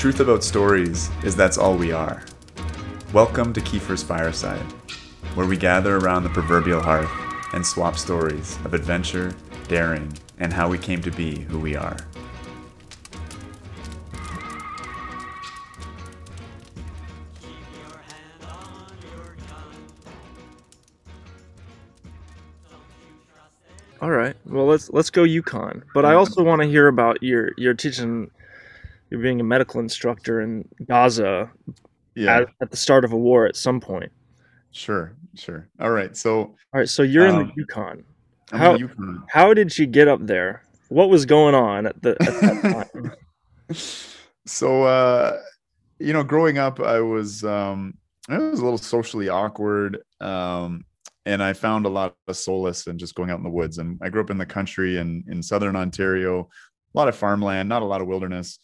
truth 0.00 0.20
about 0.20 0.42
stories 0.42 1.10
is 1.24 1.36
that's 1.36 1.58
all 1.58 1.76
we 1.76 1.92
are. 1.92 2.24
Welcome 3.12 3.52
to 3.52 3.60
Kiefer's 3.60 4.02
Fireside, 4.02 4.64
where 5.34 5.46
we 5.46 5.58
gather 5.58 5.98
around 5.98 6.22
the 6.22 6.30
proverbial 6.30 6.80
hearth 6.80 7.10
and 7.52 7.66
swap 7.66 7.98
stories 7.98 8.56
of 8.64 8.72
adventure, 8.72 9.34
daring, 9.68 10.10
and 10.38 10.54
how 10.54 10.70
we 10.70 10.78
came 10.78 11.02
to 11.02 11.10
be 11.10 11.40
who 11.40 11.58
we 11.58 11.76
are. 11.76 11.98
All 24.00 24.10
right. 24.10 24.34
Well, 24.46 24.64
let's 24.64 24.88
let's 24.88 25.10
go 25.10 25.24
Yukon. 25.24 25.84
But 25.92 26.06
I 26.06 26.14
also 26.14 26.42
want 26.42 26.62
to 26.62 26.68
hear 26.68 26.88
about 26.88 27.22
your 27.22 27.50
your 27.58 27.74
teaching. 27.74 28.30
You're 29.10 29.20
being 29.20 29.40
a 29.40 29.44
medical 29.44 29.80
instructor 29.80 30.40
in 30.40 30.68
Gaza 30.88 31.50
Yeah, 32.14 32.38
at, 32.40 32.48
at 32.60 32.70
the 32.70 32.76
start 32.76 33.04
of 33.04 33.12
a 33.12 33.16
war 33.16 33.46
at 33.46 33.56
some 33.56 33.80
point. 33.80 34.10
sure, 34.70 35.16
sure. 35.34 35.68
All 35.80 35.90
right, 35.90 36.16
so 36.16 36.38
All 36.40 36.56
right. 36.74 36.88
So 36.88 37.02
you're 37.02 37.26
in 37.26 37.34
Um, 37.34 37.46
the 37.48 37.52
Yukon. 37.56 38.04
I'm 38.52 38.58
How- 38.58 38.74
Yukon. 38.76 39.22
How 39.28 39.52
did 39.54 39.76
you 39.76 39.86
get 39.86 40.08
up 40.08 40.20
there? 40.26 40.62
What 40.88 41.08
was 41.08 41.24
going 41.26 41.54
on 41.54 41.86
at 41.86 42.00
the 42.02 42.10
at 42.20 42.40
that 42.40 42.88
time? 42.92 43.12
so 44.46 44.82
uh 44.82 45.38
you 46.00 46.12
know 46.12 46.24
growing 46.24 46.58
up 46.58 46.80
i 46.80 46.98
was 46.98 47.44
um 47.44 47.94
i 48.28 48.36
was 48.36 48.58
a 48.58 48.64
little 48.64 48.78
socially 48.78 49.28
awkward 49.28 49.98
um 50.20 50.84
and 51.26 51.40
i 51.40 51.52
found 51.52 51.86
a 51.86 51.88
lot 51.88 52.16
of 52.26 52.36
solace 52.36 52.88
in 52.88 52.98
just 52.98 53.14
going 53.14 53.30
out 53.30 53.38
in 53.38 53.44
the 53.44 53.50
woods 53.50 53.78
and 53.78 53.96
i 54.02 54.08
grew 54.08 54.20
up 54.20 54.30
in 54.30 54.38
the 54.38 54.46
country 54.46 54.96
and 54.98 55.22
in 55.28 55.40
southern 55.40 55.76
ontario 55.76 56.40
a 56.40 56.98
lot 56.98 57.06
of 57.06 57.14
farmland 57.14 57.68
not 57.68 57.82
a 57.82 57.84
lot 57.84 58.00
of 58.00 58.08
wilderness 58.08 58.58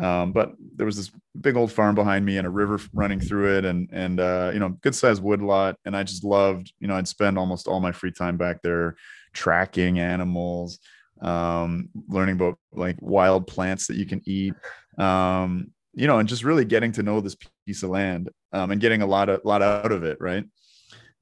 um, 0.00 0.32
but 0.32 0.52
there 0.76 0.86
was 0.86 0.96
this 0.96 1.10
big 1.40 1.56
old 1.56 1.70
farm 1.70 1.94
behind 1.94 2.24
me 2.24 2.38
and 2.38 2.46
a 2.46 2.50
river 2.50 2.80
running 2.92 3.20
through 3.20 3.56
it 3.58 3.64
and 3.64 3.88
and 3.92 4.20
uh, 4.20 4.50
you 4.52 4.58
know 4.58 4.70
good 4.80 4.94
sized 4.94 5.22
wood 5.22 5.42
lot 5.42 5.76
and 5.84 5.96
i 5.96 6.02
just 6.02 6.24
loved 6.24 6.72
you 6.80 6.88
know 6.88 6.96
i'd 6.96 7.08
spend 7.08 7.38
almost 7.38 7.68
all 7.68 7.80
my 7.80 7.92
free 7.92 8.12
time 8.12 8.36
back 8.36 8.62
there 8.62 8.96
tracking 9.32 9.98
animals 9.98 10.78
um, 11.22 11.90
learning 12.08 12.36
about 12.36 12.58
like 12.72 12.96
wild 13.00 13.46
plants 13.46 13.86
that 13.86 13.96
you 13.96 14.06
can 14.06 14.22
eat 14.24 14.54
um, 14.98 15.70
you 15.94 16.06
know, 16.06 16.18
and 16.18 16.28
just 16.28 16.44
really 16.44 16.64
getting 16.64 16.92
to 16.92 17.02
know 17.02 17.20
this 17.20 17.36
piece 17.66 17.82
of 17.82 17.90
land 17.90 18.30
um, 18.52 18.70
and 18.70 18.80
getting 18.80 19.02
a 19.02 19.06
lot 19.06 19.28
of 19.28 19.40
lot 19.44 19.62
out 19.62 19.92
of 19.92 20.04
it, 20.04 20.18
right? 20.20 20.44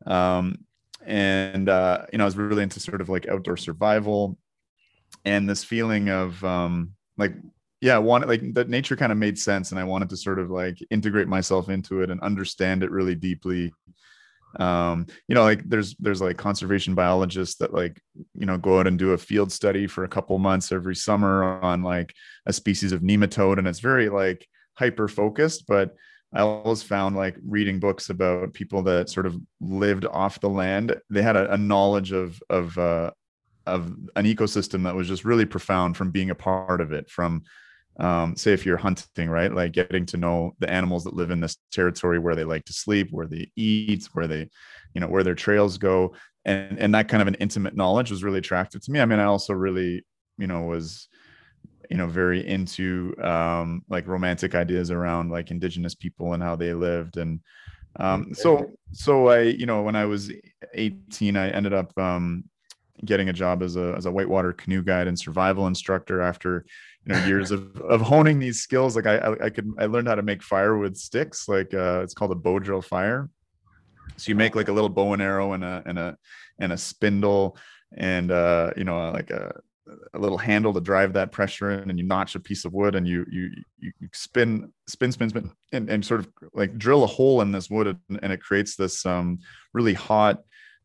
Um, 0.06 0.64
and 1.06 1.68
uh, 1.68 2.06
you 2.12 2.18
know, 2.18 2.24
I 2.24 2.26
was 2.26 2.36
really 2.36 2.62
into 2.62 2.80
sort 2.80 3.00
of 3.00 3.08
like 3.08 3.28
outdoor 3.28 3.56
survival 3.56 4.36
and 5.24 5.48
this 5.48 5.64
feeling 5.64 6.10
of 6.10 6.42
um, 6.44 6.92
like, 7.16 7.32
yeah, 7.80 7.98
want 7.98 8.26
like 8.26 8.54
that 8.54 8.68
nature 8.68 8.96
kind 8.96 9.12
of 9.12 9.18
made 9.18 9.38
sense, 9.38 9.70
and 9.70 9.78
I 9.78 9.84
wanted 9.84 10.08
to 10.10 10.16
sort 10.16 10.38
of 10.38 10.50
like 10.50 10.78
integrate 10.90 11.28
myself 11.28 11.68
into 11.68 12.02
it 12.02 12.10
and 12.10 12.20
understand 12.20 12.82
it 12.82 12.90
really 12.90 13.14
deeply. 13.14 13.72
Um, 14.58 15.06
you 15.28 15.34
know, 15.34 15.42
like 15.42 15.68
there's 15.68 15.94
there's 15.96 16.20
like 16.20 16.36
conservation 16.36 16.94
biologists 16.94 17.56
that 17.56 17.72
like 17.72 18.00
you 18.34 18.46
know 18.46 18.58
go 18.58 18.80
out 18.80 18.86
and 18.86 18.98
do 18.98 19.12
a 19.12 19.18
field 19.18 19.52
study 19.52 19.86
for 19.86 20.04
a 20.04 20.08
couple 20.08 20.38
months 20.38 20.72
every 20.72 20.96
summer 20.96 21.44
on 21.62 21.82
like 21.82 22.14
a 22.46 22.52
species 22.52 22.92
of 22.92 23.02
nematode 23.02 23.58
and 23.58 23.68
it's 23.68 23.80
very 23.80 24.08
like 24.08 24.46
hyper 24.74 25.08
focused 25.08 25.66
but 25.66 25.94
i 26.32 26.40
always 26.40 26.82
found 26.82 27.16
like 27.16 27.36
reading 27.46 27.78
books 27.80 28.10
about 28.10 28.54
people 28.54 28.82
that 28.82 29.08
sort 29.08 29.26
of 29.26 29.36
lived 29.60 30.06
off 30.06 30.40
the 30.40 30.48
land 30.48 30.94
they 31.10 31.22
had 31.22 31.36
a, 31.36 31.52
a 31.52 31.58
knowledge 31.58 32.12
of 32.12 32.40
of 32.48 32.76
uh 32.78 33.10
of 33.69 33.86
an 34.16 34.24
ecosystem 34.24 34.84
that 34.84 34.94
was 34.94 35.08
just 35.08 35.24
really 35.24 35.46
profound 35.46 35.96
from 35.96 36.11
being 36.11 36.30
a 36.30 36.34
part 36.34 36.80
of 36.80 36.92
it 36.92 37.08
from 37.11 37.42
um, 38.01 38.36
say 38.36 38.52
if 38.52 38.64
you're 38.64 38.77
hunting 38.77 39.29
right 39.29 39.52
like 39.52 39.73
getting 39.73 40.06
to 40.06 40.17
know 40.17 40.55
the 40.61 40.70
animals 40.70 41.02
that 41.05 41.14
live 41.14 41.33
in 41.33 41.40
this 41.40 41.56
territory 41.73 42.18
where 42.18 42.36
they 42.36 42.45
like 42.45 42.64
to 42.64 42.73
sleep 42.73 43.08
where 43.11 43.27
they 43.27 43.51
eat 43.56 44.08
where 44.12 44.29
they 44.29 44.48
you 44.95 45.01
know 45.01 45.08
where 45.08 45.23
their 45.23 45.34
trails 45.34 45.79
go. 45.79 46.14
And 46.45 46.79
and 46.79 46.95
that 46.95 47.08
kind 47.08 47.20
of 47.20 47.29
an 47.29 47.34
intimate 47.34 47.77
knowledge 47.77 48.11
was 48.11 48.24
really 48.24 48.39
attractive 48.39 48.83
to 48.83 48.90
me. 48.90 49.01
I 49.01 49.06
mean 49.06 49.18
i 49.18 49.24
also 49.24 49.52
really 49.52 50.05
you 50.39 50.46
know 50.46 50.62
was 50.62 51.08
you 51.90 51.96
know 51.96 52.06
very 52.06 52.46
into 52.46 53.14
um 53.23 53.83
like 53.89 54.06
romantic 54.06 54.55
ideas 54.55 54.90
around 54.90 55.30
like 55.30 55.50
indigenous 55.50 55.95
people 55.95 56.35
and 56.35 56.42
how 56.42 56.56
they 56.56 56.73
lived. 56.74 57.17
And 57.17 57.40
um 58.00 58.33
so 58.35 58.70
so 58.92 59.29
i 59.29 59.40
you 59.40 59.67
know 59.67 59.83
when 59.83 59.96
i 59.96 60.05
was 60.05 60.30
18 60.74 61.36
i 61.36 61.48
ended 61.48 61.73
up 61.73 61.96
um 61.98 62.45
getting 63.05 63.29
a 63.29 63.33
job 63.33 63.63
as 63.63 63.77
a 63.77 63.95
as 63.97 64.07
a 64.07 64.11
whitewater 64.11 64.53
canoe 64.53 64.83
guide 64.83 65.07
and 65.07 65.19
survival 65.19 65.67
instructor 65.67 66.20
after 66.20 66.64
you 67.05 67.13
know 67.13 67.25
years 67.27 67.51
of 67.51 67.77
of 67.81 68.01
honing 68.01 68.39
these 68.39 68.61
skills. 68.61 68.97
Like 68.97 69.07
i 69.07 69.35
i, 69.42 69.51
could 69.51 69.73
i 69.79 69.86
learned 69.86 70.09
how 70.09 70.14
to 70.14 70.23
make 70.23 70.42
fire 70.42 70.77
with 70.77 70.97
sticks 70.97 71.48
like 71.48 71.75
uh 71.75 72.01
it's 72.03 72.14
called 72.14 72.33
a 72.33 72.36
bow 72.36 72.59
drill 72.59 72.83
fire. 72.83 73.29
So 74.17 74.31
you 74.31 74.35
make 74.35 74.55
like 74.55 74.69
a 74.69 74.73
little 74.73 74.89
bow 74.89 75.13
and 75.13 75.23
arrow 75.23 75.53
and 75.53 75.64
a 75.64 75.83
and 75.86 75.98
a 75.98 76.17
and 76.59 76.73
a 76.73 76.79
spindle 76.79 77.57
and 77.97 78.31
uh 78.31 78.70
you 78.77 78.85
know 78.85 79.11
like 79.13 79.30
a 79.30 79.61
a 80.15 80.19
little 80.19 80.39
handle 80.39 80.73
to 80.75 80.80
drive 80.80 81.15
that 81.15 81.33
pressure 81.33 81.70
in 81.70 81.91
and 81.91 81.98
you 81.98 82.05
notch 82.05 82.35
a 82.35 82.41
piece 82.41 82.65
of 82.65 82.73
wood 82.73 82.95
and 82.95 83.07
you 83.07 83.25
you 83.30 83.51
you 83.79 83.92
spin 84.13 84.73
spin 84.86 85.13
spin 85.13 85.30
spin 85.30 85.51
and, 85.73 85.89
and 85.89 86.05
sort 86.05 86.20
of 86.20 86.29
like 86.53 86.77
drill 86.77 87.05
a 87.05 87.07
hole 87.07 87.41
in 87.41 87.53
this 87.53 87.70
wood 87.70 87.86
and, 87.86 88.20
and 88.23 88.33
it 88.33 88.41
creates 88.42 88.77
this 88.77 89.05
um 89.07 89.39
really 89.73 89.95
hot 89.95 90.42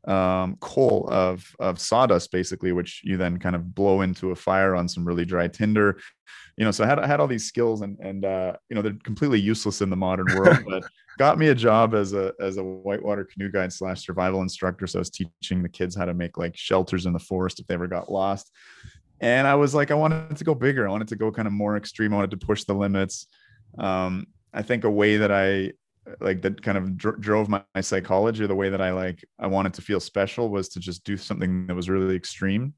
um 0.07 0.57
coal 0.59 1.07
of 1.09 1.55
of 1.59 1.79
sawdust 1.79 2.29
basically 2.29 2.73
which 2.73 3.01
you 3.05 3.15
then 3.15 3.39
kind 3.39 3.55
of 3.55 3.73
blow 3.73 4.01
into 4.01 4.31
a 4.31 4.35
fire 4.35 4.75
on 4.75 4.87
some 4.87 5.05
really 5.05 5.25
dry 5.25 5.47
tinder. 5.47 5.97
You 6.57 6.65
know 6.65 6.71
so 6.71 6.83
i 6.83 6.87
had, 6.87 6.99
I 6.99 7.07
had 7.07 7.19
all 7.19 7.27
these 7.27 7.45
skills 7.45 7.81
and 7.81 7.97
and 7.99 8.25
uh 8.25 8.53
you 8.69 8.75
know 8.75 8.81
they're 8.81 8.97
completely 9.03 9.39
useless 9.39 9.81
in 9.81 9.89
the 9.89 9.95
modern 9.95 10.27
world 10.35 10.57
but 10.67 10.83
got 11.17 11.37
me 11.39 11.47
a 11.49 11.55
job 11.55 11.93
as 11.95 12.13
a 12.13 12.33
as 12.39 12.57
a 12.57 12.63
whitewater 12.63 13.23
canoe 13.23 13.49
guide 13.49 13.71
slash 13.71 14.05
survival 14.05 14.41
instructor. 14.41 14.87
So 14.87 14.99
i 14.99 15.01
was 15.01 15.09
teaching 15.09 15.63
the 15.63 15.69
kids 15.69 15.95
how 15.95 16.05
to 16.05 16.13
make 16.13 16.37
like 16.37 16.57
shelters 16.57 17.05
in 17.05 17.13
the 17.13 17.19
forest 17.19 17.59
if 17.59 17.67
they 17.67 17.75
ever 17.75 17.87
got 17.87 18.11
lost. 18.11 18.51
And 19.21 19.47
i 19.47 19.55
was 19.55 19.73
like 19.73 19.89
i 19.89 19.95
wanted 19.95 20.35
to 20.35 20.43
go 20.43 20.53
bigger. 20.53 20.87
I 20.87 20.91
wanted 20.91 21.07
to 21.09 21.15
go 21.15 21.31
kind 21.31 21.47
of 21.47 21.53
more 21.53 21.77
extreme. 21.77 22.13
I 22.13 22.17
wanted 22.17 22.31
to 22.31 22.45
push 22.45 22.65
the 22.65 22.75
limits. 22.75 23.27
Um 23.77 24.27
i 24.53 24.61
think 24.61 24.83
a 24.83 24.91
way 24.91 25.17
that 25.17 25.31
i 25.31 25.71
like 26.19 26.41
that 26.41 26.61
kind 26.61 26.77
of 26.77 26.97
dr- 26.97 27.19
drove 27.19 27.49
my, 27.49 27.63
my 27.75 27.81
psychology 27.81 28.43
or 28.43 28.47
the 28.47 28.55
way 28.55 28.69
that 28.69 28.81
i 28.81 28.91
like 28.91 29.23
i 29.39 29.47
wanted 29.47 29.73
to 29.73 29.81
feel 29.81 29.99
special 29.99 30.49
was 30.49 30.69
to 30.69 30.79
just 30.79 31.03
do 31.03 31.15
something 31.17 31.67
that 31.67 31.75
was 31.75 31.89
really 31.89 32.15
extreme 32.15 32.73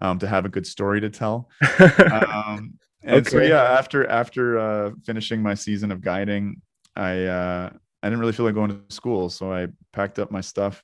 um, 0.00 0.18
to 0.18 0.26
have 0.26 0.44
a 0.44 0.48
good 0.48 0.66
story 0.66 1.00
to 1.00 1.08
tell. 1.08 1.48
Um, 1.78 2.74
and 3.04 3.26
so 3.26 3.40
yeah 3.40 3.62
after 3.62 4.06
after 4.06 4.58
uh, 4.58 4.90
finishing 5.04 5.42
my 5.42 5.54
season 5.54 5.90
of 5.90 6.00
guiding 6.00 6.60
i 6.96 7.24
uh, 7.24 7.70
i 8.02 8.06
didn't 8.06 8.20
really 8.20 8.32
feel 8.32 8.46
like 8.46 8.54
going 8.54 8.70
to 8.70 8.94
school 8.94 9.28
so 9.28 9.52
i 9.52 9.66
packed 9.92 10.18
up 10.18 10.30
my 10.30 10.40
stuff 10.40 10.82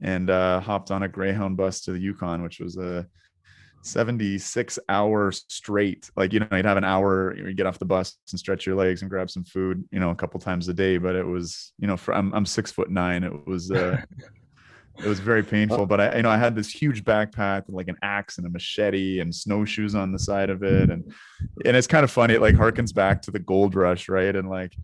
and 0.00 0.30
uh, 0.30 0.60
hopped 0.60 0.90
on 0.90 1.02
a 1.02 1.08
greyhound 1.08 1.56
bus 1.56 1.80
to 1.80 1.92
the 1.92 1.98
yukon 1.98 2.42
which 2.42 2.60
was 2.60 2.76
a 2.76 3.06
76 3.88 4.78
hours 4.88 5.44
straight. 5.48 6.10
Like 6.16 6.32
you 6.32 6.40
know 6.40 6.48
you'd 6.52 6.64
have 6.64 6.76
an 6.76 6.84
hour 6.84 7.36
you 7.36 7.52
get 7.54 7.66
off 7.66 7.78
the 7.78 7.84
bus 7.84 8.16
and 8.30 8.38
stretch 8.38 8.66
your 8.66 8.76
legs 8.76 9.02
and 9.02 9.10
grab 9.10 9.30
some 9.30 9.44
food 9.44 9.84
you 9.90 10.00
know 10.00 10.10
a 10.10 10.14
couple 10.14 10.38
times 10.40 10.68
a 10.68 10.74
day 10.74 10.98
but 10.98 11.14
it 11.14 11.26
was 11.26 11.72
you 11.78 11.86
know 11.86 11.96
for 11.96 12.14
i'm, 12.14 12.32
I'm 12.34 12.46
six 12.46 12.70
foot 12.70 12.90
nine. 12.90 13.24
It 13.24 13.46
was 13.46 13.70
uh 13.70 14.00
it 14.98 15.06
was 15.06 15.20
very 15.20 15.44
painful 15.44 15.86
but 15.86 16.00
i 16.00 16.16
you 16.16 16.22
know 16.22 16.30
i 16.30 16.36
had 16.36 16.56
this 16.56 16.68
huge 16.68 17.04
backpack 17.04 17.66
with 17.66 17.76
like 17.76 17.86
an 17.86 17.96
axe 18.02 18.38
and 18.38 18.46
a 18.46 18.50
machete 18.50 19.20
and 19.20 19.32
snowshoes 19.32 19.94
on 19.94 20.10
the 20.10 20.18
side 20.18 20.50
of 20.50 20.62
it. 20.62 20.90
And 20.90 21.12
and 21.64 21.76
it's 21.76 21.86
kind 21.86 22.04
of 22.04 22.10
funny 22.10 22.34
it 22.34 22.40
like 22.40 22.54
harkens 22.54 22.94
back 22.94 23.22
to 23.22 23.30
the 23.30 23.38
gold 23.38 23.74
rush 23.74 24.08
right? 24.08 24.34
And 24.34 24.48
like 24.48 24.74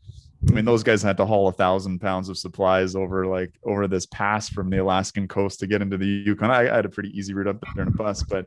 I 0.49 0.53
mean, 0.53 0.65
those 0.65 0.83
guys 0.83 1.03
had 1.03 1.17
to 1.19 1.27
haul 1.27 1.49
a 1.49 1.53
thousand 1.53 2.01
pounds 2.01 2.29
of 2.29 2.37
supplies 2.37 2.95
over 2.95 3.27
like 3.27 3.53
over 3.65 3.89
this 3.89 4.07
pass 4.07 4.49
from 4.49 4.69
the 4.69 4.79
Alaskan 4.79 5.27
coast 5.27 5.61
to 5.61 5.67
get 5.67 5.81
into 5.81 5.97
the 5.97 6.07
Yukon. 6.07 6.50
I, 6.50 6.71
I 6.71 6.77
had 6.77 6.85
a 6.85 6.91
pretty 6.91 7.17
easy 7.19 7.33
route 7.33 7.47
up 7.47 7.65
there 7.75 7.83
in 7.83 7.89
a 7.89 7.93
bus, 7.93 8.23
but 8.23 8.47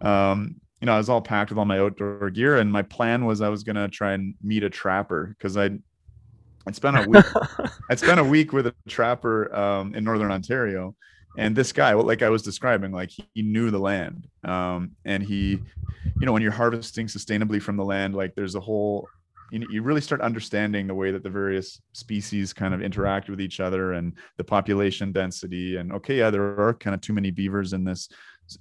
um, 0.00 0.56
you 0.80 0.86
know, 0.86 0.94
I 0.94 0.98
was 0.98 1.08
all 1.08 1.22
packed 1.22 1.50
with 1.50 1.58
all 1.58 1.64
my 1.64 1.78
outdoor 1.78 2.28
gear, 2.30 2.58
and 2.58 2.70
my 2.70 2.82
plan 2.82 3.24
was 3.24 3.40
I 3.40 3.48
was 3.48 3.62
gonna 3.62 3.88
try 3.88 4.12
and 4.12 4.34
meet 4.42 4.64
a 4.64 4.70
trapper 4.70 5.34
because 5.38 5.56
I'd 5.56 5.80
I'd 6.66 6.76
spent 6.76 6.98
a 6.98 7.08
week 7.08 7.24
I'd 7.90 7.98
spent 7.98 8.20
a 8.20 8.24
week 8.24 8.52
with 8.52 8.66
a 8.66 8.74
trapper 8.88 9.54
um, 9.54 9.94
in 9.94 10.04
northern 10.04 10.30
Ontario, 10.30 10.94
and 11.36 11.56
this 11.56 11.72
guy, 11.72 11.92
like 11.94 12.22
I 12.22 12.28
was 12.28 12.42
describing, 12.42 12.92
like 12.92 13.10
he, 13.10 13.26
he 13.34 13.42
knew 13.42 13.70
the 13.70 13.78
land, 13.78 14.28
um, 14.44 14.92
and 15.04 15.22
he, 15.22 15.58
you 16.20 16.26
know, 16.26 16.32
when 16.32 16.42
you're 16.42 16.52
harvesting 16.52 17.06
sustainably 17.06 17.60
from 17.60 17.76
the 17.76 17.84
land, 17.84 18.14
like 18.14 18.34
there's 18.34 18.54
a 18.54 18.60
whole, 18.60 19.08
you, 19.50 19.66
you 19.70 19.82
really 19.82 20.00
start 20.00 20.20
understanding 20.20 20.86
the 20.86 20.94
way 20.94 21.10
that 21.10 21.22
the 21.22 21.30
various 21.30 21.80
species 21.92 22.52
kind 22.52 22.72
of 22.72 22.82
interact 22.82 23.28
with 23.28 23.40
each 23.40 23.58
other 23.58 23.94
and 23.94 24.12
the 24.36 24.44
population 24.44 25.10
density, 25.12 25.76
and 25.76 25.92
okay, 25.92 26.18
yeah, 26.18 26.30
there 26.30 26.60
are 26.60 26.74
kind 26.74 26.94
of 26.94 27.00
too 27.00 27.12
many 27.12 27.30
beavers 27.30 27.72
in 27.72 27.84
this 27.84 28.08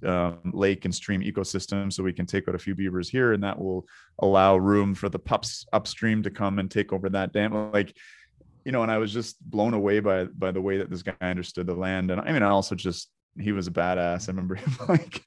um, 0.05 0.39
lake 0.53 0.85
and 0.85 0.93
stream 0.93 1.21
ecosystem, 1.21 1.91
so 1.91 2.03
we 2.03 2.13
can 2.13 2.25
take 2.25 2.47
out 2.47 2.55
a 2.55 2.59
few 2.59 2.75
beavers 2.75 3.09
here, 3.09 3.33
and 3.33 3.43
that 3.43 3.59
will 3.59 3.85
allow 4.19 4.57
room 4.57 4.95
for 4.95 5.09
the 5.09 5.19
pups 5.19 5.65
upstream 5.73 6.23
to 6.23 6.29
come 6.29 6.59
and 6.59 6.69
take 6.69 6.93
over 6.93 7.09
that 7.09 7.33
dam, 7.33 7.71
like 7.71 7.95
you 8.65 8.71
know, 8.71 8.81
and 8.81 8.91
I 8.91 8.97
was 8.97 9.11
just 9.11 9.39
blown 9.49 9.73
away 9.73 9.99
by 9.99 10.25
by 10.25 10.51
the 10.51 10.61
way 10.61 10.77
that 10.77 10.89
this 10.89 11.03
guy 11.03 11.15
understood 11.21 11.67
the 11.67 11.75
land. 11.75 12.11
And 12.11 12.21
I 12.21 12.31
mean, 12.31 12.43
I 12.43 12.49
also 12.49 12.75
just 12.75 13.09
he 13.39 13.51
was 13.51 13.67
a 13.67 13.71
badass. 13.71 14.29
I 14.29 14.31
remember 14.31 14.55
him 14.55 14.77
like 14.87 15.23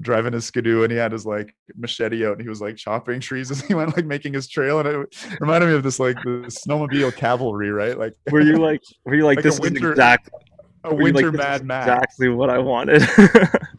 driving 0.00 0.32
his 0.32 0.44
skidoo 0.44 0.82
and 0.82 0.92
he 0.92 0.98
had 0.98 1.12
his 1.12 1.26
like 1.26 1.54
machete 1.76 2.26
out 2.26 2.32
and 2.32 2.42
he 2.42 2.48
was 2.48 2.60
like 2.60 2.76
chopping 2.76 3.20
trees 3.20 3.50
as 3.50 3.62
he 3.62 3.74
went 3.74 3.96
like 3.96 4.04
making 4.04 4.34
his 4.34 4.48
trail 4.48 4.78
and 4.80 4.88
it 4.88 5.16
reminded 5.40 5.68
me 5.68 5.74
of 5.74 5.82
this 5.82 5.98
like 5.98 6.16
the 6.22 6.44
snowmobile 6.48 7.14
cavalry, 7.16 7.70
right? 7.70 7.98
Like 7.98 8.14
were 8.30 8.40
you 8.40 8.58
like 8.58 8.82
were 9.04 9.14
you 9.14 9.24
like, 9.24 9.36
like 9.38 9.44
this 9.44 9.60
winter, 9.60 9.90
exactly 9.90 10.38
a 10.84 10.94
winter 10.94 11.30
like, 11.30 11.38
mad 11.38 11.64
max 11.64 11.86
exactly 11.86 12.28
what 12.28 12.50
I 12.50 12.58
wanted. 12.58 13.02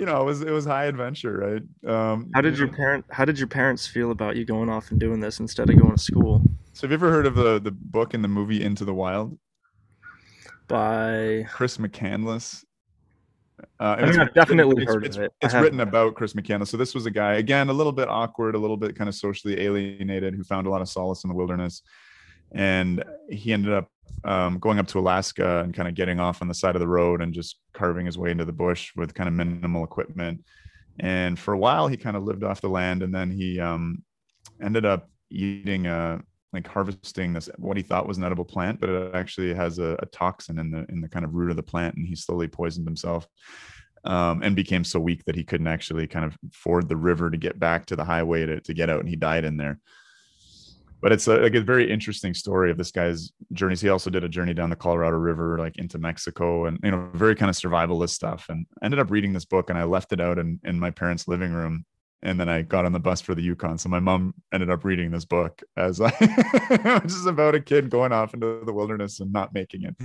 you 0.00 0.06
know, 0.06 0.22
it 0.22 0.24
was 0.24 0.40
it 0.40 0.50
was 0.50 0.64
high 0.64 0.86
adventure, 0.86 1.36
right? 1.84 1.92
Um, 1.92 2.30
how 2.32 2.40
did 2.40 2.56
your 2.56 2.68
parent 2.68 3.04
how 3.10 3.26
did 3.26 3.38
your 3.38 3.48
parents 3.48 3.86
feel 3.86 4.12
about 4.12 4.34
you 4.34 4.46
going 4.46 4.70
off 4.70 4.90
and 4.90 4.98
doing 4.98 5.20
this 5.20 5.40
instead 5.40 5.68
of 5.68 5.78
going 5.78 5.94
to 5.94 6.02
school? 6.02 6.42
So 6.72 6.86
have 6.86 6.90
you 6.90 6.94
ever 6.94 7.10
heard 7.10 7.26
of 7.26 7.34
the 7.34 7.60
the 7.60 7.70
book 7.70 8.14
and 8.14 8.24
the 8.24 8.28
movie 8.28 8.64
Into 8.64 8.86
the 8.86 8.94
Wild? 8.94 9.38
By 10.68 11.44
Chris 11.50 11.76
McCandless. 11.76 12.64
Uh, 13.78 13.96
I 13.98 14.06
mean, 14.06 14.18
I've 14.18 14.32
definitely 14.32 14.84
it's, 14.84 14.90
heard 14.90 15.04
it's, 15.04 15.16
of 15.18 15.24
it. 15.24 15.32
It's 15.42 15.52
written 15.52 15.80
about 15.80 16.14
Chris 16.14 16.32
McCandless. 16.32 16.68
So 16.68 16.78
this 16.78 16.94
was 16.94 17.04
a 17.04 17.10
guy, 17.10 17.34
again, 17.34 17.68
a 17.68 17.72
little 17.74 17.92
bit 17.92 18.08
awkward, 18.08 18.54
a 18.54 18.58
little 18.58 18.78
bit 18.78 18.96
kind 18.96 19.06
of 19.06 19.14
socially 19.14 19.60
alienated, 19.60 20.34
who 20.34 20.42
found 20.44 20.66
a 20.66 20.70
lot 20.70 20.80
of 20.80 20.88
solace 20.88 21.24
in 21.24 21.28
the 21.28 21.34
wilderness, 21.34 21.82
and 22.52 23.04
he 23.28 23.52
ended 23.52 23.74
up 23.74 23.90
um, 24.24 24.58
going 24.58 24.78
up 24.78 24.86
to 24.88 24.98
Alaska 24.98 25.60
and 25.60 25.74
kind 25.74 25.88
of 25.88 25.94
getting 25.94 26.20
off 26.20 26.42
on 26.42 26.48
the 26.48 26.54
side 26.54 26.76
of 26.76 26.80
the 26.80 26.88
road 26.88 27.22
and 27.22 27.32
just 27.32 27.58
carving 27.72 28.06
his 28.06 28.18
way 28.18 28.30
into 28.30 28.44
the 28.44 28.52
bush 28.52 28.92
with 28.96 29.14
kind 29.14 29.28
of 29.28 29.34
minimal 29.34 29.84
equipment. 29.84 30.44
And 30.98 31.38
for 31.38 31.54
a 31.54 31.58
while, 31.58 31.88
he 31.88 31.96
kind 31.96 32.16
of 32.16 32.24
lived 32.24 32.44
off 32.44 32.60
the 32.60 32.68
land, 32.68 33.02
and 33.02 33.14
then 33.14 33.30
he 33.30 33.58
um, 33.58 34.02
ended 34.62 34.84
up 34.84 35.08
eating 35.30 35.86
a 35.86 36.20
like 36.52 36.66
harvesting 36.66 37.32
this 37.32 37.48
what 37.58 37.76
he 37.76 37.82
thought 37.82 38.08
was 38.08 38.18
an 38.18 38.24
edible 38.24 38.44
plant, 38.44 38.80
but 38.80 38.90
it 38.90 39.14
actually 39.14 39.54
has 39.54 39.78
a, 39.78 39.96
a 40.00 40.06
toxin 40.06 40.58
in 40.58 40.70
the 40.70 40.84
in 40.88 41.00
the 41.00 41.08
kind 41.08 41.24
of 41.24 41.34
root 41.34 41.50
of 41.50 41.56
the 41.56 41.62
plant, 41.62 41.96
and 41.96 42.06
he 42.06 42.14
slowly 42.14 42.48
poisoned 42.48 42.86
himself. 42.86 43.26
Um, 44.02 44.42
and 44.42 44.56
became 44.56 44.82
so 44.82 44.98
weak 44.98 45.22
that 45.26 45.36
he 45.36 45.44
couldn't 45.44 45.66
actually 45.66 46.06
kind 46.06 46.24
of 46.24 46.34
ford 46.54 46.88
the 46.88 46.96
river 46.96 47.30
to 47.30 47.36
get 47.36 47.58
back 47.58 47.84
to 47.84 47.96
the 47.96 48.04
highway 48.04 48.46
to, 48.46 48.58
to 48.58 48.72
get 48.72 48.88
out 48.88 49.00
and 49.00 49.08
he 49.10 49.14
died 49.14 49.44
in 49.44 49.58
there 49.58 49.78
but 51.00 51.12
it's 51.12 51.26
a, 51.26 51.36
like 51.36 51.54
a 51.54 51.60
very 51.60 51.90
interesting 51.90 52.34
story 52.34 52.70
of 52.70 52.76
this 52.76 52.90
guy's 52.90 53.32
journeys. 53.52 53.80
He 53.80 53.88
also 53.88 54.10
did 54.10 54.24
a 54.24 54.28
journey 54.28 54.54
down 54.54 54.70
the 54.70 54.76
Colorado 54.76 55.16
River, 55.16 55.58
like 55.58 55.78
into 55.78 55.98
Mexico, 55.98 56.66
and 56.66 56.78
you 56.82 56.90
know, 56.90 57.10
very 57.14 57.34
kind 57.34 57.48
of 57.48 57.56
survivalist 57.56 58.10
stuff. 58.10 58.46
And 58.48 58.66
I 58.82 58.84
ended 58.84 59.00
up 59.00 59.10
reading 59.10 59.32
this 59.32 59.44
book, 59.44 59.70
and 59.70 59.78
I 59.78 59.84
left 59.84 60.12
it 60.12 60.20
out 60.20 60.38
in 60.38 60.60
in 60.64 60.78
my 60.78 60.90
parents' 60.90 61.28
living 61.28 61.52
room. 61.52 61.84
And 62.22 62.38
then 62.38 62.50
I 62.50 62.60
got 62.60 62.84
on 62.84 62.92
the 62.92 63.00
bus 63.00 63.22
for 63.22 63.34
the 63.34 63.40
Yukon. 63.40 63.78
So 63.78 63.88
my 63.88 63.98
mom 63.98 64.34
ended 64.52 64.68
up 64.68 64.84
reading 64.84 65.10
this 65.10 65.24
book 65.24 65.62
as 65.78 66.02
I, 66.02 66.10
which 67.02 67.12
is 67.12 67.24
about 67.24 67.54
a 67.54 67.60
kid 67.60 67.88
going 67.88 68.12
off 68.12 68.34
into 68.34 68.62
the 68.66 68.74
wilderness 68.74 69.20
and 69.20 69.32
not 69.32 69.54
making 69.54 69.84
it. 69.84 69.96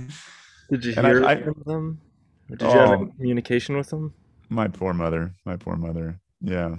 Did 0.70 0.82
you 0.82 0.94
and 0.96 1.06
hear 1.06 1.26
I, 1.26 1.42
from 1.42 1.62
them? 1.66 2.00
Did 2.48 2.62
you 2.62 2.68
have 2.68 2.90
um, 2.90 3.12
communication 3.12 3.76
with 3.76 3.90
them? 3.90 4.14
My 4.48 4.68
poor 4.68 4.94
mother. 4.94 5.34
My 5.44 5.56
poor 5.56 5.76
mother. 5.76 6.18
Yeah. 6.40 6.76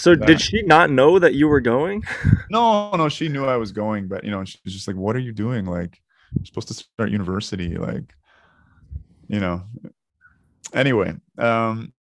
So 0.00 0.14
that. 0.14 0.26
did 0.26 0.40
she 0.40 0.62
not 0.62 0.90
know 0.90 1.18
that 1.18 1.34
you 1.34 1.46
were 1.46 1.60
going? 1.60 2.02
no, 2.50 2.90
no, 2.92 3.10
she 3.10 3.28
knew 3.28 3.44
I 3.44 3.58
was 3.58 3.70
going, 3.70 4.08
but 4.08 4.24
you 4.24 4.30
know, 4.30 4.42
she 4.46 4.56
was 4.64 4.72
just 4.72 4.88
like, 4.88 4.96
"What 4.96 5.14
are 5.14 5.20
you 5.20 5.30
doing? 5.32 5.66
Like, 5.66 6.00
you're 6.32 6.46
supposed 6.46 6.68
to 6.68 6.74
start 6.74 7.10
university, 7.10 7.76
like, 7.76 8.14
you 9.28 9.40
know." 9.40 9.62
Anyway, 10.72 11.12
um, 11.36 11.92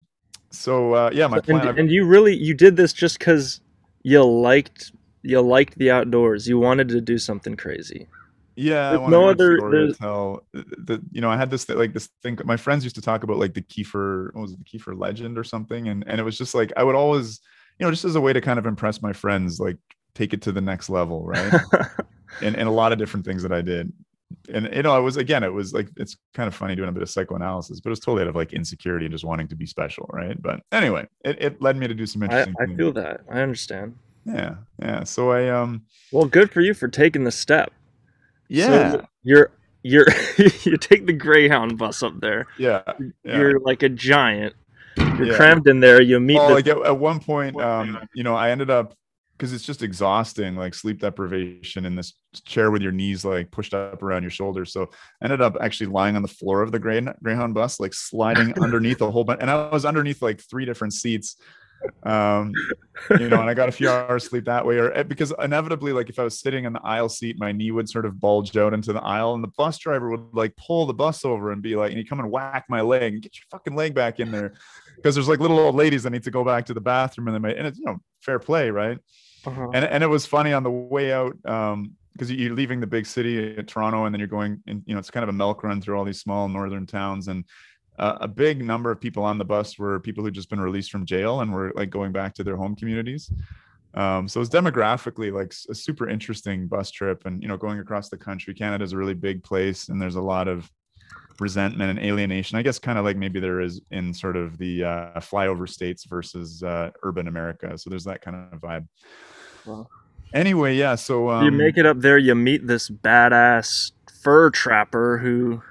so 0.49 0.93
uh, 0.93 1.09
yeah, 1.13 1.27
my 1.27 1.41
plan. 1.41 1.67
And, 1.67 1.77
and 1.77 1.91
you 1.91 2.05
really 2.05 2.37
you 2.37 2.53
did 2.53 2.77
this 2.77 2.93
just 2.93 3.19
because 3.19 3.59
you 4.03 4.23
liked 4.23 4.93
you 5.23 5.41
liked 5.41 5.77
the 5.77 5.91
outdoors. 5.91 6.47
You 6.47 6.57
wanted 6.57 6.87
to 6.89 7.01
do 7.01 7.17
something 7.17 7.57
crazy. 7.57 8.07
Yeah, 8.55 9.07
no 9.09 9.27
other 9.27 9.57
to 9.57 9.93
tell. 9.93 10.45
The, 10.53 11.01
you 11.11 11.19
know, 11.19 11.29
I 11.29 11.35
had 11.35 11.51
this 11.51 11.67
like 11.67 11.91
this 11.91 12.07
thing. 12.23 12.39
My 12.45 12.55
friends 12.55 12.85
used 12.85 12.95
to 12.95 13.01
talk 13.01 13.23
about 13.23 13.39
like 13.39 13.55
the 13.55 13.61
Kiefer, 13.61 14.33
what 14.33 14.43
was 14.43 14.53
it, 14.53 14.59
the 14.59 14.63
Kiefer 14.63 14.97
legend 14.97 15.37
or 15.37 15.43
something, 15.43 15.89
and 15.89 16.05
and 16.07 16.21
it 16.21 16.23
was 16.23 16.37
just 16.37 16.55
like 16.55 16.71
I 16.77 16.83
would 16.83 16.95
always 16.95 17.41
you 17.79 17.85
know, 17.85 17.91
just 17.91 18.05
as 18.05 18.15
a 18.15 18.21
way 18.21 18.33
to 18.33 18.41
kind 18.41 18.59
of 18.59 18.65
impress 18.65 19.01
my 19.01 19.13
friends, 19.13 19.59
like 19.59 19.77
take 20.13 20.33
it 20.33 20.41
to 20.43 20.51
the 20.51 20.61
next 20.61 20.89
level, 20.89 21.23
right? 21.25 21.53
and, 22.41 22.55
and 22.55 22.67
a 22.67 22.71
lot 22.71 22.91
of 22.91 22.99
different 22.99 23.25
things 23.25 23.41
that 23.43 23.51
I 23.51 23.61
did. 23.61 23.91
And 24.53 24.69
you 24.73 24.83
know, 24.83 24.91
I 24.91 24.99
was 24.99 25.17
again, 25.17 25.43
it 25.43 25.51
was 25.51 25.73
like 25.73 25.89
it's 25.97 26.17
kind 26.35 26.47
of 26.47 26.53
funny 26.53 26.75
doing 26.75 26.89
a 26.89 26.91
bit 26.91 27.01
of 27.01 27.09
psychoanalysis, 27.09 27.79
but 27.79 27.89
it 27.89 27.91
was 27.91 27.99
totally 27.99 28.21
out 28.21 28.27
of 28.27 28.35
like 28.35 28.53
insecurity 28.53 29.05
and 29.05 29.11
just 29.11 29.25
wanting 29.25 29.47
to 29.47 29.55
be 29.55 29.65
special, 29.65 30.07
right? 30.13 30.39
But 30.39 30.61
anyway, 30.71 31.07
it, 31.25 31.41
it 31.41 31.61
led 31.61 31.77
me 31.77 31.87
to 31.87 31.95
do 31.95 32.05
some 32.05 32.21
interesting. 32.21 32.53
I, 32.59 32.63
I 32.63 32.75
feel 32.75 32.91
that. 32.93 33.21
I 33.31 33.39
understand. 33.39 33.95
Yeah, 34.25 34.55
yeah. 34.79 35.03
So 35.03 35.31
I 35.31 35.49
um. 35.49 35.83
Well, 36.11 36.25
good 36.25 36.51
for 36.51 36.61
you 36.61 36.75
for 36.75 36.87
taking 36.87 37.23
the 37.23 37.31
step. 37.31 37.73
Yeah. 38.49 38.91
So 38.91 39.07
you're 39.23 39.51
you're 39.81 40.07
you 40.37 40.77
take 40.77 41.07
the 41.07 41.13
Greyhound 41.13 41.79
bus 41.79 42.03
up 42.03 42.19
there. 42.19 42.45
Yeah, 42.59 42.83
yeah. 43.23 43.37
You're 43.37 43.59
like 43.61 43.81
a 43.81 43.89
giant 43.89 44.53
you're 45.19 45.31
yeah. 45.31 45.37
crammed 45.37 45.67
in 45.67 45.79
there. 45.79 46.01
You 46.01 46.19
meet. 46.19 46.37
Oh, 46.37 46.49
the- 46.49 46.53
like 46.55 46.67
at, 46.67 46.77
at 46.85 46.97
one 46.97 47.19
point, 47.19 47.59
um, 47.61 48.07
you 48.13 48.23
know, 48.23 48.35
I 48.35 48.51
ended 48.51 48.69
up 48.69 48.93
because 49.39 49.53
it's 49.53 49.63
just 49.63 49.83
exhausting, 49.83 50.57
like 50.57 50.73
sleep 50.73 50.99
deprivation 50.99 51.85
in 51.85 51.95
this 51.95 52.13
chair 52.43 52.71
with 52.71 52.81
your 52.81 52.91
knees 52.91 53.23
like 53.23 53.49
pushed 53.51 53.73
up 53.73 54.03
around 54.03 54.21
your 54.21 54.29
shoulders. 54.29 54.73
So 54.73 54.89
I 55.21 55.25
ended 55.25 55.39
up 55.39 55.55
actually 55.61 55.87
lying 55.87 56.17
on 56.17 56.21
the 56.21 56.27
floor 56.27 56.61
of 56.61 56.73
the 56.73 56.79
Grey, 56.79 56.99
Greyhound 57.23 57.53
bus, 57.53 57.79
like 57.79 57.93
sliding 57.93 58.53
underneath 58.61 58.99
a 58.99 59.09
whole 59.09 59.23
bunch. 59.23 59.39
And 59.41 59.49
I 59.49 59.69
was 59.69 59.85
underneath 59.85 60.21
like 60.21 60.41
three 60.41 60.65
different 60.65 60.93
seats. 60.93 61.37
Um, 62.03 62.51
you 63.11 63.29
know, 63.29 63.39
and 63.39 63.49
I 63.49 63.53
got 63.53 63.69
a 63.69 63.71
few 63.71 63.89
hours 63.89 64.25
sleep 64.25 64.43
that 64.43 64.65
way, 64.65 64.77
or 64.77 64.91
eh, 64.91 65.03
because 65.03 65.33
inevitably, 65.41 65.93
like 65.93 66.09
if 66.09 66.19
I 66.19 66.23
was 66.23 66.37
sitting 66.37 66.65
in 66.65 66.73
the 66.73 66.81
aisle 66.81 67.07
seat, 67.07 67.37
my 67.39 67.53
knee 67.53 67.71
would 67.71 67.87
sort 67.87 68.05
of 68.05 68.19
bulge 68.19 68.57
out 68.57 68.73
into 68.73 68.91
the 68.91 69.01
aisle, 69.01 69.33
and 69.33 69.41
the 69.41 69.51
bus 69.57 69.77
driver 69.77 70.09
would 70.09 70.33
like 70.33 70.53
pull 70.57 70.85
the 70.85 70.93
bus 70.93 71.23
over 71.23 71.53
and 71.53 71.61
be 71.61 71.77
like, 71.77 71.91
and 71.91 71.97
he'd 71.97 72.09
come 72.09 72.19
and 72.19 72.29
whack 72.29 72.65
my 72.67 72.81
leg 72.81 73.13
and 73.13 73.21
get 73.21 73.37
your 73.37 73.45
fucking 73.49 73.77
leg 73.77 73.93
back 73.93 74.19
in 74.19 74.29
there 74.29 74.55
because 75.01 75.15
there's 75.15 75.29
like 75.29 75.39
little 75.39 75.59
old 75.59 75.75
ladies 75.75 76.03
that 76.03 76.11
need 76.11 76.23
to 76.23 76.31
go 76.31 76.43
back 76.43 76.65
to 76.65 76.73
the 76.73 76.81
bathroom 76.81 77.27
and 77.27 77.35
they 77.35 77.39
may, 77.39 77.55
and 77.55 77.67
it's 77.67 77.79
you 77.79 77.85
know 77.85 77.97
fair 78.21 78.39
play, 78.39 78.69
right? 78.69 78.97
Uh-huh. 79.45 79.69
And 79.73 79.85
and 79.85 80.03
it 80.03 80.07
was 80.07 80.25
funny 80.25 80.53
on 80.53 80.63
the 80.63 80.71
way 80.71 81.13
out 81.13 81.37
um 81.45 81.93
because 82.13 82.31
you're 82.31 82.53
leaving 82.53 82.81
the 82.81 82.87
big 82.87 83.05
city 83.05 83.55
at 83.57 83.67
Toronto 83.67 84.05
and 84.05 84.13
then 84.13 84.19
you're 84.19 84.27
going 84.27 84.61
and 84.67 84.83
you 84.85 84.93
know 84.93 84.99
it's 84.99 85.11
kind 85.11 85.23
of 85.23 85.29
a 85.29 85.33
milk 85.33 85.63
run 85.63 85.81
through 85.81 85.97
all 85.97 86.03
these 86.03 86.19
small 86.19 86.49
northern 86.49 86.85
towns 86.85 87.29
and 87.29 87.45
uh, 87.97 88.17
a 88.21 88.27
big 88.27 88.63
number 88.63 88.91
of 88.91 88.99
people 88.99 89.23
on 89.23 89.37
the 89.37 89.45
bus 89.45 89.77
were 89.77 89.99
people 89.99 90.23
who'd 90.23 90.33
just 90.33 90.49
been 90.49 90.61
released 90.61 90.89
from 90.89 91.05
jail 91.05 91.41
and 91.41 91.53
were 91.53 91.71
like 91.75 91.89
going 91.89 92.13
back 92.13 92.33
to 92.33 92.43
their 92.45 92.55
home 92.55 92.75
communities. 92.75 93.31
Um, 93.93 94.27
so 94.27 94.39
it's 94.39 94.49
demographically 94.49 95.33
like 95.33 95.53
a 95.69 95.75
super 95.75 96.07
interesting 96.07 96.67
bus 96.67 96.91
trip 96.91 97.25
and 97.25 97.41
you 97.41 97.47
know 97.47 97.57
going 97.57 97.79
across 97.79 98.09
the 98.09 98.17
country. 98.17 98.53
canada's 98.53 98.93
a 98.93 98.97
really 98.97 99.15
big 99.15 99.43
place 99.43 99.89
and 99.89 100.01
there's 100.01 100.15
a 100.15 100.21
lot 100.21 100.47
of 100.47 100.69
resentment 101.41 101.97
and 101.97 102.05
alienation. 102.05 102.57
I 102.57 102.61
guess 102.61 102.79
kind 102.79 102.97
of 102.97 103.05
like 103.05 103.17
maybe 103.17 103.39
there 103.39 103.61
is 103.61 103.81
in 103.91 104.13
sort 104.13 104.35
of 104.35 104.57
the 104.57 104.83
uh, 104.83 105.19
flyover 105.19 105.67
states 105.67 106.05
versus 106.05 106.63
uh, 106.63 106.91
urban 107.03 107.27
America. 107.27 107.77
So 107.77 107.89
there's 107.89 108.05
that 108.05 108.21
kind 108.21 108.35
of 108.51 108.59
vibe. 108.59 108.87
Well, 109.65 109.89
anyway, 110.33 110.75
yeah. 110.75 110.95
So 110.95 111.29
um, 111.29 111.45
you 111.45 111.51
make 111.51 111.77
it 111.77 111.85
up 111.85 111.99
there. 111.99 112.17
You 112.17 112.35
meet 112.35 112.67
this 112.67 112.89
badass 112.89 113.91
fur 114.21 114.49
trapper 114.49 115.17
who. 115.17 115.61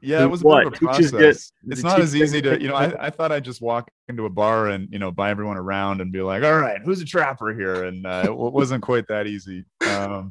Yeah, 0.00 0.22
it 0.22 0.30
was 0.30 0.42
a 0.42 0.44
bit 0.44 0.66
of 0.68 0.72
a 0.74 0.76
process. 0.76 1.10
Get, 1.10 1.72
it's 1.72 1.82
not 1.82 2.00
as 2.00 2.14
easy 2.14 2.40
to, 2.42 2.60
you 2.62 2.68
know. 2.68 2.76
I, 2.76 3.06
I 3.06 3.10
thought 3.10 3.32
I'd 3.32 3.44
just 3.44 3.60
walk 3.60 3.90
into 4.08 4.26
a 4.26 4.30
bar 4.30 4.68
and 4.68 4.88
you 4.92 5.00
know 5.00 5.10
buy 5.10 5.30
everyone 5.30 5.56
around 5.56 6.00
and 6.00 6.12
be 6.12 6.20
like, 6.20 6.44
all 6.44 6.56
right, 6.56 6.80
who's 6.84 7.00
a 7.00 7.04
trapper 7.04 7.52
here? 7.52 7.84
And 7.84 8.06
uh, 8.06 8.22
it 8.26 8.36
wasn't 8.36 8.84
quite 8.84 9.08
that 9.08 9.26
easy. 9.26 9.64
Um, 9.90 10.30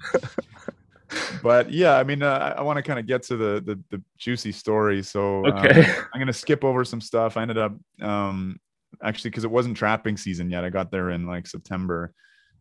but 1.44 1.72
yeah, 1.72 1.98
I 1.98 2.04
mean, 2.04 2.22
uh, 2.22 2.56
I 2.58 2.62
want 2.62 2.78
to 2.78 2.84
kind 2.84 3.00
of 3.00 3.06
get 3.06 3.24
to 3.24 3.38
the, 3.38 3.62
the, 3.66 3.80
the 3.90 4.04
juicy 4.18 4.52
story. 4.52 5.04
So 5.04 5.46
okay, 5.48 5.86
um, 5.86 6.06
I'm 6.14 6.20
gonna 6.20 6.34
skip 6.34 6.64
over 6.64 6.84
some 6.84 7.02
stuff. 7.02 7.38
I 7.38 7.42
ended 7.42 7.58
up 7.58 7.74
um, 8.02 8.60
actually 9.04 9.32
because 9.32 9.44
it 9.44 9.52
wasn't 9.52 9.78
trapping 9.78 10.18
season 10.18 10.50
yet. 10.50 10.64
I 10.64 10.70
got 10.70 10.92
there 10.92 11.12
in 11.12 11.26
like 11.26 11.48
September, 11.48 12.14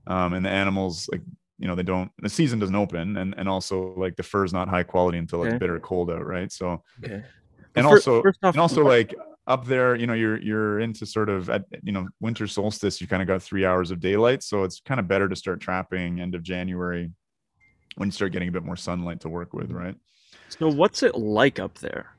um, 0.07 0.35
and 0.35 0.45
the 0.45 0.51
animals 0.51 1.09
like 1.11 1.23
you 1.59 1.67
know 1.67 1.75
they 1.75 1.83
don't 1.83 2.11
the 2.19 2.29
season 2.29 2.59
doesn't 2.59 2.75
open, 2.75 3.17
and 3.17 3.35
and 3.37 3.49
also 3.49 3.95
like 3.97 4.17
the 4.17 4.23
fur's 4.23 4.53
not 4.53 4.69
high 4.69 4.85
quality 4.85 5.19
until 5.19 5.41
okay. 5.41 5.51
it's 5.51 5.59
bitter 5.59 5.81
cold 5.81 6.11
out, 6.11 6.25
right? 6.25 6.53
So 6.53 6.83
okay, 7.05 7.25
and 7.75 7.87
also 7.87 8.23
off, 8.43 8.55
and 8.55 8.61
also 8.61 8.85
like 8.85 9.15
up 9.47 9.65
there 9.65 9.95
you 9.95 10.07
know 10.07 10.13
you're 10.13 10.41
you're 10.41 10.81
into 10.81 11.07
sort 11.07 11.29
of 11.29 11.49
at 11.51 11.65
you 11.83 11.93
know 11.93 12.09
winter 12.21 12.47
solstice 12.47 13.01
you 13.01 13.07
kind 13.07 13.23
of 13.23 13.29
got 13.29 13.41
three 13.41 13.65
hours 13.65 13.93
of 13.93 14.01
daylight 14.01 14.43
so 14.43 14.65
it's 14.65 14.81
kind 14.81 14.99
of 14.99 15.07
better 15.07 15.29
to 15.29 15.37
start 15.37 15.61
trapping 15.61 16.21
end 16.21 16.35
of 16.35 16.43
january 16.43 17.13
when 17.97 18.09
you 18.09 18.13
start 18.13 18.33
getting 18.33 18.49
a 18.49 18.53
bit 18.53 18.65
more 18.65 18.77
sunlight 18.77 19.21
to 19.21 19.29
work 19.29 19.53
with, 19.53 19.71
right? 19.71 19.97
So 20.49 20.69
what's 20.69 21.03
it 21.03 21.17
like 21.17 21.59
up 21.59 21.79
there? 21.79 22.15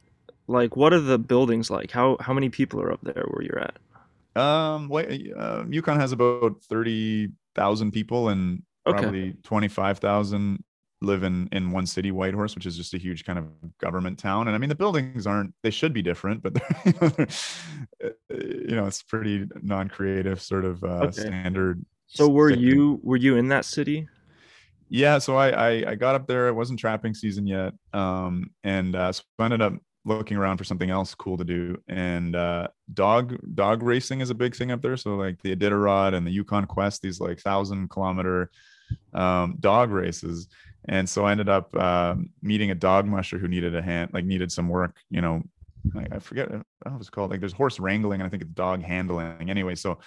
Like 0.47 0.75
what 0.75 0.93
are 0.93 0.99
the 0.99 1.17
buildings 1.17 1.69
like? 1.69 1.91
How 1.91 2.17
how 2.19 2.33
many 2.33 2.49
people 2.49 2.81
are 2.81 2.91
up 2.91 3.01
there 3.03 3.25
where 3.29 3.43
you're 3.43 3.59
at? 3.59 3.77
Um, 4.41 4.87
well, 4.89 5.05
uh, 5.35 5.63
Yukon 5.69 5.99
has 5.99 6.11
about 6.11 6.61
thirty 6.63 7.29
thousand 7.55 7.91
people, 7.91 8.29
and 8.29 8.63
okay. 8.85 8.99
probably 8.99 9.33
twenty 9.43 9.67
five 9.67 9.99
thousand 9.99 10.63
live 11.01 11.23
in 11.23 11.49
in 11.51 11.71
one 11.71 11.85
city, 11.85 12.11
Whitehorse, 12.11 12.55
which 12.55 12.65
is 12.65 12.77
just 12.77 12.93
a 12.93 12.97
huge 12.97 13.25
kind 13.25 13.39
of 13.39 13.45
government 13.79 14.19
town. 14.19 14.47
And 14.47 14.55
I 14.55 14.59
mean, 14.59 14.69
the 14.69 14.75
buildings 14.75 15.27
aren't; 15.27 15.53
they 15.63 15.69
should 15.69 15.93
be 15.93 16.01
different, 16.01 16.43
but 16.43 16.53
they're, 16.53 17.27
you 18.29 18.75
know, 18.75 18.85
it's 18.85 19.03
pretty 19.03 19.47
non-creative, 19.61 20.41
sort 20.41 20.65
of 20.65 20.83
uh, 20.83 21.05
okay. 21.05 21.21
standard. 21.21 21.83
So, 22.07 22.29
were 22.29 22.49
you 22.49 22.99
were 23.03 23.17
you 23.17 23.35
in 23.37 23.49
that 23.49 23.65
city? 23.65 24.07
Yeah 24.89 25.17
so 25.17 25.35
I, 25.35 25.49
I, 25.49 25.91
I 25.91 25.95
got 25.95 26.15
up 26.15 26.27
there 26.27 26.47
it 26.47 26.53
wasn't 26.53 26.79
trapping 26.79 27.13
season 27.13 27.45
yet 27.45 27.73
um 27.93 28.51
and 28.63 28.95
uh, 28.95 29.11
so 29.11 29.23
i 29.39 29.45
ended 29.45 29.61
up 29.61 29.73
looking 30.07 30.37
around 30.37 30.57
for 30.57 30.63
something 30.63 30.89
else 30.89 31.13
cool 31.13 31.37
to 31.37 31.43
do. 31.43 31.77
And 31.87 32.35
uh, 32.35 32.69
dog 32.93 33.37
dog 33.53 33.83
racing 33.83 34.21
is 34.21 34.29
a 34.29 34.35
big 34.35 34.55
thing 34.55 34.71
up 34.71 34.81
there. 34.81 34.95
So 34.97 35.15
like 35.15 35.41
the 35.41 35.55
Iditarod 35.55 36.15
and 36.15 36.25
the 36.25 36.31
Yukon 36.31 36.65
Quest, 36.65 37.01
these 37.01 37.19
like 37.19 37.39
thousand 37.39 37.89
kilometer 37.89 38.49
um, 39.13 39.57
dog 39.59 39.91
races. 39.91 40.47
And 40.87 41.07
so 41.07 41.25
I 41.25 41.31
ended 41.31 41.49
up 41.49 41.75
uh, 41.75 42.15
meeting 42.41 42.71
a 42.71 42.75
dog 42.75 43.05
musher 43.05 43.37
who 43.37 43.49
needed 43.49 43.75
a 43.75 43.81
hand, 43.81 44.11
like 44.13 44.23
needed 44.23 44.51
some 44.51 44.69
work, 44.69 44.95
you 45.09 45.19
know, 45.19 45.43
I, 45.93 46.15
I 46.15 46.19
forget, 46.19 46.47
I 46.47 46.51
don't 46.53 46.63
know 46.85 46.97
it's 46.99 47.09
called. 47.09 47.29
Like 47.29 47.41
there's 47.41 47.53
horse 47.53 47.77
wrangling 47.77 48.21
and 48.21 48.27
I 48.27 48.29
think 48.29 48.43
it's 48.43 48.53
dog 48.53 48.83
handling. 48.83 49.49
Anyway, 49.49 49.75
so 49.75 49.99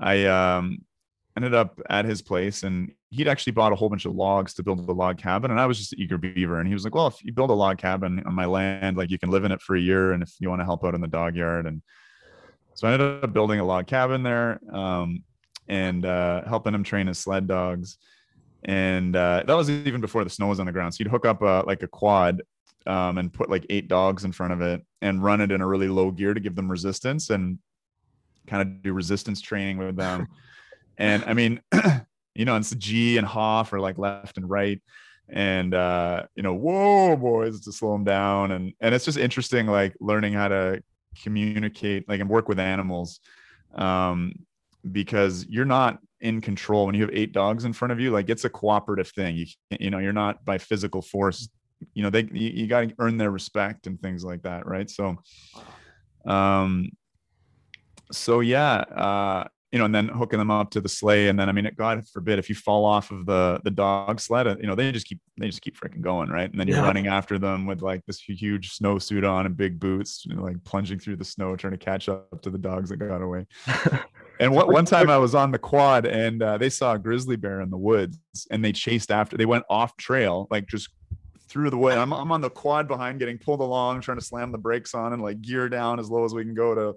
I 0.00 0.26
um, 0.26 0.84
ended 1.36 1.54
up 1.54 1.80
at 1.90 2.04
his 2.04 2.22
place 2.22 2.62
and 2.62 2.92
he'd 3.10 3.28
actually 3.28 3.52
bought 3.52 3.72
a 3.72 3.76
whole 3.76 3.88
bunch 3.88 4.04
of 4.04 4.14
logs 4.14 4.52
to 4.54 4.62
build 4.62 4.86
a 4.86 4.92
log 4.92 5.18
cabin 5.18 5.50
and 5.50 5.60
i 5.60 5.66
was 5.66 5.78
just 5.78 5.92
an 5.92 6.00
eager 6.00 6.18
beaver 6.18 6.60
and 6.60 6.68
he 6.68 6.74
was 6.74 6.84
like 6.84 6.94
well 6.94 7.06
if 7.06 7.22
you 7.24 7.32
build 7.32 7.50
a 7.50 7.54
log 7.54 7.78
cabin 7.78 8.22
on 8.26 8.34
my 8.34 8.44
land 8.44 8.96
like 8.96 9.10
you 9.10 9.18
can 9.18 9.30
live 9.30 9.44
in 9.44 9.52
it 9.52 9.60
for 9.62 9.76
a 9.76 9.80
year 9.80 10.12
and 10.12 10.22
if 10.22 10.32
you 10.40 10.48
want 10.48 10.60
to 10.60 10.64
help 10.64 10.84
out 10.84 10.94
in 10.94 11.00
the 11.00 11.08
dog 11.08 11.34
yard 11.34 11.66
and 11.66 11.82
so 12.74 12.86
i 12.86 12.92
ended 12.92 13.24
up 13.24 13.32
building 13.32 13.60
a 13.60 13.64
log 13.64 13.86
cabin 13.86 14.22
there 14.22 14.60
um, 14.72 15.22
and 15.68 16.06
uh, 16.06 16.42
helping 16.46 16.74
him 16.74 16.84
train 16.84 17.06
his 17.06 17.18
sled 17.18 17.46
dogs 17.46 17.98
and 18.64 19.14
uh, 19.14 19.42
that 19.46 19.54
was 19.54 19.70
even 19.70 20.00
before 20.00 20.24
the 20.24 20.30
snow 20.30 20.48
was 20.48 20.60
on 20.60 20.66
the 20.66 20.72
ground 20.72 20.92
so 20.92 21.02
you'd 21.02 21.10
hook 21.10 21.26
up 21.26 21.42
a, 21.42 21.62
like 21.66 21.82
a 21.82 21.88
quad 21.88 22.42
um, 22.88 23.18
and 23.18 23.32
put 23.32 23.50
like 23.50 23.66
eight 23.70 23.86
dogs 23.86 24.24
in 24.24 24.32
front 24.32 24.52
of 24.52 24.62
it 24.62 24.82
and 25.02 25.22
run 25.22 25.40
it 25.40 25.52
in 25.52 25.60
a 25.60 25.66
really 25.66 25.88
low 25.88 26.10
gear 26.10 26.34
to 26.34 26.40
give 26.40 26.56
them 26.56 26.70
resistance 26.70 27.30
and 27.30 27.58
kind 28.46 28.62
of 28.62 28.82
do 28.82 28.92
resistance 28.92 29.40
training 29.40 29.76
with 29.76 29.94
them. 29.94 30.26
And 30.96 31.22
I 31.26 31.34
mean, 31.34 31.60
you 32.34 32.44
know, 32.44 32.56
it's 32.56 32.70
Gee 32.74 33.18
and 33.18 33.26
Haw 33.26 33.66
are 33.70 33.80
like 33.80 33.98
left 33.98 34.36
and 34.36 34.48
right. 34.48 34.80
And 35.28 35.74
uh, 35.74 36.24
you 36.34 36.42
know, 36.42 36.54
whoa, 36.54 37.16
boys, 37.16 37.60
to 37.62 37.72
slow 37.72 37.92
them 37.92 38.04
down. 38.04 38.52
And 38.52 38.72
and 38.80 38.94
it's 38.94 39.04
just 39.04 39.18
interesting, 39.18 39.66
like 39.66 39.94
learning 40.00 40.32
how 40.32 40.48
to 40.48 40.82
communicate, 41.22 42.08
like 42.08 42.20
and 42.20 42.30
work 42.30 42.48
with 42.48 42.58
animals. 42.58 43.20
Um, 43.74 44.32
because 44.90 45.44
you're 45.48 45.64
not 45.64 45.98
in 46.20 46.40
control 46.40 46.86
when 46.86 46.94
you 46.94 47.02
have 47.02 47.10
eight 47.12 47.32
dogs 47.32 47.64
in 47.64 47.72
front 47.72 47.92
of 47.92 48.00
you, 48.00 48.10
like 48.10 48.28
it's 48.28 48.44
a 48.44 48.50
cooperative 48.50 49.08
thing. 49.08 49.36
You 49.36 49.46
you 49.78 49.90
know, 49.90 49.98
you're 49.98 50.12
not 50.12 50.44
by 50.44 50.58
physical 50.58 51.02
force, 51.02 51.48
you 51.94 52.02
know, 52.02 52.10
they 52.10 52.28
you, 52.32 52.50
you 52.50 52.66
got 52.66 52.88
to 52.88 52.94
earn 52.98 53.18
their 53.18 53.30
respect 53.30 53.86
and 53.86 54.00
things 54.00 54.24
like 54.24 54.42
that, 54.42 54.66
right? 54.66 54.88
So 54.90 55.16
um 56.26 56.90
so 58.10 58.40
yeah, 58.40 58.74
uh 58.74 59.44
you 59.72 59.78
know, 59.78 59.84
and 59.84 59.94
then 59.94 60.08
hooking 60.08 60.38
them 60.38 60.50
up 60.50 60.70
to 60.70 60.80
the 60.80 60.88
sleigh. 60.88 61.28
And 61.28 61.38
then, 61.38 61.48
I 61.48 61.52
mean, 61.52 61.70
God 61.76 62.06
forbid 62.08 62.38
if 62.38 62.48
you 62.48 62.54
fall 62.54 62.84
off 62.84 63.10
of 63.10 63.26
the 63.26 63.60
the 63.64 63.70
dog 63.70 64.20
sled, 64.20 64.46
uh, 64.46 64.56
you 64.60 64.66
know, 64.66 64.74
they 64.74 64.90
just 64.92 65.06
keep 65.06 65.20
they 65.38 65.46
just 65.46 65.60
keep 65.60 65.78
freaking 65.78 66.00
going, 66.00 66.30
right? 66.30 66.50
And 66.50 66.58
then 66.58 66.68
you're 66.68 66.78
yeah. 66.78 66.84
running 66.84 67.06
after 67.06 67.38
them 67.38 67.66
with 67.66 67.82
like 67.82 68.04
this 68.06 68.20
huge 68.20 68.78
snowsuit 68.78 69.28
on 69.28 69.46
and 69.46 69.56
big 69.56 69.78
boots, 69.78 70.24
you 70.24 70.34
know, 70.34 70.42
like 70.42 70.62
plunging 70.64 70.98
through 70.98 71.16
the 71.16 71.24
snow, 71.24 71.54
trying 71.54 71.72
to 71.72 71.78
catch 71.78 72.08
up 72.08 72.40
to 72.42 72.50
the 72.50 72.58
dogs 72.58 72.88
that 72.88 72.96
got 72.96 73.20
away. 73.20 73.46
and 74.40 74.54
what, 74.54 74.68
one 74.68 74.84
time 74.84 75.10
I 75.10 75.18
was 75.18 75.34
on 75.34 75.50
the 75.50 75.58
quad 75.58 76.06
and 76.06 76.42
uh, 76.42 76.56
they 76.56 76.70
saw 76.70 76.94
a 76.94 76.98
grizzly 76.98 77.36
bear 77.36 77.60
in 77.60 77.70
the 77.70 77.76
woods 77.76 78.18
and 78.50 78.64
they 78.64 78.72
chased 78.72 79.10
after. 79.10 79.36
They 79.36 79.46
went 79.46 79.64
off 79.68 79.96
trail, 79.96 80.46
like 80.50 80.66
just 80.66 80.88
through 81.48 81.70
the 81.70 81.78
way. 81.78 81.94
I'm, 81.94 82.12
I'm 82.12 82.30
on 82.32 82.40
the 82.40 82.50
quad 82.50 82.88
behind 82.88 83.18
getting 83.18 83.38
pulled 83.38 83.60
along, 83.60 84.00
trying 84.00 84.18
to 84.18 84.24
slam 84.24 84.52
the 84.52 84.58
brakes 84.58 84.94
on 84.94 85.12
and 85.12 85.22
like 85.22 85.40
gear 85.40 85.68
down 85.68 85.98
as 85.98 86.10
low 86.10 86.24
as 86.24 86.34
we 86.34 86.44
can 86.44 86.54
go 86.54 86.74
to, 86.74 86.96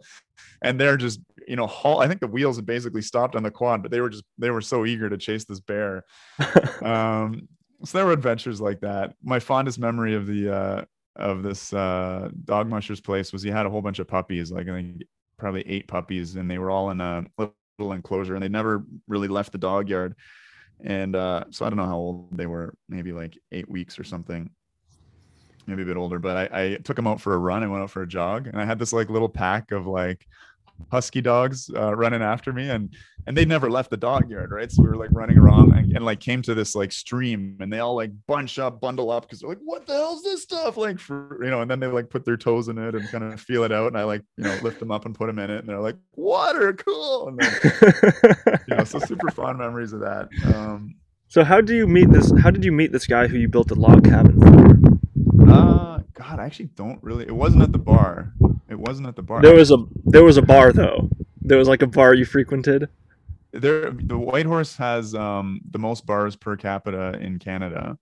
and 0.62 0.79
they're 0.79 0.98
just, 0.98 1.20
you 1.48 1.55
know, 1.55 1.67
haul. 1.67 2.01
I 2.01 2.08
think 2.08 2.20
the 2.20 2.27
wheels 2.27 2.58
had 2.58 2.65
basically 2.65 3.01
stopped 3.01 3.36
on 3.36 3.43
the 3.43 3.51
quad, 3.51 3.81
but 3.81 3.91
they 3.91 4.01
were 4.01 4.10
just, 4.10 4.24
they 4.38 4.50
were 4.50 4.62
so 4.62 4.86
eager 4.86 5.10
to 5.10 5.17
chase 5.17 5.46
this 5.46 5.60
bear. 5.60 6.03
um, 6.81 7.48
so 7.84 7.98
there 7.98 8.05
were 8.05 8.13
adventures 8.13 8.62
like 8.62 8.81
that. 8.81 9.15
My 9.24 9.39
fondest 9.39 9.79
memory 9.79 10.15
of 10.15 10.27
the, 10.27 10.53
uh, 10.53 10.86
of 11.15 11.43
this 11.43 11.74
uh, 11.74 12.29
dog 12.46 12.67
musher's 12.67 13.01
place 13.01 13.34
was 13.34 13.41
he 13.41 13.50
had 13.50 13.65
a 13.65 13.70
whole 13.70 13.81
bunch 13.81 14.00
of 14.00 14.08
puppies, 14.08 14.51
like 14.51 14.67
I 14.67 14.74
think 14.74 15.03
probably 15.38 15.63
eight 15.67 15.88
puppies, 15.88 16.36
and 16.36 16.50
they 16.50 16.58
were 16.58 16.70
all 16.70 16.91
in 16.91 17.01
a 17.01 17.25
little 17.38 17.93
enclosure, 17.93 18.36
and 18.36 18.43
they 18.43 18.50
never 18.50 18.86
really 19.08 19.27
left 19.27 19.51
the 19.51 19.58
dog 19.58 19.89
yard 19.89 20.15
and 20.83 21.15
uh, 21.15 21.45
so 21.50 21.65
I 21.65 21.69
don't 21.69 21.77
know 21.77 21.85
how 21.85 21.97
old 21.97 22.38
they 22.38 22.45
were, 22.45 22.73
maybe 22.89 23.11
like 23.11 23.38
eight 23.51 23.69
weeks 23.69 24.00
or 24.00 24.03
something, 24.03 24.50
maybe 25.67 25.83
a 25.83 25.85
bit 25.85 25.97
older. 25.97 26.19
But 26.19 26.51
I, 26.53 26.63
I 26.63 26.75
took 26.77 26.95
them 26.95 27.07
out 27.07 27.21
for 27.21 27.33
a 27.33 27.38
run. 27.38 27.63
I 27.63 27.67
went 27.67 27.83
out 27.83 27.91
for 27.91 28.01
a 28.03 28.07
jog, 28.07 28.47
and 28.47 28.59
I 28.59 28.65
had 28.65 28.79
this 28.79 28.93
like 28.93 29.09
little 29.09 29.29
pack 29.29 29.71
of 29.71 29.88
like 29.88 30.27
husky 30.91 31.21
dogs 31.21 31.69
uh, 31.75 31.95
running 31.95 32.21
after 32.21 32.53
me 32.53 32.69
and 32.69 32.93
and 33.27 33.38
they 33.38 33.45
never 33.45 33.69
left 33.69 33.89
the 33.89 33.97
dog 33.97 34.29
yard 34.29 34.51
right? 34.51 34.71
So 34.71 34.81
we 34.81 34.89
were 34.89 34.95
like 34.95 35.11
running 35.11 35.38
around 35.38 35.73
and, 35.73 35.95
and 35.95 36.05
like 36.05 36.19
came 36.19 36.41
to 36.43 36.55
this 36.55 36.75
like 36.75 36.91
stream 36.91 37.57
and 37.59 37.71
they 37.71 37.79
all 37.79 37.95
like 37.95 38.11
bunch 38.27 38.57
up 38.59 38.81
bundle 38.81 39.11
up 39.11 39.23
because 39.23 39.39
they're 39.39 39.50
like 39.50 39.59
what 39.63 39.85
the 39.85 39.93
hell's 39.93 40.23
this 40.23 40.43
stuff? 40.43 40.77
Like 40.77 41.00
for 41.00 41.39
you 41.43 41.50
know 41.50 41.61
and 41.61 41.69
then 41.69 41.79
they 41.79 41.88
like 41.88 42.09
put 42.09 42.25
their 42.25 42.38
toes 42.38 42.67
in 42.67 42.77
it 42.77 42.95
and 42.95 43.07
kind 43.09 43.23
of 43.23 43.39
feel 43.39 43.63
it 43.63 43.71
out 43.71 43.88
and 43.88 43.97
i 43.97 44.03
like 44.03 44.23
you 44.38 44.43
know 44.43 44.57
lift 44.61 44.79
them 44.79 44.91
up 44.91 45.05
and 45.05 45.15
put 45.15 45.27
them 45.27 45.39
in 45.39 45.50
it 45.50 45.59
and 45.59 45.69
they're 45.69 45.79
like 45.79 45.97
water 46.15 46.73
cool? 46.73 47.27
And 47.27 47.39
then, 47.39 48.59
you 48.67 48.75
know 48.75 48.83
so 48.83 49.00
super 49.00 49.31
fond 49.31 49.57
memories 49.59 49.93
of 49.93 50.00
that 50.01 50.29
um. 50.55 50.95
So 51.27 51.45
how 51.45 51.61
do 51.61 51.73
you 51.75 51.88
meet 51.88 52.11
this 52.11 52.31
how 52.41 52.51
did 52.51 52.65
you 52.65 52.71
meet 52.71 52.91
this 52.91 53.07
guy 53.07 53.27
who 53.27 53.38
you 53.38 53.47
built 53.47 53.71
a 53.71 53.75
log 53.75 54.03
cabin 54.03 54.39
for? 54.41 55.51
Uh 55.51 55.91
god 56.13 56.39
i 56.39 56.45
actually 56.45 56.69
don't 56.75 57.01
really 57.01 57.25
it 57.25 57.35
wasn't 57.35 57.61
at 57.61 57.71
the 57.71 57.79
bar 57.79 58.33
it 58.71 58.79
wasn't 58.79 59.07
at 59.07 59.15
the 59.15 59.21
bar. 59.21 59.41
There 59.41 59.53
was 59.53 59.69
a 59.69 59.77
there 60.05 60.23
was 60.23 60.37
a 60.37 60.41
bar 60.41 60.71
though. 60.71 61.09
There 61.41 61.57
was 61.57 61.67
like 61.67 61.81
a 61.81 61.87
bar 61.87 62.13
you 62.13 62.25
frequented. 62.25 62.87
There, 63.51 63.91
the 63.91 64.17
Whitehorse 64.17 64.77
has 64.77 65.13
um, 65.13 65.59
the 65.69 65.77
most 65.77 66.05
bars 66.05 66.37
per 66.37 66.55
capita 66.55 67.19
in 67.19 67.37
Canada. 67.37 67.97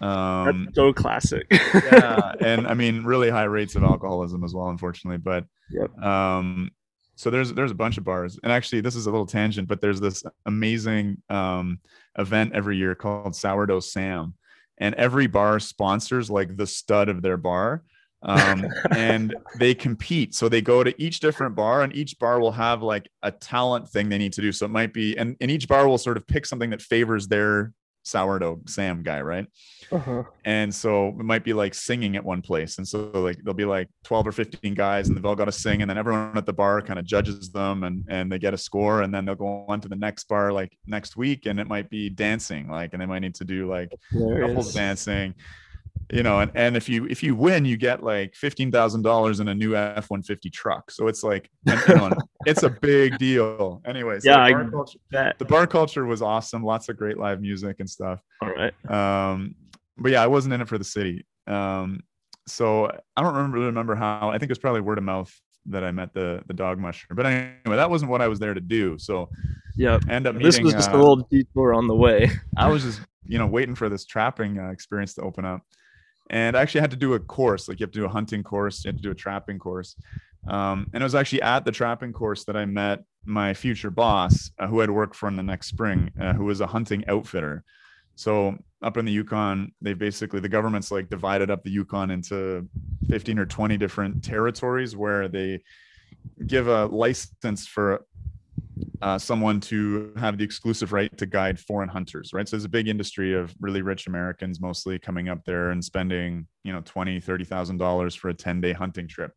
Um, 0.00 0.66
That's 0.66 0.76
so 0.76 0.92
classic. 0.92 1.46
yeah, 1.50 2.32
and 2.40 2.68
I 2.68 2.74
mean, 2.82 3.02
really 3.02 3.28
high 3.28 3.44
rates 3.44 3.74
of 3.74 3.82
alcoholism 3.82 4.44
as 4.44 4.54
well, 4.54 4.68
unfortunately. 4.68 5.18
But 5.18 5.46
yep. 5.70 5.98
um, 6.00 6.70
so 7.16 7.30
there's 7.30 7.52
there's 7.54 7.72
a 7.72 7.74
bunch 7.74 7.98
of 7.98 8.04
bars, 8.04 8.38
and 8.44 8.52
actually, 8.52 8.82
this 8.82 8.94
is 8.94 9.06
a 9.06 9.10
little 9.10 9.26
tangent, 9.26 9.66
but 9.66 9.80
there's 9.80 10.00
this 10.00 10.22
amazing 10.46 11.20
um, 11.28 11.80
event 12.16 12.52
every 12.54 12.76
year 12.76 12.94
called 12.94 13.34
Sourdough 13.34 13.80
Sam, 13.80 14.34
and 14.78 14.94
every 14.94 15.26
bar 15.26 15.58
sponsors 15.58 16.30
like 16.30 16.56
the 16.56 16.68
stud 16.68 17.08
of 17.08 17.20
their 17.20 17.36
bar 17.36 17.82
um, 18.22 18.66
and 18.96 19.34
they 19.58 19.74
compete. 19.74 20.34
So 20.34 20.48
they 20.48 20.60
go 20.60 20.84
to 20.84 20.94
each 21.02 21.20
different 21.20 21.54
bar, 21.54 21.82
and 21.82 21.94
each 21.94 22.18
bar 22.18 22.40
will 22.40 22.52
have 22.52 22.82
like 22.82 23.08
a 23.22 23.30
talent 23.30 23.88
thing 23.88 24.08
they 24.08 24.18
need 24.18 24.32
to 24.34 24.40
do. 24.40 24.52
So 24.52 24.66
it 24.66 24.70
might 24.70 24.92
be, 24.92 25.16
and, 25.16 25.36
and 25.40 25.50
each 25.50 25.68
bar 25.68 25.88
will 25.88 25.98
sort 25.98 26.16
of 26.16 26.26
pick 26.26 26.46
something 26.46 26.70
that 26.70 26.82
favors 26.82 27.28
their 27.28 27.72
sourdough 28.08 28.60
Sam 28.66 29.02
guy, 29.02 29.20
right? 29.20 29.46
Uh-huh. 29.92 30.24
And 30.44 30.74
so 30.74 31.08
it 31.08 31.24
might 31.24 31.44
be 31.44 31.52
like 31.52 31.74
singing 31.74 32.16
at 32.16 32.24
one 32.24 32.42
place, 32.42 32.78
and 32.78 32.88
so 32.88 33.10
like 33.14 33.36
there'll 33.42 33.54
be 33.54 33.64
like 33.64 33.88
twelve 34.04 34.26
or 34.26 34.32
fifteen 34.32 34.74
guys, 34.74 35.08
and 35.08 35.16
they've 35.16 35.24
all 35.24 35.36
got 35.36 35.46
to 35.46 35.52
sing, 35.52 35.82
and 35.82 35.90
then 35.90 35.98
everyone 35.98 36.36
at 36.36 36.46
the 36.46 36.52
bar 36.52 36.80
kind 36.82 36.98
of 36.98 37.04
judges 37.04 37.50
them, 37.50 37.84
and 37.84 38.04
and 38.08 38.32
they 38.32 38.38
get 38.38 38.54
a 38.54 38.58
score, 38.58 39.02
and 39.02 39.14
then 39.14 39.24
they'll 39.24 39.34
go 39.34 39.64
on 39.68 39.80
to 39.80 39.88
the 39.88 39.96
next 39.96 40.24
bar 40.24 40.52
like 40.52 40.76
next 40.86 41.16
week, 41.16 41.46
and 41.46 41.60
it 41.60 41.68
might 41.68 41.90
be 41.90 42.08
dancing, 42.08 42.68
like, 42.68 42.92
and 42.92 43.02
they 43.02 43.06
might 43.06 43.20
need 43.20 43.34
to 43.36 43.44
do 43.44 43.68
like 43.68 43.92
couples 44.12 44.74
dancing 44.74 45.34
you 46.10 46.22
know 46.22 46.40
and, 46.40 46.50
and 46.54 46.76
if 46.76 46.88
you 46.88 47.06
if 47.06 47.22
you 47.22 47.34
win 47.34 47.64
you 47.64 47.76
get 47.76 48.02
like 48.02 48.32
$15000 48.32 49.40
in 49.40 49.48
a 49.48 49.54
new 49.54 49.76
f-150 49.76 50.52
truck. 50.52 50.90
So 50.90 51.06
it's 51.06 51.22
like 51.22 51.50
you 51.66 51.94
know, 51.94 52.10
it's 52.46 52.62
a 52.62 52.70
big 52.70 53.18
deal. 53.18 53.82
Anyways 53.86 54.24
yeah 54.24 54.46
the 54.46 54.54
bar, 54.54 54.70
culture, 54.70 54.98
the 55.38 55.44
bar 55.44 55.66
culture 55.66 56.06
was 56.06 56.22
awesome. 56.22 56.62
Lots 56.62 56.88
of 56.88 56.96
great 56.96 57.18
live 57.18 57.40
music 57.40 57.76
and 57.80 57.88
stuff. 57.88 58.20
All 58.42 58.50
right. 58.50 58.72
Um 58.90 59.54
but 59.96 60.12
yeah 60.12 60.22
i 60.22 60.26
wasn't 60.26 60.54
in 60.54 60.60
it 60.60 60.68
for 60.68 60.78
the 60.78 60.84
city. 60.84 61.26
Um 61.46 62.00
so 62.46 62.86
i 63.16 63.22
don't 63.22 63.34
remember 63.34 63.58
remember 63.58 63.94
how 63.94 64.30
i 64.30 64.38
think 64.38 64.44
it 64.44 64.52
was 64.52 64.58
probably 64.58 64.80
word 64.80 64.96
of 64.96 65.04
mouth 65.04 65.30
that 65.66 65.84
i 65.84 65.90
met 65.90 66.14
the 66.14 66.42
the 66.46 66.54
dog 66.54 66.78
musher. 66.78 67.14
But 67.14 67.26
anyway 67.26 67.76
that 67.76 67.90
wasn't 67.90 68.10
what 68.10 68.22
i 68.22 68.28
was 68.28 68.38
there 68.38 68.54
to 68.54 68.60
do. 68.60 68.98
So 68.98 69.28
yeah. 69.76 69.98
end 70.08 70.26
up 70.26 70.38
this 70.38 70.58
was 70.58 70.72
just 70.72 70.90
uh, 70.90 70.96
a 70.96 70.98
little 70.98 71.28
detour 71.30 71.74
on 71.74 71.86
the 71.86 71.94
way. 71.94 72.30
I 72.56 72.68
was 72.68 72.82
just 72.82 73.00
you 73.24 73.38
know 73.38 73.46
waiting 73.46 73.74
for 73.74 73.90
this 73.90 74.06
trapping 74.06 74.58
uh, 74.58 74.70
experience 74.70 75.14
to 75.14 75.22
open 75.22 75.44
up 75.44 75.62
and 76.30 76.56
I 76.56 76.62
actually 76.62 76.82
had 76.82 76.90
to 76.90 76.96
do 76.96 77.14
a 77.14 77.20
course. 77.20 77.68
Like 77.68 77.80
you 77.80 77.84
have 77.84 77.92
to 77.92 78.00
do 78.00 78.04
a 78.04 78.10
hunting 78.10 78.42
course, 78.42 78.84
you 78.84 78.90
have 78.90 78.96
to 78.96 79.02
do 79.02 79.10
a 79.10 79.14
trapping 79.14 79.58
course. 79.58 79.96
Um, 80.46 80.88
and 80.92 81.02
it 81.02 81.04
was 81.04 81.14
actually 81.14 81.42
at 81.42 81.64
the 81.64 81.72
trapping 81.72 82.12
course 82.12 82.44
that 82.44 82.56
I 82.56 82.64
met 82.64 83.04
my 83.24 83.54
future 83.54 83.90
boss, 83.90 84.50
uh, 84.58 84.66
who 84.66 84.80
I'd 84.80 84.90
worked 84.90 85.16
for 85.16 85.28
in 85.28 85.36
the 85.36 85.42
next 85.42 85.68
spring, 85.68 86.10
uh, 86.20 86.32
who 86.32 86.44
was 86.44 86.60
a 86.60 86.66
hunting 86.66 87.04
outfitter. 87.08 87.64
So 88.14 88.56
up 88.82 88.96
in 88.96 89.04
the 89.04 89.12
Yukon, 89.12 89.72
they 89.80 89.94
basically 89.94 90.40
the 90.40 90.48
government's 90.48 90.90
like 90.90 91.08
divided 91.08 91.50
up 91.50 91.62
the 91.62 91.70
Yukon 91.70 92.10
into 92.10 92.68
15 93.08 93.38
or 93.38 93.46
20 93.46 93.76
different 93.76 94.24
territories 94.24 94.96
where 94.96 95.28
they 95.28 95.62
give 96.46 96.68
a 96.68 96.86
license 96.86 97.66
for 97.66 98.04
uh, 99.02 99.18
someone 99.18 99.60
to 99.60 100.12
have 100.16 100.38
the 100.38 100.44
exclusive 100.44 100.92
right 100.92 101.16
to 101.18 101.26
guide 101.26 101.58
foreign 101.58 101.88
hunters, 101.88 102.32
right? 102.32 102.48
So 102.48 102.56
there's 102.56 102.64
a 102.64 102.68
big 102.68 102.88
industry 102.88 103.34
of 103.34 103.54
really 103.60 103.82
rich 103.82 104.06
Americans 104.06 104.60
mostly 104.60 104.98
coming 104.98 105.28
up 105.28 105.44
there 105.44 105.70
and 105.70 105.84
spending, 105.84 106.46
you 106.64 106.72
know, 106.72 106.80
twenty, 106.84 107.20
thirty 107.20 107.44
thousand 107.44 107.76
dollars 107.78 108.14
for 108.14 108.28
a 108.30 108.34
10 108.34 108.60
day 108.60 108.72
hunting 108.72 109.06
trip. 109.08 109.32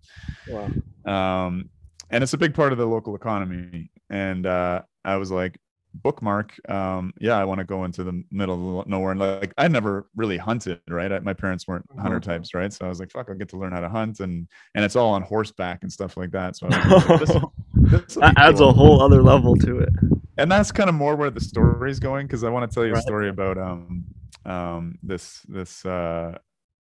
Wow. 0.47 0.69
Um, 1.05 1.69
and 2.09 2.23
it's 2.23 2.33
a 2.33 2.37
big 2.37 2.53
part 2.53 2.71
of 2.71 2.77
the 2.77 2.85
local 2.85 3.15
economy. 3.15 3.91
And 4.09 4.45
uh, 4.45 4.81
I 5.05 5.17
was 5.17 5.31
like, 5.31 5.57
bookmark 5.93 6.53
um 6.69 7.11
yeah 7.19 7.37
i 7.37 7.43
want 7.43 7.57
to 7.59 7.65
go 7.65 7.83
into 7.83 8.01
the 8.01 8.23
middle 8.31 8.79
of 8.79 8.87
nowhere 8.87 9.11
and 9.11 9.19
like 9.19 9.53
i 9.57 9.67
never 9.67 10.07
really 10.15 10.37
hunted 10.37 10.79
right 10.89 11.11
I, 11.11 11.19
my 11.19 11.33
parents 11.33 11.67
weren't 11.67 11.85
Mhm. 11.89 12.01
hunter 12.01 12.21
types 12.21 12.53
right 12.53 12.71
so 12.71 12.85
i 12.85 12.87
was 12.87 13.01
like 13.01 13.11
fuck 13.11 13.27
i'll 13.29 13.35
get 13.35 13.49
to 13.49 13.57
learn 13.57 13.73
how 13.73 13.81
to 13.81 13.89
hunt 13.89 14.21
and 14.21 14.47
and 14.73 14.85
it's 14.85 14.95
all 14.95 15.11
on 15.11 15.21
horseback 15.21 15.79
and 15.81 15.91
stuff 15.91 16.15
like 16.15 16.31
that 16.31 16.55
so 16.55 16.67
I 16.71 16.93
was 16.93 17.05
like, 17.09 17.19
this, 17.19 17.29
that 17.91 18.33
adds 18.37 18.59
cool. 18.59 18.69
a 18.69 18.73
whole 18.73 19.01
other 19.01 19.21
level 19.21 19.55
to 19.55 19.79
it. 19.79 19.89
and 20.37 20.51
that's 20.51 20.71
kind 20.71 20.89
of 20.89 20.95
more 20.95 21.15
where 21.15 21.29
the 21.29 21.39
story 21.39 21.91
is 21.91 21.99
going 21.99 22.25
because 22.27 22.43
i 22.43 22.49
want 22.49 22.69
to 22.69 22.73
tell 22.73 22.85
you 22.85 22.93
Right. 22.93 22.99
a 22.99 23.01
story 23.01 23.29
about 23.29 23.57
um 23.57 24.05
um 24.45 24.97
this 25.03 25.41
this 25.47 25.85
uh 25.85 26.37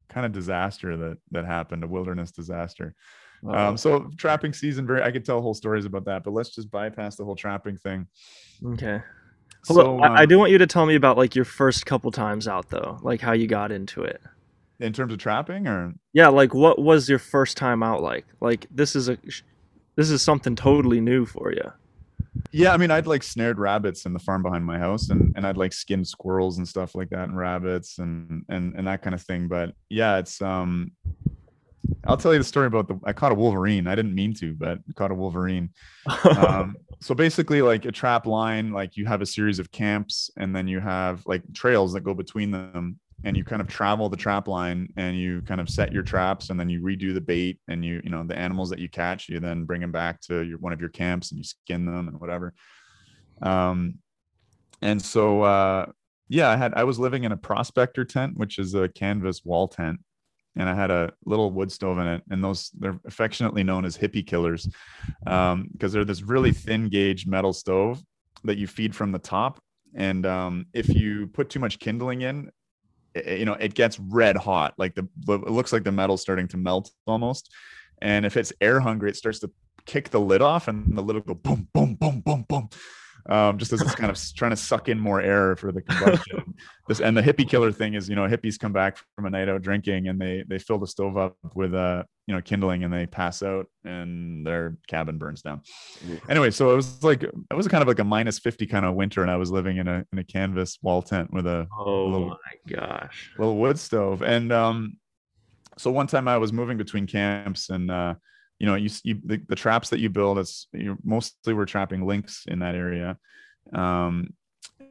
kind 0.08 0.24
of 0.26 0.32
disaster 0.32 0.96
that 0.96 1.18
that 1.30 1.44
happened 1.44 1.84
a 1.84 1.86
wilderness 1.86 2.30
disaster 2.32 2.94
um 3.52 3.76
so 3.76 4.10
trapping 4.16 4.52
season 4.52 4.86
very 4.86 5.02
i 5.02 5.10
could 5.10 5.24
tell 5.24 5.40
whole 5.40 5.54
stories 5.54 5.84
about 5.84 6.04
that 6.04 6.24
but 6.24 6.32
let's 6.32 6.50
just 6.54 6.70
bypass 6.70 7.16
the 7.16 7.24
whole 7.24 7.36
trapping 7.36 7.76
thing 7.76 8.06
okay. 8.74 9.00
Hold 9.68 9.80
so 9.84 9.98
I, 10.02 10.06
I 10.08 10.22
um, 10.22 10.28
do 10.28 10.38
want 10.38 10.50
you 10.52 10.58
to 10.58 10.66
tell 10.66 10.86
me 10.86 10.94
about 10.94 11.16
like 11.18 11.34
your 11.36 11.44
first 11.44 11.84
couple 11.86 12.10
times 12.10 12.48
out 12.48 12.70
though, 12.70 12.98
like 13.02 13.20
how 13.20 13.32
you 13.32 13.46
got 13.46 13.70
into 13.72 14.02
it. 14.02 14.20
in 14.80 14.92
terms 14.92 15.12
of 15.12 15.18
trapping 15.18 15.66
or 15.68 15.92
Yeah, 16.12 16.28
like 16.28 16.54
what 16.54 16.78
was 16.80 17.08
your 17.08 17.18
first 17.18 17.56
time 17.56 17.82
out 17.82 18.02
like? 18.02 18.24
Like 18.40 18.66
this 18.70 18.96
is 18.96 19.08
a 19.08 19.18
this 20.00 20.10
is 20.10 20.22
something 20.22 20.56
totally 20.56 20.98
new 20.98 21.26
for 21.26 21.52
you. 21.52 21.72
Yeah, 22.52 22.72
I 22.72 22.78
mean, 22.78 22.90
I'd 22.90 23.06
like 23.06 23.22
snared 23.22 23.58
rabbits 23.58 24.06
in 24.06 24.14
the 24.14 24.18
farm 24.18 24.42
behind 24.42 24.64
my 24.64 24.78
house, 24.78 25.10
and 25.10 25.34
and 25.36 25.46
I'd 25.46 25.58
like 25.58 25.74
skinned 25.74 26.08
squirrels 26.08 26.56
and 26.56 26.66
stuff 26.66 26.94
like 26.94 27.10
that, 27.10 27.28
and 27.28 27.36
rabbits 27.36 27.98
and 27.98 28.46
and 28.48 28.74
and 28.76 28.86
that 28.86 29.02
kind 29.02 29.12
of 29.12 29.20
thing. 29.20 29.46
But 29.46 29.74
yeah, 29.90 30.16
it's 30.16 30.40
um, 30.40 30.92
I'll 32.06 32.16
tell 32.16 32.32
you 32.32 32.38
the 32.38 32.44
story 32.44 32.66
about 32.66 32.88
the 32.88 32.98
I 33.04 33.12
caught 33.12 33.32
a 33.32 33.34
wolverine. 33.34 33.86
I 33.86 33.94
didn't 33.94 34.14
mean 34.14 34.32
to, 34.36 34.54
but 34.54 34.78
caught 34.94 35.10
a 35.10 35.14
wolverine. 35.14 35.68
Um, 36.24 36.76
so 37.02 37.14
basically, 37.14 37.60
like 37.60 37.84
a 37.84 37.92
trap 37.92 38.24
line, 38.24 38.72
like 38.72 38.96
you 38.96 39.04
have 39.04 39.20
a 39.20 39.26
series 39.26 39.58
of 39.58 39.70
camps, 39.70 40.30
and 40.38 40.56
then 40.56 40.66
you 40.66 40.80
have 40.80 41.26
like 41.26 41.42
trails 41.52 41.92
that 41.92 42.04
go 42.04 42.14
between 42.14 42.50
them, 42.50 42.98
and 43.24 43.36
you 43.36 43.44
kind 43.44 43.60
of 43.60 43.68
travel 43.68 44.08
the 44.08 44.16
trap 44.16 44.48
line, 44.48 44.92
and 44.96 45.18
you 45.18 45.42
kind 45.42 45.60
of 45.60 45.68
set 45.68 45.92
your 45.92 46.02
traps, 46.02 46.50
and 46.50 46.58
then 46.58 46.68
you 46.68 46.80
redo 46.80 47.12
the 47.12 47.20
bait, 47.20 47.58
and 47.68 47.84
you 47.84 48.00
you 48.04 48.10
know 48.10 48.24
the 48.24 48.38
animals 48.38 48.70
that 48.70 48.78
you 48.78 48.88
catch, 48.88 49.28
you 49.28 49.40
then 49.40 49.64
bring 49.64 49.80
them 49.80 49.92
back 49.92 50.20
to 50.22 50.40
your 50.40 50.58
one 50.58 50.72
of 50.72 50.80
your 50.80 50.90
camps, 50.90 51.30
and 51.30 51.38
you 51.38 51.44
skin 51.44 51.84
them 51.84 52.08
and 52.08 52.20
whatever. 52.20 52.54
Um, 53.42 53.98
and 54.82 55.00
so 55.00 55.42
uh, 55.42 55.86
yeah, 56.28 56.48
I 56.48 56.56
had 56.56 56.74
I 56.74 56.84
was 56.84 56.98
living 56.98 57.24
in 57.24 57.32
a 57.32 57.36
prospector 57.36 58.04
tent, 58.04 58.36
which 58.36 58.58
is 58.58 58.74
a 58.74 58.88
canvas 58.88 59.44
wall 59.44 59.68
tent, 59.68 60.00
and 60.56 60.68
I 60.68 60.74
had 60.74 60.90
a 60.90 61.12
little 61.26 61.50
wood 61.50 61.70
stove 61.70 61.98
in 61.98 62.06
it, 62.06 62.22
and 62.30 62.42
those 62.42 62.70
they're 62.78 62.98
affectionately 63.04 63.64
known 63.64 63.84
as 63.84 63.98
hippie 63.98 64.26
killers, 64.26 64.68
um, 65.26 65.68
because 65.72 65.92
they're 65.92 66.04
this 66.04 66.22
really 66.22 66.52
thin 66.52 66.88
gauge 66.88 67.26
metal 67.26 67.52
stove 67.52 68.02
that 68.44 68.56
you 68.56 68.66
feed 68.66 68.94
from 68.94 69.12
the 69.12 69.18
top, 69.18 69.60
and 69.94 70.24
um, 70.24 70.66
if 70.72 70.88
you 70.88 71.26
put 71.26 71.50
too 71.50 71.60
much 71.60 71.78
kindling 71.78 72.22
in, 72.22 72.50
you 73.14 73.44
know 73.44 73.54
it 73.54 73.74
gets 73.74 73.98
red 73.98 74.36
hot, 74.36 74.74
like 74.78 74.94
the- 74.94 75.08
it 75.28 75.50
looks 75.50 75.72
like 75.72 75.84
the 75.84 75.92
metal's 75.92 76.22
starting 76.22 76.48
to 76.48 76.56
melt 76.56 76.90
almost, 77.06 77.52
and 78.00 78.24
if 78.24 78.36
it's 78.36 78.52
air 78.60 78.80
hungry, 78.80 79.10
it 79.10 79.16
starts 79.16 79.40
to 79.40 79.50
kick 79.86 80.10
the 80.10 80.20
lid 80.20 80.42
off, 80.42 80.68
and 80.68 80.96
the 80.96 81.02
lid 81.02 81.16
will 81.16 81.22
go 81.22 81.34
boom, 81.34 81.68
boom, 81.72 81.94
boom, 81.94 82.20
boom, 82.20 82.44
boom. 82.48 82.68
Um, 83.28 83.58
just 83.58 83.72
as 83.72 83.80
it's 83.82 83.94
kind 83.94 84.10
of 84.10 84.18
trying 84.36 84.50
to 84.52 84.56
suck 84.56 84.88
in 84.88 84.98
more 84.98 85.20
air 85.20 85.56
for 85.56 85.72
the 85.72 85.82
combustion. 85.82 86.54
This 86.88 87.00
and 87.00 87.16
the 87.16 87.22
hippie 87.22 87.48
killer 87.48 87.70
thing 87.70 87.94
is 87.94 88.08
you 88.08 88.16
know 88.16 88.26
hippies 88.26 88.58
come 88.58 88.72
back 88.72 88.98
from 89.14 89.24
a 89.26 89.30
night 89.30 89.48
out 89.48 89.62
drinking 89.62 90.08
and 90.08 90.20
they 90.20 90.42
they 90.48 90.58
fill 90.58 90.78
the 90.78 90.88
stove 90.88 91.16
up 91.16 91.36
with 91.54 91.72
uh 91.72 92.02
you 92.26 92.34
know 92.34 92.40
kindling 92.42 92.82
and 92.82 92.92
they 92.92 93.06
pass 93.06 93.44
out 93.44 93.66
and 93.84 94.44
their 94.44 94.76
cabin 94.88 95.16
burns 95.16 95.40
down. 95.40 95.60
Anyway 96.28 96.50
so 96.50 96.72
it 96.72 96.76
was 96.76 97.02
like 97.04 97.22
it 97.22 97.54
was 97.54 97.68
kind 97.68 97.80
of 97.82 97.86
like 97.88 98.00
a 98.00 98.04
minus 98.04 98.40
50 98.40 98.66
kind 98.66 98.84
of 98.84 98.96
winter 98.96 99.22
and 99.22 99.30
i 99.30 99.36
was 99.36 99.52
living 99.52 99.76
in 99.76 99.86
a 99.86 100.04
in 100.12 100.18
a 100.18 100.24
canvas 100.24 100.78
wall 100.82 101.00
tent 101.00 101.32
with 101.32 101.46
a 101.46 101.68
oh 101.78 102.06
little- 102.06 102.28
my 102.30 102.74
gosh. 102.76 103.30
little 103.38 103.56
wood 103.56 103.78
stove. 103.78 104.22
And 104.22 104.52
um 104.52 104.96
so 105.78 105.92
one 105.92 106.08
time 106.08 106.26
i 106.26 106.38
was 106.38 106.52
moving 106.52 106.76
between 106.76 107.06
camps 107.06 107.70
and 107.70 107.88
uh 107.90 108.14
you 108.60 108.66
know 108.66 108.76
you, 108.76 108.90
you 109.02 109.18
the, 109.24 109.40
the 109.48 109.56
traps 109.56 109.88
that 109.90 109.98
you 109.98 110.08
build 110.08 110.38
it's 110.38 110.68
you 110.72 110.96
mostly 111.02 111.54
we're 111.54 111.64
trapping 111.64 112.06
lynx 112.06 112.44
in 112.46 112.60
that 112.60 112.76
area 112.76 113.16
um 113.72 114.32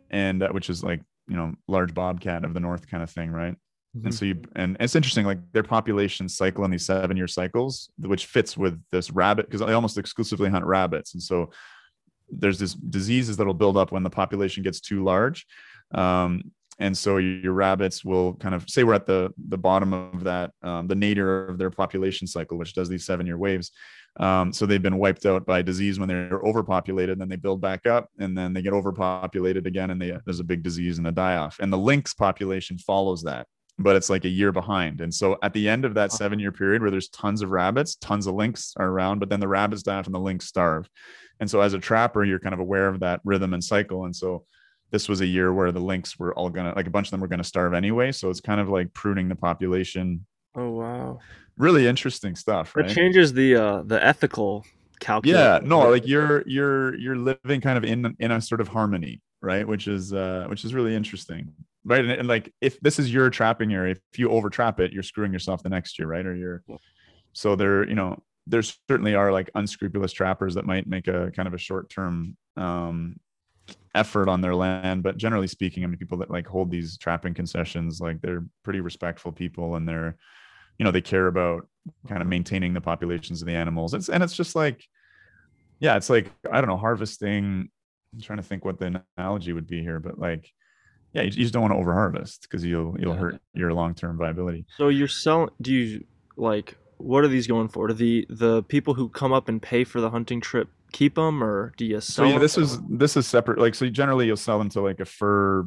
and 0.09 0.43
uh, 0.43 0.49
which 0.49 0.69
is 0.69 0.83
like 0.83 1.01
you 1.27 1.37
know 1.37 1.53
large 1.67 1.93
bobcat 1.93 2.43
of 2.43 2.53
the 2.53 2.59
north 2.59 2.89
kind 2.89 3.03
of 3.03 3.09
thing 3.09 3.31
right? 3.31 3.55
And 4.03 4.13
so 4.13 4.25
you 4.25 4.41
and 4.55 4.77
it's 4.79 4.95
interesting 4.95 5.25
like 5.25 5.39
their 5.51 5.63
populations 5.63 6.37
cycle 6.37 6.63
in 6.63 6.69
these 6.69 6.85
seven 6.85 7.17
year 7.17 7.27
cycles 7.27 7.89
which 7.97 8.27
fits 8.27 8.55
with 8.55 8.79
this 8.91 9.09
rabbit 9.09 9.47
because 9.47 9.65
they 9.65 9.73
almost 9.73 9.97
exclusively 9.97 10.47
hunt 10.47 10.63
rabbits 10.63 11.15
and 11.15 11.23
so 11.23 11.49
there's 12.29 12.59
this 12.59 12.75
diseases 12.75 13.35
that'll 13.35 13.53
build 13.53 13.77
up 13.77 13.91
when 13.91 14.03
the 14.03 14.09
population 14.09 14.61
gets 14.61 14.79
too 14.79 15.03
large 15.03 15.47
um, 15.95 16.51
and 16.79 16.97
so 16.97 17.17
your 17.17 17.53
rabbits 17.53 18.05
will 18.05 18.33
kind 18.35 18.55
of 18.55 18.67
say 18.69 18.83
we're 18.83 18.93
at 18.93 19.05
the 19.05 19.31
the 19.49 19.57
bottom 19.57 19.93
of 19.93 20.23
that 20.23 20.51
um, 20.63 20.87
the 20.87 20.95
nadir 20.95 21.45
of 21.47 21.57
their 21.57 21.69
population 21.69 22.25
cycle 22.25 22.57
which 22.57 22.73
does 22.73 22.89
these 22.89 23.05
seven 23.05 23.25
year 23.25 23.37
waves. 23.37 23.71
Um, 24.19 24.51
so 24.51 24.65
they've 24.65 24.81
been 24.81 24.97
wiped 24.97 25.25
out 25.25 25.45
by 25.45 25.61
disease 25.61 25.99
when 25.99 26.09
they're 26.09 26.41
overpopulated 26.43 27.19
then 27.19 27.29
they 27.29 27.35
build 27.35 27.61
back 27.61 27.85
up 27.85 28.09
and 28.17 28.37
then 28.37 28.53
they 28.53 28.61
get 28.61 28.73
overpopulated 28.73 29.67
again 29.67 29.91
and 29.91 30.01
they, 30.01 30.17
there's 30.25 30.39
a 30.39 30.43
big 30.43 30.63
disease 30.63 30.97
and 30.97 31.07
a 31.07 31.11
die 31.11 31.35
off 31.37 31.57
and 31.59 31.71
the 31.71 31.77
lynx 31.77 32.13
population 32.13 32.77
follows 32.77 33.21
that 33.23 33.45
but 33.77 33.95
it's 33.95 34.09
like 34.09 34.25
a 34.25 34.29
year 34.29 34.51
behind. 34.51 34.99
And 34.99 35.13
so 35.13 35.37
at 35.41 35.53
the 35.53 35.69
end 35.69 35.85
of 35.85 35.93
that 35.93 36.11
seven 36.11 36.37
year 36.37 36.51
period 36.51 36.81
where 36.81 36.91
there's 36.91 37.09
tons 37.09 37.41
of 37.41 37.51
rabbits 37.51 37.95
tons 37.95 38.25
of 38.25 38.35
lynx 38.35 38.73
are 38.77 38.87
around 38.87 39.19
but 39.19 39.29
then 39.29 39.39
the 39.39 39.47
rabbits 39.47 39.83
die 39.83 39.97
off 39.97 40.05
and 40.05 40.15
the 40.15 40.19
lynx 40.19 40.45
starve. 40.45 40.89
And 41.39 41.49
so 41.49 41.61
as 41.61 41.73
a 41.73 41.79
trapper 41.79 42.23
you're 42.25 42.39
kind 42.39 42.53
of 42.53 42.59
aware 42.59 42.87
of 42.87 43.01
that 43.01 43.21
rhythm 43.23 43.53
and 43.53 43.63
cycle. 43.63 44.05
And 44.05 44.15
so 44.15 44.45
this 44.91 45.07
was 45.07 45.21
a 45.21 45.25
year 45.25 45.53
where 45.53 45.71
the 45.71 45.79
lynx 45.79 46.17
were 46.17 46.33
all 46.33 46.49
gonna 46.49 46.73
like 46.75 46.87
a 46.87 46.89
bunch 46.89 47.07
of 47.07 47.11
them 47.11 47.19
were 47.19 47.27
gonna 47.27 47.43
starve 47.43 47.73
anyway 47.73 48.11
so 48.11 48.29
it's 48.29 48.41
kind 48.41 48.59
of 48.59 48.69
like 48.69 48.93
pruning 48.93 49.29
the 49.29 49.35
population. 49.35 50.25
Oh 50.55 50.71
wow. 50.71 51.19
really 51.57 51.87
interesting 51.87 52.35
stuff 52.35 52.75
right? 52.75 52.89
changes 52.89 53.33
the 53.33 53.55
uh 53.55 53.83
the 53.85 54.03
ethical 54.03 54.65
calculus. 54.99 55.37
yeah 55.37 55.59
no 55.63 55.89
like 55.89 56.07
you're 56.07 56.43
you're 56.47 56.95
you're 56.95 57.15
living 57.15 57.61
kind 57.61 57.77
of 57.77 57.83
in 57.83 58.15
in 58.19 58.31
a 58.31 58.41
sort 58.41 58.61
of 58.61 58.67
harmony 58.67 59.21
right? 59.41 59.65
Which 59.65 59.87
is 59.87 60.11
uh 60.11 60.47
which 60.49 60.65
is 60.65 60.73
really 60.73 60.95
interesting 60.95 61.53
right? 61.85 62.01
And, 62.01 62.11
and 62.11 62.27
like 62.27 62.53
if 62.59 62.79
this 62.81 62.99
is 62.99 63.13
your 63.13 63.29
trapping 63.29 63.73
area 63.73 63.91
if 63.91 64.19
you 64.19 64.29
over 64.31 64.49
trap 64.49 64.79
it 64.79 64.91
you're 64.91 65.03
screwing 65.03 65.31
yourself 65.31 65.63
the 65.63 65.69
next 65.69 65.99
year 65.99 66.07
right? 66.07 66.25
Or 66.25 66.35
you're 66.35 66.63
so 67.33 67.55
there 67.55 67.87
you 67.87 67.95
know 67.95 68.21
there 68.47 68.63
certainly 68.63 69.13
are 69.13 69.31
like 69.31 69.51
unscrupulous 69.53 70.11
trappers 70.11 70.55
that 70.55 70.65
might 70.65 70.87
make 70.87 71.07
a 71.07 71.31
kind 71.35 71.47
of 71.47 71.53
a 71.53 71.57
short 71.59 71.89
term 71.89 72.35
um 72.57 73.15
effort 73.95 74.27
on 74.29 74.41
their 74.41 74.55
land 74.55 75.03
but 75.03 75.17
generally 75.17 75.47
speaking 75.47 75.83
i 75.83 75.87
mean 75.87 75.97
people 75.97 76.17
that 76.17 76.29
like 76.29 76.47
hold 76.47 76.69
these 76.71 76.97
trapping 76.97 77.33
concessions 77.33 77.99
like 77.99 78.21
they're 78.21 78.43
pretty 78.63 78.79
respectful 78.79 79.31
people 79.31 79.75
and 79.75 79.87
they're 79.87 80.15
you 80.77 80.85
know 80.85 80.91
they 80.91 81.01
care 81.01 81.27
about 81.27 81.67
kind 82.07 82.21
of 82.21 82.27
maintaining 82.27 82.73
the 82.73 82.81
populations 82.81 83.41
of 83.41 83.47
the 83.47 83.53
animals 83.55 83.93
it's 83.93 84.09
and 84.09 84.23
it's 84.23 84.35
just 84.35 84.55
like 84.55 84.83
yeah 85.79 85.95
it's 85.95 86.09
like 86.09 86.31
i 86.51 86.59
don't 86.61 86.69
know 86.69 86.77
harvesting 86.77 87.69
i'm 88.13 88.21
trying 88.21 88.37
to 88.37 88.43
think 88.43 88.65
what 88.65 88.79
the 88.79 89.01
analogy 89.17 89.53
would 89.53 89.67
be 89.67 89.81
here 89.81 89.99
but 89.99 90.19
like 90.19 90.49
yeah 91.13 91.21
you, 91.21 91.27
you 91.29 91.43
just 91.43 91.53
don't 91.53 91.61
want 91.61 91.73
to 91.73 91.77
over 91.77 91.93
harvest 91.93 92.43
because 92.43 92.63
you'll 92.63 92.95
you'll 92.99 93.13
Yeah. 93.13 93.19
hurt 93.19 93.41
your 93.53 93.73
long-term 93.73 94.17
viability 94.17 94.65
So 94.77 94.89
you're 94.89 95.07
selling 95.07 95.49
do 95.61 95.73
you 95.73 96.03
like 96.37 96.75
what 96.97 97.23
are 97.23 97.29
these 97.29 97.47
going 97.47 97.69
for? 97.69 97.87
Do 97.87 97.93
the 97.93 98.25
the 98.29 98.63
people 98.63 98.93
who 98.93 99.07
come 99.07 99.31
up 99.31 99.47
and 99.47 99.61
pay 99.61 99.85
for 99.85 100.01
the 100.01 100.09
hunting 100.09 100.41
trip 100.41 100.67
keep 100.91 101.15
them 101.15 101.43
or 101.43 101.73
do 101.77 101.85
you 101.85 102.01
sell? 102.01 102.01
so 102.01 102.13
sell 102.23 102.25
yeah, 102.27 102.35
'em? 102.35 102.41
this 102.41 102.57
is 102.57 102.79
this 102.89 103.17
is 103.17 103.27
separate 103.27 103.59
like 103.59 103.75
so 103.75 103.87
generally 103.89 104.25
you'll 104.27 104.37
sell 104.37 104.57
them 104.57 104.69
to 104.69 104.81
like 104.81 104.99
a 104.99 105.05
fur 105.05 105.65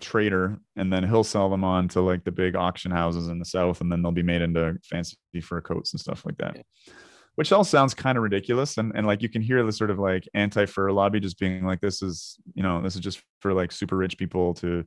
trader 0.00 0.58
and 0.76 0.92
then 0.92 1.02
he'll 1.04 1.24
sell 1.24 1.48
them 1.48 1.64
on 1.64 1.88
to 1.88 2.00
like 2.00 2.22
the 2.24 2.30
big 2.32 2.54
auction 2.54 2.90
houses 2.90 3.28
in 3.28 3.38
the 3.38 3.44
south 3.44 3.80
and 3.80 3.90
then 3.90 4.02
they'll 4.02 4.12
be 4.12 4.22
made 4.22 4.42
into 4.42 4.76
fancy 4.84 5.16
fur 5.42 5.60
coats 5.60 5.92
and 5.92 6.00
stuff 6.00 6.26
like 6.26 6.36
that 6.36 6.56
Yeah. 6.56 6.92
which 7.36 7.50
all 7.50 7.64
sounds 7.64 7.94
kind 7.94 8.18
of 8.18 8.22
ridiculous 8.22 8.76
and, 8.76 8.92
and 8.94 9.06
like 9.06 9.22
you 9.22 9.28
can 9.30 9.40
hear 9.40 9.62
the 9.64 9.72
sort 9.72 9.90
of 9.90 9.98
like 9.98 10.28
anti-fur 10.34 10.90
lobby 10.92 11.20
just 11.20 11.38
being 11.38 11.64
like 11.64 11.80
this 11.80 12.02
is 12.02 12.36
you 12.54 12.62
know 12.62 12.82
this 12.82 12.94
is 12.94 13.00
just 13.00 13.22
for 13.40 13.54
like 13.54 13.72
super 13.72 13.96
rich 13.96 14.18
people 14.18 14.52
to 14.54 14.84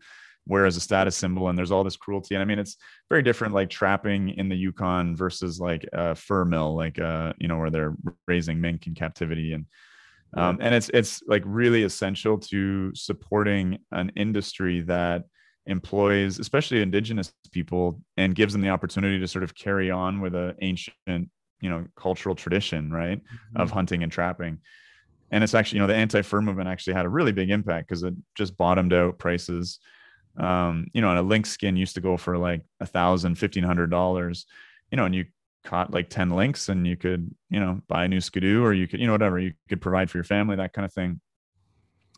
wear 0.47 0.65
as 0.65 0.77
a 0.77 0.79
status 0.79 1.15
symbol 1.15 1.49
and 1.49 1.57
there's 1.57 1.71
all 1.71 1.83
this 1.83 1.97
cruelty. 1.97 2.35
And 2.35 2.41
i 2.41 2.45
mean 2.45 2.59
it's 2.59 2.77
very 3.09 3.23
different 3.23 3.53
like 3.53 3.69
trapping 3.69 4.29
in 4.29 4.49
the 4.49 4.55
yukon 4.55 5.15
versus 5.15 5.59
like 5.59 5.85
a 5.93 6.15
fur 6.15 6.45
mill 6.45 6.75
like 6.75 6.99
uh 6.99 7.33
you 7.37 7.47
know 7.47 7.57
where 7.57 7.69
they're 7.69 7.95
raising 8.27 8.59
mink 8.61 8.87
in 8.87 8.95
captivity. 8.95 9.53
And 9.53 9.65
um, 10.35 10.59
and 10.61 10.75
it's 10.75 10.89
it's 10.93 11.23
like 11.27 11.41
really 11.45 11.83
essential 11.83 12.37
to 12.37 12.93
supporting 12.93 13.79
an 13.91 14.11
industry 14.15 14.81
that 14.81 15.23
employs 15.65 16.39
especially 16.39 16.81
indigenous 16.81 17.33
people 17.51 18.01
and 18.17 18.35
gives 18.35 18.53
them 18.53 18.61
the 18.61 18.69
opportunity 18.69 19.19
to 19.19 19.27
sort 19.27 19.43
of 19.43 19.55
carry 19.55 19.91
on 19.91 20.21
with 20.21 20.35
an 20.35 20.55
ancient 20.61 21.29
you 21.61 21.69
know 21.69 21.85
cultural 21.95 22.35
tradition 22.35 22.91
right 22.91 23.21
of 23.55 23.71
hunting 23.71 24.03
and 24.03 24.11
trapping. 24.11 24.59
And 25.31 25.43
it's 25.43 25.53
actually 25.53 25.77
you 25.77 25.81
know 25.81 25.87
the 25.87 25.95
anti-fur 25.95 26.41
movement 26.41 26.69
actually 26.69 26.93
had 26.93 27.05
a 27.05 27.09
really 27.09 27.31
big 27.31 27.49
impact 27.49 27.87
because 27.87 28.03
it 28.03 28.13
just 28.35 28.57
bottomed 28.57 28.93
out 28.93 29.17
prices 29.17 29.79
um 30.39 30.87
you 30.93 31.01
know 31.01 31.09
and 31.09 31.19
a 31.19 31.23
lynx 31.23 31.49
skin 31.49 31.75
used 31.75 31.95
to 31.95 32.01
go 32.01 32.17
for 32.17 32.37
like 32.37 32.61
a 32.79 32.85
thousand 32.85 33.35
fifteen 33.35 33.63
hundred 33.63 33.89
dollars 33.89 34.45
you 34.91 34.95
know 34.95 35.05
and 35.05 35.15
you 35.15 35.25
caught 35.65 35.91
like 35.91 36.09
10 36.09 36.29
lynx 36.29 36.69
and 36.69 36.87
you 36.87 36.95
could 36.95 37.29
you 37.49 37.59
know 37.59 37.81
buy 37.87 38.05
a 38.05 38.07
new 38.07 38.21
skidoo 38.21 38.63
or 38.63 38.73
you 38.73 38.87
could 38.87 38.99
you 38.99 39.05
know 39.05 39.11
whatever 39.11 39.37
you 39.37 39.53
could 39.67 39.81
provide 39.81 40.09
for 40.09 40.17
your 40.17 40.23
family 40.23 40.55
that 40.55 40.71
kind 40.73 40.85
of 40.85 40.93
thing 40.93 41.19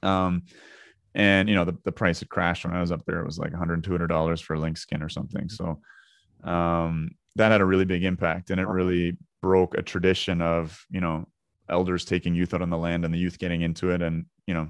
um 0.04 0.44
and 1.14 1.50
you 1.50 1.56
know 1.56 1.66
the, 1.66 1.78
the 1.84 1.92
price 1.92 2.20
had 2.20 2.30
crashed 2.30 2.66
when 2.66 2.76
I 2.76 2.82
was 2.82 2.92
up 2.92 3.06
there. 3.06 3.20
It 3.20 3.26
was 3.26 3.38
like 3.38 3.52
100 3.52 3.84
200 3.84 4.08
dollars 4.08 4.42
for 4.42 4.54
a 4.54 4.60
lynx 4.60 4.82
skin 4.82 5.04
or 5.04 5.10
something. 5.10 5.50
So 5.50 5.80
um, 6.44 7.12
that 7.36 7.52
had 7.52 7.62
a 7.62 7.66
really 7.66 7.86
big 7.86 8.04
impact, 8.04 8.50
and 8.50 8.60
it 8.60 8.68
really 8.68 9.18
broke 9.42 9.78
a 9.78 9.82
tradition 9.82 10.42
of 10.42 10.86
you 10.90 11.02
know 11.02 11.28
elders 11.70 12.06
taking 12.06 12.36
youth 12.36 12.54
out 12.54 12.62
on 12.62 12.70
the 12.70 12.78
land 12.78 13.06
and 13.06 13.14
the 13.14 13.20
youth 13.20 13.40
getting 13.40 13.62
into 13.62 13.92
it, 13.92 14.02
and 14.02 14.26
you 14.48 14.54
know 14.54 14.70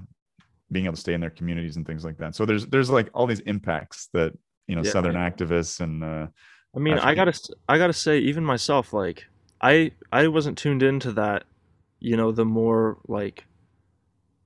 being 0.72 0.86
able 0.86 0.94
to 0.94 1.00
stay 1.00 1.14
in 1.14 1.20
their 1.20 1.30
communities 1.30 1.76
and 1.76 1.86
things 1.86 2.04
like 2.04 2.18
that. 2.18 2.34
So 2.34 2.44
there's 2.46 2.66
there's 2.66 2.90
like 2.90 3.10
all 3.14 3.26
these 3.26 3.40
impacts 3.40 4.08
that 4.14 4.32
you 4.66 4.74
know 4.74 4.82
Yeah. 4.82 4.92
southern 4.92 5.14
activists 5.14 5.80
and 5.80 6.02
uh, 6.02 6.26
I 6.74 6.78
mean, 6.78 6.94
I 6.98 7.14
gotta, 7.14 7.38
I 7.68 7.76
gotta 7.76 7.92
say, 7.92 8.18
even 8.20 8.44
myself, 8.44 8.94
like, 8.94 9.26
I, 9.60 9.92
I 10.10 10.28
wasn't 10.28 10.56
tuned 10.56 10.82
into 10.82 11.12
that, 11.12 11.44
you 12.00 12.16
know, 12.16 12.32
the 12.32 12.46
more 12.46 12.96
like, 13.06 13.44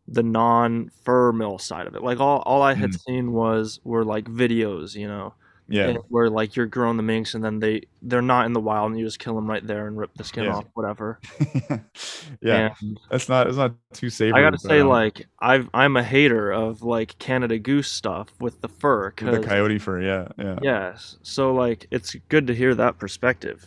the 0.09 0.23
non-fur 0.25 1.33
mill 1.33 1.59
side 1.59 1.87
of 1.87 1.95
it. 1.95 2.03
Like, 2.03 2.19
all, 2.21 2.41
all 2.41 2.63
I 2.63 2.75
had 2.75 2.91
Mm. 2.91 3.01
seen 3.01 3.33
was 3.33 3.81
were 3.85 4.05
like 4.05 4.25
videos, 4.25 4.95
you 4.97 5.07
know, 5.07 5.35
yeah 5.69 5.89
and 5.89 5.99
where 6.09 6.31
like 6.31 6.55
you're 6.55 6.67
growing 6.67 6.97
the 6.97 7.03
minks 7.03 7.35
and 7.35 7.43
then 7.45 7.59
they 7.59 7.83
they're 8.03 8.23
not 8.23 8.47
in 8.47 8.53
the 8.53 8.61
wild 8.61 8.91
and 8.91 8.99
you 8.99 9.05
just 9.05 9.19
kill 9.19 9.35
them 9.35 9.49
right 9.49 9.67
there 9.67 9.89
and 9.89 9.99
rip 9.99 10.15
the 10.15 10.23
skin 10.25 10.45
Yeah. 10.45 10.57
off, 10.57 10.65
whatever. 10.75 11.19
yeah 12.41 12.75
And 12.81 12.99
that's 13.11 13.29
not 13.29 13.49
it's 13.49 13.57
not 13.57 13.75
too 13.93 14.11
safe. 14.11 14.33
I 14.35 14.41
gotta 14.41 14.59
say, 14.59 14.81
um, 14.81 14.89
like, 14.89 15.27
I've 15.41 15.69
I'm 15.75 15.97
a 15.97 16.03
hater 16.03 16.53
of 16.53 16.83
like 16.83 17.19
Canada 17.19 17.59
Goose 17.59 17.91
stuff 17.91 18.29
with 18.41 18.61
the 18.61 18.69
fur, 18.69 19.13
the 19.17 19.41
coyote 19.41 19.79
fur, 19.79 20.01
yeah, 20.01 20.29
yeah. 20.39 20.59
yes. 20.63 21.17
So 21.23 21.53
like, 21.53 21.87
it's 21.91 22.15
good 22.29 22.47
to 22.47 22.55
hear 22.55 22.75
that 22.75 22.99
perspective. 22.99 23.67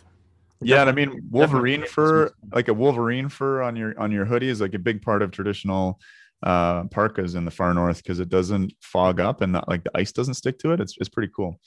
Yeah, 0.62 0.82
and 0.82 0.90
I 0.90 0.92
mean 0.92 1.28
Wolverine 1.30 1.86
fur, 1.86 2.32
like 2.52 2.68
a 2.68 2.74
Wolverine 2.74 3.28
fur 3.28 3.62
on 3.62 3.76
your 3.76 3.98
on 3.98 4.12
your 4.12 4.24
hoodie 4.26 4.48
is 4.48 4.60
like 4.60 4.74
a 4.74 4.78
big 4.78 5.02
part 5.02 5.22
of 5.22 5.30
traditional 5.30 5.98
uh 6.42 6.84
parkas 6.84 7.34
in 7.34 7.44
the 7.44 7.50
far 7.50 7.74
north 7.74 7.98
because 7.98 8.18
it 8.18 8.28
doesn't 8.28 8.72
fog 8.80 9.20
up 9.20 9.42
and 9.42 9.52
not, 9.52 9.68
like 9.68 9.84
the 9.84 9.90
ice 9.94 10.12
doesn't 10.12 10.34
stick 10.34 10.58
to 10.58 10.72
it. 10.72 10.80
It's 10.80 10.96
it's 10.98 11.08
pretty 11.08 11.32
cool. 11.36 11.60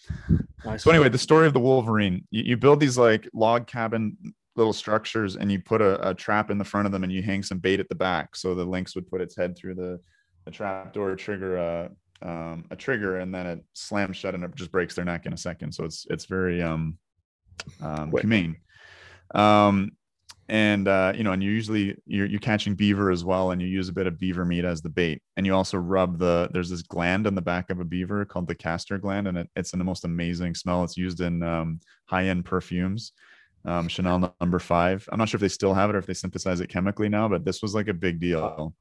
Nice. 0.66 0.84
So 0.84 0.92
anyway, 0.92 1.10
the 1.10 1.18
story 1.18 1.46
of 1.46 1.54
the 1.54 1.60
Wolverine, 1.60 2.26
you, 2.32 2.44
you 2.44 2.58
build 2.58 2.80
these 2.80 2.98
like 2.98 3.30
log 3.34 3.68
cabin 3.68 4.18
little 4.56 4.74
structures 4.74 5.36
and 5.36 5.52
you 5.52 5.60
put 5.60 5.82
a, 5.82 6.10
a 6.10 6.14
trap 6.14 6.52
in 6.52 6.58
the 6.58 6.64
front 6.64 6.86
of 6.86 6.92
them 6.92 7.04
and 7.04 7.12
you 7.12 7.22
hang 7.22 7.44
some 7.44 7.58
bait 7.58 7.80
at 7.80 7.90
the 7.90 7.96
back 7.96 8.36
so 8.36 8.54
the 8.54 8.64
lynx 8.64 8.96
would 8.96 9.08
put 9.10 9.22
its 9.22 9.36
head 9.36 9.58
through 9.58 9.74
the 9.74 10.00
the 10.46 10.52
trap 10.52 10.94
door 10.94 11.16
trigger 11.16 11.58
a 11.58 11.90
um, 12.22 12.64
a 12.72 12.76
trigger 12.76 13.20
and 13.20 13.36
then 13.36 13.46
it 13.46 13.66
slams 13.74 14.16
shut 14.16 14.34
and 14.34 14.44
it 14.44 14.56
just 14.56 14.72
breaks 14.72 14.96
their 14.96 15.04
neck 15.04 15.26
in 15.26 15.34
a 15.34 15.38
second 15.38 15.74
so 15.74 15.84
it's 15.84 16.06
it's 16.10 16.26
very 16.26 16.62
um, 16.62 16.98
um 17.82 18.12
Quick. 18.12 18.22
humane 18.24 18.56
um 19.36 19.92
and 20.50 20.88
uh 20.88 21.14
you 21.16 21.24
know 21.24 21.32
and 21.32 21.42
you 21.42 21.50
usually 21.50 21.96
you're, 22.06 22.26
you're 22.26 22.40
catching 22.40 22.76
beaver 22.76 23.12
as 23.12 23.24
well 23.24 23.52
and 23.52 23.62
you 23.62 23.68
use 23.68 23.88
a 23.88 23.94
bit 23.94 24.08
of 24.08 24.20
beaver 24.20 24.46
meat 24.46 24.66
as 24.66 24.82
the 24.82 24.90
bait. 24.90 25.22
And 25.38 25.46
you 25.46 25.56
also 25.56 25.78
rub 25.78 26.20
the 26.20 26.50
there's 26.52 26.70
this 26.70 26.82
gland 26.82 27.28
on 27.28 27.36
the 27.36 27.42
back 27.42 27.70
of 27.70 27.80
a 27.80 27.86
beaver 27.86 28.26
called 28.26 28.48
the 28.48 28.56
castor 28.56 28.98
gland 28.98 29.28
and 29.28 29.38
it, 29.38 29.50
it's 29.56 29.74
in 29.74 29.80
the 29.80 29.86
most 29.86 30.06
amazing 30.06 30.56
smell. 30.56 30.84
It's 30.84 30.98
used 30.98 31.22
in 31.22 31.44
um, 31.44 31.80
high-end 32.06 32.46
perfumes 32.46 33.14
um, 33.66 33.88
chanel 33.88 34.34
number 34.42 34.60
five. 34.60 35.08
I'm 35.12 35.18
not 35.18 35.30
sure 35.30 35.38
if 35.38 35.42
they 35.42 35.48
still 35.48 35.74
have 35.74 35.90
it 35.90 35.96
or 35.96 36.00
if 36.00 36.06
they 36.06 36.14
synthesize 36.14 36.60
it 36.60 36.68
chemically 36.68 37.10
now 37.10 37.28
but 37.28 37.46
this 37.46 37.62
was 37.62 37.74
like 37.74 37.88
a 37.88 37.94
big 37.94 38.20
deal. 38.20 38.74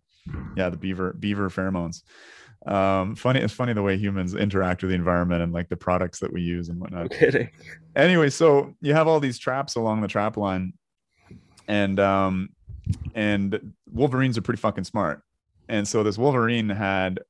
Yeah 0.57 0.69
the 0.69 0.77
beaver 0.77 1.13
beaver 1.13 1.49
pheromones. 1.49 2.03
Um 2.67 3.17
funny 3.17 3.41
it's 3.41 3.53
funny 3.55 3.73
the 3.73 3.83
way 3.83 3.97
humans 3.97 4.35
interact 4.35 4.83
with 4.83 4.91
the 4.91 4.97
environment 4.97 5.43
and 5.43 5.53
like 5.53 5.69
the 5.69 5.77
products 5.77 6.21
that 6.21 6.33
we 6.33 6.43
use 6.43 6.69
and 6.69 6.81
whatnot. 6.81 7.03
I'm 7.03 7.09
kidding. 7.09 7.51
anyway, 7.97 8.31
so 8.31 8.75
you 8.81 8.95
have 8.95 9.09
all 9.09 9.21
these 9.21 9.39
traps 9.39 9.75
along 9.75 10.01
the 10.01 10.09
trap 10.09 10.37
line, 10.37 10.73
and 11.73 11.99
um, 11.99 12.51
and 13.15 13.73
Wolverines 13.91 14.37
are 14.37 14.43
pretty 14.43 14.61
fucking 14.61 14.85
smart. 14.85 15.23
And 15.69 15.89
so 15.89 16.03
this 16.03 16.19
Wolverine 16.19 16.69
had 16.69 17.21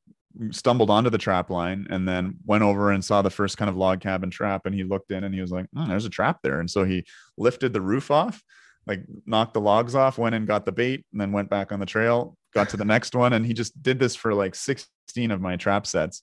stumbled 0.51 0.91
onto 0.91 1.11
the 1.11 1.19
trap 1.19 1.49
line 1.49 1.87
and 1.91 2.09
then 2.09 2.39
went 2.45 2.65
over 2.65 2.91
and 2.91 3.05
saw 3.05 3.23
the 3.23 3.31
first 3.31 3.57
kind 3.57 3.69
of 3.69 3.77
log 3.77 4.01
cabin 4.01 4.31
trap, 4.31 4.67
and 4.67 4.75
he 4.75 4.83
looked 4.83 5.13
in 5.13 5.23
and 5.23 5.33
he 5.33 5.41
was 5.41 5.53
like, 5.53 5.67
"Hmm, 5.73 5.89
"There's 5.89 6.07
a 6.07 6.11
trap 6.11 6.41
there." 6.43 6.59
And 6.59 6.69
so 6.69 6.85
he 6.85 7.05
lifted 7.39 7.73
the 7.73 7.81
roof 7.81 8.11
off, 8.11 8.43
like 8.85 9.05
knocked 9.27 9.55
the 9.55 9.61
logs 9.61 9.95
off, 9.95 10.19
went 10.19 10.35
and 10.35 10.47
got 10.47 10.67
the 10.67 10.73
bait, 10.73 11.07
and 11.13 11.21
then 11.21 11.31
went 11.31 11.49
back 11.49 11.71
on 11.71 11.79
the 11.79 11.87
trail, 11.87 12.37
got 12.53 12.69
to 12.71 12.77
the 12.77 12.85
next 12.85 13.15
one, 13.15 13.35
and 13.35 13.47
he 13.47 13.55
just 13.55 13.81
did 13.81 14.01
this 14.01 14.17
for 14.17 14.35
like 14.35 14.57
16 14.57 15.31
of 15.31 15.41
my 15.41 15.57
trap 15.57 15.87
sets. 15.87 16.23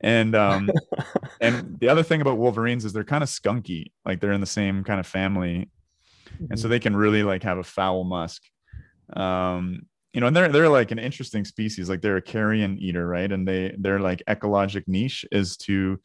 And 0.00 0.34
um, 0.34 0.70
and 1.40 1.78
the 1.78 1.88
other 1.88 2.02
thing 2.02 2.20
about 2.20 2.36
wolverines 2.36 2.84
is 2.84 2.92
they're 2.92 3.04
kind 3.04 3.22
of 3.22 3.28
skunky 3.28 3.92
like 4.04 4.20
they're 4.20 4.32
in 4.32 4.40
the 4.40 4.46
same 4.46 4.82
kind 4.82 4.98
of 4.98 5.06
family 5.06 5.70
and 6.50 6.58
so 6.58 6.68
they 6.68 6.80
can 6.80 6.96
really 6.96 7.22
like 7.22 7.42
have 7.42 7.58
a 7.58 7.64
foul 7.64 8.04
musk. 8.04 8.42
Um 9.14 9.82
you 10.12 10.20
know 10.20 10.28
and 10.28 10.36
they're 10.36 10.48
they're 10.48 10.68
like 10.68 10.90
an 10.90 10.98
interesting 10.98 11.44
species. 11.44 11.88
Like 11.88 12.00
they're 12.00 12.16
a 12.16 12.22
carrion 12.22 12.78
eater 12.78 13.06
right? 13.06 13.30
And 13.30 13.46
they 13.46 13.74
their 13.78 14.00
like 14.00 14.22
ecologic 14.28 14.84
niche 14.86 15.24
is 15.32 15.56
to 15.58 16.00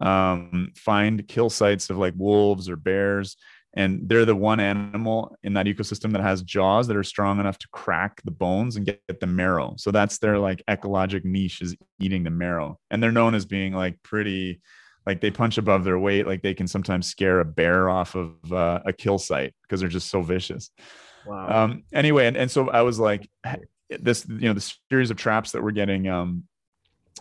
um 0.00 0.72
find 0.76 1.26
kill 1.28 1.50
sites 1.50 1.90
of 1.90 1.98
like 1.98 2.14
wolves 2.16 2.68
or 2.68 2.76
bears. 2.76 3.36
And 3.76 4.08
they're 4.08 4.24
the 4.24 4.36
one 4.36 4.60
animal 4.60 5.36
in 5.42 5.54
that 5.54 5.66
ecosystem 5.66 6.12
that 6.12 6.22
has 6.22 6.42
jaws 6.42 6.86
that 6.86 6.96
are 6.96 7.02
strong 7.02 7.40
enough 7.40 7.58
to 7.58 7.68
crack 7.72 8.22
the 8.24 8.30
bones 8.30 8.76
and 8.76 8.86
get, 8.86 9.04
get 9.08 9.18
the 9.18 9.26
marrow. 9.26 9.74
So 9.78 9.90
that's 9.90 10.18
their 10.18 10.38
like 10.38 10.62
ecologic 10.70 11.24
niche 11.24 11.60
is 11.60 11.76
eating 11.98 12.22
the 12.22 12.30
marrow. 12.30 12.78
And 12.90 13.02
they're 13.02 13.10
known 13.10 13.34
as 13.34 13.46
being 13.46 13.72
like 13.72 14.00
pretty 14.04 14.60
like 15.06 15.20
they 15.20 15.30
punch 15.30 15.58
above 15.58 15.84
their 15.84 15.98
weight 15.98 16.26
like 16.26 16.42
they 16.42 16.54
can 16.54 16.66
sometimes 16.66 17.06
scare 17.06 17.40
a 17.40 17.44
bear 17.44 17.88
off 17.88 18.14
of 18.14 18.52
uh, 18.52 18.80
a 18.84 18.92
kill 18.92 19.18
site 19.18 19.54
because 19.62 19.80
they're 19.80 19.88
just 19.88 20.10
so 20.10 20.22
vicious. 20.22 20.70
Wow. 21.26 21.64
um 21.64 21.84
anyway 21.94 22.26
and, 22.26 22.36
and 22.36 22.50
so 22.50 22.68
i 22.68 22.82
was 22.82 22.98
like 23.00 23.30
this 23.88 24.26
you 24.28 24.46
know 24.46 24.52
the 24.52 24.74
series 24.90 25.10
of 25.10 25.16
traps 25.16 25.52
that 25.52 25.62
we're 25.62 25.70
getting 25.70 26.06
um 26.06 26.44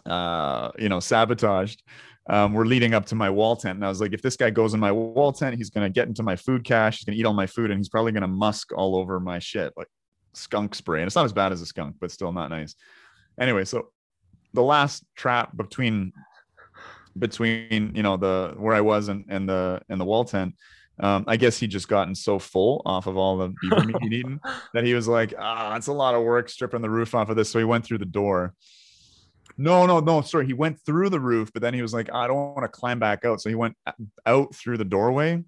uh 0.06 0.72
you 0.78 0.90
know 0.90 1.00
sabotaged 1.00 1.82
um 2.30 2.52
were 2.52 2.66
leading 2.66 2.94
up 2.94 3.06
to 3.06 3.16
my 3.16 3.30
wall 3.30 3.56
tent 3.56 3.78
and 3.78 3.86
i 3.86 3.88
was 3.88 4.02
like 4.02 4.12
if 4.12 4.22
this 4.22 4.36
guy 4.36 4.50
goes 4.50 4.74
in 4.74 4.80
my 4.82 4.92
wall 4.92 5.32
tent 5.32 5.56
he's 5.56 5.70
going 5.70 5.86
to 5.86 5.90
get 5.90 6.10
into 6.10 6.22
my 6.22 6.36
food 6.36 6.66
cache 6.66 6.98
he's 6.98 7.06
going 7.06 7.16
to 7.16 7.20
eat 7.20 7.26
all 7.26 7.34
my 7.34 7.48
food 7.48 7.72
and 7.72 7.80
he's 7.80 7.88
probably 7.88 8.12
going 8.12 8.22
to 8.22 8.28
musk 8.28 8.74
all 8.76 8.98
over 8.98 9.22
my 9.22 9.40
shit 9.40 9.72
like 9.78 9.88
skunk 10.34 10.76
spray. 10.76 11.02
And 11.02 11.08
it's 11.08 11.16
not 11.16 11.26
as 11.26 11.34
bad 11.34 11.52
as 11.52 11.62
a 11.62 11.66
skunk 11.66 11.96
but 12.00 12.12
still 12.12 12.32
not 12.32 12.50
nice. 12.50 12.76
Anyway 13.40 13.66
so 13.66 13.90
the 14.54 14.64
last 14.64 15.04
trap 15.16 15.56
between 15.56 16.12
between 17.18 17.92
you 17.96 18.04
know 18.04 18.18
the 18.18 18.54
where 18.58 18.74
i 18.74 18.82
was 18.82 19.08
and, 19.08 19.26
and 19.30 19.48
the 19.48 19.82
and 19.90 20.00
the 20.02 20.06
wall 20.06 20.26
tent 20.26 20.56
um, 21.00 21.26
I 21.28 21.38
guess 21.38 21.58
he 21.58 21.68
just 21.68 21.88
gotten 21.88 22.14
so 22.14 22.38
full 22.38 22.82
off 22.86 23.08
of 23.08 23.18
all 23.18 23.38
the 23.38 23.54
beaver 23.62 23.84
meat 23.84 23.96
he'd 24.02 24.14
eaten 24.14 24.40
that 24.74 24.84
he 24.84 24.94
was 24.94 25.08
like, 25.08 25.34
ah, 25.40 25.76
it's 25.76 25.88
a 25.88 25.94
lot 25.94 26.14
of 26.14 26.24
work 26.24 26.50
stripping 26.50 26.82
the 26.82 26.90
roof 26.90 27.16
off 27.16 27.30
of 27.30 27.36
this. 27.36 27.50
So 27.50 27.60
he 27.60 27.66
went 27.66 27.84
through 27.84 27.98
the 27.98 28.06
door. 28.06 28.54
No, 29.58 29.86
no, 29.86 30.00
no. 30.00 30.22
Sorry. 30.22 30.46
He 30.46 30.54
went 30.54 30.80
through 30.86 31.10
the 31.10 31.20
roof, 31.20 31.52
but 31.54 31.62
then 31.62 31.74
he 31.74 31.82
was 31.82 31.94
like, 31.94 32.14
I 32.14 32.28
don't 32.28 32.56
want 32.56 32.64
to 32.64 32.68
climb 32.68 33.00
back 33.00 33.26
out. 33.26 33.42
So 33.42 33.50
he 33.50 33.56
went 33.56 33.76
out 34.26 34.56
through 34.56 34.78
the 34.78 34.86
doorway. 34.86 35.44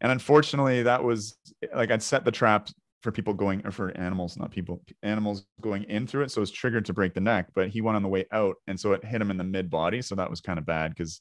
And 0.00 0.12
unfortunately, 0.12 0.82
that 0.82 1.02
was 1.02 1.36
like 1.74 1.90
I'd 1.90 2.02
set 2.02 2.24
the 2.24 2.32
trap 2.32 2.68
for 3.04 3.12
people 3.12 3.34
going 3.34 3.60
or 3.66 3.70
for 3.70 3.94
animals, 3.98 4.38
not 4.38 4.50
people, 4.50 4.82
animals 5.02 5.44
going 5.60 5.84
in 5.84 6.06
through 6.06 6.22
it. 6.22 6.30
So 6.30 6.38
it 6.38 6.40
was 6.40 6.50
triggered 6.50 6.86
to 6.86 6.94
break 6.94 7.12
the 7.12 7.20
neck, 7.20 7.48
but 7.54 7.68
he 7.68 7.82
went 7.82 7.96
on 7.96 8.02
the 8.02 8.08
way 8.08 8.24
out. 8.32 8.56
And 8.66 8.80
so 8.80 8.94
it 8.94 9.04
hit 9.04 9.20
him 9.20 9.30
in 9.30 9.36
the 9.36 9.44
mid 9.44 9.68
body. 9.68 10.00
So 10.00 10.14
that 10.14 10.30
was 10.30 10.40
kind 10.40 10.58
of 10.58 10.64
bad 10.64 10.88
because 10.88 11.20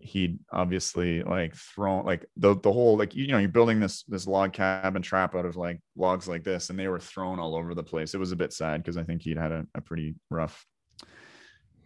he'd 0.00 0.38
obviously 0.52 1.22
like 1.22 1.56
thrown 1.56 2.04
like 2.04 2.26
the 2.36 2.54
the 2.60 2.70
whole 2.70 2.96
like 2.96 3.16
you 3.16 3.26
know 3.26 3.38
you're 3.38 3.48
building 3.48 3.80
this 3.80 4.04
this 4.04 4.28
log 4.28 4.52
cabin 4.52 5.02
trap 5.02 5.34
out 5.34 5.44
of 5.44 5.56
like 5.56 5.80
logs 5.96 6.28
like 6.28 6.44
this 6.44 6.70
and 6.70 6.78
they 6.78 6.86
were 6.86 7.00
thrown 7.00 7.40
all 7.40 7.56
over 7.56 7.74
the 7.74 7.82
place 7.82 8.14
it 8.14 8.18
was 8.18 8.30
a 8.30 8.36
bit 8.36 8.52
sad 8.52 8.80
because 8.80 8.96
i 8.96 9.02
think 9.02 9.22
he'd 9.22 9.36
had 9.36 9.50
a, 9.50 9.66
a 9.74 9.80
pretty 9.80 10.14
rough 10.30 10.64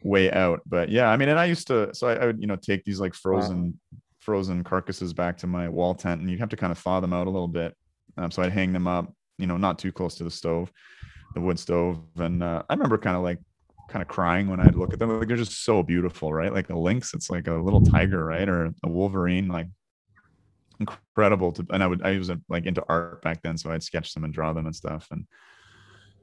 way 0.03 0.31
out 0.31 0.61
but 0.67 0.91
yeah 0.91 1.09
i 1.09 1.17
mean 1.17 1.31
and 1.31 1.41
i 1.41 1.47
used 1.47 1.69
to 1.69 1.89
so 1.95 2.07
i, 2.07 2.17
I 2.17 2.27
would 2.27 2.39
you 2.39 2.47
know 2.47 2.57
take 2.57 2.85
these 2.85 3.01
like 3.01 3.15
frozen 3.15 3.81
frozen 4.21 4.63
carcasses 4.63 5.15
back 5.15 5.39
to 5.39 5.47
my 5.47 5.71
wall 5.71 5.95
tent 5.95 6.21
and 6.21 6.31
you'd 6.31 6.41
have 6.41 6.51
to 6.51 6.57
kind 6.57 6.71
of 6.71 6.77
thaw 6.77 7.01
them 7.01 7.15
out 7.15 7.27
a 7.27 7.31
little 7.31 7.49
bit 7.49 7.75
um, 8.17 8.31
so 8.31 8.43
i'd 8.43 8.53
hang 8.53 8.73
them 8.73 8.87
up 8.87 9.13
you 9.39 9.47
know 9.47 9.57
not 9.57 9.79
too 9.79 9.93
close 9.93 10.15
to 10.15 10.25
the 10.25 10.31
stove 10.31 10.71
the 11.35 11.41
wood 11.41 11.59
stove 11.59 12.01
and 12.17 12.43
uh, 12.43 12.63
i 12.69 12.75
remember 12.75 12.99
kind 12.99 13.17
of 13.17 13.23
like 13.23 13.39
kind 13.93 14.03
of 14.03 14.09
crying 14.09 14.49
when 14.49 14.59
I'd 14.59 14.75
look 14.75 14.95
at 14.95 14.99
them. 14.99 15.19
Like 15.19 15.29
they're 15.29 15.37
just 15.37 15.65
so 15.65 15.83
beautiful, 15.83 16.33
right? 16.33 16.53
Like 16.53 16.71
a 16.71 16.79
lynx, 16.79 17.13
it's 17.13 17.29
like 17.29 17.47
a 17.47 17.53
little 17.53 17.83
tiger, 17.83 18.25
right? 18.25 18.49
Or 18.49 18.73
a 18.83 18.89
wolverine, 18.89 19.49
like 19.49 19.67
incredible 20.81 21.53
to 21.53 21.67
and 21.71 21.83
I 21.83 21.87
would 21.87 22.03
I 22.03 22.19
was 22.19 22.31
like 22.49 22.67
into 22.67 22.83
art 22.89 23.23
back 23.23 23.43
then, 23.43 23.59
so 23.59 23.71
I'd 23.71 23.83
sketch 23.83 24.15
them 24.15 24.25
and 24.25 24.33
draw 24.33 24.53
them 24.53 24.67
and 24.67 24.75
stuff. 24.75 25.09
And 25.11 25.27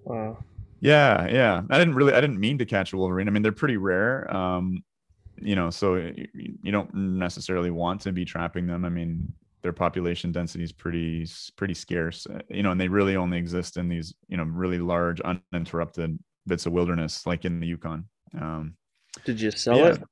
wow. 0.04 0.44
yeah, 0.82 1.28
yeah. 1.30 1.62
I 1.70 1.78
didn't 1.78 1.96
really 1.96 2.14
I 2.14 2.22
didn't 2.22 2.40
mean 2.40 2.58
to 2.58 2.66
catch 2.66 2.92
a 2.92 2.98
wolverine. 2.98 3.28
I 3.28 3.32
mean, 3.32 3.44
they're 3.44 3.52
pretty 3.52 3.78
rare. 3.78 4.36
Um, 4.36 4.84
you 5.38 5.56
know, 5.56 5.70
so 5.70 5.96
you, 5.96 6.28
you 6.34 6.72
don't 6.72 6.94
necessarily 6.94 7.72
want 7.72 8.02
to 8.02 8.12
be 8.12 8.26
trapping 8.26 8.68
them. 8.68 8.84
I 8.84 8.90
mean, 8.90 9.32
their 9.62 9.74
population 9.74 10.32
density 10.32 10.64
is 10.64 10.72
pretty 10.72 11.28
pretty 11.56 11.74
scarce, 11.74 12.26
uh, 12.28 12.40
you 12.50 12.64
know, 12.64 12.72
and 12.72 12.80
they 12.80 12.88
really 12.88 13.16
only 13.16 13.38
exist 13.38 13.78
in 13.78 13.90
these, 13.90 14.14
you 14.28 14.38
know, 14.38 14.44
really 14.44 14.80
large 14.80 15.20
uninterrupted 15.22 16.18
bits 16.48 16.66
of 16.66 16.74
wilderness 16.74 17.26
like 17.26 17.46
in 17.46 17.60
the 17.60 17.68
Yukon. 17.68 18.06
Um, 18.40 18.76
Did 19.26 19.42
you 19.42 19.52
sell 19.52 19.78
yeah. 19.78 19.88
it? 19.88 20.04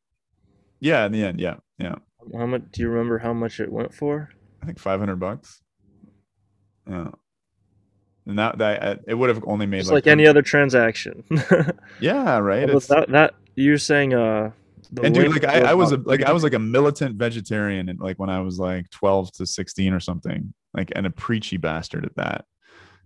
yeah, 0.80 1.06
in 1.06 1.12
the 1.12 1.24
end, 1.24 1.40
yeah, 1.40 1.56
yeah. 1.78 1.96
How 2.38 2.46
much? 2.46 2.64
Do 2.72 2.82
you 2.82 2.90
remember 2.90 3.20
how 3.20 3.34
much 3.34 3.60
it 3.60 3.72
went 3.72 3.94
for? 3.94 4.30
I 4.62 4.66
think 4.66 4.80
500 4.80 5.16
bucks. 5.16 5.62
Yeah. 6.90 7.12
and 8.26 8.40
that 8.40 8.58
that 8.58 8.84
uh, 8.84 8.96
it 9.08 9.14
would 9.14 9.30
have 9.30 9.44
only 9.46 9.66
made 9.66 9.80
Just 9.80 9.92
like, 9.92 10.08
any 10.08 10.26
other 10.28 10.42
transaction. 10.42 11.24
yeah, 12.00 12.38
right. 12.38 12.70
It's, 12.70 12.88
that, 12.88 13.10
that 13.10 13.34
you're 13.56 13.78
saying 13.78 14.14
uh 14.14 14.52
and 15.04 15.14
dude, 15.14 15.32
like 15.32 15.46
I, 15.46 15.72
I 15.72 15.74
was 15.74 15.92
a, 15.92 15.98
like 15.98 16.24
I 16.24 16.32
was 16.32 16.44
like 16.44 16.54
a 16.54 16.60
militant 16.60 17.16
vegetarian, 17.16 17.90
and 17.90 18.00
like 18.00 18.20
when 18.20 18.30
I 18.30 18.42
was 18.42 18.60
like 18.60 18.90
twelve 18.90 19.32
to 19.34 19.46
sixteen 19.46 19.94
or 19.94 20.00
something, 20.00 20.54
like 20.74 20.92
and 20.96 21.06
a 21.06 21.10
preachy 21.10 21.58
bastard 21.58 22.06
at 22.06 22.16
that. 22.16 22.46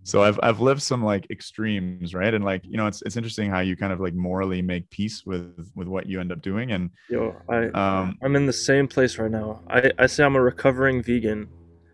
So 0.04 0.22
I've 0.22 0.38
I've 0.42 0.60
lived 0.60 0.82
some 0.82 1.04
like 1.04 1.30
extremes, 1.30 2.14
right? 2.14 2.34
And 2.34 2.44
like 2.44 2.64
you 2.64 2.76
know, 2.76 2.86
it's 2.86 3.02
it's 3.02 3.16
interesting 3.16 3.50
how 3.50 3.60
you 3.60 3.76
kind 3.76 3.92
of 3.92 4.00
like 4.00 4.14
morally 4.14 4.62
make 4.62 4.88
peace 4.90 5.24
with 5.24 5.70
with 5.74 5.88
what 5.88 6.06
you 6.06 6.20
end 6.20 6.32
up 6.32 6.42
doing, 6.42 6.72
and 6.72 6.90
Yo, 7.08 7.36
I 7.48 7.66
um, 7.68 8.18
I'm 8.22 8.34
in 8.36 8.46
the 8.46 8.52
same 8.52 8.88
place 8.88 9.18
right 9.18 9.30
now. 9.30 9.60
I 9.68 9.92
I 9.98 10.06
say 10.06 10.24
I'm 10.24 10.36
a 10.36 10.42
recovering 10.42 11.02
vegan 11.02 11.48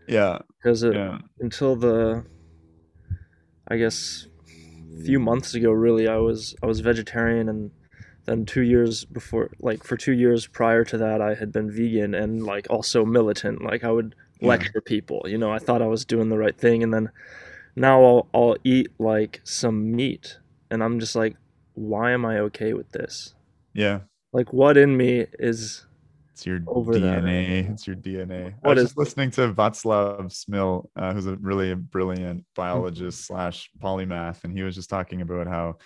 yeah, 0.09 0.39
because 0.57 0.83
yeah, 0.83 1.19
until 1.39 1.75
the 1.75 2.25
I 3.67 3.77
guess 3.77 4.25
few 5.05 5.19
months 5.19 5.53
ago 5.53 5.71
really 5.71 6.07
I 6.07 6.17
was 6.17 6.55
I 6.63 6.65
was 6.65 6.79
vegetarian 6.79 7.47
and 7.47 7.71
then 8.29 8.45
2 8.45 8.61
years 8.61 9.05
before 9.05 9.49
like 9.59 9.83
for 9.83 9.97
2 9.97 10.13
years 10.13 10.47
prior 10.47 10.83
to 10.85 10.97
that 10.97 11.21
I 11.21 11.33
had 11.35 11.51
been 11.51 11.69
vegan 11.71 12.13
and 12.13 12.45
like 12.45 12.67
also 12.69 13.05
militant 13.05 13.63
like 13.63 13.83
I 13.83 13.91
would 13.91 14.15
Yeah. 14.41 14.49
lecture 14.49 14.81
people 14.81 15.19
you 15.27 15.37
know 15.37 15.51
I 15.51 15.59
thought 15.59 15.81
I 15.81 15.87
was 15.87 16.05
doing 16.05 16.29
the 16.29 16.37
right 16.37 16.57
thing 16.57 16.83
and 16.83 16.93
then 16.93 17.09
now 17.75 17.97
I'll 18.03 18.27
I'll 18.33 18.55
eat 18.63 18.89
like 18.99 19.41
some 19.43 19.91
meat 19.97 20.37
and 20.71 20.83
I'm 20.83 20.99
just 20.99 21.15
like 21.15 21.35
why 21.73 22.11
am 22.11 22.25
I 22.25 22.39
okay 22.47 22.73
with 22.73 22.89
this 22.91 23.35
yeah. 23.73 23.99
like 24.33 24.53
what 24.53 24.77
in 24.77 24.95
me 24.97 25.25
is 25.39 25.85
It's 26.33 26.45
your 26.45 26.59
over 26.67 26.93
that. 26.99 27.23
DNA. 27.23 27.69
It's 27.71 27.85
your 27.87 27.95
DNA. 27.97 28.53
I 28.63 28.67
was 28.69 28.77
is 28.79 28.83
just 28.85 28.97
listening 28.97 29.31
to 29.31 29.53
Václav 29.53 30.31
Smil, 30.41 30.87
uh, 30.95 31.13
who's 31.13 31.27
a 31.27 31.35
really 31.37 31.75
brilliant 31.75 32.45
biologist 32.55 33.25
slash 33.27 33.69
polymath, 33.83 34.43
and 34.43 34.51
he 34.57 34.63
was 34.63 34.75
just 34.75 34.89
talking 34.89 35.21
about 35.21 35.47
how, 35.47 35.77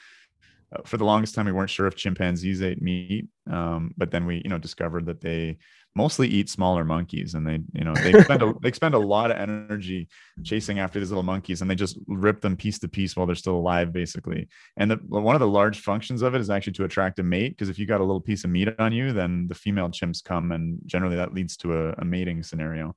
for 0.85 0.97
the 0.97 1.05
longest 1.05 1.35
time, 1.35 1.45
we 1.45 1.51
weren't 1.51 1.69
sure 1.69 1.87
if 1.87 1.95
chimpanzees 1.95 2.61
ate 2.61 2.81
meat, 2.81 3.27
um, 3.49 3.93
but 3.97 4.11
then 4.11 4.25
we, 4.25 4.41
you 4.43 4.49
know, 4.49 4.57
discovered 4.57 5.05
that 5.05 5.21
they 5.21 5.57
mostly 5.95 6.27
eat 6.27 6.49
smaller 6.49 6.83
monkeys, 6.83 7.33
and 7.35 7.45
they, 7.45 7.59
you 7.73 7.83
know, 7.83 7.93
they 7.95 8.11
spend 8.23 8.41
a, 8.41 8.53
they 8.61 8.71
spend 8.71 8.95
a 8.95 8.99
lot 8.99 9.31
of 9.31 9.37
energy 9.37 10.07
chasing 10.43 10.79
after 10.79 10.99
these 10.99 11.09
little 11.09 11.23
monkeys, 11.23 11.61
and 11.61 11.69
they 11.69 11.75
just 11.75 11.97
rip 12.07 12.41
them 12.41 12.57
piece 12.57 12.79
to 12.79 12.87
piece 12.87 13.15
while 13.15 13.25
they're 13.25 13.35
still 13.35 13.55
alive, 13.55 13.93
basically. 13.93 14.47
And 14.77 14.91
the, 14.91 14.95
one 15.07 15.35
of 15.35 15.41
the 15.41 15.47
large 15.47 15.79
functions 15.79 16.21
of 16.21 16.35
it 16.35 16.41
is 16.41 16.49
actually 16.49 16.73
to 16.73 16.85
attract 16.85 17.19
a 17.19 17.23
mate 17.23 17.49
because 17.49 17.69
if 17.69 17.77
you 17.77 17.85
got 17.85 18.01
a 18.01 18.05
little 18.05 18.21
piece 18.21 18.43
of 18.43 18.49
meat 18.49 18.69
on 18.79 18.93
you, 18.93 19.13
then 19.13 19.47
the 19.47 19.55
female 19.55 19.89
chimps 19.89 20.23
come, 20.23 20.51
and 20.51 20.79
generally 20.85 21.17
that 21.17 21.33
leads 21.33 21.57
to 21.57 21.77
a, 21.77 21.93
a 21.99 22.05
mating 22.05 22.43
scenario. 22.43 22.95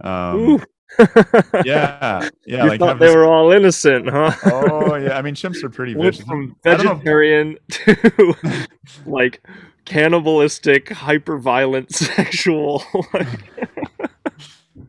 Um. 0.00 0.62
Yeah, 1.64 2.28
yeah, 2.46 2.64
you 2.64 2.68
like 2.70 2.78
thought 2.80 2.98
they 2.98 3.14
were 3.14 3.24
all 3.24 3.52
innocent, 3.52 4.08
huh? 4.08 4.32
oh 4.46 4.94
yeah, 4.96 5.16
I 5.18 5.22
mean 5.22 5.34
chimps 5.34 5.62
are 5.62 5.68
pretty 5.70 5.94
vicious. 6.00 6.24
from 6.24 6.56
vegetarian 6.64 7.56
to 7.70 8.34
like 9.06 9.42
cannibalistic, 9.84 10.88
hyper 10.90 11.38
violent, 11.38 11.92
sexual. 11.94 12.82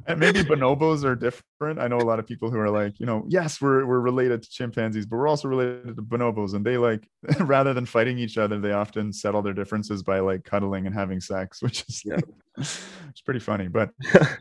And 0.06 0.20
maybe 0.20 0.42
bonobos 0.44 1.04
are 1.04 1.16
different. 1.16 1.80
I 1.80 1.88
know 1.88 1.98
a 1.98 2.02
lot 2.02 2.18
of 2.18 2.26
people 2.26 2.50
who 2.50 2.58
are 2.58 2.70
like, 2.72 3.00
you 3.00 3.06
know, 3.06 3.26
yes, 3.28 3.62
we're 3.62 3.86
we're 3.86 4.00
related 4.00 4.42
to 4.42 4.50
chimpanzees, 4.50 5.06
but 5.06 5.18
we're 5.18 5.28
also 5.28 5.48
related 5.48 5.96
to 5.98 6.02
bonobos. 6.02 6.56
And 6.56 6.66
they 6.66 6.78
like, 6.78 7.08
rather 7.42 7.76
than 7.76 7.86
fighting 7.86 8.18
each 8.18 8.40
other, 8.40 8.60
they 8.60 8.72
often 8.72 9.14
settle 9.14 9.44
their 9.44 9.54
differences 9.54 10.02
by 10.02 10.20
like 10.20 10.44
cuddling 10.44 10.88
and 10.88 10.96
having 10.96 11.20
sex, 11.22 11.62
which 11.62 11.86
is 11.88 12.02
Yeah. 12.04 12.18
it's 12.58 13.22
pretty 13.24 13.40
funny. 13.40 13.68
But 13.68 13.92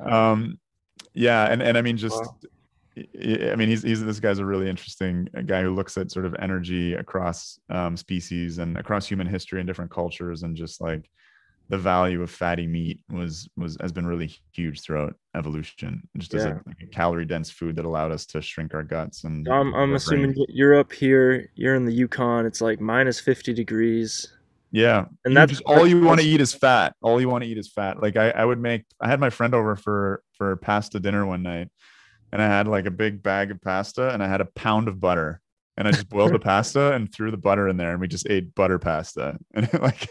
um, 0.00 0.58
yeah, 1.14 1.50
and 1.50 1.62
and 1.62 1.76
I 1.78 1.82
mean, 1.82 1.96
just 1.96 2.16
Wow. 2.16 2.36
I 2.96 3.54
mean, 3.56 3.68
he's 3.68 3.82
he's 3.82 4.04
this 4.04 4.20
guy's 4.20 4.38
a 4.38 4.44
really 4.44 4.68
interesting 4.68 5.28
uh, 5.36 5.42
guy 5.42 5.62
who 5.62 5.74
looks 5.74 5.96
at 5.96 6.10
sort 6.10 6.24
of 6.24 6.34
energy 6.38 6.94
across 6.94 7.58
um, 7.70 7.96
species 7.96 8.58
and 8.58 8.76
across 8.76 9.06
human 9.06 9.26
history 9.26 9.60
and 9.60 9.66
different 9.66 9.90
cultures, 9.90 10.42
and 10.42 10.56
just 10.56 10.80
like 10.80 11.08
the 11.68 11.78
value 11.78 12.22
of 12.22 12.30
fatty 12.30 12.66
meat 12.66 13.00
was 13.10 13.48
was 13.56 13.76
has 13.80 13.92
been 13.92 14.06
really 14.06 14.34
huge 14.52 14.80
throughout 14.80 15.14
evolution, 15.36 16.08
just 16.16 16.34
as 16.34 16.44
a, 16.44 16.60
like 16.66 16.80
a 16.82 16.86
calorie 16.86 17.24
dense 17.24 17.50
food 17.50 17.76
that 17.76 17.84
allowed 17.84 18.10
us 18.10 18.26
to 18.26 18.42
shrink 18.42 18.74
our 18.74 18.82
guts 18.82 19.24
and. 19.24 19.48
I'm, 19.48 19.74
I'm 19.74 19.94
assuming 19.94 20.34
you're 20.48 20.78
up 20.78 20.92
here. 20.92 21.50
You're 21.54 21.74
in 21.74 21.84
the 21.84 21.92
Yukon. 21.92 22.46
It's 22.46 22.60
like 22.60 22.80
minus 22.80 23.20
50 23.20 23.52
degrees. 23.52 24.26
Yeah, 24.70 25.06
And 25.24 25.36
that's 25.36 25.52
just 25.52 25.62
all 25.64 25.86
you 25.86 26.02
want 26.02 26.20
to 26.20 26.26
eat 26.26 26.40
is 26.40 26.52
fat. 26.52 26.94
All 27.00 27.20
you 27.20 27.28
want 27.28 27.42
to 27.44 27.48
eat 27.50 27.56
is 27.58 27.70
fat. 27.70 28.02
Like 28.02 28.16
I, 28.16 28.30
I 28.30 28.44
would 28.44 28.60
make. 28.60 28.84
I 29.00 29.08
had 29.08 29.20
my 29.20 29.30
friend 29.30 29.54
over 29.54 29.76
for 29.76 30.22
for 30.32 30.56
pasta 30.56 31.00
dinner 31.00 31.24
one 31.24 31.42
night, 31.42 31.68
and 32.32 32.42
I 32.42 32.46
had 32.46 32.68
like 32.68 32.86
a 32.86 32.90
big 32.90 33.22
bag 33.22 33.50
of 33.50 33.60
pasta, 33.62 34.10
and 34.10 34.22
I 34.22 34.28
had 34.28 34.40
a 34.40 34.44
pound 34.44 34.88
of 34.88 35.00
butter, 35.00 35.40
and 35.76 35.88
I 35.88 35.92
just 35.92 36.08
boiled 36.08 36.34
the 36.34 36.38
pasta 36.52 36.92
and 36.92 37.12
threw 37.12 37.30
the 37.30 37.38
butter 37.38 37.68
in 37.68 37.78
there, 37.78 37.92
and 37.92 38.00
we 38.00 38.08
just 38.08 38.28
ate 38.28 38.54
butter 38.54 38.78
pasta, 38.78 39.38
and 39.54 39.72
like. 39.80 40.08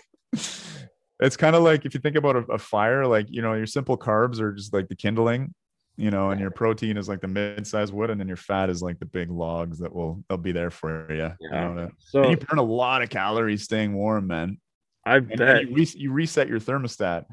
It's 1.20 1.36
kind 1.36 1.56
of 1.56 1.63
like 1.63 1.84
if 1.84 1.96
you 1.96 2.00
think 2.00 2.15
about 2.15 2.36
a, 2.36 2.39
a 2.52 2.58
fire, 2.60 3.08
like 3.08 3.26
you 3.30 3.41
know, 3.41 3.56
your 3.56 3.65
simple 3.65 3.98
carbs 3.98 4.39
are 4.39 4.54
just 4.54 4.72
like 4.72 4.88
the 4.88 4.96
kindling, 4.96 5.56
you 5.98 6.12
know, 6.12 6.30
and 6.30 6.40
your 6.40 6.52
protein 6.52 6.96
is 6.96 7.10
like 7.10 7.22
the 7.22 7.28
mid-sized 7.28 7.92
wood, 7.94 8.10
and 8.12 8.20
then 8.20 8.28
your 8.28 8.38
fat 8.38 8.70
is 8.70 8.82
like 8.84 9.00
the 9.00 9.06
big 9.06 9.30
logs 9.32 9.80
that 9.80 9.94
will 9.94 10.24
they'll 10.30 10.38
be 10.38 10.52
there 10.52 10.70
for 10.72 11.12
you. 11.12 11.32
You 11.40 11.50
Yeah. 11.52 11.74
know, 11.74 11.88
to- 11.88 11.92
So 12.00 12.22
and 12.24 12.32
you 12.32 12.38
burn 12.38 12.60
a 12.60 12.64
lot 12.64 13.02
of 13.02 13.10
calories 13.10 13.64
staying 13.64 13.94
warm, 13.94 14.28
man 14.28 14.60
I 15.06 15.20
bet. 15.20 15.40
and 15.42 15.70
you, 15.70 15.76
re- 15.76 15.94
you 15.96 16.12
reset 16.12 16.48
your 16.48 16.60
thermostat 16.60 17.26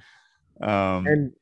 um 0.62 1.07
And 1.07 1.33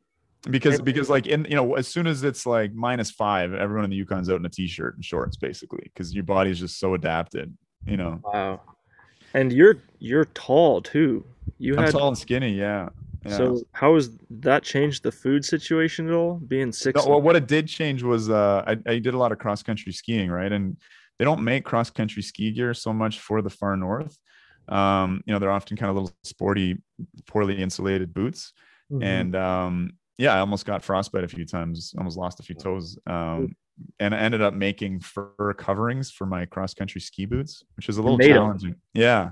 because 0.51 0.77
and- 0.77 0.85
because 0.85 1.09
like 1.11 1.27
in 1.27 1.45
you 1.49 1.55
know 1.55 1.75
as 1.75 1.87
soon 1.87 2.07
as 2.07 2.25
it's 2.25 2.47
like 2.47 2.73
minus 2.75 3.11
five 3.11 3.53
everyone 3.55 3.85
in 3.85 3.91
the 3.91 3.97
yukon's 3.97 4.29
out 4.31 4.41
in 4.41 4.47
a 4.47 4.49
t-shirt 4.49 4.95
and 4.97 5.05
shorts 5.05 5.37
basically 5.37 5.83
because 5.85 6.15
your 6.15 6.25
body's 6.25 6.59
just 6.59 6.79
so 6.81 6.95
adapted 6.95 7.55
you 7.87 7.97
know 7.97 8.19
wow. 8.25 8.61
And 9.35 9.53
you're 9.53 9.77
you're 9.99 10.25
tall 10.27 10.83
too. 10.83 11.25
You 11.59 11.77
i'm 11.77 11.85
had 11.85 11.93
tall 11.93 12.09
and 12.09 12.19
skinny 12.19 12.53
yeah, 12.55 12.89
yeah. 13.25 13.37
so 13.37 13.63
how 13.73 13.95
has 13.95 14.11
that 14.31 14.63
changed 14.63 15.03
the 15.03 15.13
food 15.13 15.45
situation 15.45 16.09
at 16.09 16.15
all? 16.15 16.35
Being 16.35 16.73
six. 16.73 17.05
No, 17.05 17.11
well, 17.11 17.23
what 17.23 17.37
it 17.37 17.47
did 17.47 17.69
change 17.69 18.03
was 18.03 18.31
uh, 18.31 18.65
I, 18.67 18.73
I 18.87 18.99
did 18.99 19.15
a 19.15 19.19
lot 19.19 19.33
of 19.33 19.39
cross 19.39 19.63
country 19.63 19.93
skiing, 19.93 20.31
right? 20.31 20.53
And 20.53 20.77
they 21.19 21.25
don't 21.25 21.43
make 21.43 21.65
cross 21.65 21.91
country 21.91 22.23
ski 22.23 22.51
gear 22.51 22.75
so 22.75 22.93
much 22.93 23.21
for 23.21 23.43
the 23.43 23.51
far 23.51 23.77
north. 23.77 24.19
Um, 24.69 25.23
you 25.27 25.33
know, 25.33 25.39
they're 25.39 25.51
often 25.51 25.77
kind 25.77 25.91
of 25.91 25.97
little 25.97 26.17
sporty, 26.23 26.79
poorly 27.27 27.61
insulated 27.61 28.13
boots. 28.15 28.53
Mhm. 28.93 29.03
and 29.03 29.37
um 29.37 29.93
yeah 30.19 30.35
i 30.35 30.39
almost 30.39 30.67
got 30.67 30.83
frostbite 30.83 31.25
a 31.25 31.29
few 31.29 31.47
times 31.47 31.95
almost 31.97 32.19
lost 32.19 32.41
a 32.41 32.43
few 32.43 32.55
toes 32.55 32.99
um 33.07 33.57
and 34.01 34.15
i 34.15 34.19
ended 34.19 34.43
up 34.43 34.53
making 34.53 35.01
fur 35.01 35.55
coverings 35.57 36.11
for 36.11 36.27
my 36.27 36.45
cross 36.45 36.75
country 36.75 37.01
ski 37.01 37.25
boots 37.25 37.65
which 37.77 37.89
is 37.89 37.97
a 37.97 38.03
little 38.03 38.19
challenging 38.19 38.75
yeah 38.93 39.31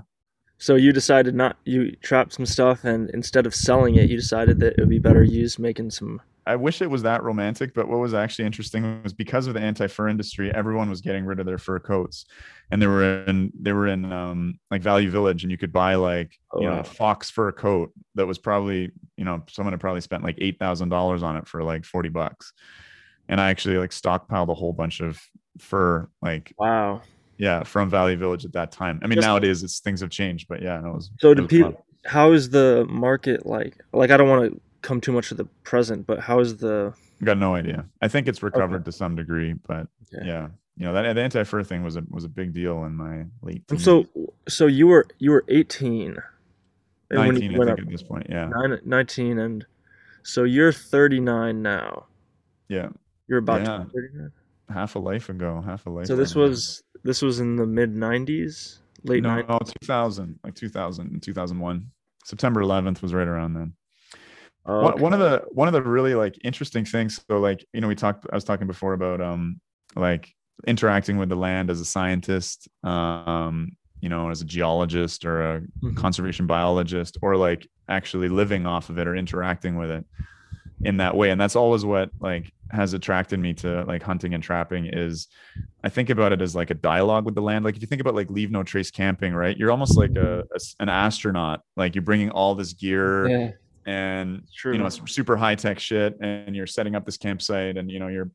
So 0.61 0.75
you 0.75 0.93
decided 0.93 1.35
not 1.35 1.57
you 1.65 1.91
trapped 1.97 2.33
some 2.33 2.45
stuff, 2.45 2.83
and 2.85 3.09
instead 3.09 3.45
of 3.45 3.55
selling 3.55 3.95
it, 3.95 4.09
you 4.09 4.15
decided 4.15 4.59
that 4.59 4.73
it 4.73 4.79
would 4.79 4.89
be 4.89 4.99
better 4.99 5.23
used 5.23 5.59
making 5.59 5.89
some. 5.91 6.21
i 6.45 6.55
wish 6.55 6.81
it 6.81 6.89
was 6.89 7.03
that 7.03 7.21
romantic 7.23 7.73
but 7.73 7.87
what 7.87 7.99
was 7.99 8.13
actually 8.15 8.45
interesting 8.45 9.01
was 9.03 9.13
because 9.13 9.45
of 9.47 9.53
the 9.53 9.59
anti-fur 9.59 10.07
industry 10.07 10.51
everyone 10.53 10.89
was 10.89 11.01
getting 11.01 11.23
rid 11.23 11.39
of 11.39 11.45
their 11.45 11.59
fur 11.59 11.79
coats 11.79 12.25
and 12.71 12.81
they 12.81 12.87
were 12.87 13.23
in 13.25 13.51
they 13.59 13.73
were 13.73 13.87
in 13.87 14.11
um 14.11 14.57
like 14.71 14.81
value 14.81 15.09
village 15.11 15.43
and 15.43 15.51
you 15.51 15.57
could 15.57 15.71
buy 15.71 15.95
like 15.95 16.31
Oh, 16.53 16.61
you 16.61 16.67
know 16.67 16.73
wow. 16.73 16.79
a 16.79 16.83
fox 16.83 17.29
fur 17.29 17.51
coat 17.51 17.93
that 18.15 18.25
was 18.25 18.39
probably 18.39 18.91
you 19.17 19.25
know 19.25 19.43
someone 19.49 19.73
had 19.73 19.79
probably 19.79 20.01
spent 20.01 20.23
like 20.23 20.37
eight 20.39 20.57
thousand 20.59 20.89
dollars 20.89 21.21
on 21.21 21.37
it 21.37 21.47
for 21.47 21.63
like 21.63 21.85
40 21.85 22.09
bucks 22.09 22.53
and 23.29 23.39
i 23.39 23.51
actually 23.51 23.77
like 23.77 23.91
stockpiled 23.91 24.49
a 24.49 24.55
whole 24.55 24.73
bunch 24.73 24.99
of 24.99 25.19
fur 25.59 26.09
like 26.23 26.55
Wow. 26.57 27.01
Yeah 27.41 27.63
from 27.63 27.89
value 27.89 28.17
village 28.17 28.45
at 28.45 28.53
that 28.53 28.71
time 28.71 28.99
i 29.03 29.07
mean 29.07 29.19
nowadays 29.19 29.63
it's 29.63 29.79
things 29.79 29.99
have 30.01 30.11
changed 30.11 30.47
but 30.47 30.61
yeah 30.61 30.79
no, 30.79 30.89
it 30.91 30.95
was 30.95 31.09
So 31.19 31.31
it 31.31 31.47
people? 31.49 31.73
How 32.05 32.31
is 32.31 32.49
the 32.49 32.85
market 32.89 33.45
like? 33.45 33.73
Like 33.93 34.09
I 34.11 34.17
don't 34.17 34.29
want 34.29 34.51
to 34.53 34.61
come 34.81 34.99
too 35.01 35.11
much 35.11 35.29
to 35.29 35.35
the 35.35 35.45
present, 35.63 36.07
but 36.07 36.19
how 36.19 36.39
is 36.39 36.57
the? 36.57 36.93
got 37.23 37.37
no 37.37 37.53
idea 37.53 37.85
i 38.01 38.07
think 38.07 38.27
it's 38.27 38.41
recovered 38.41 38.83
to 38.85 38.91
some 38.91 39.15
degree 39.15 39.53
but 39.67 39.85
Yeah. 40.11 40.23
yeah 40.31 40.47
you 40.77 40.85
know 40.85 40.93
that 40.93 41.13
the 41.13 41.21
anti-fur 41.21 41.63
thing 41.63 41.83
was 41.83 41.95
a 41.95 42.03
was 42.09 42.23
a 42.23 42.29
big 42.29 42.49
deal 42.53 42.83
in 42.85 42.95
my 42.95 43.25
late 43.43 43.67
teens. 43.67 43.83
so, 43.83 44.07
so 44.49 44.65
you 44.65 44.87
were 44.87 45.05
you 45.19 45.29
were 45.31 45.43
eighteen. 45.47 46.17
and 47.11 47.19
when 47.19 47.27
19 47.35 47.51
you 47.51 47.61
i 47.61 47.65
think 47.65 47.79
up, 47.79 47.85
at 47.85 47.89
this 47.89 48.01
point 48.01 48.25
yeah 48.29 48.47
nine, 48.47 48.79
19 48.85 49.37
and 49.39 49.65
so 50.23 50.43
you're 50.45 50.71
39 50.71 51.61
now. 51.61 52.05
yeah 52.69 52.89
You're 53.27 53.39
about 53.45 53.61
Yeah. 53.61 53.77
to 53.77 53.85
39. 53.93 54.31
Half 54.71 54.95
a 54.95 54.99
life 54.99 55.29
ago 55.29 55.61
half 55.65 55.85
a 55.85 55.89
life 55.89 56.07
So 56.07 56.15
this 56.15 56.31
ago. 56.31 56.41
was 56.45 56.83
this 57.03 57.21
was 57.21 57.39
in 57.39 57.55
the 57.55 57.65
mid 57.65 57.95
90s, 57.95 58.79
late 59.03 59.23
no, 59.23 59.35
90s. 59.41 59.49
no 59.49 59.59
2000 59.81 60.39
like 60.43 60.55
2000 60.55 61.07
and 61.11 61.21
2001 61.23 61.91
september 62.25 62.61
11th 62.61 63.01
was 63.01 63.13
right 63.13 63.27
around 63.27 63.53
then 63.53 63.73
Oh, 64.65 64.81
one, 64.81 64.93
okay. 64.93 65.01
one 65.01 65.13
of 65.13 65.19
the 65.19 65.43
one 65.51 65.67
of 65.67 65.73
the 65.73 65.81
really 65.81 66.13
like 66.13 66.37
interesting 66.43 66.85
things 66.85 67.19
so 67.29 67.39
like 67.39 67.65
you 67.73 67.81
know 67.81 67.87
we 67.87 67.95
talked 67.95 68.25
i 68.31 68.35
was 68.35 68.43
talking 68.43 68.67
before 68.67 68.93
about 68.93 69.19
um 69.19 69.59
like 69.95 70.29
interacting 70.67 71.17
with 71.17 71.29
the 71.29 71.35
land 71.35 71.71
as 71.71 71.79
a 71.81 71.85
scientist 71.85 72.67
um 72.83 73.71
you 74.01 74.09
know 74.09 74.29
as 74.29 74.41
a 74.41 74.45
geologist 74.45 75.25
or 75.25 75.41
a 75.41 75.61
Mhm. 75.83 75.95
conservation 75.95 76.45
biologist 76.45 77.17
or 77.23 77.35
like 77.35 77.67
actually 77.89 78.29
living 78.29 78.67
off 78.67 78.89
of 78.89 78.99
it 78.99 79.07
or 79.07 79.15
interacting 79.15 79.77
with 79.77 79.89
it 79.89 80.05
in 80.83 80.97
that 80.97 81.15
way 81.15 81.31
and 81.31 81.41
that's 81.41 81.55
always 81.55 81.83
what 81.83 82.11
like 82.19 82.51
has 82.71 82.93
attracted 82.93 83.39
me 83.39 83.53
to 83.53 83.83
like 83.83 84.01
hunting 84.01 84.33
and 84.33 84.43
trapping 84.43 84.85
is 84.85 85.27
I 85.83 85.89
think 85.89 86.09
about 86.09 86.31
it 86.31 86.41
as 86.41 86.55
like 86.55 86.69
a 86.69 86.73
dialogue 86.73 87.25
with 87.25 87.35
the 87.35 87.41
land. 87.41 87.65
Like 87.65 87.75
if 87.75 87.81
you 87.81 87.87
think 87.87 88.01
about 88.01 88.15
like 88.15 88.29
leave 88.29 88.51
no 88.51 88.63
trace 88.63 88.91
camping, 88.91 89.33
right? 89.33 89.57
You're 89.57 89.71
almost 89.71 89.97
like 89.97 90.15
a, 90.15 90.39
a 90.41 90.59
an 90.79 90.89
astronaut. 90.89 91.61
Like 91.75 91.95
you're 91.95 92.01
bringing 92.03 92.29
all 92.29 92.55
this 92.55 92.73
gear 92.73 93.27
yeah. 93.27 93.51
and 93.85 94.43
True. 94.55 94.73
you 94.73 94.79
know 94.79 94.85
it's 94.85 95.01
super 95.11 95.35
high 95.35 95.55
tech 95.55 95.79
shit, 95.79 96.17
and 96.21 96.55
you're 96.55 96.67
setting 96.67 96.95
up 96.95 97.05
this 97.05 97.17
campsite, 97.17 97.77
and 97.77 97.91
you 97.91 97.99
know 97.99 98.07
you're 98.07 98.31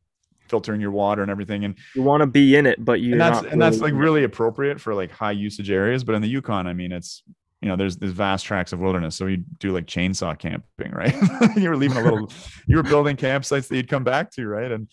filtering 0.49 0.81
your 0.81 0.91
water 0.91 1.23
and 1.23 1.31
everything. 1.31 1.65
And 1.65 1.75
you 1.95 2.03
want 2.03 2.21
to 2.21 2.27
be 2.27 2.57
in 2.57 2.67
it, 2.67 2.85
but 2.85 3.01
you 3.01 3.13
and 3.13 3.21
that's 3.21 3.39
and 3.39 3.47
really 3.47 3.59
that's 3.59 3.79
like 3.79 3.95
really 3.95 4.25
appropriate 4.25 4.81
for 4.81 4.95
like 4.95 5.11
high 5.11 5.33
usage 5.33 5.71
areas. 5.71 6.05
But 6.05 6.15
in 6.15 6.23
the 6.23 6.29
Yukon, 6.29 6.67
I 6.67 6.73
mean, 6.73 6.93
it's 6.93 7.23
you 7.67 7.73
know, 7.73 7.77
there's 7.77 7.97
there's 7.97 8.13
vast 8.13 8.47
tracts 8.47 8.73
of 8.73 8.79
wilderness. 8.79 9.17
So 9.17 9.27
you 9.27 9.39
do 9.59 9.73
like 9.73 9.87
chainsaw 9.87 10.39
camping, 10.39 10.93
right? 10.93 11.13
you 11.57 11.69
were 11.69 11.77
leaving 11.77 11.97
a 11.97 12.03
little, 12.03 12.31
you 12.69 12.77
were 12.77 12.85
building 12.85 13.17
campsites 13.17 13.67
that 13.67 13.75
you'd 13.75 13.89
come 13.89 14.05
back 14.05 14.31
to, 14.35 14.47
right? 14.47 14.71
And 14.71 14.89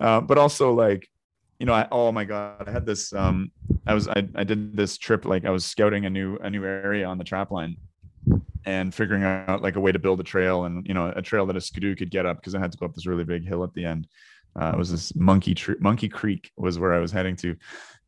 uh, 0.00 0.20
but 0.22 0.36
also 0.36 0.72
like, 0.72 1.08
you 1.60 1.66
know, 1.66 1.72
I 1.72 1.86
oh 1.92 2.10
my 2.10 2.24
god, 2.24 2.64
I 2.66 2.72
had 2.72 2.84
this. 2.84 3.12
Um, 3.12 3.52
I 3.86 3.94
was 3.94 4.08
I 4.08 4.26
I 4.34 4.42
did 4.42 4.76
this 4.76 4.98
trip 4.98 5.24
like 5.24 5.44
I 5.44 5.50
was 5.50 5.64
scouting 5.64 6.04
a 6.04 6.10
new 6.10 6.36
a 6.38 6.50
new 6.50 6.64
area 6.64 7.06
on 7.06 7.16
the 7.16 7.22
trap 7.22 7.52
line, 7.52 7.76
and 8.64 8.92
figuring 8.92 9.22
out 9.22 9.62
like 9.62 9.76
a 9.76 9.80
way 9.80 9.92
to 9.92 10.00
build 10.00 10.18
a 10.18 10.24
trail 10.24 10.64
and 10.64 10.84
you 10.84 10.94
know 10.94 11.12
a 11.14 11.22
trail 11.22 11.46
that 11.46 11.56
a 11.56 11.60
skidoo 11.60 11.94
could 11.94 12.10
get 12.10 12.26
up 12.26 12.38
because 12.38 12.56
I 12.56 12.58
had 12.58 12.72
to 12.72 12.78
go 12.78 12.86
up 12.86 12.94
this 12.96 13.06
really 13.06 13.22
big 13.22 13.46
hill 13.46 13.62
at 13.62 13.72
the 13.72 13.84
end. 13.84 14.08
Uh, 14.58 14.72
it 14.74 14.78
was 14.78 14.90
this 14.90 15.14
monkey 15.14 15.54
tree, 15.54 15.76
monkey 15.80 16.08
creek 16.08 16.50
was 16.56 16.78
where 16.78 16.94
I 16.94 16.98
was 16.98 17.12
heading 17.12 17.36
to, 17.36 17.56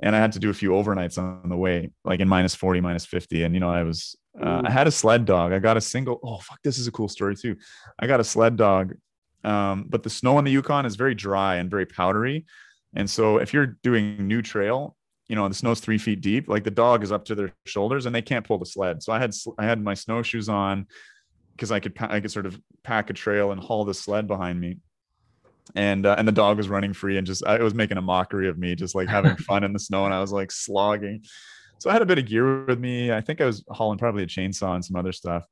and 0.00 0.14
I 0.14 0.18
had 0.18 0.32
to 0.32 0.38
do 0.38 0.50
a 0.50 0.54
few 0.54 0.70
overnights 0.70 1.18
on 1.18 1.48
the 1.48 1.56
way, 1.56 1.90
like 2.04 2.20
in 2.20 2.28
minus 2.28 2.54
40, 2.54 2.80
minus 2.80 3.04
50. 3.04 3.42
And, 3.42 3.54
you 3.54 3.60
know, 3.60 3.70
I 3.70 3.82
was, 3.82 4.16
uh, 4.40 4.62
I 4.64 4.70
had 4.70 4.86
a 4.86 4.90
sled 4.90 5.24
dog. 5.24 5.52
I 5.52 5.58
got 5.58 5.76
a 5.76 5.80
single, 5.80 6.20
oh, 6.22 6.38
fuck, 6.38 6.60
this 6.62 6.78
is 6.78 6.86
a 6.86 6.92
cool 6.92 7.08
story 7.08 7.34
too. 7.36 7.56
I 7.98 8.06
got 8.06 8.20
a 8.20 8.24
sled 8.24 8.56
dog. 8.56 8.94
Um, 9.44 9.86
but 9.88 10.02
the 10.02 10.10
snow 10.10 10.36
on 10.36 10.44
the 10.44 10.50
Yukon 10.50 10.86
is 10.86 10.96
very 10.96 11.14
dry 11.14 11.56
and 11.56 11.70
very 11.70 11.86
powdery. 11.86 12.46
And 12.94 13.08
so 13.08 13.38
if 13.38 13.52
you're 13.52 13.78
doing 13.82 14.26
new 14.26 14.40
trail, 14.40 14.96
you 15.28 15.36
know, 15.36 15.46
the 15.48 15.54
snow's 15.54 15.80
three 15.80 15.98
feet 15.98 16.20
deep, 16.20 16.48
like 16.48 16.64
the 16.64 16.70
dog 16.70 17.02
is 17.02 17.12
up 17.12 17.24
to 17.26 17.34
their 17.34 17.52
shoulders 17.66 18.06
and 18.06 18.14
they 18.14 18.22
can't 18.22 18.46
pull 18.46 18.58
the 18.58 18.66
sled. 18.66 19.02
So 19.02 19.12
I 19.12 19.18
had, 19.18 19.34
I 19.58 19.64
had 19.64 19.82
my 19.82 19.94
snowshoes 19.94 20.48
on 20.48 20.86
because 21.52 21.70
I 21.70 21.80
could, 21.80 21.94
I 22.00 22.20
could 22.20 22.30
sort 22.30 22.46
of 22.46 22.58
pack 22.82 23.10
a 23.10 23.12
trail 23.12 23.52
and 23.52 23.60
haul 23.60 23.84
the 23.84 23.92
sled 23.92 24.26
behind 24.26 24.60
me 24.60 24.78
and 25.74 26.06
uh, 26.06 26.14
and 26.18 26.26
the 26.26 26.32
dog 26.32 26.56
was 26.56 26.68
running 26.68 26.92
free 26.92 27.18
and 27.18 27.26
just 27.26 27.42
it 27.46 27.62
was 27.62 27.74
making 27.74 27.98
a 27.98 28.02
mockery 28.02 28.48
of 28.48 28.58
me 28.58 28.74
just 28.74 28.94
like 28.94 29.08
having 29.08 29.36
fun 29.36 29.64
in 29.64 29.72
the 29.72 29.78
snow 29.78 30.04
and 30.04 30.14
i 30.14 30.20
was 30.20 30.32
like 30.32 30.50
slogging. 30.50 31.24
So 31.78 31.90
i 31.90 31.92
had 31.92 32.02
a 32.02 32.06
bit 32.06 32.18
of 32.18 32.26
gear 32.26 32.64
with 32.64 32.78
me. 32.78 33.12
I 33.12 33.20
think 33.20 33.40
i 33.40 33.44
was 33.44 33.64
hauling 33.68 33.98
probably 33.98 34.22
a 34.22 34.26
chainsaw 34.26 34.74
and 34.74 34.84
some 34.84 34.96
other 34.96 35.12
stuff. 35.12 35.44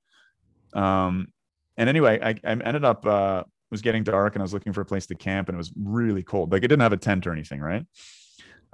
Um 0.74 1.28
and 1.76 1.88
anyway 1.88 2.18
i, 2.22 2.30
I 2.30 2.52
ended 2.52 2.84
up 2.84 3.06
uh 3.06 3.44
it 3.46 3.72
was 3.72 3.82
getting 3.82 4.04
dark 4.04 4.34
and 4.34 4.42
i 4.42 4.44
was 4.44 4.54
looking 4.54 4.72
for 4.72 4.80
a 4.80 4.86
place 4.86 5.06
to 5.06 5.14
camp 5.14 5.48
and 5.48 5.56
it 5.56 5.58
was 5.58 5.72
really 5.76 6.22
cold. 6.22 6.52
Like 6.52 6.62
it 6.62 6.68
didn't 6.68 6.82
have 6.82 6.92
a 6.92 6.98
tent 6.98 7.26
or 7.26 7.32
anything 7.32 7.60
right? 7.60 7.84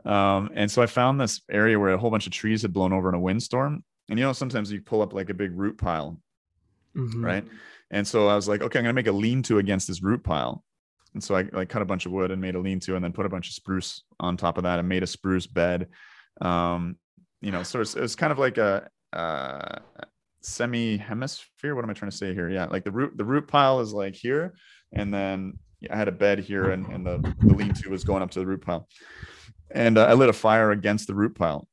Um 0.05 0.51
and 0.55 0.71
so 0.71 0.83
i 0.83 0.87
found 0.87 1.21
this 1.21 1.41
area 1.51 1.79
where 1.79 1.93
a 1.93 1.99
whole 1.99 2.11
bunch 2.11 2.27
of 2.27 2.33
trees 2.33 2.63
had 2.63 2.73
blown 2.73 2.93
over 2.93 3.09
in 3.09 3.15
a 3.15 3.21
windstorm. 3.21 3.85
And 4.09 4.19
you 4.19 4.25
know 4.25 4.33
sometimes 4.33 4.71
you 4.71 4.81
pull 4.81 5.03
up 5.03 5.13
like 5.13 5.31
a 5.31 5.35
big 5.35 5.53
root 5.57 5.79
pile 5.79 6.21
mm-hmm. 6.97 7.25
right? 7.25 7.45
And 7.91 8.07
so 8.07 8.29
i 8.29 8.35
was 8.35 8.49
like 8.49 8.63
okay 8.63 8.79
i'm 8.79 8.85
gonna 8.85 8.95
make 8.95 9.07
a 9.07 9.13
lean-to 9.13 9.59
against 9.59 9.89
this 9.89 10.03
root 10.03 10.25
pile 10.25 10.65
and 11.15 11.23
so 11.23 11.35
I 11.35 11.45
like 11.53 11.69
cut 11.69 11.83
a 11.83 11.87
bunch 11.87 12.07
of 12.07 12.13
wood 12.13 12.31
and 12.31 12.41
made 12.41 12.55
a 12.55 12.61
lean-to, 12.61 12.97
and 12.97 13.05
then 13.05 13.13
put 13.13 13.27
a 13.27 13.29
bunch 13.29 13.49
of 13.49 13.55
spruce 13.55 14.03
on 14.21 14.37
top 14.37 14.59
of 14.59 14.65
that, 14.65 14.79
and 14.79 14.89
made 14.89 15.03
a 15.03 15.07
spruce 15.07 15.47
bed. 15.47 15.89
Um, 16.41 16.97
you 17.41 17.51
know, 17.51 17.63
so 17.63 17.81
it's, 17.81 17.95
it's 17.95 18.15
kind 18.15 18.33
of 18.33 18.39
like 18.39 18.59
a, 18.59 18.89
a 19.13 19.81
semi-hemisphere. 20.41 21.75
What 21.75 21.85
am 21.85 21.91
I 21.91 21.95
trying 21.95 22.11
to 22.11 22.17
say 22.17 22.35
here? 22.35 22.49
Yeah, 22.49 22.67
like 22.67 22.85
the 22.85 22.93
root 22.93 23.17
the 23.17 23.25
root 23.25 23.49
pile 23.49 23.81
is 23.81 23.93
like 23.93 24.15
here, 24.15 24.55
and 24.93 25.13
then 25.13 25.59
I 25.91 25.97
had 25.97 26.09
a 26.09 26.13
bed 26.13 26.39
here, 26.39 26.71
and, 26.71 26.87
and 26.87 27.05
the, 27.05 27.35
the 27.41 27.55
lean-to 27.55 27.91
was 27.91 28.05
going 28.05 28.23
up 28.23 28.31
to 28.33 28.39
the 28.39 28.47
root 28.47 28.63
pile. 28.63 28.89
And 29.75 29.99
uh, 29.99 30.05
I 30.05 30.13
lit 30.13 30.29
a 30.29 30.35
fire 30.35 30.71
against 30.71 31.07
the 31.07 31.15
root 31.15 31.35
pile 31.35 31.67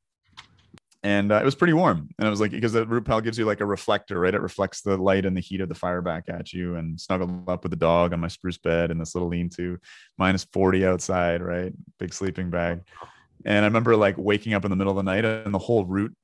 and 1.02 1.32
uh, 1.32 1.36
it 1.36 1.44
was 1.44 1.54
pretty 1.54 1.72
warm. 1.72 2.08
And 2.18 2.26
it 2.26 2.30
was 2.30 2.40
like 2.40 2.50
because 2.50 2.72
the 2.72 2.86
root 2.86 3.04
pile 3.04 3.20
gives 3.20 3.38
you 3.38 3.46
like 3.46 3.60
a 3.60 3.66
reflector, 3.66 4.20
right? 4.20 4.34
It 4.34 4.42
reflects 4.42 4.82
the 4.82 4.96
light 4.96 5.24
and 5.24 5.36
the 5.36 5.40
heat 5.40 5.60
of 5.60 5.68
the 5.68 5.74
fire 5.74 6.02
back 6.02 6.24
at 6.28 6.52
you. 6.52 6.76
And 6.76 7.00
snuggled 7.00 7.48
up 7.48 7.62
with 7.62 7.70
the 7.70 7.76
dog 7.76 8.12
on 8.12 8.20
my 8.20 8.28
spruce 8.28 8.58
bed 8.58 8.90
in 8.90 8.98
this 8.98 9.14
little 9.14 9.28
lean-to, 9.28 9.78
minus 10.18 10.44
forty 10.44 10.84
outside, 10.84 11.42
right? 11.42 11.72
Big 11.98 12.12
sleeping 12.12 12.50
bag. 12.50 12.80
And 13.44 13.64
I 13.64 13.68
remember 13.68 13.96
like 13.96 14.16
waking 14.18 14.52
up 14.54 14.64
in 14.64 14.70
the 14.70 14.76
middle 14.76 14.92
of 14.92 14.96
the 14.96 15.10
night 15.10 15.24
and 15.24 15.54
the 15.54 15.58
whole 15.58 15.86
root 15.86 16.14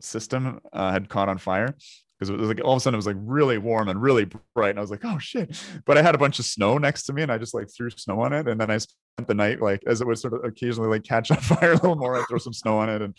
system 0.00 0.60
uh, 0.72 0.90
had 0.90 1.08
caught 1.08 1.28
on 1.28 1.38
fire 1.38 1.74
because 2.18 2.30
it 2.30 2.38
was 2.38 2.48
like 2.48 2.60
all 2.64 2.72
of 2.72 2.78
a 2.78 2.80
sudden 2.80 2.94
it 2.94 2.98
was 2.98 3.06
like 3.06 3.16
really 3.20 3.58
warm 3.58 3.88
and 3.88 4.00
really 4.00 4.26
bright 4.54 4.70
and 4.70 4.78
i 4.78 4.82
was 4.82 4.90
like 4.90 5.04
oh 5.04 5.18
shit 5.18 5.58
but 5.84 5.96
i 5.96 6.02
had 6.02 6.14
a 6.14 6.18
bunch 6.18 6.38
of 6.38 6.44
snow 6.44 6.78
next 6.78 7.04
to 7.04 7.12
me 7.12 7.22
and 7.22 7.32
i 7.32 7.38
just 7.38 7.54
like 7.54 7.68
threw 7.74 7.90
snow 7.90 8.20
on 8.20 8.32
it 8.32 8.48
and 8.48 8.60
then 8.60 8.70
i 8.70 8.78
spent 8.78 9.26
the 9.26 9.34
night 9.34 9.60
like 9.60 9.82
as 9.86 10.00
it 10.00 10.06
would 10.06 10.18
sort 10.18 10.34
of 10.34 10.44
occasionally 10.44 10.88
like 10.88 11.02
catch 11.02 11.30
on 11.30 11.36
fire 11.40 11.72
a 11.72 11.74
little 11.74 11.96
more 11.96 12.16
i 12.16 12.24
throw 12.24 12.38
some 12.38 12.52
snow 12.52 12.78
on 12.78 12.88
it 12.88 13.02
and 13.02 13.16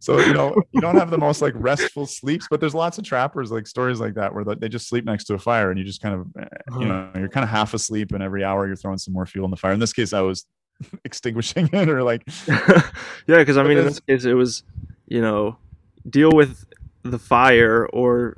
so 0.00 0.18
you 0.18 0.34
know 0.34 0.54
you 0.72 0.80
don't 0.80 0.96
have 0.96 1.10
the 1.10 1.18
most 1.18 1.40
like 1.40 1.54
restful 1.56 2.06
sleeps 2.06 2.48
but 2.50 2.58
there's 2.58 2.74
lots 2.74 2.98
of 2.98 3.04
trappers 3.04 3.52
like 3.52 3.66
stories 3.66 4.00
like 4.00 4.14
that 4.14 4.34
where 4.34 4.44
they 4.44 4.68
just 4.68 4.88
sleep 4.88 5.04
next 5.04 5.24
to 5.24 5.34
a 5.34 5.38
fire 5.38 5.70
and 5.70 5.78
you 5.78 5.84
just 5.84 6.02
kind 6.02 6.14
of 6.14 6.26
eh, 6.38 6.46
you 6.70 6.76
uh-huh. 6.76 6.84
know 6.84 7.10
you're 7.16 7.28
kind 7.28 7.44
of 7.44 7.50
half 7.50 7.72
asleep 7.74 8.12
and 8.12 8.22
every 8.22 8.42
hour 8.42 8.66
you're 8.66 8.76
throwing 8.76 8.98
some 8.98 9.14
more 9.14 9.26
fuel 9.26 9.44
in 9.44 9.50
the 9.50 9.56
fire. 9.56 9.72
In 9.72 9.80
this 9.80 9.92
case 9.92 10.12
i 10.12 10.20
was 10.20 10.46
extinguishing 11.04 11.68
it 11.72 11.88
or 11.88 12.02
like 12.02 12.22
yeah 12.48 12.82
because 13.26 13.56
i 13.56 13.62
mean 13.62 13.78
in 13.78 13.84
this 13.84 14.00
case 14.00 14.24
it 14.24 14.34
was 14.34 14.64
you 15.06 15.20
know 15.20 15.56
deal 16.08 16.30
with 16.32 16.64
the 17.02 17.18
fire 17.18 17.86
or 17.92 18.36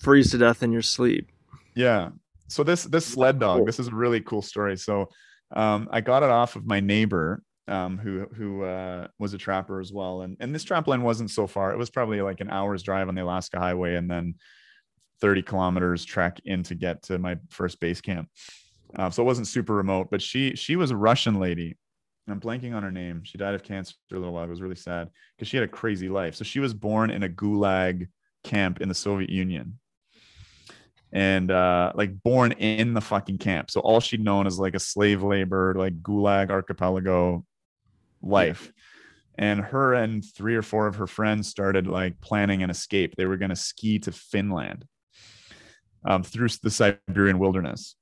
freeze 0.00 0.30
to 0.30 0.38
death 0.38 0.62
in 0.62 0.72
your 0.72 0.82
sleep. 0.82 1.28
Yeah. 1.74 2.10
So 2.48 2.64
this 2.64 2.84
this 2.84 3.06
sled 3.06 3.38
dog 3.38 3.66
this 3.66 3.78
is 3.78 3.88
a 3.88 3.94
really 3.94 4.20
cool 4.20 4.42
story. 4.42 4.76
So 4.76 5.08
um, 5.52 5.88
i 5.90 6.00
got 6.00 6.22
it 6.22 6.30
off 6.30 6.54
of 6.54 6.64
my 6.64 6.78
neighbor 6.78 7.42
um, 7.70 7.98
who 7.98 8.26
who 8.34 8.64
uh, 8.64 9.06
was 9.18 9.32
a 9.32 9.38
trapper 9.38 9.80
as 9.80 9.92
well. 9.92 10.22
And 10.22 10.36
and 10.40 10.54
this 10.54 10.64
trap 10.64 10.86
line 10.88 11.02
wasn't 11.02 11.30
so 11.30 11.46
far. 11.46 11.72
It 11.72 11.78
was 11.78 11.90
probably 11.90 12.20
like 12.20 12.40
an 12.40 12.50
hour's 12.50 12.82
drive 12.82 13.08
on 13.08 13.14
the 13.14 13.22
Alaska 13.22 13.58
Highway, 13.58 13.94
and 13.94 14.10
then 14.10 14.34
30 15.20 15.42
kilometers 15.42 16.04
trek 16.04 16.40
in 16.44 16.62
to 16.64 16.74
get 16.74 17.02
to 17.04 17.18
my 17.18 17.36
first 17.50 17.78
base 17.78 18.00
camp. 18.00 18.28
Uh, 18.96 19.10
so 19.10 19.22
it 19.22 19.26
wasn't 19.26 19.46
super 19.46 19.74
remote. 19.74 20.08
But 20.10 20.20
she 20.20 20.56
she 20.56 20.76
was 20.76 20.90
a 20.90 20.96
Russian 20.96 21.38
lady. 21.38 21.76
I'm 22.28 22.40
blanking 22.40 22.74
on 22.74 22.82
her 22.82 22.92
name. 22.92 23.22
She 23.24 23.38
died 23.38 23.54
of 23.54 23.62
cancer 23.62 23.94
a 24.12 24.14
little 24.14 24.32
while. 24.32 24.44
Ago. 24.44 24.50
It 24.50 24.54
was 24.54 24.62
really 24.62 24.76
sad 24.76 25.08
because 25.36 25.48
she 25.48 25.56
had 25.56 25.64
a 25.64 25.68
crazy 25.68 26.08
life. 26.08 26.34
So 26.34 26.44
she 26.44 26.60
was 26.60 26.74
born 26.74 27.10
in 27.10 27.22
a 27.22 27.28
gulag 27.28 28.08
camp 28.44 28.80
in 28.80 28.88
the 28.88 28.94
Soviet 28.94 29.30
Union 29.30 29.78
and 31.12 31.50
uh 31.50 31.92
like 31.94 32.22
born 32.22 32.52
in 32.52 32.94
the 32.94 33.00
fucking 33.00 33.36
camp 33.36 33.68
so 33.70 33.80
all 33.80 33.98
she'd 33.98 34.22
known 34.22 34.46
is 34.46 34.60
like 34.60 34.74
a 34.74 34.78
slave 34.78 35.22
labor 35.22 35.74
like 35.76 36.00
gulag 36.02 36.50
archipelago 36.50 37.44
life. 38.22 38.72
And 39.38 39.60
her 39.60 39.94
and 39.94 40.24
three 40.24 40.54
or 40.54 40.62
four 40.62 40.86
of 40.86 40.96
her 40.96 41.06
friends 41.06 41.48
started 41.48 41.86
like 41.86 42.20
planning 42.20 42.62
an 42.62 42.70
escape. 42.70 43.14
They 43.16 43.26
were 43.26 43.36
going 43.36 43.50
to 43.50 43.56
ski 43.56 43.98
to 44.00 44.12
finland 44.12 44.84
um, 46.04 46.22
through 46.22 46.48
the 46.62 46.70
siberian 46.70 47.38
wilderness. 47.38 47.96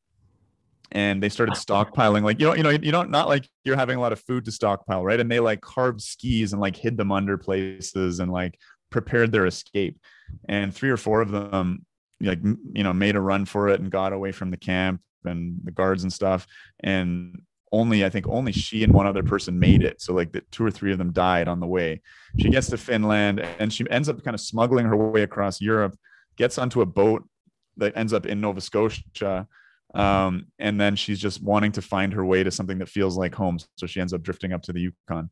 And 0.90 1.22
they 1.22 1.28
started 1.28 1.54
stockpiling 1.54 2.22
like 2.22 2.40
you 2.40 2.46
know 2.46 2.54
you 2.54 2.62
know 2.62 2.70
you 2.70 2.90
don't 2.90 3.10
not 3.10 3.28
like 3.28 3.46
you're 3.62 3.76
having 3.76 3.98
a 3.98 4.00
lot 4.00 4.12
of 4.12 4.20
food 4.20 4.46
to 4.46 4.50
stockpile 4.50 5.04
right? 5.04 5.20
And 5.20 5.30
they 5.30 5.38
like 5.38 5.60
carved 5.60 6.00
skis 6.00 6.52
and 6.52 6.62
like 6.62 6.76
hid 6.76 6.96
them 6.96 7.12
under 7.12 7.36
places 7.36 8.20
and 8.20 8.32
like 8.32 8.58
prepared 8.90 9.30
their 9.30 9.46
escape. 9.46 10.00
And 10.48 10.74
three 10.74 10.88
or 10.88 10.96
four 10.96 11.20
of 11.20 11.30
them 11.30 11.84
like 12.20 12.40
you 12.42 12.82
know 12.82 12.92
made 12.92 13.16
a 13.16 13.20
run 13.20 13.44
for 13.44 13.68
it 13.68 13.80
and 13.80 13.90
got 13.90 14.14
away 14.14 14.32
from 14.32 14.50
the 14.50 14.56
camp 14.56 15.02
and 15.24 15.60
the 15.62 15.70
guards 15.70 16.02
and 16.02 16.12
stuff. 16.12 16.46
And 16.80 17.42
only 17.72 18.04
I 18.04 18.10
think 18.10 18.26
only 18.28 18.52
she 18.52 18.84
and 18.84 18.92
one 18.92 19.06
other 19.06 19.22
person 19.22 19.58
made 19.58 19.82
it. 19.82 20.00
So 20.00 20.14
like 20.14 20.32
the 20.32 20.42
two 20.50 20.64
or 20.64 20.70
three 20.70 20.92
of 20.92 20.98
them 20.98 21.12
died 21.12 21.48
on 21.48 21.60
the 21.60 21.66
way. 21.66 22.00
She 22.38 22.50
gets 22.50 22.68
to 22.70 22.76
Finland 22.76 23.40
and 23.58 23.72
she 23.72 23.84
ends 23.90 24.08
up 24.08 24.22
kind 24.24 24.34
of 24.34 24.40
smuggling 24.40 24.86
her 24.86 24.96
way 24.96 25.22
across 25.22 25.60
Europe, 25.60 25.96
gets 26.36 26.58
onto 26.58 26.80
a 26.80 26.86
boat 26.86 27.28
that 27.76 27.96
ends 27.96 28.12
up 28.12 28.26
in 28.26 28.40
Nova 28.40 28.60
Scotia. 28.60 29.46
Um, 29.94 30.46
and 30.58 30.80
then 30.80 30.96
she's 30.96 31.18
just 31.18 31.42
wanting 31.42 31.72
to 31.72 31.82
find 31.82 32.12
her 32.12 32.24
way 32.24 32.44
to 32.44 32.50
something 32.50 32.78
that 32.78 32.88
feels 32.88 33.16
like 33.16 33.34
home. 33.34 33.58
So 33.76 33.86
she 33.86 34.00
ends 34.00 34.12
up 34.12 34.22
drifting 34.22 34.52
up 34.52 34.62
to 34.62 34.72
the 34.72 34.80
Yukon. 34.80 35.30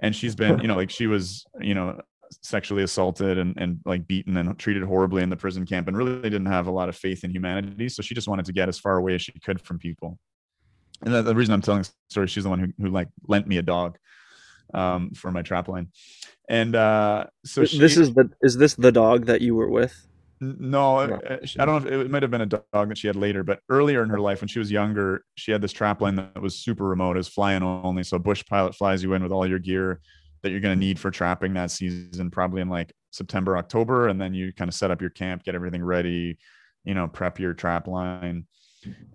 And 0.00 0.14
she's 0.14 0.34
been, 0.34 0.58
you 0.58 0.68
know, 0.68 0.76
like 0.76 0.90
she 0.90 1.06
was, 1.06 1.46
you 1.60 1.74
know, 1.74 2.00
sexually 2.42 2.82
assaulted 2.82 3.38
and, 3.38 3.54
and 3.56 3.78
like 3.84 4.06
beaten 4.06 4.36
and 4.36 4.58
treated 4.58 4.82
horribly 4.82 5.22
in 5.22 5.30
the 5.30 5.36
prison 5.36 5.64
camp 5.64 5.86
and 5.88 5.96
really 5.96 6.20
didn't 6.22 6.46
have 6.46 6.66
a 6.66 6.70
lot 6.70 6.88
of 6.88 6.96
faith 6.96 7.22
in 7.22 7.30
humanity. 7.30 7.88
So 7.88 8.02
she 8.02 8.14
just 8.14 8.28
wanted 8.28 8.44
to 8.46 8.52
get 8.52 8.68
as 8.68 8.78
far 8.78 8.96
away 8.96 9.14
as 9.14 9.22
she 9.22 9.32
could 9.40 9.60
from 9.60 9.78
people 9.78 10.18
and 11.04 11.26
the, 11.26 11.34
reason 11.34 11.54
I'm 11.54 11.60
telling 11.60 11.82
the 11.82 11.90
story, 12.08 12.26
she's 12.26 12.44
the 12.44 12.50
one 12.50 12.58
who, 12.58 12.72
who 12.82 12.90
like 12.90 13.08
lent 13.26 13.46
me 13.46 13.58
a 13.58 13.62
dog 13.62 13.98
um, 14.72 15.10
for 15.12 15.30
my 15.30 15.42
trap 15.42 15.68
line. 15.68 15.88
And 16.48 16.74
uh, 16.74 17.26
so 17.44 17.64
she, 17.64 17.78
this 17.78 17.96
is 17.96 18.12
the 18.12 18.30
is 18.42 18.56
this 18.56 18.74
the 18.74 18.92
dog 18.92 19.26
that 19.26 19.40
you 19.40 19.54
were 19.54 19.70
with? 19.70 19.94
No, 20.40 21.06
no. 21.06 21.14
Uh, 21.16 21.38
I 21.58 21.64
don't 21.64 21.84
know 21.84 21.90
if 21.90 22.06
it 22.06 22.10
might 22.10 22.22
have 22.22 22.30
been 22.30 22.42
a 22.42 22.46
dog 22.46 22.88
that 22.88 22.98
she 22.98 23.06
had 23.06 23.16
later, 23.16 23.42
but 23.42 23.60
earlier 23.68 24.02
in 24.02 24.10
her 24.10 24.20
life, 24.20 24.40
when 24.40 24.48
she 24.48 24.58
was 24.58 24.70
younger, 24.70 25.24
she 25.36 25.52
had 25.52 25.62
this 25.62 25.72
trap 25.72 26.00
line 26.00 26.16
that 26.16 26.40
was 26.40 26.56
super 26.56 26.84
remote, 26.84 27.16
is 27.16 27.28
flying 27.28 27.62
only. 27.62 28.02
So 28.02 28.16
a 28.16 28.20
bush 28.20 28.44
pilot 28.44 28.74
flies 28.74 29.02
you 29.02 29.14
in 29.14 29.22
with 29.22 29.32
all 29.32 29.46
your 29.46 29.58
gear 29.58 30.00
that 30.42 30.50
you're 30.50 30.60
going 30.60 30.78
to 30.78 30.80
need 30.80 30.98
for 30.98 31.10
trapping 31.10 31.54
that 31.54 31.70
season, 31.70 32.30
probably 32.30 32.60
in 32.60 32.68
like 32.68 32.92
September, 33.10 33.56
October, 33.56 34.08
and 34.08 34.20
then 34.20 34.34
you 34.34 34.52
kind 34.52 34.68
of 34.68 34.74
set 34.74 34.90
up 34.90 35.00
your 35.00 35.10
camp, 35.10 35.44
get 35.44 35.54
everything 35.54 35.82
ready, 35.82 36.36
you 36.84 36.92
know, 36.92 37.08
prep 37.08 37.38
your 37.38 37.54
trap 37.54 37.86
line 37.86 38.46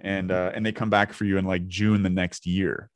and 0.02 0.32
uh, 0.32 0.52
and 0.54 0.66
they 0.66 0.72
come 0.72 0.90
back 0.90 1.14
for 1.14 1.26
you 1.26 1.38
in 1.38 1.46
like 1.46 1.68
June 1.68 2.04
the 2.04 2.10
next 2.10 2.46
year, 2.46 2.90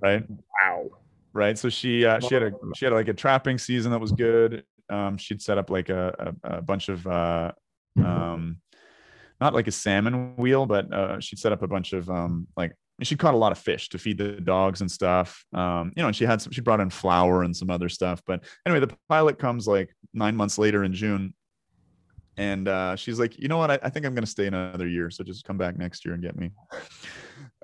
right? 0.00 0.24
Wow. 0.62 0.90
Right. 1.32 1.58
So 1.58 1.68
she 1.68 2.04
uh, 2.04 2.20
she 2.20 2.34
had 2.34 2.44
a 2.44 2.52
she 2.76 2.84
had 2.84 2.94
like 2.94 3.08
a 3.08 3.14
trapping 3.14 3.58
season 3.58 3.90
that 3.92 4.00
was 4.00 4.12
good. 4.12 4.64
Um, 4.88 5.16
she'd 5.16 5.42
set 5.42 5.58
up 5.58 5.70
like 5.70 5.88
a 5.88 6.34
a, 6.44 6.58
a 6.58 6.62
bunch 6.62 6.88
of 6.88 7.06
uh, 7.06 7.52
um, 7.98 8.58
not 9.40 9.54
like 9.54 9.66
a 9.66 9.72
salmon 9.72 10.36
wheel, 10.36 10.66
but 10.66 10.92
uh, 10.92 11.20
she'd 11.20 11.38
set 11.38 11.52
up 11.52 11.62
a 11.62 11.68
bunch 11.68 11.92
of 11.92 12.08
um, 12.08 12.46
like 12.56 12.72
she 13.02 13.16
caught 13.16 13.34
a 13.34 13.38
lot 13.38 13.52
of 13.52 13.58
fish 13.58 13.88
to 13.88 13.98
feed 13.98 14.18
the 14.18 14.40
dogs 14.40 14.80
and 14.80 14.90
stuff. 14.90 15.44
Um, 15.52 15.92
you 15.96 16.02
know, 16.02 16.08
and 16.08 16.16
she 16.16 16.24
had 16.24 16.40
some, 16.40 16.52
she 16.52 16.60
brought 16.60 16.80
in 16.80 16.90
flour 16.90 17.42
and 17.42 17.56
some 17.56 17.70
other 17.70 17.88
stuff. 17.88 18.22
But 18.24 18.44
anyway, 18.64 18.80
the 18.80 18.94
pilot 19.08 19.38
comes 19.38 19.66
like 19.66 19.94
nine 20.12 20.36
months 20.36 20.58
later 20.58 20.84
in 20.84 20.92
June. 20.92 21.34
And 22.36 22.66
uh, 22.68 22.96
she's 22.96 23.20
like, 23.20 23.38
you 23.38 23.48
know 23.48 23.58
what? 23.58 23.70
I, 23.70 23.78
I 23.82 23.90
think 23.90 24.06
I'm 24.06 24.14
going 24.14 24.24
to 24.24 24.30
stay 24.30 24.46
another 24.46 24.88
year. 24.88 25.10
So 25.10 25.22
just 25.22 25.44
come 25.44 25.56
back 25.56 25.78
next 25.78 26.04
year 26.04 26.14
and 26.14 26.22
get 26.22 26.36
me. 26.36 26.50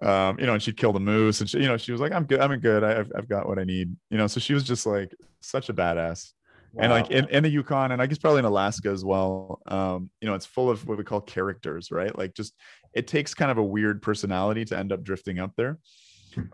Um, 0.02 0.40
you 0.40 0.46
know, 0.46 0.54
and 0.54 0.62
she'd 0.62 0.78
kill 0.78 0.94
the 0.94 0.98
moose. 0.98 1.42
And 1.42 1.50
she, 1.50 1.58
you 1.58 1.68
know, 1.68 1.76
she 1.76 1.92
was 1.92 2.00
like, 2.00 2.12
I'm 2.12 2.24
good. 2.24 2.40
I'm 2.40 2.58
good. 2.58 2.82
I, 2.82 2.94
have 2.94 3.12
I've 3.14 3.28
got 3.28 3.46
what 3.46 3.58
I 3.58 3.64
need. 3.64 3.94
You 4.08 4.16
know, 4.16 4.26
so 4.28 4.40
she 4.40 4.54
was 4.54 4.64
just 4.64 4.86
like 4.86 5.14
such 5.42 5.68
a 5.68 5.74
badass. 5.74 6.32
Wow. 6.72 6.84
And 6.84 6.92
like 6.92 7.10
in, 7.10 7.28
in 7.28 7.42
the 7.42 7.50
Yukon 7.50 7.92
and 7.92 8.00
I 8.00 8.06
guess 8.06 8.16
probably 8.16 8.38
in 8.38 8.46
Alaska 8.46 8.88
as 8.88 9.04
well, 9.04 9.60
um, 9.66 10.08
you 10.22 10.26
know, 10.26 10.34
it's 10.34 10.46
full 10.46 10.70
of 10.70 10.86
what 10.86 10.96
we 10.96 11.04
call 11.04 11.20
characters, 11.20 11.90
right? 11.90 12.16
Like 12.16 12.34
just 12.34 12.54
it 12.94 13.06
takes 13.06 13.34
kind 13.34 13.50
of 13.50 13.58
a 13.58 13.62
weird 13.62 14.00
personality 14.00 14.64
to 14.66 14.78
end 14.78 14.92
up 14.92 15.02
drifting 15.02 15.38
up 15.38 15.52
there, 15.56 15.78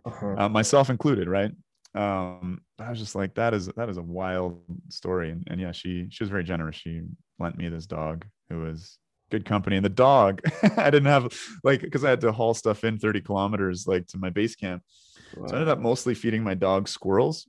uh-huh. 0.04 0.34
uh, 0.38 0.48
myself 0.48 0.90
included, 0.90 1.28
right? 1.28 1.52
Um, 1.94 2.60
I 2.78 2.90
was 2.90 2.98
just 2.98 3.14
like, 3.14 3.34
that 3.34 3.54
is 3.54 3.66
that 3.76 3.88
is 3.88 3.96
a 3.96 4.02
wild 4.02 4.60
story, 4.90 5.30
and, 5.30 5.46
and 5.48 5.60
yeah, 5.60 5.72
she 5.72 6.08
she 6.10 6.22
was 6.22 6.30
very 6.30 6.44
generous. 6.44 6.76
She 6.76 7.02
lent 7.38 7.56
me 7.56 7.68
this 7.68 7.86
dog 7.86 8.26
who 8.48 8.60
was 8.60 8.98
good 9.30 9.44
company, 9.44 9.76
and 9.76 9.84
the 9.84 9.90
dog 9.90 10.40
I 10.76 10.90
didn't 10.90 11.06
have 11.06 11.32
like 11.64 11.80
because 11.80 12.04
I 12.04 12.10
had 12.10 12.20
to 12.22 12.32
haul 12.32 12.54
stuff 12.54 12.84
in 12.84 12.98
30 12.98 13.20
kilometers 13.22 13.86
like 13.86 14.06
to 14.08 14.18
my 14.18 14.30
base 14.30 14.56
camp, 14.56 14.82
wow. 15.36 15.46
so 15.46 15.54
I 15.54 15.58
ended 15.58 15.72
up 15.72 15.80
mostly 15.80 16.14
feeding 16.14 16.42
my 16.42 16.54
dog 16.54 16.88
squirrels. 16.88 17.48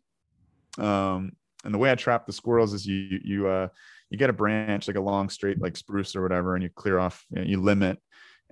Um, 0.78 1.32
and 1.64 1.74
the 1.74 1.80
way 1.80 1.92
I 1.92 1.96
trap 1.96 2.26
the 2.26 2.34
squirrels 2.34 2.74
is 2.74 2.86
you 2.86 3.20
you 3.24 3.48
uh 3.48 3.68
you 4.10 4.18
get 4.18 4.30
a 4.30 4.34
branch 4.34 4.88
like 4.88 4.98
a 4.98 5.02
long 5.02 5.30
straight 5.30 5.62
like 5.62 5.78
spruce 5.78 6.16
or 6.16 6.22
whatever, 6.22 6.56
and 6.56 6.64
you 6.64 6.70
clear 6.70 7.00
off 7.00 7.26
you, 7.30 7.38
know, 7.38 7.44
you 7.44 7.62
limit, 7.62 8.00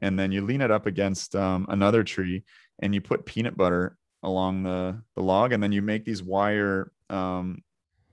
and 0.02 0.20
then 0.20 0.32
you 0.32 0.42
lean 0.42 0.62
it 0.62 0.72
up 0.72 0.86
against 0.86 1.36
um, 1.36 1.66
another 1.70 2.04
tree, 2.04 2.44
and 2.80 2.94
you 2.94 3.02
put 3.02 3.26
peanut 3.26 3.56
butter 3.56 3.98
along 4.24 4.64
the 4.64 5.02
the 5.16 5.22
log, 5.22 5.54
and 5.54 5.62
then 5.62 5.72
you 5.72 5.82
make 5.82 6.06
these 6.06 6.24
wire. 6.24 6.92
Um, 7.10 7.62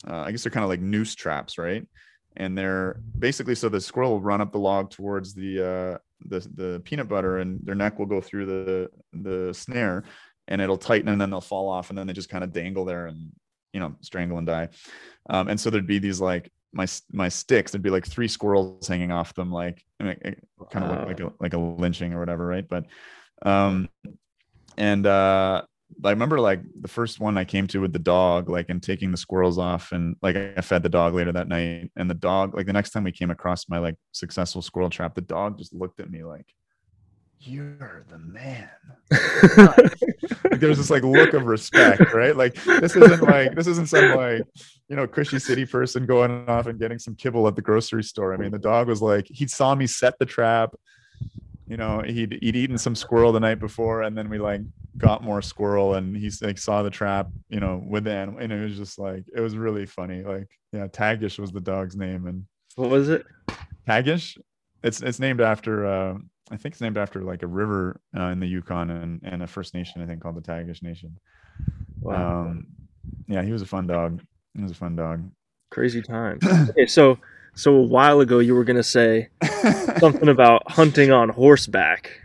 uh, 0.06 0.22
I 0.22 0.30
guess 0.32 0.42
they're 0.42 0.52
kind 0.52 0.64
of 0.64 0.70
like 0.70 0.80
noose 0.80 1.14
traps, 1.14 1.58
right? 1.58 1.86
And 2.36 2.56
they're 2.56 3.00
basically 3.18 3.54
so 3.54 3.68
the 3.68 3.80
squirrel 3.80 4.12
will 4.12 4.20
run 4.20 4.40
up 4.40 4.52
the 4.52 4.58
log 4.58 4.90
towards 4.90 5.34
the 5.34 5.60
uh, 5.60 5.98
the 6.26 6.40
the 6.54 6.82
peanut 6.84 7.08
butter, 7.08 7.38
and 7.38 7.60
their 7.62 7.74
neck 7.74 7.98
will 7.98 8.06
go 8.06 8.20
through 8.20 8.46
the 8.46 8.90
the 9.12 9.52
snare, 9.52 10.04
and 10.48 10.60
it'll 10.60 10.78
tighten, 10.78 11.08
and 11.08 11.20
then 11.20 11.30
they'll 11.30 11.40
fall 11.40 11.68
off, 11.68 11.90
and 11.90 11.98
then 11.98 12.06
they 12.06 12.12
just 12.12 12.30
kind 12.30 12.44
of 12.44 12.52
dangle 12.52 12.84
there 12.84 13.06
and 13.06 13.32
you 13.72 13.80
know 13.80 13.94
strangle 14.00 14.38
and 14.38 14.46
die 14.46 14.68
um, 15.30 15.48
and 15.48 15.58
so 15.58 15.70
there'd 15.70 15.86
be 15.86 15.98
these 15.98 16.20
like 16.20 16.50
my 16.72 16.86
my 17.12 17.28
sticks 17.28 17.72
there'd 17.72 17.82
be 17.82 17.90
like 17.90 18.06
three 18.06 18.28
squirrels 18.28 18.86
hanging 18.86 19.12
off 19.12 19.34
them 19.34 19.52
like 19.52 19.82
I 20.00 20.04
mean, 20.04 20.16
it 20.22 20.38
kind 20.70 20.84
of 20.84 20.90
wow. 20.90 21.06
like 21.06 21.20
a 21.20 21.32
like 21.40 21.54
a 21.54 21.58
lynching 21.58 22.12
or 22.12 22.20
whatever 22.20 22.46
right 22.46 22.66
but 22.68 22.86
um 23.42 23.88
and 24.76 25.06
uh 25.06 25.62
I 26.04 26.10
remember 26.10 26.40
like 26.40 26.60
the 26.80 26.88
first 26.88 27.20
one 27.20 27.38
I 27.38 27.44
came 27.44 27.66
to 27.68 27.80
with 27.80 27.92
the 27.92 27.98
dog, 27.98 28.48
like 28.48 28.68
and 28.68 28.82
taking 28.82 29.10
the 29.10 29.16
squirrels 29.16 29.58
off, 29.58 29.92
and 29.92 30.16
like 30.22 30.36
I 30.36 30.60
fed 30.60 30.82
the 30.82 30.88
dog 30.88 31.14
later 31.14 31.32
that 31.32 31.48
night. 31.48 31.90
And 31.96 32.08
the 32.08 32.14
dog, 32.14 32.54
like 32.54 32.66
the 32.66 32.72
next 32.72 32.90
time 32.90 33.04
we 33.04 33.12
came 33.12 33.30
across 33.30 33.68
my 33.68 33.78
like 33.78 33.96
successful 34.12 34.62
squirrel 34.62 34.90
trap, 34.90 35.14
the 35.14 35.20
dog 35.20 35.58
just 35.58 35.72
looked 35.72 36.00
at 36.00 36.10
me 36.10 36.24
like, 36.24 36.46
you're 37.40 38.04
the 38.08 38.18
man. 38.18 38.70
like, 40.50 40.60
there's 40.60 40.78
this 40.78 40.90
like 40.90 41.02
look 41.02 41.34
of 41.34 41.46
respect, 41.46 42.12
right? 42.12 42.36
Like 42.36 42.54
this 42.64 42.94
isn't 42.94 43.22
like 43.22 43.54
this 43.54 43.66
isn't 43.66 43.88
some 43.88 44.16
like 44.16 44.42
you 44.88 44.96
know 44.96 45.06
cushy 45.06 45.38
city 45.38 45.66
person 45.66 46.06
going 46.06 46.48
off 46.48 46.66
and 46.66 46.78
getting 46.78 46.98
some 46.98 47.14
kibble 47.14 47.46
at 47.48 47.56
the 47.56 47.62
grocery 47.62 48.04
store. 48.04 48.32
I 48.32 48.36
mean, 48.36 48.52
the 48.52 48.58
dog 48.58 48.88
was 48.88 49.02
like 49.02 49.26
he 49.28 49.46
saw 49.46 49.74
me 49.74 49.86
set 49.86 50.18
the 50.18 50.26
trap. 50.26 50.74
You 51.72 51.78
know, 51.78 52.02
he'd 52.02 52.38
he'd 52.42 52.54
eaten 52.54 52.76
some 52.76 52.94
squirrel 52.94 53.32
the 53.32 53.40
night 53.40 53.58
before, 53.58 54.02
and 54.02 54.14
then 54.14 54.28
we 54.28 54.38
like 54.38 54.60
got 54.98 55.24
more 55.24 55.40
squirrel, 55.40 55.94
and 55.94 56.14
he 56.14 56.30
like 56.42 56.58
saw 56.58 56.82
the 56.82 56.90
trap. 56.90 57.28
You 57.48 57.60
know, 57.60 57.82
with 57.88 58.04
the 58.04 58.12
animal, 58.12 58.42
and 58.42 58.52
it 58.52 58.62
was 58.62 58.76
just 58.76 58.98
like 58.98 59.24
it 59.34 59.40
was 59.40 59.56
really 59.56 59.86
funny. 59.86 60.22
Like, 60.22 60.50
yeah, 60.74 60.86
Tagish 60.88 61.38
was 61.38 61.50
the 61.50 61.62
dog's 61.62 61.96
name, 61.96 62.26
and 62.26 62.44
what 62.74 62.90
was 62.90 63.08
it? 63.08 63.24
Tagish. 63.88 64.36
It's 64.82 65.00
it's 65.00 65.18
named 65.18 65.40
after. 65.40 65.86
Uh, 65.86 66.18
I 66.50 66.58
think 66.58 66.74
it's 66.74 66.82
named 66.82 66.98
after 66.98 67.22
like 67.22 67.42
a 67.42 67.46
river 67.46 68.02
uh, 68.14 68.24
in 68.24 68.38
the 68.38 68.46
Yukon 68.46 68.90
and, 68.90 69.22
and 69.24 69.42
a 69.42 69.46
First 69.46 69.72
Nation, 69.72 70.02
I 70.02 70.06
think 70.06 70.20
called 70.20 70.36
the 70.36 70.42
Tagish 70.42 70.82
Nation. 70.82 71.18
Wow. 72.02 72.42
Um, 72.42 72.66
yeah, 73.28 73.40
he 73.40 73.50
was 73.50 73.62
a 73.62 73.66
fun 73.66 73.86
dog. 73.86 74.20
He 74.54 74.62
was 74.62 74.72
a 74.72 74.74
fun 74.74 74.94
dog. 74.94 75.26
Crazy 75.70 76.02
times. 76.02 76.44
okay, 76.68 76.84
so 76.84 77.18
so 77.54 77.74
a 77.74 77.82
while 77.82 78.20
ago 78.20 78.38
you 78.38 78.54
were 78.54 78.64
gonna 78.64 78.82
say 78.82 79.28
something 79.98 80.28
about 80.28 80.70
hunting 80.70 81.12
on 81.12 81.28
horseback. 81.28 82.18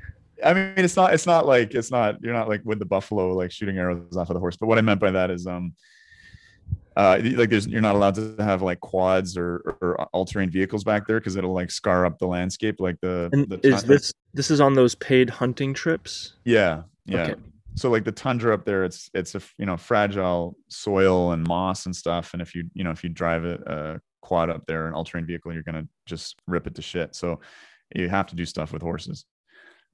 I 0.44 0.54
mean, 0.54 0.74
it's 0.78 0.96
not 0.96 1.14
it's 1.14 1.26
not 1.26 1.46
like 1.46 1.74
it's 1.74 1.92
not 1.92 2.22
you're 2.22 2.34
not 2.34 2.48
like 2.48 2.62
with 2.64 2.80
the 2.80 2.86
buffalo 2.86 3.34
like 3.34 3.52
shooting 3.52 3.78
arrows 3.78 4.16
off 4.16 4.30
of 4.30 4.36
the 4.36 4.40
horse. 4.40 4.56
But 4.58 4.68
what 4.68 4.78
I 4.78 4.82
meant 4.82 5.00
by 5.00 5.12
that 5.12 5.32
is 5.32 5.48
um 5.48 5.74
uh, 6.98 7.22
like 7.36 7.52
there's 7.52 7.68
you're 7.68 7.80
not 7.80 7.94
allowed 7.94 8.16
to 8.16 8.36
have 8.40 8.64
like 8.64 8.80
quads 8.80 9.38
or, 9.38 9.78
or 9.82 10.02
all-terrain 10.14 10.50
vehicles 10.50 10.84
back 10.84 11.06
there 11.06 11.20
because 11.20 11.36
it'll 11.36 11.54
like 11.54 11.70
scar 11.70 12.08
up 12.08 12.18
the 12.18 12.26
landscape 12.26 12.80
like 12.80 13.00
the, 13.02 13.30
and 13.32 13.48
the 13.48 13.60
is 13.62 13.84
this 13.84 14.12
this 14.34 14.50
is 14.50 14.60
on 14.60 14.74
those 14.74 14.96
paid 14.96 15.30
hunting 15.30 15.76
trips 15.76 16.34
yeah 16.44 16.82
yeah 17.06 17.22
okay. 17.22 17.36
so 17.76 17.92
like 17.92 18.04
the 18.04 18.12
tundra 18.12 18.52
up 18.52 18.66
there 18.66 18.84
it's 18.84 19.12
it's 19.14 19.36
a 19.36 19.42
you 19.60 19.66
know 19.68 19.78
fragile 19.78 20.58
soil 20.70 21.34
and 21.34 21.48
moss 21.48 21.86
and 21.86 21.96
stuff 21.96 22.34
and 22.34 22.42
if 22.42 22.56
you 22.56 22.64
you 22.74 22.84
know 22.84 22.90
if 22.90 23.04
you 23.04 23.12
drive 23.12 23.46
a, 23.46 23.60
a 23.68 24.02
quad 24.28 24.50
up 24.50 24.66
there 24.66 24.88
an 24.88 24.94
all-terrain 24.94 25.26
vehicle 25.26 25.54
you're 25.54 25.64
gonna 25.64 25.88
just 26.06 26.40
rip 26.48 26.68
it 26.68 26.76
to 26.76 26.82
shit. 26.82 27.16
So 27.16 27.40
you 27.96 28.10
have 28.10 28.28
to 28.28 28.36
do 28.36 28.46
stuff 28.46 28.74
with 28.74 28.82
horses. 28.82 29.26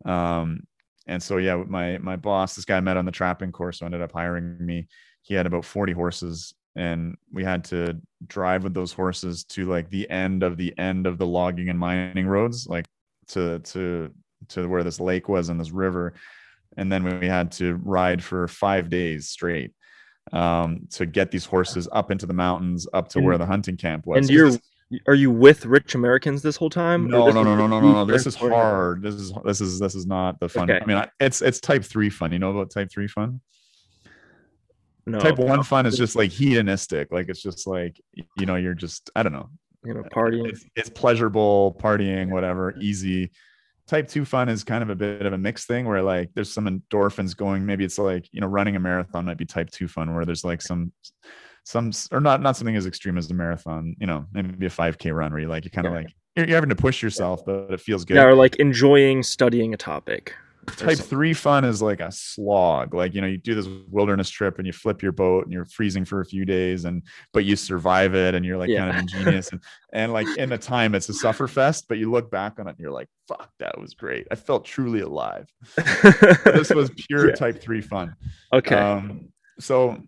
Um 0.05 0.63
and 1.05 1.21
so 1.21 1.37
yeah 1.37 1.55
my 1.67 1.97
my 1.99 2.15
boss 2.15 2.55
this 2.55 2.65
guy 2.65 2.77
I 2.77 2.81
met 2.81 2.97
on 2.97 3.05
the 3.05 3.11
trapping 3.11 3.51
course 3.51 3.79
who 3.79 3.85
ended 3.85 4.01
up 4.01 4.11
hiring 4.11 4.57
me 4.65 4.87
he 5.21 5.33
had 5.35 5.45
about 5.45 5.65
40 5.65 5.93
horses 5.93 6.53
and 6.75 7.15
we 7.31 7.43
had 7.43 7.63
to 7.65 8.01
drive 8.25 8.63
with 8.63 8.73
those 8.73 8.91
horses 8.91 9.43
to 9.43 9.65
like 9.65 9.89
the 9.89 10.09
end 10.09 10.43
of 10.43 10.57
the 10.57 10.73
end 10.77 11.05
of 11.05 11.17
the 11.17 11.27
logging 11.27 11.69
and 11.69 11.77
mining 11.77 12.27
roads 12.27 12.67
like 12.67 12.85
to 13.27 13.59
to 13.59 14.11
to 14.49 14.67
where 14.67 14.83
this 14.83 14.99
lake 14.99 15.29
was 15.29 15.49
and 15.49 15.59
this 15.59 15.71
river. 15.71 16.13
And 16.75 16.91
then 16.91 17.19
we 17.19 17.27
had 17.27 17.51
to 17.53 17.75
ride 17.83 18.23
for 18.23 18.47
five 18.47 18.89
days 18.89 19.29
straight 19.29 19.73
um, 20.31 20.87
to 20.91 21.05
get 21.05 21.31
these 21.31 21.45
horses 21.45 21.87
up 21.91 22.11
into 22.11 22.25
the 22.25 22.33
mountains 22.33 22.87
up 22.93 23.09
to 23.09 23.19
and, 23.19 23.27
where 23.27 23.37
the 23.37 23.45
hunting 23.45 23.77
camp 23.77 24.05
was. 24.05 24.17
and 24.17 24.29
you're 24.29 24.51
are 25.07 25.15
you 25.15 25.31
with 25.31 25.65
rich 25.65 25.95
americans 25.95 26.43
this 26.43 26.55
whole 26.55 26.69
time 26.69 27.07
no 27.07 27.29
no 27.31 27.41
no 27.41 27.55
no 27.55 27.67
no 27.67 27.79
no 27.79 27.91
no. 27.93 28.05
This 28.05 28.27
is 28.27 28.35
hard. 28.35 29.01
This 29.01 29.15
is 29.15 29.33
this 29.43 29.59
is 29.59 29.79
this 29.79 29.95
is 29.95 30.05
not 30.05 30.39
the 30.39 30.47
fun. 30.47 30.69
Okay. 30.69 30.79
i 30.81 30.85
mean 30.85 31.03
it's 31.19 31.41
it's 31.41 31.59
type 31.59 31.83
three 31.83 32.09
fun. 32.09 32.31
You 32.31 32.39
know 32.39 32.51
about 32.51 32.69
type 32.69 32.91
three 32.91 33.07
fun? 33.07 33.41
No. 35.05 35.19
Type 35.19 35.37
one 35.37 35.63
fun 35.63 35.85
is 35.85 35.97
just 35.97 36.15
like 36.15 36.31
hedonistic. 36.31 37.11
Like 37.11 37.27
it's 37.27 37.41
just 37.41 37.67
like 37.67 37.99
you 38.37 38.45
know 38.45 38.55
you're 38.55 38.75
just 38.75 39.09
i 39.15 39.23
don't 39.23 39.33
know. 39.33 39.49
You 39.83 39.95
know 39.95 40.03
partying. 40.03 40.47
It's, 40.47 40.65
it's 40.75 40.89
pleasurable 40.89 41.75
partying 41.81 42.29
whatever 42.29 42.75
easy 42.79 43.31
type 43.87 44.07
two 44.07 44.25
fun 44.25 44.49
is 44.49 44.63
kind 44.63 44.81
of 44.81 44.89
a 44.89 44.95
bit 44.95 45.25
of 45.25 45.33
a 45.33 45.37
mixed 45.37 45.67
thing 45.67 45.85
where 45.85 46.01
like 46.01 46.29
there's 46.33 46.53
some 46.53 46.65
endorphins 46.65 47.35
going 47.35 47.65
maybe 47.65 47.83
it's 47.83 47.97
like 47.97 48.27
you 48.31 48.39
know 48.39 48.47
running 48.47 48.75
a 48.75 48.79
marathon 48.79 49.25
might 49.25 49.37
be 49.37 49.45
type 49.45 49.69
two 49.71 49.87
fun 49.87 50.13
where 50.15 50.25
there's 50.25 50.43
like 50.43 50.61
some 50.61 50.91
some 51.65 51.91
or 52.11 52.19
not 52.19 52.41
not 52.41 52.55
something 52.55 52.75
as 52.75 52.85
extreme 52.85 53.17
as 53.17 53.29
a 53.29 53.33
marathon 53.33 53.95
you 53.99 54.07
know 54.07 54.25
maybe 54.33 54.65
a 54.65 54.69
5k 54.69 55.13
run 55.13 55.31
where 55.31 55.41
you 55.41 55.47
like 55.47 55.65
you 55.65 55.71
kind 55.71 55.87
of 55.87 55.93
yeah. 55.93 55.99
like 55.99 56.07
you're, 56.35 56.45
you're 56.47 56.55
having 56.55 56.69
to 56.69 56.75
push 56.75 57.01
yourself 57.01 57.41
but 57.45 57.71
it 57.71 57.79
feels 57.79 58.05
good 58.05 58.15
yeah 58.15 58.23
or 58.23 58.35
like 58.35 58.55
enjoying 58.57 59.23
studying 59.23 59.73
a 59.73 59.77
topic 59.77 60.33
type 60.67 60.97
three 60.97 61.33
fun 61.33 61.65
is 61.65 61.81
like 61.81 61.99
a 61.99 62.11
slog. 62.11 62.93
Like 62.93 63.13
you 63.13 63.21
know 63.21 63.27
you 63.27 63.37
do 63.37 63.55
this 63.55 63.67
wilderness 63.89 64.29
trip 64.29 64.57
and 64.57 64.67
you 64.67 64.73
flip 64.73 65.01
your 65.01 65.11
boat 65.11 65.43
and 65.43 65.53
you're 65.53 65.65
freezing 65.65 66.05
for 66.05 66.21
a 66.21 66.25
few 66.25 66.45
days 66.45 66.85
and 66.85 67.03
but 67.31 67.45
you 67.45 67.55
survive 67.55 68.15
it 68.15 68.35
and 68.35 68.45
you're 68.45 68.57
like 68.57 68.69
yeah. 68.69 68.79
kind 68.79 68.91
of 68.91 68.97
ingenious 68.97 69.51
and 69.51 69.61
and 69.93 70.13
like 70.13 70.27
in 70.37 70.49
the 70.49 70.57
time 70.57 70.95
it's 70.95 71.09
a 71.09 71.13
suffer 71.13 71.47
fest 71.47 71.85
but 71.87 71.97
you 71.97 72.11
look 72.11 72.29
back 72.31 72.59
on 72.59 72.67
it 72.67 72.71
and 72.71 72.79
you're 72.79 72.91
like 72.91 73.09
fuck 73.27 73.49
that 73.59 73.79
was 73.79 73.93
great. 73.93 74.27
I 74.31 74.35
felt 74.35 74.65
truly 74.65 75.01
alive. 75.01 75.47
This 75.75 76.69
was 76.69 76.91
pure 77.07 77.29
yeah. 77.29 77.35
type 77.35 77.61
three 77.61 77.81
fun. 77.81 78.15
Okay. 78.51 78.75
Um, 78.75 79.29
so 79.59 80.01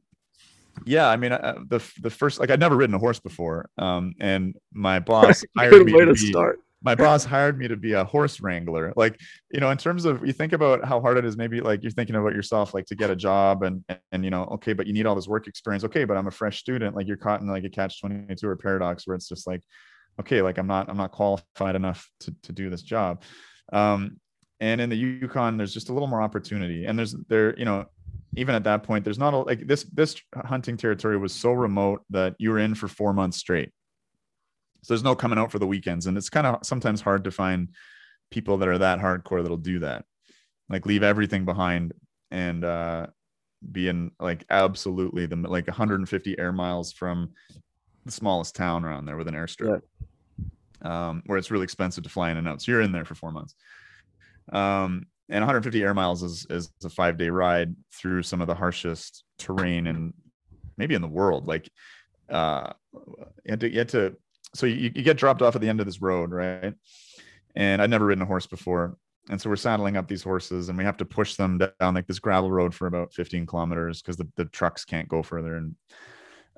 yeah 0.85 1.07
i 1.07 1.15
mean 1.15 1.31
uh, 1.31 1.55
the 1.67 1.81
the 2.01 2.09
first 2.09 2.39
like 2.39 2.49
i'd 2.49 2.59
never 2.59 2.75
ridden 2.75 2.93
a 2.93 2.99
horse 2.99 3.19
before 3.19 3.69
um 3.77 4.13
and 4.19 4.55
my 4.73 4.99
boss 4.99 5.43
hired 5.57 5.85
me 5.85 5.93
to, 5.93 6.05
to 6.05 6.13
be, 6.13 6.17
start 6.17 6.59
my 6.85 6.93
boss 6.93 7.25
hired 7.25 7.57
me 7.57 7.67
to 7.67 7.75
be 7.75 7.93
a 7.93 8.05
horse 8.05 8.39
wrangler. 8.39 8.93
Like, 8.95 9.19
you 9.51 9.59
know, 9.59 9.71
in 9.71 9.77
terms 9.77 10.05
of 10.05 10.25
you 10.25 10.31
think 10.31 10.53
about 10.53 10.85
how 10.85 11.01
hard 11.01 11.17
it 11.17 11.25
is, 11.25 11.35
maybe 11.35 11.59
like 11.59 11.81
you're 11.81 11.91
thinking 11.91 12.15
about 12.15 12.35
yourself, 12.35 12.75
like 12.75 12.85
to 12.85 12.95
get 12.95 13.09
a 13.09 13.15
job 13.15 13.63
and, 13.63 13.83
and, 14.11 14.23
you 14.23 14.29
know, 14.29 14.43
okay, 14.43 14.73
but 14.73 14.85
you 14.85 14.93
need 14.93 15.07
all 15.07 15.15
this 15.15 15.27
work 15.27 15.47
experience. 15.47 15.83
Okay. 15.83 16.05
But 16.05 16.15
I'm 16.15 16.27
a 16.27 16.31
fresh 16.31 16.59
student. 16.59 16.95
Like 16.95 17.07
you're 17.07 17.17
caught 17.17 17.41
in 17.41 17.47
like 17.47 17.63
a 17.63 17.69
catch 17.69 17.99
22 17.99 18.47
or 18.47 18.55
paradox 18.55 19.07
where 19.07 19.15
it's 19.15 19.27
just 19.27 19.47
like, 19.47 19.61
okay, 20.19 20.43
like 20.43 20.59
I'm 20.59 20.67
not, 20.67 20.87
I'm 20.87 20.97
not 20.97 21.11
qualified 21.11 21.75
enough 21.75 22.07
to, 22.21 22.35
to 22.43 22.53
do 22.53 22.69
this 22.69 22.83
job. 22.83 23.23
Um, 23.73 24.19
and 24.59 24.79
in 24.79 24.91
the 24.91 24.95
Yukon, 24.95 25.57
there's 25.57 25.73
just 25.73 25.89
a 25.89 25.93
little 25.93 26.07
more 26.07 26.21
opportunity. 26.21 26.85
And 26.85 26.99
there's 26.99 27.15
there, 27.27 27.57
you 27.57 27.65
know, 27.65 27.85
even 28.37 28.53
at 28.53 28.63
that 28.65 28.83
point, 28.83 29.03
there's 29.03 29.19
not 29.19 29.33
a, 29.33 29.37
like 29.37 29.65
this 29.65 29.83
this 29.85 30.15
hunting 30.35 30.77
territory 30.77 31.17
was 31.17 31.33
so 31.33 31.51
remote 31.51 32.03
that 32.11 32.35
you 32.37 32.51
were 32.51 32.59
in 32.59 32.75
for 32.75 32.87
four 32.87 33.11
months 33.11 33.37
straight. 33.37 33.71
So 34.85 34.93
there's 34.93 35.03
no 35.03 35.15
coming 35.15 35.39
out 35.39 35.51
for 35.51 35.57
the 35.57 35.65
weekends, 35.65 36.05
and 36.05 36.15
it's 36.15 36.29
kind 36.29 36.45
of 36.45 36.59
sometimes 36.61 37.01
hard 37.01 37.23
to 37.23 37.31
find 37.31 37.69
people 38.29 38.57
that 38.57 38.69
are 38.69 38.77
that 38.77 38.99
hardcore 38.99 39.41
that'll 39.41 39.57
do 39.57 39.79
that, 39.79 40.05
like 40.69 40.85
leave 40.85 41.01
everything 41.01 41.43
behind 41.43 41.91
and 42.29 42.63
uh, 42.63 43.07
be 43.71 43.87
in 43.87 44.11
like 44.19 44.45
absolutely 44.51 45.25
the 45.25 45.37
like 45.37 45.65
150 45.65 46.37
air 46.37 46.51
miles 46.51 46.93
from 46.93 47.31
the 48.05 48.11
smallest 48.11 48.55
town 48.55 48.85
around 48.85 49.05
there 49.05 49.17
with 49.17 49.27
an 49.27 49.33
airstrip, 49.33 49.81
yeah. 50.83 51.09
um, 51.09 51.23
where 51.25 51.39
it's 51.39 51.49
really 51.49 51.63
expensive 51.63 52.03
to 52.03 52.09
fly 52.11 52.29
in 52.29 52.37
and 52.37 52.47
out. 52.47 52.61
So 52.61 52.71
you're 52.71 52.81
in 52.81 52.91
there 52.91 53.05
for 53.05 53.15
four 53.15 53.31
months. 53.31 53.55
Um, 54.53 55.07
and 55.29 55.41
150 55.41 55.81
air 55.81 55.95
miles 55.95 56.21
is 56.21 56.45
is 56.51 56.71
a 56.83 56.91
five 56.91 57.17
day 57.17 57.29
ride 57.29 57.75
through 57.91 58.21
some 58.21 58.39
of 58.39 58.45
the 58.45 58.53
harshest 58.53 59.23
terrain 59.39 59.87
and 59.87 60.13
maybe 60.77 60.93
in 60.93 61.01
the 61.01 61.07
world. 61.07 61.47
Like 61.47 61.71
uh, 62.29 62.73
you 62.93 63.49
had 63.49 63.59
to, 63.61 63.71
you 63.71 63.79
had 63.79 63.89
to 63.89 64.15
so 64.55 64.65
you, 64.65 64.91
you 64.95 65.03
get 65.03 65.17
dropped 65.17 65.41
off 65.41 65.55
at 65.55 65.61
the 65.61 65.69
end 65.69 65.79
of 65.79 65.85
this 65.85 66.01
road, 66.01 66.31
right? 66.31 66.73
And 67.55 67.81
I'd 67.81 67.89
never 67.89 68.05
ridden 68.05 68.21
a 68.21 68.27
horse 68.27 68.47
before. 68.47 68.97
And 69.29 69.41
so 69.41 69.49
we're 69.49 69.55
saddling 69.55 69.97
up 69.97 70.07
these 70.07 70.23
horses 70.23 70.69
and 70.69 70.77
we 70.77 70.83
have 70.83 70.97
to 70.97 71.05
push 71.05 71.35
them 71.35 71.57
down 71.57 71.95
like 71.95 72.07
this 72.07 72.19
gravel 72.19 72.51
road 72.51 72.75
for 72.75 72.85
about 72.87 73.13
15 73.13 73.45
kilometers 73.45 74.01
because 74.01 74.17
the, 74.17 74.27
the 74.35 74.45
trucks 74.45 74.85
can't 74.85 75.07
go 75.07 75.23
further. 75.23 75.57
And 75.57 75.75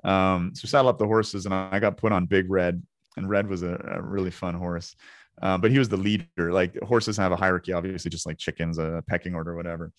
um, 0.04 0.52
so 0.54 0.68
saddle 0.68 0.90
up 0.90 0.98
the 0.98 1.06
horses 1.06 1.46
and 1.46 1.54
I 1.54 1.78
got 1.78 1.96
put 1.96 2.12
on 2.12 2.26
Big 2.26 2.50
Red. 2.50 2.82
And 3.16 3.28
Red 3.28 3.48
was 3.48 3.62
a, 3.62 3.80
a 3.90 4.02
really 4.02 4.30
fun 4.30 4.54
horse. 4.54 4.94
Uh, 5.40 5.56
but 5.56 5.70
he 5.70 5.78
was 5.78 5.88
the 5.88 5.96
leader. 5.96 6.52
Like 6.52 6.78
horses 6.82 7.16
have 7.16 7.32
a 7.32 7.36
hierarchy, 7.36 7.72
obviously, 7.72 8.10
just 8.10 8.26
like 8.26 8.38
chickens, 8.38 8.78
a 8.78 9.02
pecking 9.06 9.34
order, 9.34 9.56
whatever. 9.56 9.92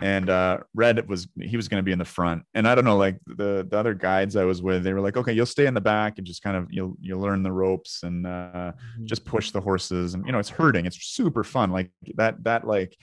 And 0.00 0.30
uh, 0.30 0.58
Red 0.74 1.08
was 1.08 1.28
he 1.40 1.56
was 1.56 1.68
going 1.68 1.78
to 1.78 1.84
be 1.84 1.92
in 1.92 1.98
the 1.98 2.04
front, 2.04 2.44
and 2.54 2.66
I 2.66 2.74
don't 2.74 2.84
know, 2.84 2.96
like 2.96 3.18
the 3.26 3.66
the 3.68 3.78
other 3.78 3.94
guides 3.94 4.36
I 4.36 4.44
was 4.44 4.62
with, 4.62 4.82
they 4.82 4.92
were 4.92 5.00
like, 5.00 5.16
okay, 5.16 5.32
you'll 5.32 5.46
stay 5.46 5.66
in 5.66 5.74
the 5.74 5.80
back 5.80 6.18
and 6.18 6.26
just 6.26 6.42
kind 6.42 6.56
of 6.56 6.66
you'll 6.70 6.96
you'll 7.00 7.20
learn 7.20 7.42
the 7.42 7.52
ropes 7.52 8.02
and 8.02 8.26
uh, 8.26 8.72
mm-hmm. 8.72 9.06
just 9.06 9.24
push 9.24 9.50
the 9.50 9.60
horses, 9.60 10.14
and 10.14 10.24
you 10.26 10.32
know 10.32 10.38
it's 10.38 10.48
herding, 10.48 10.86
it's 10.86 11.02
super 11.04 11.44
fun, 11.44 11.70
like 11.70 11.90
that 12.16 12.42
that 12.44 12.66
like 12.66 12.96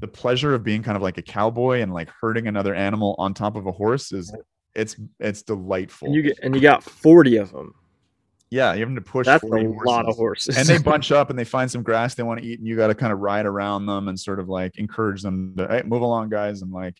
the 0.00 0.08
pleasure 0.08 0.54
of 0.54 0.62
being 0.62 0.82
kind 0.82 0.96
of 0.96 1.02
like 1.02 1.18
a 1.18 1.22
cowboy 1.22 1.80
and 1.80 1.92
like 1.92 2.08
herding 2.20 2.46
another 2.46 2.74
animal 2.74 3.16
on 3.18 3.34
top 3.34 3.56
of 3.56 3.66
a 3.66 3.72
horse 3.72 4.12
is 4.12 4.32
it's 4.74 4.96
it's 5.18 5.42
delightful. 5.42 6.06
And 6.06 6.14
you 6.14 6.22
get 6.22 6.38
and 6.42 6.54
you 6.54 6.60
got 6.60 6.82
forty 6.82 7.36
of 7.36 7.52
them. 7.52 7.74
Yeah, 8.50 8.72
you 8.72 8.86
have 8.86 8.94
to 8.94 9.00
push. 9.00 9.26
That's 9.26 9.44
a 9.44 9.46
horses. 9.46 9.76
lot 9.84 10.06
of 10.06 10.16
horses, 10.16 10.56
and 10.56 10.66
they 10.66 10.78
bunch 10.82 11.12
up 11.12 11.30
and 11.30 11.38
they 11.38 11.44
find 11.44 11.70
some 11.70 11.82
grass 11.82 12.14
they 12.14 12.22
want 12.22 12.40
to 12.40 12.46
eat, 12.46 12.58
and 12.58 12.66
you 12.66 12.76
got 12.76 12.86
to 12.86 12.94
kind 12.94 13.12
of 13.12 13.18
ride 13.18 13.46
around 13.46 13.86
them 13.86 14.08
and 14.08 14.18
sort 14.18 14.40
of 14.40 14.48
like 14.48 14.78
encourage 14.78 15.22
them 15.22 15.54
to 15.56 15.66
hey, 15.68 15.82
move 15.84 16.02
along, 16.02 16.30
guys, 16.30 16.62
and 16.62 16.72
like 16.72 16.96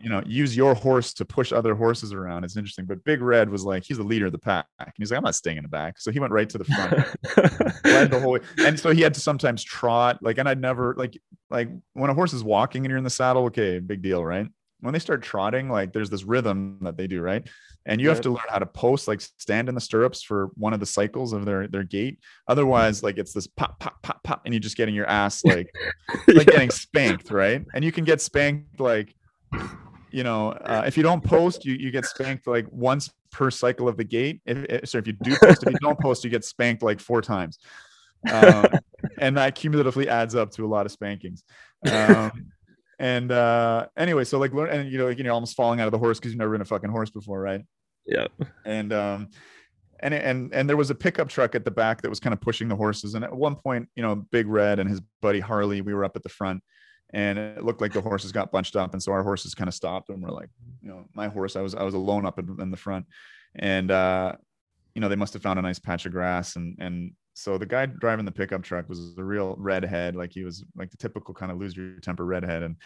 you 0.00 0.08
know 0.08 0.22
use 0.24 0.56
your 0.56 0.74
horse 0.74 1.12
to 1.14 1.24
push 1.26 1.52
other 1.52 1.74
horses 1.74 2.14
around. 2.14 2.44
It's 2.44 2.56
interesting. 2.56 2.86
But 2.86 3.04
Big 3.04 3.20
Red 3.20 3.50
was 3.50 3.64
like 3.64 3.84
he's 3.84 3.98
the 3.98 4.04
leader 4.04 4.26
of 4.26 4.32
the 4.32 4.38
pack, 4.38 4.66
and 4.78 4.92
he's 4.96 5.10
like 5.10 5.18
I'm 5.18 5.24
not 5.24 5.34
staying 5.34 5.58
in 5.58 5.64
the 5.64 5.68
back, 5.68 6.00
so 6.00 6.10
he 6.10 6.18
went 6.18 6.32
right 6.32 6.48
to 6.48 6.58
the 6.58 6.64
front, 6.64 6.92
led 7.84 8.10
the 8.10 8.20
whole 8.20 8.32
way, 8.32 8.40
and 8.58 8.80
so 8.80 8.90
he 8.90 9.02
had 9.02 9.12
to 9.14 9.20
sometimes 9.20 9.62
trot. 9.62 10.18
Like, 10.22 10.38
and 10.38 10.48
I'd 10.48 10.60
never 10.60 10.94
like 10.96 11.20
like 11.50 11.68
when 11.92 12.08
a 12.08 12.14
horse 12.14 12.32
is 12.32 12.42
walking 12.42 12.86
and 12.86 12.90
you're 12.90 12.98
in 12.98 13.04
the 13.04 13.10
saddle, 13.10 13.44
okay, 13.44 13.80
big 13.80 14.00
deal, 14.00 14.24
right? 14.24 14.46
when 14.84 14.92
they 14.92 14.98
start 14.98 15.22
trotting, 15.22 15.70
like 15.70 15.94
there's 15.94 16.10
this 16.10 16.24
rhythm 16.24 16.78
that 16.82 16.98
they 16.98 17.06
do, 17.06 17.22
right? 17.22 17.48
And 17.86 18.00
you 18.00 18.08
have 18.08 18.22
to 18.22 18.30
learn 18.30 18.46
how 18.48 18.58
to 18.58 18.66
post, 18.66 19.08
like 19.08 19.20
stand 19.20 19.68
in 19.68 19.74
the 19.74 19.80
stirrups 19.80 20.22
for 20.22 20.50
one 20.54 20.72
of 20.72 20.80
the 20.80 20.86
cycles 20.86 21.34
of 21.34 21.44
their 21.44 21.68
their 21.68 21.82
gait. 21.82 22.18
Otherwise, 22.48 23.02
like 23.02 23.18
it's 23.18 23.34
this 23.34 23.46
pop, 23.46 23.78
pop, 23.78 24.00
pop, 24.02 24.22
pop, 24.24 24.42
and 24.44 24.54
you're 24.54 24.60
just 24.60 24.76
getting 24.76 24.94
your 24.94 25.06
ass 25.06 25.44
like 25.44 25.74
like 26.28 26.46
yeah. 26.46 26.52
getting 26.52 26.70
spanked, 26.70 27.30
right? 27.30 27.64
And 27.74 27.84
you 27.84 27.92
can 27.92 28.04
get 28.04 28.22
spanked 28.22 28.80
like 28.80 29.14
you 30.10 30.22
know, 30.22 30.52
uh, 30.52 30.84
if 30.86 30.96
you 30.96 31.02
don't 31.02 31.22
post, 31.22 31.64
you 31.64 31.74
you 31.74 31.90
get 31.90 32.06
spanked 32.06 32.46
like 32.46 32.66
once 32.70 33.10
per 33.30 33.50
cycle 33.50 33.88
of 33.88 33.96
the 33.96 34.04
gait. 34.04 34.40
If, 34.46 34.58
if 34.70 34.88
so, 34.88 34.98
if 34.98 35.06
you 35.06 35.12
do 35.12 35.36
post, 35.42 35.64
if 35.64 35.72
you 35.72 35.78
don't 35.80 35.98
post, 36.00 36.24
you 36.24 36.30
get 36.30 36.44
spanked 36.44 36.82
like 36.82 37.00
four 37.00 37.20
times, 37.20 37.58
um, 38.32 38.66
and 39.18 39.36
that 39.36 39.56
cumulatively 39.56 40.08
adds 40.08 40.34
up 40.34 40.52
to 40.52 40.64
a 40.64 40.68
lot 40.68 40.86
of 40.86 40.92
spankings. 40.92 41.44
Um, 41.90 42.46
and 42.98 43.32
uh 43.32 43.86
anyway 43.96 44.24
so 44.24 44.38
like 44.38 44.52
learn 44.52 44.70
and 44.70 44.90
you 44.90 44.98
know 44.98 45.06
like, 45.06 45.18
you 45.18 45.24
know 45.24 45.34
almost 45.34 45.56
falling 45.56 45.80
out 45.80 45.86
of 45.86 45.92
the 45.92 45.98
horse 45.98 46.18
because 46.18 46.32
you've 46.32 46.38
never 46.38 46.52
been 46.52 46.60
a 46.60 46.64
fucking 46.64 46.90
horse 46.90 47.10
before 47.10 47.40
right 47.40 47.62
yeah. 48.06 48.26
And 48.64 48.92
um 48.92 49.28
and 50.00 50.14
and 50.14 50.54
and 50.54 50.68
there 50.68 50.76
was 50.76 50.90
a 50.90 50.94
pickup 50.94 51.28
truck 51.28 51.54
at 51.54 51.64
the 51.64 51.70
back 51.70 52.02
that 52.02 52.10
was 52.10 52.20
kind 52.20 52.32
of 52.32 52.40
pushing 52.40 52.68
the 52.68 52.76
horses. 52.76 53.14
And 53.14 53.24
at 53.24 53.34
one 53.34 53.56
point 53.56 53.88
you 53.94 54.02
know 54.02 54.16
big 54.16 54.46
red 54.46 54.78
and 54.78 54.88
his 54.88 55.00
buddy 55.22 55.40
harley 55.40 55.80
we 55.80 55.94
were 55.94 56.04
up 56.04 56.16
at 56.16 56.22
the 56.22 56.28
front 56.28 56.62
and 57.12 57.38
it 57.38 57.64
looked 57.64 57.80
like 57.80 57.92
the 57.92 58.00
horses 58.00 58.32
got 58.32 58.50
bunched 58.50 58.76
up 58.76 58.92
and 58.92 59.02
so 59.02 59.12
our 59.12 59.22
horses 59.22 59.54
kind 59.54 59.68
of 59.68 59.74
stopped 59.74 60.08
and 60.08 60.22
we're 60.22 60.30
like 60.30 60.48
you 60.82 60.88
know 60.88 61.04
my 61.14 61.28
horse 61.28 61.54
i 61.54 61.60
was 61.60 61.74
i 61.74 61.82
was 61.82 61.94
alone 61.94 62.26
up 62.26 62.38
in, 62.38 62.56
in 62.60 62.70
the 62.70 62.76
front. 62.76 63.06
And 63.56 63.90
uh 63.90 64.34
you 64.94 65.00
know 65.00 65.08
they 65.08 65.16
must 65.16 65.32
have 65.32 65.42
found 65.42 65.58
a 65.58 65.62
nice 65.62 65.78
patch 65.78 66.06
of 66.06 66.12
grass 66.12 66.56
and 66.56 66.76
and 66.80 67.12
so 67.34 67.58
the 67.58 67.66
guy 67.66 67.84
driving 67.86 68.24
the 68.24 68.32
pickup 68.32 68.62
truck 68.62 68.88
was 68.88 69.14
a 69.18 69.22
real 69.22 69.56
redhead 69.58 70.14
like 70.14 70.32
he 70.32 70.44
was 70.44 70.64
like 70.76 70.90
the 70.90 70.96
typical 70.96 71.34
kind 71.34 71.50
of 71.50 71.58
lose 71.58 71.76
your 71.76 71.98
temper 71.98 72.24
redhead. 72.24 72.62
And, 72.62 72.76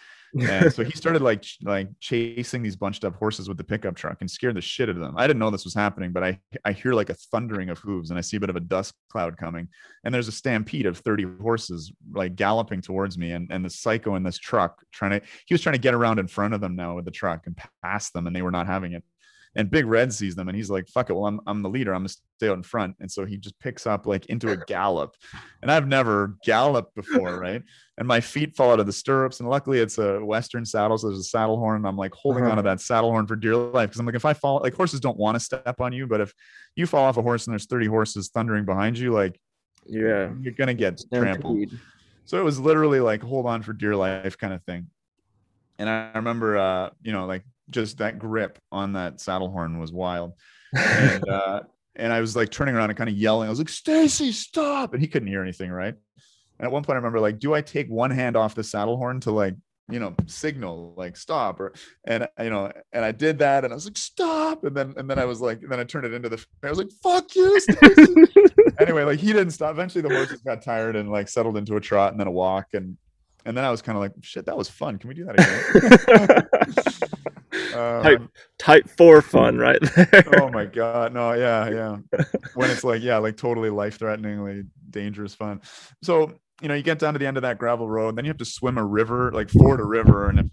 and 0.41 0.73
so 0.73 0.83
he 0.83 0.93
started 0.93 1.21
like 1.21 1.45
like 1.63 1.89
chasing 2.01 2.63
these 2.63 2.75
bunched 2.75 3.05
up 3.05 3.15
horses 3.17 3.47
with 3.47 3.59
the 3.59 3.65
pickup 3.65 3.95
truck 3.95 4.17
and 4.21 4.31
scared 4.31 4.57
the 4.57 4.63
shit 4.63 4.89
out 4.89 4.97
of 4.97 5.03
them. 5.03 5.15
I 5.19 5.27
didn't 5.27 5.39
know 5.39 5.51
this 5.51 5.67
was 5.67 5.75
happening 5.75 6.13
but 6.13 6.25
i 6.25 6.39
i 6.65 6.73
hear 6.73 6.95
like 6.95 7.11
a 7.11 7.15
thundering 7.15 7.69
of 7.69 7.79
hooves 7.79 8.09
and 8.09 8.19
i 8.19 8.23
see 8.23 8.39
a 8.39 8.41
bit 8.41 8.51
of 8.51 8.57
a 8.57 8.61
dust 8.61 8.95
cloud 9.13 9.37
coming. 9.37 9.69
And 10.05 10.15
there's 10.15 10.29
a 10.29 10.33
stampede 10.33 10.87
of 10.87 10.97
30 10.97 11.27
horses 11.43 11.93
like 12.13 12.35
galloping 12.35 12.81
towards 12.81 13.19
me. 13.19 13.33
And 13.33 13.49
and 13.51 13.63
the 13.63 13.71
psycho 13.71 14.15
in 14.15 14.23
this 14.23 14.39
truck 14.39 14.83
trying 14.93 15.21
to 15.21 15.27
he 15.47 15.53
was 15.53 15.61
trying 15.61 15.75
to 15.75 15.81
get 15.81 15.95
around 15.95 16.19
in 16.19 16.27
front 16.27 16.55
of 16.55 16.63
them 16.63 16.75
now 16.75 16.97
with 16.97 17.05
the 17.05 17.11
truck 17.11 17.47
and 17.47 17.59
pass 17.83 18.11
them 18.11 18.27
and 18.27 18.35
they 18.35 18.43
were 18.43 18.51
not 18.51 18.67
having 18.67 18.93
it 18.95 19.05
and 19.57 19.71
Big 19.71 19.87
Red 19.87 20.13
sees 20.13 20.35
them 20.35 20.49
and 20.49 20.57
he's 20.57 20.71
like, 20.71 20.89
fuck 20.89 21.11
it. 21.11 21.15
Well, 21.15 21.27
I'm, 21.27 21.41
I'm 21.47 21.63
the 21.63 21.69
leader. 21.69 21.95
I'm 21.95 22.01
gonna 22.03 22.09
stay 22.09 22.49
out 22.49 22.57
in 22.57 22.63
front. 22.63 22.97
And 23.01 23.11
so 23.11 23.25
he 23.25 23.37
just 23.37 23.59
picks 23.59 23.87
up 23.87 24.07
like 24.07 24.27
into 24.27 24.51
a 24.51 24.57
gallop. 24.57 25.15
And 25.63 25.71
I've 25.71 25.87
never 25.87 26.37
galloped 26.45 26.95
before, 26.95 27.39
right? 27.41 27.63
And 27.97 28.07
my 28.07 28.21
feet 28.21 28.57
fall 28.57 28.73
out 28.73 28.81
of 28.81 28.87
the 28.87 28.93
stirrups. 28.93 29.41
And 29.41 29.49
luckily 29.49 29.81
it's 29.81 29.99
a 29.99 30.25
Western 30.25 30.65
saddle. 30.65 30.99
So 30.99 31.09
there's 31.09 31.21
a 31.21 31.25
saddle 31.25 31.59
horn. 31.59 31.77
And 31.77 31.87
I'm 31.87 31.97
like 31.97 32.15
holding 32.15 32.45
uh-huh. 32.45 32.53
onto 32.53 32.63
that 32.63 32.81
saddle 32.81 33.11
horn 33.11 33.27
for 33.27 33.37
dear 33.37 33.57
life. 33.57 33.91
Cause 33.91 33.99
I'm 33.99 34.07
like, 34.07 34.15
if 34.15 34.25
I 34.25 34.35
fall, 34.35 34.61
like 34.63 34.75
horses 34.75 35.01
don't 35.01 35.19
want 35.19 35.35
to 35.37 35.41
step 35.41 35.81
on 35.81 35.93
you, 35.93 36.07
but 36.07 36.21
if 36.21 36.33
you 36.77 36.87
fall 36.87 37.05
off 37.05 37.17
a 37.17 37.23
horse 37.23 37.47
and 37.47 37.53
there's 37.53 37.67
30 37.67 37.87
horses 37.87 38.29
thundering 38.29 38.65
behind 38.65 38.99
you, 38.99 39.13
like, 39.13 39.41
yeah, 39.87 40.31
you're 40.41 40.53
gonna 40.53 40.75
get 40.75 41.01
trampled. 41.13 41.71
So 42.27 42.39
it 42.39 42.45
was 42.45 42.61
literally 42.61 43.01
like 43.01 43.23
hold 43.23 43.47
on 43.47 43.63
for 43.63 43.73
dear 43.73 43.97
life 43.97 44.37
kind 44.37 44.53
of 44.53 44.63
thing. 44.65 44.89
And 45.79 45.89
I 45.89 46.11
remember, 46.15 46.59
uh, 46.59 46.91
you 47.03 47.13
know, 47.13 47.27
like 47.27 47.43
just 47.71 47.99
that 47.99 48.19
grip 48.19 48.59
on 48.73 48.95
that 48.95 49.21
saddle 49.21 49.51
horn 49.51 49.79
was 49.79 49.93
wild. 49.93 50.33
And, 50.73 51.29
uh, 51.29 51.61
and 51.97 52.13
I 52.13 52.21
was 52.21 52.37
like 52.37 52.51
turning 52.51 52.75
around 52.75 52.91
and 52.91 52.97
kind 52.97 53.11
of 53.11 53.17
yelling. 53.17 53.49
I 53.49 53.51
was 53.51 53.59
like, 53.59 53.69
Stacy, 53.69 54.33
stop. 54.33 54.95
And 54.95 55.03
he 55.03 55.09
couldn't 55.09 55.29
hear 55.29 55.43
anything, 55.43 55.71
right? 55.71 55.95
And 56.59 56.67
at 56.67 56.73
one 56.73 56.83
point 56.83 56.95
I 56.95 56.99
remember 56.99 57.21
like, 57.21 57.39
do 57.39 57.55
I 57.55 57.61
take 57.61 57.89
one 57.89 58.11
hand 58.11 58.37
off 58.37 58.55
the 58.55 58.65
saddle 58.65 58.97
horn 58.97 59.21
to 59.21 59.31
like, 59.31 59.55
you 59.91 59.99
know, 59.99 60.15
signal 60.27 60.93
like 60.97 61.17
stop 61.17 61.61
or 61.61 61.73
and 62.05 62.29
you 62.39 62.51
know, 62.51 62.71
and 62.93 63.05
I 63.05 63.13
did 63.13 63.39
that 63.39 63.65
and 63.65 63.73
I 63.73 63.75
was 63.75 63.87
like, 63.87 63.97
stop. 63.97 64.65
And 64.65 64.77
then 64.77 64.95
and 64.97 65.09
then 65.09 65.19
I 65.19 65.25
was 65.25 65.41
like, 65.41 65.61
then 65.67 65.81
I 65.81 65.85
turned 65.85 66.05
it 66.05 66.13
into 66.13 66.29
the 66.29 66.45
I 66.63 66.69
was 66.69 66.79
like, 66.79 66.91
fuck 67.03 67.35
you, 67.35 67.59
Stacy. 67.61 68.15
anyway, 68.81 69.05
like 69.05 69.19
he 69.19 69.29
didn't 69.29 69.53
stop. 69.53 69.71
Eventually 69.71 70.03
the 70.03 70.15
horses 70.15 70.43
got 70.43 70.63
tired 70.63 70.97
and 70.97 71.11
like 71.11 71.29
settled 71.29 71.57
into 71.57 71.77
a 71.77 71.81
trot 71.81 72.13
and 72.13 72.21
then 72.21 72.27
a 72.27 72.33
walk. 72.33 72.67
And 72.75 72.99
and 73.49 73.57
then 73.57 73.65
I 73.65 73.71
was 73.71 73.81
kind 73.81 73.97
of 73.97 74.03
like, 74.03 74.13
shit, 74.21 74.45
that 74.45 74.59
was 74.59 74.69
fun. 74.69 74.99
Can 74.99 75.09
we 75.09 75.15
do 75.15 75.25
that 75.25 76.45
again? 76.61 77.75
Uh, 77.75 78.03
type 78.03 78.23
type 78.59 78.91
four 78.91 79.23
fun 79.23 79.57
right 79.57 79.81
there. 79.81 80.25
oh 80.39 80.51
my 80.51 80.67
god, 80.67 81.15
no, 81.15 81.33
yeah, 81.33 81.71
yeah. 81.71 81.97
When 82.55 82.71
it's 82.71 82.85
like, 82.85 83.03
yeah, 83.03 83.17
like 83.17 83.39
totally 83.39 83.71
life 83.71 83.99
threateningly 83.99 84.65
dangerous 84.91 85.35
fun. 85.35 85.63
So 86.03 86.35
you 86.61 86.69
know, 86.69 86.75
you 86.75 86.83
get 86.83 86.99
down 86.99 87.15
to 87.15 87.19
the 87.19 87.27
end 87.27 87.39
of 87.39 87.43
that 87.43 87.57
gravel 87.57 87.89
road, 87.89 88.17
then 88.17 88.27
you 88.27 88.31
have 88.31 88.39
to 88.39 88.45
swim 88.45 88.77
a 88.77 88.85
river, 88.85 89.33
like 89.33 89.49
ford 89.49 89.81
a 89.81 89.85
river, 89.85 90.29
and 90.29 90.41
if 90.41 90.47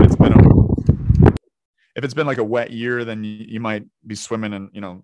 it's 0.00 0.16
been 0.16 0.34
a 0.34 1.32
if 1.96 2.04
it's 2.04 2.14
been 2.14 2.26
like 2.26 2.38
a 2.38 2.44
wet 2.44 2.72
year, 2.72 3.06
then 3.06 3.24
you, 3.24 3.46
you 3.48 3.60
might 3.60 3.84
be 4.06 4.14
swimming, 4.14 4.52
and 4.52 4.68
you 4.74 4.82
know, 4.82 5.02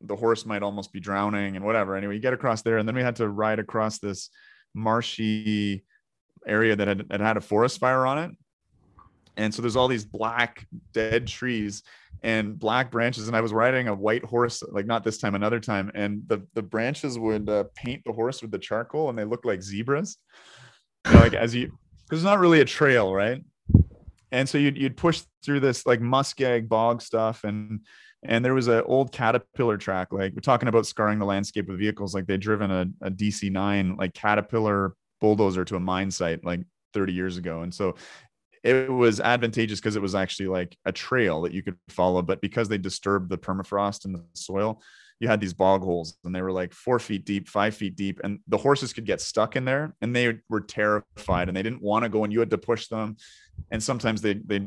the 0.00 0.16
horse 0.16 0.46
might 0.46 0.62
almost 0.62 0.94
be 0.94 1.00
drowning 1.00 1.56
and 1.56 1.64
whatever. 1.64 1.94
Anyway, 1.94 2.14
you 2.14 2.20
get 2.20 2.32
across 2.32 2.62
there, 2.62 2.78
and 2.78 2.88
then 2.88 2.94
we 2.94 3.02
had 3.02 3.16
to 3.16 3.28
ride 3.28 3.58
across 3.58 3.98
this 3.98 4.30
marshy 4.74 5.84
area 6.46 6.76
that 6.76 6.88
had, 6.88 7.06
had 7.10 7.20
had 7.20 7.36
a 7.36 7.40
forest 7.40 7.78
fire 7.78 8.06
on 8.06 8.18
it. 8.18 8.30
And 9.36 9.54
so 9.54 9.62
there's 9.62 9.76
all 9.76 9.88
these 9.88 10.04
black 10.04 10.66
dead 10.92 11.26
trees 11.26 11.82
and 12.22 12.58
black 12.58 12.90
branches. 12.90 13.28
And 13.28 13.36
i 13.36 13.40
was 13.40 13.52
riding 13.52 13.86
a 13.86 13.94
white 13.94 14.24
horse 14.24 14.62
like 14.72 14.86
not 14.86 15.04
this 15.04 15.18
time 15.18 15.34
another 15.34 15.60
time. 15.60 15.90
And 15.94 16.22
the 16.26 16.46
the 16.54 16.62
branches 16.62 17.18
would 17.18 17.48
uh, 17.48 17.64
paint 17.74 18.02
the 18.04 18.12
horse 18.12 18.42
with 18.42 18.50
the 18.50 18.58
charcoal 18.58 19.08
and 19.08 19.18
they 19.18 19.24
look 19.24 19.44
like 19.44 19.62
zebras. 19.62 20.16
You 21.06 21.14
know, 21.14 21.20
like 21.20 21.34
as 21.34 21.54
you 21.54 21.78
because 22.04 22.20
it's 22.20 22.24
not 22.24 22.40
really 22.40 22.60
a 22.60 22.64
trail 22.64 23.14
right? 23.14 23.42
And 24.30 24.46
so 24.46 24.58
you'd, 24.58 24.76
you'd 24.76 24.96
push 24.96 25.22
through 25.42 25.60
this 25.60 25.86
like 25.86 26.00
muskeg 26.00 26.68
bog 26.68 27.00
stuff. 27.00 27.44
And 27.44 27.80
and 28.24 28.44
there 28.44 28.54
was 28.54 28.68
an 28.68 28.82
old 28.86 29.12
caterpillar 29.12 29.76
track 29.76 30.08
like 30.12 30.32
we're 30.32 30.40
talking 30.40 30.68
about 30.68 30.86
scarring 30.86 31.18
the 31.18 31.24
landscape 31.24 31.68
with 31.68 31.78
vehicles 31.78 32.14
like 32.14 32.26
they'd 32.26 32.40
driven 32.40 32.70
a, 32.70 32.86
a 33.02 33.10
dc9 33.10 33.96
like 33.96 34.12
caterpillar 34.14 34.94
bulldozer 35.20 35.64
to 35.64 35.76
a 35.76 35.80
mine 35.80 36.10
site 36.10 36.44
like 36.44 36.60
30 36.94 37.12
years 37.12 37.36
ago. 37.36 37.62
And 37.62 37.74
so 37.74 37.96
it 38.64 38.90
was 38.90 39.20
advantageous 39.20 39.80
because 39.80 39.96
it 39.96 40.02
was 40.02 40.14
actually 40.14 40.48
like 40.48 40.76
a 40.84 40.92
trail 40.92 41.42
that 41.42 41.52
you 41.52 41.62
could 41.62 41.76
follow. 41.88 42.22
But 42.22 42.40
because 42.40 42.68
they 42.68 42.78
disturbed 42.78 43.30
the 43.30 43.38
permafrost 43.38 44.04
in 44.04 44.12
the 44.12 44.24
soil, 44.34 44.82
you 45.20 45.28
had 45.28 45.40
these 45.40 45.54
bog 45.54 45.82
holes 45.82 46.16
and 46.24 46.34
they 46.34 46.42
were 46.42 46.52
like 46.52 46.72
four 46.72 46.98
feet 46.98 47.24
deep, 47.24 47.48
five 47.48 47.74
feet 47.74 47.96
deep, 47.96 48.20
and 48.22 48.38
the 48.46 48.56
horses 48.56 48.92
could 48.92 49.04
get 49.04 49.20
stuck 49.20 49.56
in 49.56 49.64
there 49.64 49.94
and 50.00 50.14
they 50.14 50.38
were 50.48 50.60
terrified 50.60 51.48
and 51.48 51.56
they 51.56 51.62
didn't 51.62 51.82
want 51.82 52.04
to 52.04 52.08
go 52.08 52.24
and 52.24 52.32
you 52.32 52.40
had 52.40 52.50
to 52.50 52.58
push 52.58 52.88
them. 52.88 53.16
And 53.70 53.82
sometimes 53.82 54.22
they 54.22 54.34
they 54.34 54.66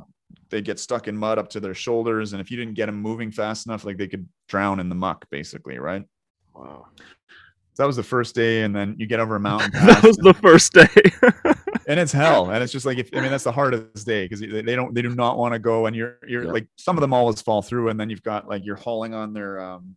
they 0.50 0.62
get 0.62 0.80
stuck 0.80 1.08
in 1.08 1.18
mud 1.18 1.38
up 1.38 1.50
to 1.50 1.60
their 1.60 1.74
shoulders. 1.74 2.34
And 2.34 2.42
if 2.42 2.52
you 2.52 2.58
didn't 2.58 2.74
get 2.74 2.88
them 2.88 3.02
moving 3.02 3.32
fast 3.32 3.66
enough, 3.66 3.86
like 3.86 3.98
they 3.98 4.08
could 4.08 4.28
drown 4.48 4.80
in 4.80 4.90
the 4.90 4.96
muck, 4.96 5.26
basically, 5.30 5.80
right? 5.80 6.04
Wow. 6.54 6.88
So 7.74 7.84
that 7.84 7.88
was 7.88 7.96
the 7.96 8.04
first 8.04 8.36
day, 8.36 8.64
and 8.64 8.76
then 8.76 8.96
you 8.98 9.06
get 9.06 9.20
over 9.20 9.36
a 9.36 9.40
mountain. 9.52 9.72
that 9.72 10.04
was 10.04 10.18
the 10.18 10.34
first 10.34 10.74
day. 10.74 10.88
and 11.88 12.00
it's 12.00 12.12
hell, 12.12 12.52
and 12.52 12.64
it's 12.64 12.72
just 12.72 12.86
like 12.86 12.98
if 12.98 13.10
I 13.14 13.22
mean 13.22 13.32
that's 13.32 13.44
the 13.44 13.52
hardest 13.52 14.06
day 14.06 14.26
because 14.26 14.40
they, 14.40 14.62
they 14.62 14.76
don't 14.76 14.94
they 14.94 15.02
do 15.02 15.16
not 15.16 15.38
want 15.38 15.54
to 15.54 15.60
go, 15.60 15.86
and 15.86 15.96
you're 15.96 16.18
you're 16.28 16.46
yeah. 16.46 16.52
like 16.52 16.68
some 16.78 16.98
of 16.98 17.02
them 17.02 17.14
always 17.14 17.42
fall 17.42 17.62
through, 17.62 17.90
and 17.90 18.00
then 18.00 18.10
you've 18.10 18.24
got 18.24 18.48
like 18.48 18.66
you're 18.66 18.76
hauling 18.76 19.14
on 19.14 19.34
their 19.34 19.60
um 19.60 19.96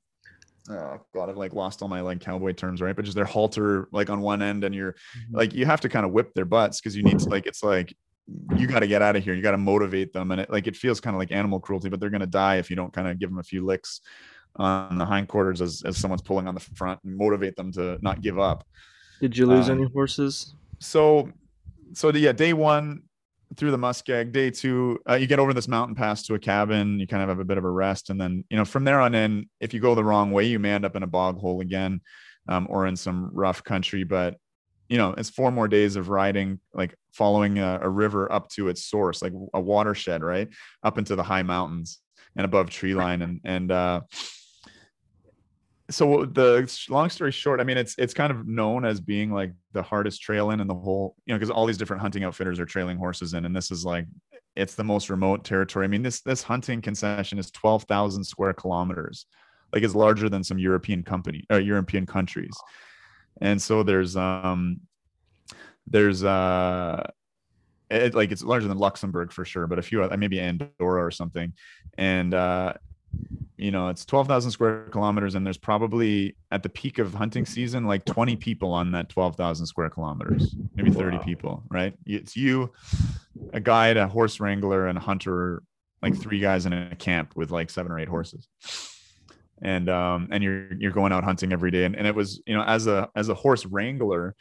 oh 0.71 0.99
god 1.13 1.29
i've 1.29 1.37
like 1.37 1.53
lost 1.53 1.83
all 1.83 1.89
my 1.89 2.01
like 2.01 2.21
cowboy 2.21 2.53
terms 2.53 2.81
right 2.81 2.97
but 2.97 3.05
just 3.05 3.15
their 3.15 3.25
halter 3.25 3.89
like 3.93 4.09
on 4.09 4.21
one 4.21 4.41
end 4.41 4.65
and 4.65 4.75
you're 4.75 4.93
mm-hmm. 4.93 5.37
like 5.37 5.53
you 5.53 5.67
have 5.67 5.81
to 5.81 5.89
kind 5.89 6.07
of 6.07 6.13
whip 6.13 6.33
their 6.35 6.47
butts 6.47 6.81
because 6.81 6.97
you 6.97 7.03
need 7.03 7.19
to 7.19 7.29
like 7.29 7.47
it's 7.47 7.63
like 7.63 7.95
you 8.57 8.67
got 8.67 8.81
to 8.81 8.87
get 8.87 9.03
out 9.03 9.17
of 9.17 9.23
here 9.23 9.35
you 9.35 9.43
got 9.43 9.51
to 9.51 9.59
motivate 9.59 10.13
them 10.15 10.31
and 10.31 10.41
it 10.41 10.51
like 10.51 10.67
it 10.67 10.75
feels 10.75 11.01
kind 11.01 11.15
of 11.15 11.19
like 11.19 11.33
animal 11.33 11.61
cruelty 11.61 11.91
but 11.91 12.01
they're 12.01 12.09
going 12.09 12.21
to 12.21 12.27
die 12.27 12.57
if 12.57 12.71
you 12.71 12.77
don't 12.77 12.95
kind 12.95 13.07
of 13.07 13.19
give 13.19 13.29
them 13.29 13.39
a 13.39 13.43
few 13.43 13.63
licks 13.65 14.01
on 14.57 14.99
the 14.99 15.07
hindquarters 15.07 15.61
as, 15.61 15.83
as 15.85 15.97
someone's 15.97 16.23
pulling 16.23 16.47
on 16.47 16.55
the 16.55 16.61
front 16.61 17.01
and 17.05 17.17
motivate 17.17 17.57
them 17.57 17.73
to 17.73 17.99
not 18.03 18.21
give 18.23 18.39
up. 18.39 18.67
Did 19.21 19.37
you 19.37 19.47
lose 19.47 19.69
um, 19.69 19.79
any 19.79 19.91
horses? 19.91 20.55
so 20.85 21.31
so 21.93 22.11
yeah 22.11 22.33
day 22.33 22.53
one 22.53 23.03
through 23.57 23.71
the 23.71 23.79
muskeg 23.79 24.33
day 24.33 24.51
two 24.51 24.99
uh, 25.09 25.15
you 25.15 25.27
get 25.27 25.39
over 25.39 25.55
this 25.55 25.69
mountain 25.69 25.95
pass 25.95 26.23
to 26.23 26.35
a 26.35 26.39
cabin 26.39 26.99
you 26.99 27.07
kind 27.07 27.23
of 27.23 27.29
have 27.29 27.39
a 27.39 27.45
bit 27.45 27.59
of 27.59 27.65
a 27.65 27.71
rest 27.71 28.11
and 28.11 28.21
then 28.21 28.45
you 28.51 28.57
know 28.57 28.65
from 28.65 28.85
there 28.85 29.01
on 29.01 29.15
in 29.15 29.49
if 29.61 29.73
you 29.73 29.81
go 29.81 29.95
the 29.95 30.05
wrong 30.05 30.31
way 30.31 30.45
you 30.45 30.59
may 30.59 30.73
end 30.73 30.85
up 30.85 30.97
in 30.97 31.03
a 31.03 31.07
bog 31.07 31.39
hole 31.39 31.61
again 31.61 32.01
um, 32.49 32.67
or 32.69 32.87
in 32.87 32.97
some 32.97 33.31
rough 33.33 33.63
country 33.63 34.05
but 34.05 34.37
you 34.89 34.99
know 34.99 35.15
it's 35.17 35.31
four 35.31 35.51
more 35.51 35.69
days 35.69 35.97
of 35.97 36.09
riding 36.09 36.59
like 36.75 36.95
following 37.13 37.59
a, 37.59 37.79
a 37.83 37.89
river 37.89 38.31
up 38.31 38.49
to 38.49 38.69
its 38.69 38.85
source 38.85 39.23
like 39.23 39.33
a 39.55 39.61
watershed 39.61 40.23
right 40.23 40.49
up 40.83 40.99
into 40.99 41.17
the 41.17 41.23
high 41.23 41.43
mountains 41.43 42.01
and 42.37 42.45
above 42.45 42.69
tree 42.69 42.95
line 42.95 43.23
and 43.23 43.41
and 43.45 43.71
uh 43.71 44.01
so 45.95 46.25
the 46.25 46.85
long 46.89 47.09
story 47.09 47.31
short, 47.31 47.61
I 47.61 47.65
mean, 47.65 47.77
it's 47.77 47.95
it's 47.99 48.15
kind 48.15 48.33
of 48.33 48.47
known 48.49 48.85
as 48.85 49.01
being 49.01 49.31
like 49.31 49.53
the 49.73 49.83
hardest 49.83 50.21
trail 50.21 50.51
in 50.51 50.61
in 50.61 50.67
the 50.67 50.75
whole, 50.75 51.15
you 51.25 51.33
know, 51.33 51.39
because 51.39 51.51
all 51.51 51.67
these 51.67 51.79
different 51.79 52.03
hunting 52.03 52.25
outfitters 52.25 52.59
are 52.59 52.67
trailing 52.67 52.99
horses 52.99 53.35
in, 53.35 53.45
and 53.45 53.55
this 53.55 53.71
is 53.71 53.85
like 53.85 54.07
it's 54.57 54.75
the 54.75 54.85
most 54.85 55.09
remote 55.09 55.45
territory. 55.45 55.85
I 55.85 55.89
mean, 55.89 56.03
this 56.03 56.21
this 56.21 56.43
hunting 56.43 56.83
concession 56.83 57.39
is 57.39 57.51
twelve 57.51 57.85
thousand 57.85 58.25
square 58.25 58.53
kilometers, 58.53 59.27
like 59.73 59.85
it's 59.85 59.95
larger 59.95 60.29
than 60.29 60.43
some 60.43 60.59
European 60.59 61.05
company, 61.05 61.45
or 61.49 61.61
European 61.61 62.07
countries, 62.07 62.57
and 63.41 63.61
so 63.63 63.83
there's 63.83 64.17
um 64.17 64.81
there's 65.87 66.25
uh 66.25 67.09
it, 67.91 68.15
like 68.15 68.33
it's 68.33 68.43
larger 68.43 68.67
than 68.67 68.79
Luxembourg 68.79 69.33
for 69.33 69.45
sure, 69.45 69.69
but 69.69 69.79
a 69.79 69.83
few 69.83 70.09
maybe 70.17 70.41
Andorra 70.41 71.05
or 71.05 71.11
something, 71.13 71.53
and 71.97 72.35
uh 72.35 72.73
you 73.57 73.71
know 73.71 73.89
it's 73.89 74.05
12,000 74.05 74.51
square 74.51 74.89
kilometers 74.91 75.35
and 75.35 75.47
there's 75.47 75.59
probably 75.59 76.37
at 76.51 76.63
the 76.63 76.69
peak 76.69 76.99
of 76.99 77.15
hunting 77.15 77.47
season 77.47 77.87
like 77.87 78.05
20 78.05 78.37
people 78.37 78.73
on 78.73 78.93
that 78.93 79.09
12,000 79.09 79.67
square 79.67 79.89
kilometers 79.89 80.55
maybe 80.75 80.91
30 80.91 81.17
wow. 81.17 81.23
people 81.23 81.63
right? 81.71 81.95
It's 82.05 82.37
you 82.37 82.73
a 83.53 83.61
guide 83.61 83.97
a 83.97 84.07
horse 84.07 84.41
wrangler 84.41 84.87
and 84.87 84.99
a 84.99 85.01
hunter 85.01 85.63
like 86.03 86.17
three 86.17 86.41
guys 86.41 86.67
in 86.67 86.73
a 86.73 86.95
camp 86.97 87.33
with 87.35 87.51
like 87.51 87.71
seven 87.71 87.91
or 87.91 87.99
eight 87.99 88.09
horses. 88.09 88.49
And 89.63 89.89
um 89.89 90.29
and 90.31 90.43
you're 90.43 90.75
you're 90.75 90.93
going 90.93 91.13
out 91.13 91.25
hunting 91.25 91.53
every 91.53 91.71
day. 91.71 91.85
And, 91.85 91.97
and 91.97 92.07
it 92.07 92.15
was 92.15 92.43
you 92.47 92.55
know 92.55 92.63
as 92.63 92.87
a 92.87 93.09
as 93.17 93.29
a 93.29 93.35
horse 93.35 93.65
wrangler 93.65 94.35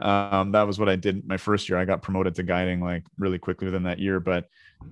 um 0.00 0.52
that 0.52 0.66
was 0.66 0.78
what 0.78 0.88
I 0.88 0.96
did 0.96 1.26
my 1.26 1.36
first 1.36 1.68
year. 1.68 1.78
I 1.78 1.84
got 1.84 2.02
promoted 2.02 2.34
to 2.36 2.42
guiding 2.42 2.80
like 2.80 3.04
really 3.18 3.38
quickly 3.38 3.66
within 3.66 3.84
that 3.84 3.98
year 3.98 4.20
but 4.20 4.46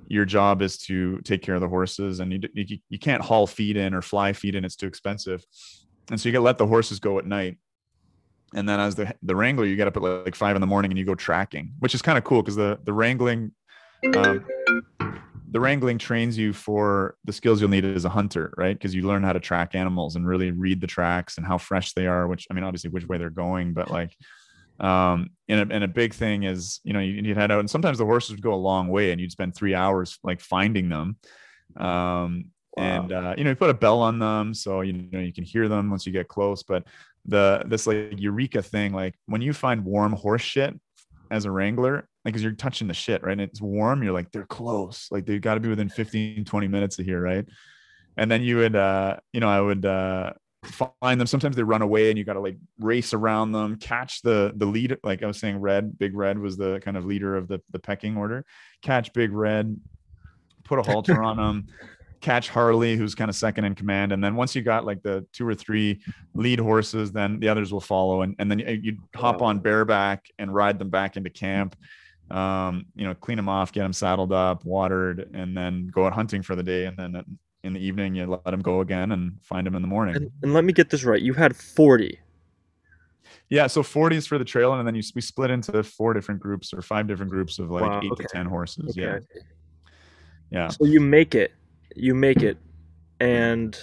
your 0.06 0.24
job 0.24 0.62
is 0.62 0.78
to 0.78 1.20
take 1.22 1.42
care 1.42 1.54
of 1.54 1.60
the 1.60 1.68
horses 1.68 2.20
and 2.20 2.32
you, 2.32 2.40
you, 2.54 2.78
you 2.88 2.98
can't 2.98 3.22
haul 3.22 3.46
feed 3.46 3.76
in 3.76 3.94
or 3.94 4.02
fly 4.02 4.32
feed 4.32 4.54
in 4.54 4.64
it's 4.64 4.76
too 4.76 4.86
expensive. 4.86 5.44
And 6.10 6.20
so 6.20 6.28
you 6.28 6.32
got 6.32 6.38
to 6.38 6.44
let 6.44 6.58
the 6.58 6.66
horses 6.66 7.00
go 7.00 7.18
at 7.18 7.26
night. 7.26 7.58
And 8.54 8.66
then 8.66 8.80
as 8.80 8.94
the 8.94 9.14
the 9.22 9.36
wrangler 9.36 9.66
you 9.66 9.76
get 9.76 9.88
up 9.88 9.96
at 9.98 10.02
like 10.02 10.34
five 10.34 10.56
in 10.56 10.60
the 10.62 10.66
morning 10.66 10.90
and 10.90 10.98
you 10.98 11.04
go 11.04 11.14
tracking 11.14 11.74
which 11.80 11.94
is 11.94 12.00
kind 12.00 12.16
of 12.16 12.24
cool 12.24 12.40
because 12.42 12.56
the 12.56 12.78
the 12.82 12.94
wrangling 12.94 13.52
um, 14.16 14.46
the 15.50 15.60
wrangling 15.60 15.98
trains 15.98 16.38
you 16.38 16.54
for 16.54 17.16
the 17.26 17.32
skills 17.32 17.60
you'll 17.60 17.68
need 17.68 17.84
as 17.84 18.06
a 18.06 18.08
hunter 18.08 18.54
right? 18.56 18.72
Because 18.74 18.94
you 18.94 19.02
learn 19.02 19.22
how 19.22 19.34
to 19.34 19.40
track 19.40 19.74
animals 19.74 20.16
and 20.16 20.26
really 20.26 20.50
read 20.50 20.80
the 20.80 20.86
tracks 20.86 21.36
and 21.36 21.46
how 21.46 21.58
fresh 21.58 21.92
they 21.92 22.06
are 22.06 22.26
which 22.26 22.46
i 22.50 22.54
mean 22.54 22.64
obviously 22.64 22.88
which 22.88 23.06
way 23.06 23.18
they're 23.18 23.28
going 23.28 23.74
but 23.74 23.90
like 23.90 24.16
um 24.80 25.30
and 25.48 25.70
a, 25.70 25.74
and 25.74 25.84
a 25.84 25.88
big 25.88 26.14
thing 26.14 26.44
is 26.44 26.80
you 26.84 26.92
know 26.92 27.00
you, 27.00 27.16
would 27.16 27.36
head 27.36 27.50
out 27.50 27.60
and 27.60 27.70
sometimes 27.70 27.98
the 27.98 28.04
horses 28.04 28.30
would 28.30 28.42
go 28.42 28.54
a 28.54 28.56
long 28.56 28.88
way 28.88 29.10
and 29.12 29.20
you'd 29.20 29.32
spend 29.32 29.54
three 29.54 29.74
hours 29.74 30.18
like 30.22 30.40
finding 30.40 30.88
them. 30.88 31.16
Um 31.76 32.50
wow. 32.76 32.82
and 32.84 33.12
uh 33.12 33.34
you 33.36 33.44
know 33.44 33.50
you 33.50 33.56
put 33.56 33.70
a 33.70 33.74
bell 33.74 34.00
on 34.00 34.18
them 34.18 34.54
so 34.54 34.82
you 34.82 34.92
know 34.92 35.20
you 35.20 35.32
can 35.32 35.44
hear 35.44 35.68
them 35.68 35.90
once 35.90 36.06
you 36.06 36.12
get 36.12 36.28
close 36.28 36.62
but 36.62 36.84
the 37.26 37.62
this 37.66 37.86
like 37.86 38.14
eureka 38.16 38.62
thing 38.62 38.92
like 38.92 39.14
when 39.26 39.42
you 39.42 39.52
find 39.52 39.84
warm 39.84 40.12
horse 40.12 40.42
shit 40.42 40.78
as 41.30 41.44
a 41.44 41.50
wrangler 41.50 42.08
like 42.24 42.34
because 42.34 42.42
you're 42.42 42.52
touching 42.52 42.88
the 42.88 42.94
shit 42.94 43.22
right? 43.22 43.32
And 43.32 43.40
it's 43.40 43.60
warm 43.60 44.02
you're 44.02 44.12
like 44.12 44.30
they're 44.32 44.46
close. 44.46 45.08
Like 45.10 45.24
they've 45.24 45.40
got 45.40 45.54
to 45.54 45.60
be 45.60 45.68
within 45.68 45.88
15 45.88 46.44
20 46.44 46.68
minutes 46.68 46.98
of 46.98 47.06
here 47.06 47.20
right? 47.20 47.46
And 48.16 48.30
then 48.30 48.42
you 48.42 48.56
would 48.56 48.76
uh 48.76 49.16
you 49.32 49.40
know 49.40 49.48
i 49.48 49.60
would 49.60 49.84
uh 49.84 50.32
find 50.64 51.20
them. 51.20 51.26
Sometimes 51.26 51.56
they 51.56 51.62
run 51.62 51.82
away 51.82 52.10
and 52.10 52.18
you 52.18 52.24
got 52.24 52.34
to 52.34 52.40
like 52.40 52.56
race 52.80 53.14
around 53.14 53.52
them, 53.52 53.76
catch 53.76 54.22
the 54.22 54.52
the 54.56 54.66
lead. 54.66 54.96
Like 55.04 55.22
I 55.22 55.26
was 55.26 55.38
saying, 55.38 55.58
Red, 55.60 55.98
Big 55.98 56.14
Red 56.14 56.38
was 56.38 56.56
the 56.56 56.80
kind 56.80 56.96
of 56.96 57.04
leader 57.04 57.36
of 57.36 57.48
the 57.48 57.60
the 57.70 57.78
pecking 57.78 58.16
order. 58.16 58.44
Catch 58.82 59.12
Big 59.12 59.32
Red, 59.32 59.78
put 60.64 60.78
a 60.78 60.82
halter 60.90 61.22
on 61.22 61.36
them, 61.36 61.66
catch 62.20 62.48
Harley, 62.48 62.96
who's 62.96 63.14
kind 63.14 63.28
of 63.28 63.36
second 63.36 63.64
in 63.64 63.74
command, 63.74 64.12
and 64.12 64.22
then 64.22 64.34
once 64.34 64.54
you 64.54 64.62
got 64.62 64.84
like 64.84 65.02
the 65.02 65.24
two 65.32 65.46
or 65.46 65.54
three 65.54 66.00
lead 66.34 66.58
horses, 66.58 67.12
then 67.12 67.38
the 67.38 67.48
others 67.48 67.72
will 67.72 67.80
follow, 67.80 68.22
and 68.22 68.34
and 68.38 68.50
then 68.50 68.58
you 68.58 68.98
hop 69.14 69.42
on 69.42 69.60
bareback 69.60 70.26
and 70.38 70.52
ride 70.52 70.78
them 70.78 70.90
back 70.90 71.16
into 71.16 71.30
camp. 71.30 71.76
Um, 72.30 72.84
you 72.94 73.06
know, 73.06 73.14
clean 73.14 73.36
them 73.36 73.48
off, 73.48 73.72
get 73.72 73.82
them 73.82 73.92
saddled 73.94 74.32
up, 74.32 74.64
watered, 74.64 75.30
and 75.32 75.56
then 75.56 75.86
go 75.86 76.04
out 76.04 76.12
hunting 76.12 76.42
for 76.42 76.54
the 76.54 76.62
day. 76.62 76.84
And 76.84 76.94
then 76.94 77.24
in 77.64 77.72
the 77.72 77.80
evening 77.80 78.14
you 78.14 78.26
let 78.26 78.44
them 78.44 78.60
go 78.60 78.80
again 78.80 79.12
and 79.12 79.32
find 79.42 79.66
them 79.66 79.74
in 79.74 79.82
the 79.82 79.88
morning. 79.88 80.16
And, 80.16 80.30
and 80.42 80.54
let 80.54 80.64
me 80.64 80.72
get 80.72 80.90
this 80.90 81.04
right 81.04 81.20
you 81.20 81.34
had 81.34 81.56
40 81.56 82.18
yeah 83.50 83.66
so 83.66 83.82
40 83.82 84.16
is 84.16 84.26
for 84.26 84.38
the 84.38 84.44
trail 84.44 84.74
and 84.74 84.86
then 84.86 84.94
you 84.94 85.02
we 85.14 85.20
split 85.20 85.50
into 85.50 85.82
four 85.82 86.14
different 86.14 86.40
groups 86.40 86.72
or 86.72 86.82
five 86.82 87.06
different 87.06 87.30
groups 87.30 87.58
of 87.58 87.70
like 87.70 87.82
wow, 87.82 88.00
eight 88.02 88.12
okay. 88.12 88.22
to 88.22 88.28
ten 88.28 88.46
horses 88.46 88.96
okay. 88.96 89.24
yeah. 89.32 89.40
yeah. 90.50 90.68
So 90.68 90.84
you 90.84 91.00
make 91.00 91.34
it 91.34 91.52
you 91.96 92.14
make 92.14 92.42
it 92.42 92.58
and 93.20 93.76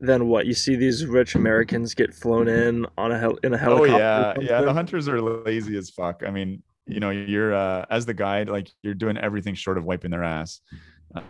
then 0.00 0.28
what 0.28 0.46
you 0.46 0.54
see 0.54 0.76
these 0.76 1.06
rich 1.06 1.34
americans 1.34 1.94
get 1.94 2.12
flown 2.14 2.48
in 2.48 2.86
on 2.98 3.12
a 3.12 3.18
hel- 3.18 3.38
in 3.42 3.54
a 3.54 3.58
helicopter 3.58 3.94
oh 3.94 3.98
yeah 3.98 4.34
yeah 4.40 4.60
the 4.62 4.72
hunters 4.72 5.08
are 5.08 5.20
lazy 5.20 5.76
as 5.76 5.90
fuck. 5.90 6.22
I 6.26 6.30
mean 6.30 6.62
you 6.86 7.00
know 7.00 7.10
you're 7.10 7.54
uh 7.54 7.84
as 7.90 8.06
the 8.06 8.14
guide 8.14 8.48
like 8.48 8.70
you're 8.82 8.94
doing 8.94 9.16
everything 9.16 9.54
short 9.54 9.78
of 9.78 9.84
wiping 9.84 10.10
their 10.10 10.24
ass. 10.24 10.60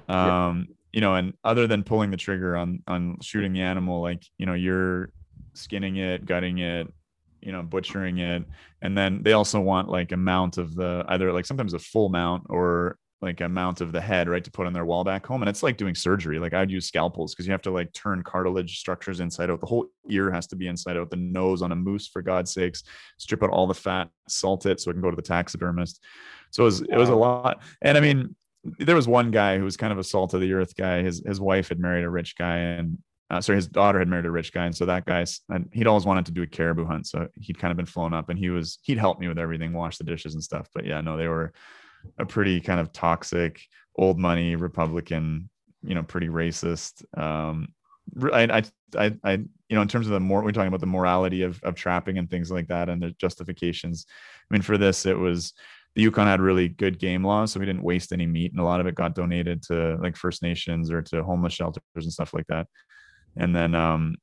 Um 0.09 0.69
yeah 0.69 0.75
you 0.95 1.01
know, 1.01 1.17
and 1.17 1.35
other 1.43 1.67
than 1.67 1.83
pulling 1.83 2.13
the 2.13 2.17
trigger 2.17 2.57
on 2.57 2.81
on 2.87 3.19
shooting 3.21 3.53
the 3.53 3.63
animal, 3.63 4.01
like 4.01 4.23
you 4.39 4.47
know, 4.47 4.55
you're 4.55 5.11
skinning 5.53 5.97
it, 5.97 6.25
gutting 6.25 6.59
it, 6.59 6.87
you 7.41 7.51
know, 7.51 7.65
butchering 7.65 8.19
it, 8.19 8.45
and 8.81 8.97
then 8.97 9.21
they 9.25 9.33
also 9.33 9.61
want 9.61 9.89
like 9.89 10.13
a 10.13 10.17
mount 10.17 10.57
of 10.57 10.77
the 10.77 11.05
either 11.09 11.33
like 11.33 11.47
sometimes 11.47 11.75
a 11.75 11.81
full 11.81 12.11
mount 12.11 12.45
or 12.49 12.97
like 13.21 13.41
a 13.41 13.49
mount 13.49 13.81
of 13.81 13.91
the 13.91 14.01
head, 14.01 14.29
right, 14.29 14.45
to 14.45 14.53
put 14.53 14.67
on 14.67 14.73
their 14.73 14.85
wall 14.85 15.03
back 15.03 15.27
home. 15.27 15.43
And 15.43 15.49
it's 15.49 15.65
like 15.65 15.77
doing 15.77 15.97
surgery. 15.97 16.39
Like 16.39 16.55
I'd 16.55 16.71
use 16.71 16.87
scalpels 16.87 17.35
because 17.35 17.47
you 17.47 17.53
have 17.53 17.63
to 17.63 17.73
like 17.73 17.93
turn 17.93 18.23
cartilage 18.23 18.79
structures 18.79 19.19
inside 19.19 19.51
out. 19.51 19.61
The 19.61 19.67
whole 19.67 19.87
ear 20.09 20.31
has 20.31 20.47
to 20.49 20.57
be 20.57 20.69
inside 20.69 20.97
out. 20.97 21.11
The 21.11 21.17
nose 21.17 21.63
on 21.63 21.73
a 21.73 21.77
moose, 21.77 22.07
for 22.07 22.23
God's 22.23 22.53
sakes, 22.53 22.85
strip 23.19 23.43
out 23.43 23.51
all 23.51 23.67
the 23.67 23.75
fat, 23.75 24.11
salt 24.29 24.67
it 24.67 24.81
so 24.81 24.91
it 24.91 24.95
can 24.95 25.03
go 25.03 25.11
to 25.11 25.17
the 25.17 25.23
taxidermist. 25.23 26.05
So 26.53 26.63
it 26.63 26.67
was, 26.67 26.81
it 26.83 26.97
was 26.97 27.09
a 27.09 27.17
lot. 27.17 27.63
And 27.83 27.99
I 27.99 28.01
mean, 28.01 28.37
there 28.79 28.97
was 28.97 29.09
one 29.09 29.31
guy 29.31 29.59
who 29.59 29.65
was 29.65 29.77
kind 29.77 29.93
of 29.93 29.99
a 29.99 30.05
salt 30.05 30.35
of 30.35 30.41
the 30.41 30.53
earth 30.53 30.75
guy. 30.77 31.03
His 31.03 31.23
his 31.27 31.41
wife 31.41 31.69
had 31.69 31.79
married 31.79 32.05
a 32.05 32.11
rich 32.11 32.37
guy, 32.37 32.59
and 32.59 32.99
uh, 33.31 33.41
sorry, 33.41 33.57
his 33.57 33.69
daughter 33.69 33.99
had 33.99 34.09
married 34.09 34.27
a 34.27 34.31
rich 34.31 34.53
guy, 34.53 34.67
and 34.67 34.77
so 34.77 34.87
that 34.87 35.05
guy's 35.05 35.41
and 35.49 35.69
he'd 35.73 35.87
always 35.87 36.07
wanted 36.07 36.27
to 36.27 36.33
do 36.33 36.43
a 36.43 36.47
caribou 36.47 36.85
hunt, 36.85 37.07
so 37.07 37.29
he'd 37.41 37.59
kind 37.59 37.71
of 37.71 37.77
been 37.77 37.87
flown 37.87 38.15
up, 38.15 38.29
and 38.29 38.39
he 38.39 38.51
was 38.51 38.79
he'd 38.83 38.99
help 38.99 39.19
me 39.19 39.29
with 39.29 39.39
everything, 39.39 39.73
wash 39.73 39.99
the 39.99 40.05
dishes 40.05 40.35
and 40.35 40.43
stuff. 40.43 40.69
But 40.75 40.87
yeah, 40.87 41.01
no, 41.01 41.17
they 41.17 41.29
were 41.29 41.53
a 42.19 42.27
pretty 42.27 42.61
kind 42.61 42.81
of 42.81 42.93
toxic, 42.93 43.61
old 43.97 44.19
money 44.19 44.57
Republican, 44.57 45.49
you 45.83 45.95
know, 45.95 46.03
pretty 46.03 46.29
racist. 46.29 47.05
Um, 47.19 47.69
I, 48.33 48.63
I, 48.97 49.15
I, 49.25 49.33
you 49.33 49.77
know, 49.77 49.83
in 49.83 49.89
terms 49.89 50.07
of 50.07 50.13
the 50.13 50.21
more 50.21 50.43
we're 50.43 50.53
talking 50.53 50.69
about 50.69 50.81
the 50.81 50.87
morality 50.87 51.43
of 51.43 51.63
of 51.63 51.75
trapping 51.75 52.19
and 52.19 52.31
things 52.31 52.51
like 52.51 52.69
that, 52.69 52.89
and 52.89 53.03
the 53.03 53.11
justifications. 53.13 54.07
I 54.51 54.55
mean, 54.55 54.63
for 54.63 54.79
this, 54.79 55.07
it 55.07 55.19
was 55.19 55.55
the 55.95 56.03
Yukon 56.03 56.27
had 56.27 56.41
really 56.41 56.69
good 56.69 56.99
game 56.99 57.25
laws, 57.25 57.53
so 57.53 57.61
we 57.61 57.67
didn't 57.67 57.85
waste 57.85 58.13
any 58.13 58.27
meat, 58.27 58.53
and 58.53 58.61
a 58.61 58.65
lot 58.65 58.81
of 58.81 58.87
it 58.87 58.95
got 58.95 59.15
donated 59.15 59.63
to 59.65 59.97
like 60.03 60.17
First 60.17 60.43
Nations 60.43 60.91
or 60.91 61.03
to 61.03 61.23
homeless 61.23 61.53
shelters 61.53 61.83
and 61.95 62.13
stuff 62.13 62.35
like 62.35 62.47
that. 62.49 62.67
And 63.37 63.55
then, 63.55 63.75
um, 63.75 64.17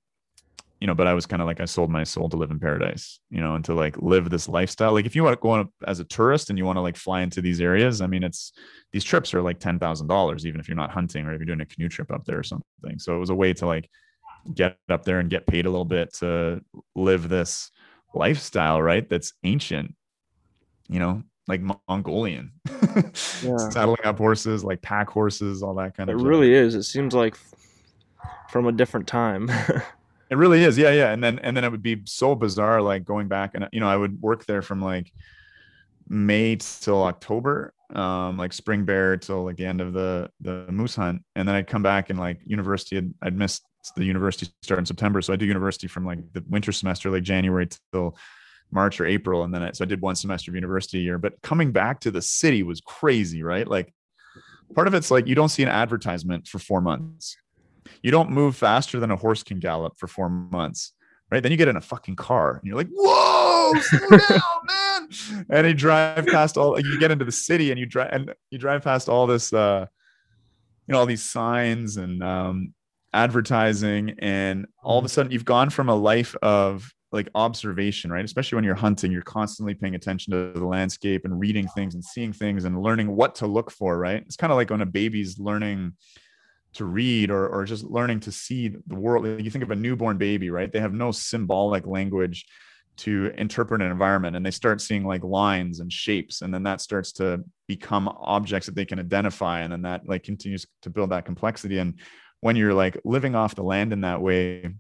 you 0.80 0.88
know, 0.88 0.96
but 0.96 1.08
I 1.08 1.14
was 1.14 1.28
kind 1.28 1.42
of 1.42 1.48
like 1.48 1.62
I 1.62 1.66
sold 1.66 1.92
my 1.92 2.04
soul 2.04 2.28
to 2.30 2.38
live 2.38 2.50
in 2.50 2.60
paradise, 2.60 3.20
you 3.30 3.40
know, 3.40 3.56
and 3.56 3.64
to 3.66 3.74
like 3.74 3.98
live 4.02 4.30
this 4.30 4.50
lifestyle. 4.50 4.94
Like 4.94 5.06
if 5.06 5.16
you 5.16 5.24
want 5.24 5.38
to 5.38 5.42
go 5.42 5.52
on 5.52 5.70
as 5.86 6.00
a 6.00 6.04
tourist 6.04 6.50
and 6.50 6.58
you 6.58 6.66
want 6.66 6.78
to 6.78 6.82
like 6.82 6.98
fly 6.98 7.22
into 7.22 7.42
these 7.42 7.62
areas, 7.62 8.02
I 8.02 8.08
mean, 8.08 8.24
it's 8.24 8.52
these 8.92 9.04
trips 9.04 9.34
are 9.34 9.42
like 9.42 9.60
ten 9.60 9.80
thousand 9.80 10.08
dollars, 10.08 10.46
even 10.46 10.60
if 10.60 10.68
you're 10.68 10.76
not 10.76 10.92
hunting 10.92 11.26
or 11.26 11.34
if 11.34 11.40
you're 11.40 11.46
doing 11.46 11.62
a 11.62 11.66
canoe 11.66 11.88
trip 11.88 12.12
up 12.12 12.26
there 12.26 12.40
or 12.40 12.44
something. 12.44 12.98
So 12.98 13.16
it 13.16 13.20
was 13.20 13.30
a 13.30 13.36
way 13.36 13.54
to 13.54 13.66
like 13.68 13.90
get 14.54 14.78
up 14.90 15.06
there 15.06 15.20
and 15.20 15.30
get 15.30 15.46
paid 15.46 15.68
a 15.68 15.70
little 15.70 15.86
bit 15.86 16.14
to 16.16 16.62
live 16.96 17.30
this 17.30 17.70
lifestyle, 18.16 18.82
right? 18.82 19.08
That's 19.08 19.34
ancient, 19.44 19.94
you 20.90 21.00
know, 21.00 21.24
like 21.48 21.62
Mongolian, 21.88 22.52
yeah. 23.42 23.58
saddling 23.70 24.04
up 24.04 24.18
horses, 24.18 24.64
like 24.64 24.82
pack 24.82 25.10
horses, 25.10 25.64
all 25.64 25.74
that 25.76 25.96
kind 25.96 26.10
it 26.10 26.16
of. 26.16 26.22
It 26.22 26.24
really 26.24 26.54
is. 26.54 26.76
It 26.76 26.84
seems 26.84 27.14
like 27.14 27.38
from 28.50 28.68
a 28.68 28.72
different 28.72 29.08
time. 29.08 29.50
it 30.30 30.36
really 30.36 30.64
is, 30.64 30.78
yeah, 30.78 30.92
yeah. 30.92 31.12
And 31.12 31.24
then 31.24 31.40
and 31.40 31.56
then 31.56 31.64
it 31.64 31.72
would 31.72 31.82
be 31.82 32.02
so 32.06 32.36
bizarre, 32.36 32.82
like 32.82 33.04
going 33.04 33.28
back 33.28 33.52
and 33.56 33.68
you 33.72 33.80
know 33.80 33.90
I 33.90 33.98
would 33.98 34.22
work 34.22 34.46
there 34.46 34.62
from 34.62 34.82
like 34.82 35.12
May 36.08 36.58
till 36.58 37.04
October, 37.04 37.74
um, 37.96 38.38
like 38.38 38.54
spring 38.54 38.86
bear 38.86 39.18
till 39.18 39.46
like 39.46 39.58
the 39.58 39.66
end 39.66 39.82
of 39.82 39.94
the 39.94 40.30
the 40.42 40.66
moose 40.70 40.96
hunt, 40.96 41.24
and 41.36 41.48
then 41.48 41.56
I'd 41.56 41.68
come 41.68 41.84
back 41.84 42.10
and 42.10 42.20
like 42.20 42.40
university. 42.46 42.98
I'd, 42.98 43.14
I'd 43.22 43.38
missed 43.38 43.66
the 43.96 44.06
university 44.06 44.52
start 44.62 44.80
in 44.80 44.86
September, 44.86 45.22
so 45.22 45.34
I 45.34 45.38
do 45.38 45.46
university 45.46 45.88
from 45.88 46.06
like 46.06 46.20
the 46.34 46.44
winter 46.50 46.72
semester, 46.72 47.10
like 47.10 47.24
January 47.24 47.68
till 47.92 48.16
March 48.72 49.00
or 49.00 49.06
April, 49.06 49.44
and 49.44 49.54
then 49.54 49.64
I, 49.64 49.72
so 49.72 49.84
I 49.84 49.88
did 49.88 50.02
one 50.02 50.16
semester 50.16 50.52
of 50.52 50.56
university 50.56 51.00
a 51.00 51.02
year. 51.02 51.18
But 51.18 51.42
coming 51.42 51.72
back 51.72 52.00
to 52.02 52.12
the 52.12 52.22
city 52.22 52.64
was 52.64 52.82
crazy, 52.82 53.44
right? 53.44 53.68
Like 53.68 53.94
part 54.74 54.88
of 54.88 54.94
it's 54.94 55.12
like 55.12 55.28
you 55.28 55.36
don't 55.36 55.50
see 55.50 55.64
an 55.64 55.70
advertisement 55.70 56.48
for 56.48 56.60
four 56.60 56.82
months. 56.82 57.38
You 58.02 58.12
don't 58.12 58.30
move 58.30 58.56
faster 58.56 59.00
than 59.00 59.12
a 59.12 59.16
horse 59.16 59.44
can 59.44 59.60
gallop 59.60 59.98
for 59.98 60.08
four 60.08 60.30
months, 60.30 60.94
right? 61.30 61.44
Then 61.44 61.52
you 61.52 61.58
get 61.58 61.68
in 61.68 61.76
a 61.76 61.82
fucking 61.82 62.16
car 62.16 62.58
and 62.58 62.64
you're 62.64 62.78
like, 62.78 62.90
whoa, 62.92 63.74
slow 63.80 64.18
down, 64.30 64.40
man. 64.68 65.10
And 65.50 65.68
you 65.68 65.74
drive 65.74 66.26
past 66.28 66.58
all 66.58 66.80
you 66.80 67.00
get 67.00 67.12
into 67.12 67.26
the 67.26 67.32
city 67.32 67.72
and 67.72 67.80
you 67.80 67.86
drive 67.86 68.10
and 68.12 68.34
you 68.50 68.58
drive 68.58 68.84
past 68.84 69.10
all 69.10 69.28
this 69.28 69.52
uh 69.52 69.86
you 70.88 70.94
know, 70.94 71.00
all 71.00 71.06
these 71.06 71.24
signs 71.24 71.98
and 71.98 72.24
um 72.24 72.74
advertising 73.14 74.16
and 74.20 74.66
all 74.84 74.98
of 74.98 75.06
a 75.06 75.10
sudden 75.10 75.32
you've 75.32 75.46
gone 75.46 75.70
from 75.70 75.90
a 75.90 75.96
life 75.96 76.34
of 76.42 76.94
like 77.12 77.30
observation, 77.36 78.12
right? 78.12 78.24
Especially 78.24 78.56
when 78.56 78.64
you're 78.64 78.76
hunting, 78.76 79.12
you're 79.12 79.22
constantly 79.22 79.74
paying 79.74 79.96
attention 79.96 80.32
to 80.32 80.58
the 80.58 80.66
landscape 80.66 81.26
and 81.26 81.40
reading 81.40 81.68
things 81.70 81.94
and 81.94 82.04
seeing 82.04 82.32
things 82.32 82.64
and 82.66 82.82
learning 82.82 83.14
what 83.14 83.36
to 83.36 83.48
look 83.48 83.70
for, 83.70 83.98
right? 83.98 84.24
It's 84.26 84.38
kind 84.38 84.52
of 84.52 84.58
like 84.58 84.70
when 84.70 84.82
a 84.82 84.86
baby's 84.86 85.38
learning 85.38 85.94
to 86.74 86.86
read 86.86 87.30
or, 87.30 87.50
or 87.50 87.66
just 87.66 87.84
learning 87.84 88.22
to 88.22 88.32
see 88.32 88.70
the 88.70 88.96
world. 88.96 89.26
You 89.42 89.52
think 89.52 89.64
of 89.64 89.72
a 89.72 89.76
newborn 89.76 90.18
baby, 90.18 90.50
right? 90.50 90.72
They 90.72 90.80
have 90.80 90.94
no 90.94 91.12
symbolic 91.12 91.86
language 91.86 92.46
to 92.98 93.32
interpret 93.38 93.82
an 93.82 93.92
environment 93.92 94.36
and 94.36 94.46
they 94.46 94.52
start 94.52 94.82
seeing 94.82 95.06
like 95.06 95.24
lines 95.24 95.80
and 95.80 95.92
shapes 95.92 96.42
and 96.42 96.54
then 96.54 96.64
that 96.64 96.82
starts 96.82 97.12
to 97.14 97.44
become 97.68 98.08
objects 98.20 98.66
that 98.66 98.76
they 98.76 98.86
can 98.86 99.00
identify 99.00 99.62
and 99.62 99.72
then 99.72 99.82
that 99.82 100.08
like 100.08 100.24
continues 100.24 100.66
to 100.82 100.90
build 100.90 101.10
that 101.10 101.26
complexity 101.26 101.78
and 101.78 101.96
when 102.42 102.56
you're 102.56 102.74
like 102.74 103.00
living 103.06 103.34
off 103.34 103.56
the 103.56 103.64
land 103.64 103.94
in 103.94 104.02
that 104.02 104.22
way 104.22 104.76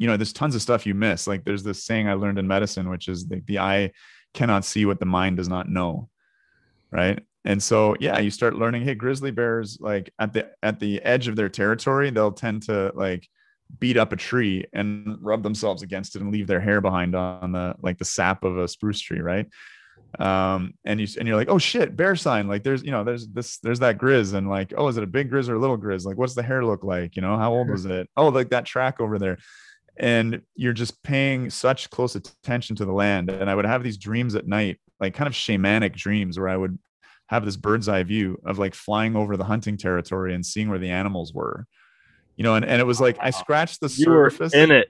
you 0.00 0.06
know 0.06 0.16
there's 0.16 0.32
tons 0.32 0.54
of 0.56 0.62
stuff 0.62 0.86
you 0.86 0.94
miss. 0.94 1.26
Like 1.26 1.44
there's 1.44 1.62
this 1.62 1.84
saying 1.84 2.08
i 2.08 2.14
learned 2.14 2.38
in 2.38 2.48
medicine 2.48 2.88
which 2.88 3.06
is 3.06 3.28
the, 3.28 3.42
the 3.46 3.58
eye 3.60 3.92
cannot 4.32 4.64
see 4.64 4.86
what 4.86 4.98
the 4.98 5.06
mind 5.06 5.36
does 5.36 5.48
not 5.48 5.68
know 5.68 6.08
right? 6.90 7.20
And 7.44 7.62
so 7.62 7.94
yeah 8.00 8.18
you 8.18 8.30
start 8.30 8.56
learning 8.56 8.82
hey 8.82 8.94
grizzly 8.94 9.30
bears 9.30 9.78
like 9.80 10.12
at 10.18 10.32
the 10.32 10.50
at 10.62 10.80
the 10.80 11.00
edge 11.02 11.28
of 11.28 11.36
their 11.36 11.48
territory 11.48 12.10
they'll 12.10 12.32
tend 12.32 12.64
to 12.64 12.92
like 12.94 13.28
beat 13.78 13.96
up 13.96 14.12
a 14.12 14.16
tree 14.16 14.64
and 14.72 15.16
rub 15.22 15.42
themselves 15.42 15.82
against 15.82 16.16
it 16.16 16.22
and 16.22 16.32
leave 16.32 16.46
their 16.46 16.60
hair 16.60 16.80
behind 16.80 17.14
on 17.14 17.52
the 17.52 17.74
like 17.80 17.98
the 17.98 18.04
sap 18.04 18.44
of 18.44 18.58
a 18.58 18.68
spruce 18.68 19.00
tree 19.00 19.20
right? 19.20 19.46
Um 20.18 20.74
and 20.84 21.00
you 21.00 21.06
and 21.18 21.26
you're 21.26 21.36
like 21.36 21.48
oh 21.48 21.58
shit 21.58 21.96
bear 21.96 22.16
sign. 22.16 22.48
Like 22.48 22.62
there's 22.62 22.82
you 22.82 22.90
know 22.90 23.04
there's 23.04 23.26
this 23.28 23.58
there's 23.58 23.78
that 23.78 23.96
grizz 23.96 24.34
and 24.34 24.48
like 24.48 24.74
oh 24.76 24.88
is 24.88 24.96
it 24.96 25.04
a 25.04 25.06
big 25.06 25.30
grizz 25.30 25.48
or 25.48 25.54
a 25.54 25.58
little 25.58 25.78
grizz? 25.78 26.04
Like 26.04 26.18
what's 26.18 26.34
the 26.34 26.42
hair 26.42 26.64
look 26.64 26.84
like? 26.84 27.16
You 27.16 27.22
know 27.22 27.38
how 27.38 27.54
old 27.54 27.70
was 27.70 27.86
it? 27.86 28.10
Oh 28.18 28.28
like 28.28 28.50
that 28.50 28.66
track 28.66 29.00
over 29.00 29.18
there 29.18 29.38
and 30.00 30.40
you're 30.56 30.72
just 30.72 31.02
paying 31.02 31.50
such 31.50 31.90
close 31.90 32.16
attention 32.16 32.74
to 32.76 32.84
the 32.84 32.92
land. 32.92 33.30
And 33.30 33.48
i 33.48 33.54
would 33.54 33.66
have 33.66 33.84
these 33.84 33.98
dreams 33.98 34.34
at 34.34 34.48
night 34.48 34.78
like 34.98 35.14
kind 35.14 35.28
of 35.28 35.34
shamanic 35.34 35.94
dreams 35.94 36.38
where 36.38 36.48
i 36.48 36.56
would 36.56 36.78
have 37.28 37.44
this 37.44 37.56
bird's 37.56 37.88
eye 37.88 38.02
view 38.02 38.40
of 38.44 38.58
like 38.58 38.74
flying 38.74 39.14
over 39.14 39.36
the 39.36 39.44
hunting 39.44 39.76
territory 39.76 40.34
and 40.34 40.44
seeing 40.44 40.68
where 40.68 40.80
the 40.80 40.90
animals 40.90 41.32
were. 41.32 41.66
You 42.36 42.44
know 42.44 42.54
and, 42.54 42.64
and 42.64 42.80
it 42.80 42.84
was 42.84 43.02
like 43.02 43.18
i 43.20 43.28
scratched 43.28 43.82
the 43.82 43.90
surface 43.90 44.54
in 44.54 44.70
it. 44.70 44.88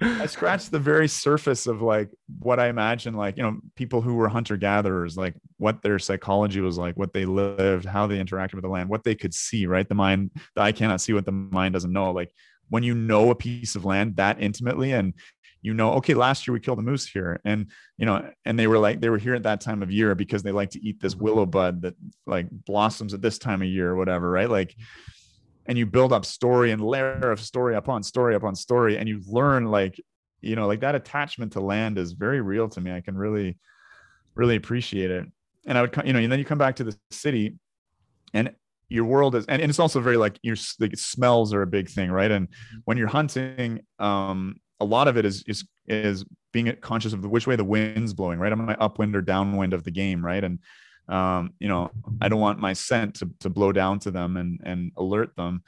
I 0.00 0.26
scratched 0.26 0.72
the 0.72 0.80
very 0.80 1.06
surface 1.06 1.68
of 1.68 1.82
like 1.82 2.10
what 2.40 2.58
i 2.58 2.66
imagine 2.66 3.14
like 3.14 3.36
you 3.36 3.44
know 3.44 3.60
people 3.76 4.00
who 4.00 4.14
were 4.14 4.28
hunter 4.28 4.56
gatherers 4.56 5.16
like 5.16 5.34
what 5.58 5.82
their 5.82 6.00
psychology 6.00 6.60
was 6.60 6.78
like 6.78 6.96
what 6.96 7.12
they 7.12 7.26
lived 7.26 7.84
how 7.84 8.08
they 8.08 8.18
interacted 8.18 8.54
with 8.54 8.64
the 8.64 8.68
land 8.68 8.88
what 8.88 9.04
they 9.04 9.14
could 9.14 9.32
see 9.32 9.66
right? 9.66 9.88
The 9.88 9.94
mind 9.94 10.32
the 10.56 10.62
eye 10.62 10.72
cannot 10.72 11.00
see 11.00 11.12
what 11.12 11.26
the 11.26 11.32
mind 11.32 11.74
doesn't 11.74 11.92
know. 11.92 12.10
Like 12.10 12.32
when 12.70 12.82
you 12.82 12.94
know 12.94 13.30
a 13.30 13.34
piece 13.34 13.76
of 13.76 13.84
land 13.84 14.16
that 14.16 14.40
intimately 14.40 14.92
and 14.92 15.12
you 15.60 15.74
know 15.74 15.92
okay 15.94 16.14
last 16.14 16.46
year 16.46 16.54
we 16.54 16.60
killed 16.60 16.78
a 16.78 16.82
moose 16.82 17.06
here. 17.06 17.40
And 17.44 17.66
you 17.98 18.06
know 18.06 18.30
and 18.46 18.58
they 18.58 18.66
were 18.66 18.78
like 18.78 19.00
they 19.00 19.10
were 19.10 19.18
here 19.18 19.34
at 19.34 19.42
that 19.42 19.60
time 19.60 19.82
of 19.82 19.90
year 19.90 20.14
because 20.14 20.42
they 20.42 20.52
like 20.52 20.70
to 20.70 20.82
eat 20.82 21.00
this 21.00 21.14
willow 21.14 21.44
bud 21.44 21.82
that 21.82 21.94
like 22.26 22.48
blossoms 22.50 23.12
at 23.12 23.20
this 23.20 23.38
time 23.38 23.60
of 23.60 23.68
year 23.68 23.90
or 23.90 23.96
whatever 23.96 24.30
right? 24.30 24.48
Like 24.48 24.74
and 25.66 25.76
you 25.76 25.84
build 25.84 26.12
up 26.12 26.24
story 26.24 26.70
and 26.70 26.82
layer 26.82 27.30
of 27.30 27.40
story 27.40 27.76
upon 27.76 28.02
story 28.02 28.34
upon 28.34 28.54
story 28.54 28.96
and 28.96 29.08
you 29.08 29.20
learn 29.26 29.66
like 29.66 30.00
you 30.40 30.56
know 30.56 30.66
like 30.66 30.80
that 30.80 30.94
attachment 30.94 31.52
to 31.52 31.60
land 31.60 31.98
is 31.98 32.12
very 32.12 32.40
real 32.40 32.68
to 32.68 32.80
me. 32.80 32.92
I 32.92 33.00
can 33.00 33.16
really 33.16 33.58
really 34.34 34.56
appreciate 34.56 35.10
it. 35.10 35.26
And 35.66 35.76
i 35.76 35.82
would 35.82 35.94
you 36.06 36.12
know 36.12 36.20
and 36.20 36.32
then 36.32 36.38
you 36.38 36.44
come 36.44 36.58
back 36.58 36.76
to 36.76 36.84
the 36.84 36.96
city 37.10 37.56
and 38.32 38.54
your 38.90 39.04
world 39.04 39.34
is 39.36 39.46
and, 39.46 39.62
and 39.62 39.70
it's 39.70 39.78
also 39.78 40.00
very 40.00 40.16
like 40.16 40.38
your 40.42 40.56
like 40.80 40.96
smells 40.96 41.54
are 41.54 41.62
a 41.62 41.66
big 41.66 41.88
thing 41.88 42.10
right? 42.10 42.30
And 42.30 42.48
mm-hmm. 42.48 42.78
when 42.84 42.98
you're 42.98 43.08
hunting 43.08 43.80
um 43.98 44.56
a 44.80 44.84
lot 44.84 45.08
of 45.08 45.16
it 45.16 45.24
is 45.24 45.42
is 45.46 45.66
is 45.86 46.24
being 46.52 46.74
conscious 46.80 47.12
of 47.12 47.22
the, 47.22 47.28
which 47.28 47.46
way 47.46 47.56
the 47.56 47.64
wind's 47.64 48.12
blowing 48.12 48.38
right? 48.38 48.52
Am 48.52 48.68
i 48.68 48.74
upwind 48.74 49.16
or 49.16 49.22
downwind 49.22 49.72
of 49.72 49.84
the 49.84 49.90
game 49.90 50.24
right? 50.24 50.42
And 50.42 50.58
um 51.08 51.54
you 51.58 51.66
know 51.66 51.90
i 52.20 52.28
don't 52.28 52.40
want 52.40 52.60
my 52.60 52.72
scent 52.72 53.16
to, 53.16 53.28
to 53.40 53.50
blow 53.50 53.72
down 53.72 53.98
to 54.00 54.10
them 54.10 54.36
and 54.36 54.60
and 54.64 54.92
alert 54.96 55.34
them. 55.36 55.62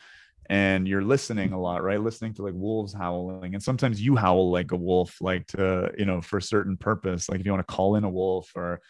And 0.51 0.87
you're 0.87 1.05
listening 1.05 1.53
a 1.53 1.61
lot 1.61 1.85
right? 1.85 2.01
Listening 2.01 2.35
to 2.35 2.43
like 2.43 2.55
wolves 2.55 2.93
howling. 2.93 3.55
And 3.55 3.63
sometimes 3.63 4.03
you 4.03 4.17
howl 4.17 4.51
like 4.51 4.73
a 4.73 4.77
wolf 4.77 5.17
like 5.21 5.47
to 5.49 5.93
you 5.97 6.05
know 6.05 6.21
for 6.21 6.39
a 6.39 6.43
certain 6.43 6.77
purpose. 6.77 7.29
Like 7.29 7.39
if 7.39 7.47
you 7.47 7.53
want 7.53 7.67
to 7.67 7.73
call 7.73 7.95
in 7.95 8.05
a 8.05 8.11
wolf 8.11 8.51
or 8.57 8.81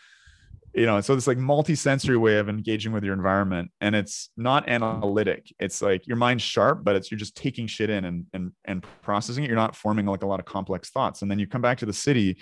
you 0.75 0.87
know 0.87 1.01
so 1.01 1.15
this 1.15 1.27
like 1.27 1.39
multi-sensory 1.39 2.17
way 2.17 2.39
of 2.39 2.49
engaging 2.49 2.93
with 2.93 3.05
your 3.05 3.15
environment 3.15 3.71
and 3.81 3.95
it's 3.95 4.31
not 4.37 4.69
analytic. 4.69 5.53
It's 5.59 5.83
like 5.83 6.07
your 6.07 6.17
mind's 6.17 6.43
sharp 6.43 6.83
but 6.83 6.97
it's 6.97 7.11
you're 7.11 7.19
just 7.19 7.37
taking 7.37 7.67
shit 7.67 7.91
in 7.91 8.05
and 8.05 8.27
and 8.33 8.53
and 8.65 8.85
processing 9.03 9.45
it. 9.45 9.49
You're 9.49 9.57
not 9.57 9.77
forming 9.77 10.07
like 10.07 10.23
a 10.23 10.27
lot 10.27 10.41
of 10.41 10.47
complex 10.47 10.91
thoughts. 10.91 11.23
And 11.23 11.31
then 11.31 11.39
you 11.39 11.47
come 11.47 11.63
back 11.63 11.79
to 11.79 11.87
the 11.87 11.93
city 11.93 12.39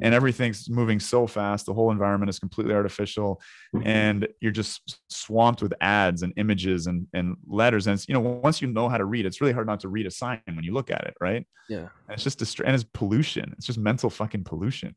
and 0.00 0.14
everything's 0.14 0.70
moving 0.70 0.98
so 0.98 1.26
fast. 1.26 1.66
The 1.66 1.74
whole 1.74 1.90
environment 1.90 2.30
is 2.30 2.38
completely 2.38 2.72
artificial 2.72 3.42
mm-hmm. 3.74 3.86
and 3.86 4.28
you're 4.40 4.52
just 4.52 5.00
swamped 5.08 5.60
with 5.60 5.74
ads 5.80 6.22
and 6.22 6.32
images 6.36 6.86
and 6.86 7.06
and 7.12 7.36
letters. 7.46 7.88
And 7.88 7.94
it's, 7.94 8.08
you 8.08 8.14
know 8.14 8.20
once 8.20 8.62
you 8.62 8.68
know 8.68 8.88
how 8.88 8.96
to 8.96 9.04
read 9.04 9.26
it's 9.26 9.40
really 9.40 9.52
hard 9.52 9.66
not 9.66 9.80
to 9.80 9.88
read 9.88 10.06
a 10.06 10.10
sign 10.10 10.40
when 10.46 10.62
you 10.62 10.72
look 10.72 10.90
at 10.90 11.04
it 11.04 11.14
right? 11.20 11.44
Yeah. 11.68 11.88
And 12.06 12.14
it's 12.14 12.24
just 12.24 12.38
distra- 12.38 12.66
and 12.66 12.74
it's 12.74 12.84
pollution. 12.84 13.52
It's 13.56 13.66
just 13.66 13.78
mental 13.78 14.08
fucking 14.08 14.44
pollution 14.44 14.94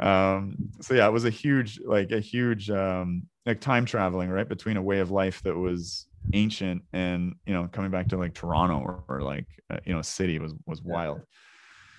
um 0.00 0.54
so 0.80 0.94
yeah 0.94 1.06
it 1.06 1.12
was 1.12 1.24
a 1.24 1.30
huge 1.30 1.80
like 1.84 2.10
a 2.10 2.20
huge 2.20 2.70
um 2.70 3.22
like 3.46 3.60
time 3.60 3.84
traveling 3.84 4.30
right 4.30 4.48
between 4.48 4.76
a 4.76 4.82
way 4.82 5.00
of 5.00 5.10
life 5.10 5.42
that 5.42 5.56
was 5.56 6.06
ancient 6.32 6.82
and 6.92 7.34
you 7.46 7.52
know 7.52 7.68
coming 7.72 7.90
back 7.90 8.08
to 8.08 8.16
like 8.16 8.34
toronto 8.34 8.78
or, 8.78 9.04
or 9.08 9.22
like 9.22 9.46
uh, 9.70 9.78
you 9.84 9.92
know 9.92 9.98
a 10.00 10.04
city 10.04 10.38
was 10.38 10.54
was 10.66 10.82
wild. 10.82 11.20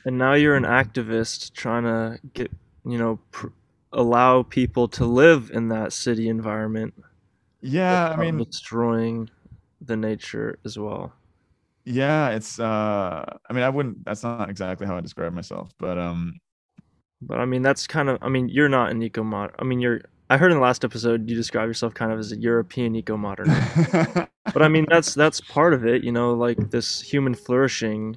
And 0.06 0.18
now 0.18 0.34
you're 0.34 0.56
an 0.56 0.64
activist 0.64 1.54
trying 1.54 1.84
to 1.84 2.20
get 2.34 2.52
you 2.86 2.98
know 2.98 3.20
pr- 3.32 3.48
allow 3.94 4.44
people 4.44 4.88
to 4.88 5.06
live 5.06 5.52
in 5.54 5.68
that 5.70 5.94
city 5.94 6.30
environment. 6.30 6.94
Yeah 7.62 8.10
i 8.10 8.18
mean 8.18 8.38
destroying 8.38 9.30
the 9.82 9.98
nature 9.98 10.60
as 10.66 10.78
well. 10.78 11.14
Yeah 11.86 12.30
it's 12.30 12.60
uh 12.60 13.26
i 13.50 13.54
mean 13.54 13.64
i 13.64 13.70
wouldn't 13.70 14.06
that's 14.06 14.24
not 14.24 14.50
exactly 14.50 14.86
how 14.86 14.98
i 14.98 15.02
describe 15.02 15.34
myself 15.34 15.72
but 15.80 15.98
um 15.98 16.40
but 17.22 17.40
I 17.40 17.46
mean, 17.46 17.62
that's 17.62 17.88
kind 17.88 18.10
of. 18.10 18.18
I 18.22 18.30
mean, 18.30 18.50
you're 18.50 18.70
not 18.70 18.92
an 18.92 19.02
eco 19.02 19.24
mod. 19.24 19.52
I 19.60 19.64
mean, 19.64 19.80
you're 19.80 20.02
I 20.32 20.38
heard 20.38 20.54
in 20.54 20.60
the 20.60 20.64
last 20.64 20.86
episode 20.86 21.30
you 21.30 21.36
describe 21.36 21.68
yourself 21.68 21.94
kind 21.94 22.10
of 22.10 22.18
as 22.18 22.32
a 22.32 22.38
European 22.38 22.96
eco 22.96 23.18
modern. 23.18 23.48
but 24.46 24.62
I 24.62 24.70
mean 24.70 24.86
that's 24.90 25.14
that's 25.14 25.42
part 25.42 25.74
of 25.74 25.86
it, 25.86 26.06
you 26.06 26.14
know, 26.14 26.34
like 26.34 26.70
this 26.70 27.02
human 27.02 27.36
flourishing 27.36 28.16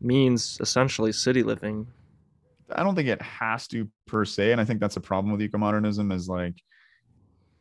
means 0.00 0.56
essentially 0.60 1.10
city 1.10 1.42
living. 1.42 1.88
I 2.70 2.84
don't 2.84 2.94
think 2.94 3.08
it 3.08 3.20
has 3.20 3.66
to 3.68 3.88
per 4.06 4.24
se, 4.24 4.52
and 4.52 4.60
I 4.60 4.64
think 4.64 4.78
that's 4.78 4.96
a 4.96 5.00
problem 5.00 5.32
with 5.32 5.42
eco-modernism 5.42 6.12
is 6.12 6.28
like, 6.28 6.54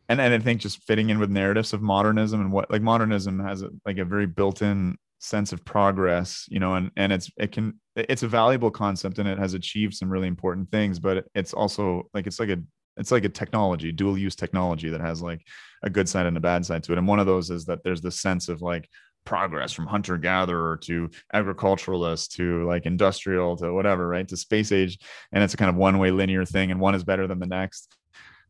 and 0.09 0.21
and 0.21 0.31
I 0.31 0.37
think 0.37 0.61
just 0.61 0.83
fitting 0.83 1.09
in 1.09 1.17
with 1.17 1.31
narratives 1.31 1.73
of 1.73 1.81
modernism 1.81 2.39
and 2.39 2.51
what 2.51 2.69
like 2.69 2.83
modernism 2.83 3.39
has 3.39 3.63
a, 3.63 3.71
like 3.83 3.97
a 3.97 4.05
very 4.05 4.27
built-in 4.27 4.95
sense 5.19 5.51
of 5.51 5.65
progress, 5.65 6.45
you 6.49 6.59
know, 6.59 6.75
and 6.75 6.91
and 6.95 7.11
it's 7.11 7.31
it 7.37 7.51
can 7.51 7.79
it's 7.95 8.23
a 8.23 8.27
valuable 8.27 8.71
concept 8.71 9.19
and 9.19 9.27
it 9.27 9.39
has 9.39 9.53
achieved 9.53 9.93
some 9.93 10.09
really 10.09 10.27
important 10.27 10.69
things, 10.71 10.99
but 10.99 11.25
it's 11.35 11.53
also 11.53 12.09
like 12.13 12.27
it's 12.27 12.39
like 12.39 12.49
a 12.49 12.59
it's 12.97 13.11
like 13.11 13.25
a 13.25 13.29
technology, 13.29 13.91
dual 13.91 14.17
use 14.17 14.35
technology 14.35 14.89
that 14.89 15.01
has 15.01 15.21
like 15.21 15.45
a 15.83 15.89
good 15.89 16.09
side 16.09 16.25
and 16.25 16.37
a 16.37 16.41
bad 16.41 16.65
side 16.65 16.83
to 16.83 16.93
it. 16.93 16.97
And 16.97 17.07
one 17.07 17.19
of 17.19 17.27
those 17.27 17.49
is 17.49 17.65
that 17.65 17.83
there's 17.83 18.01
this 18.01 18.19
sense 18.19 18.49
of 18.49 18.61
like 18.61 18.89
progress 19.25 19.73
from 19.73 19.85
hunter 19.85 20.17
gatherer 20.17 20.77
to 20.77 21.09
agriculturalist 21.33 22.33
to 22.33 22.65
like 22.65 22.85
industrial 22.85 23.57
to 23.57 23.73
whatever, 23.73 24.07
right? 24.07 24.27
To 24.29 24.37
space 24.37 24.71
age. 24.71 24.99
And 25.31 25.43
it's 25.43 25.53
a 25.53 25.57
kind 25.57 25.69
of 25.69 25.75
one 25.75 25.97
way 25.99 26.11
linear 26.11 26.45
thing, 26.45 26.71
and 26.71 26.79
one 26.79 26.95
is 26.95 27.03
better 27.03 27.27
than 27.27 27.39
the 27.39 27.45
next. 27.47 27.95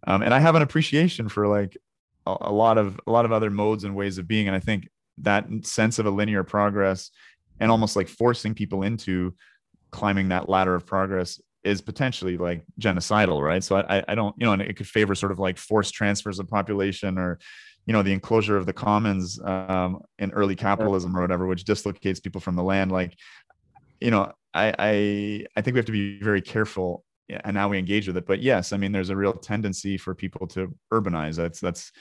Um, 0.06 0.22
and 0.22 0.34
I 0.34 0.40
have 0.40 0.56
an 0.56 0.62
appreciation 0.62 1.30
for 1.30 1.48
like 1.48 1.78
a, 2.26 2.36
a 2.42 2.52
lot 2.52 2.78
of 2.78 3.00
a 3.08 3.12
lot 3.12 3.26
of 3.26 3.32
other 3.32 3.50
modes 3.50 3.84
and 3.84 3.96
ways 3.96 4.18
of 4.18 4.28
being. 4.28 4.48
And 4.48 4.56
I 4.56 4.60
think 4.60 4.88
that 5.20 5.48
sense 5.64 6.00
of 6.00 6.06
a 6.06 6.12
linear 6.12 6.44
progress 6.44 7.12
and 7.60 7.72
almost 7.72 7.96
like 7.96 8.08
forcing 8.08 8.54
people 8.54 8.84
into 8.84 9.34
climbing 9.92 10.30
that 10.30 10.50
ladder 10.50 10.76
of 10.76 10.86
progress 10.86 11.42
is 11.64 11.82
potentially 11.82 12.38
like 12.38 12.64
genocidal, 12.80 13.42
right? 13.42 13.64
So 13.64 13.78
I, 13.78 14.04
I 14.08 14.16
don't, 14.16 14.36
you 14.38 14.46
know, 14.46 14.54
and 14.54 14.62
it 14.62 14.78
could 14.78 14.88
favor 14.88 15.16
sort 15.16 15.32
of 15.32 15.40
like 15.40 15.58
forced 15.58 15.94
transfers 15.94 16.40
of 16.40 16.48
population 16.48 17.18
or 17.18 17.40
you 17.86 17.94
know 17.94 18.04
the 18.04 18.12
enclosure 18.12 18.58
of 18.58 18.66
the 18.66 18.74
commons 18.74 19.40
um, 19.44 20.02
in 20.20 20.32
early 20.32 20.56
capitalism 20.56 21.18
or 21.18 21.22
whatever 21.22 21.48
which 21.48 21.64
dislocates 21.64 22.20
people 22.20 22.42
from 22.42 22.56
the 22.56 22.64
land. 22.64 22.92
Like 22.92 23.18
you 24.00 24.12
know 24.12 24.32
i 24.54 24.74
i 24.78 25.46
i 25.56 25.62
think 25.62 25.74
we 25.74 25.80
have 25.80 25.86
to 25.86 25.92
be 25.92 26.20
very 26.22 26.42
careful 26.42 27.04
and 27.30 27.58
how 27.58 27.68
we 27.70 27.80
engage 27.80 28.08
with 28.08 28.18
it. 28.18 28.28
But 28.28 28.42
yes 28.42 28.74
i 28.74 28.78
mean 28.78 28.92
there's 28.92 29.10
a 29.10 29.16
real 29.16 29.34
tendency 29.34 29.98
for 29.98 30.14
people 30.14 30.48
to 30.48 30.74
urbanize. 30.94 31.36
That's 31.36 31.60
that's 31.60 31.92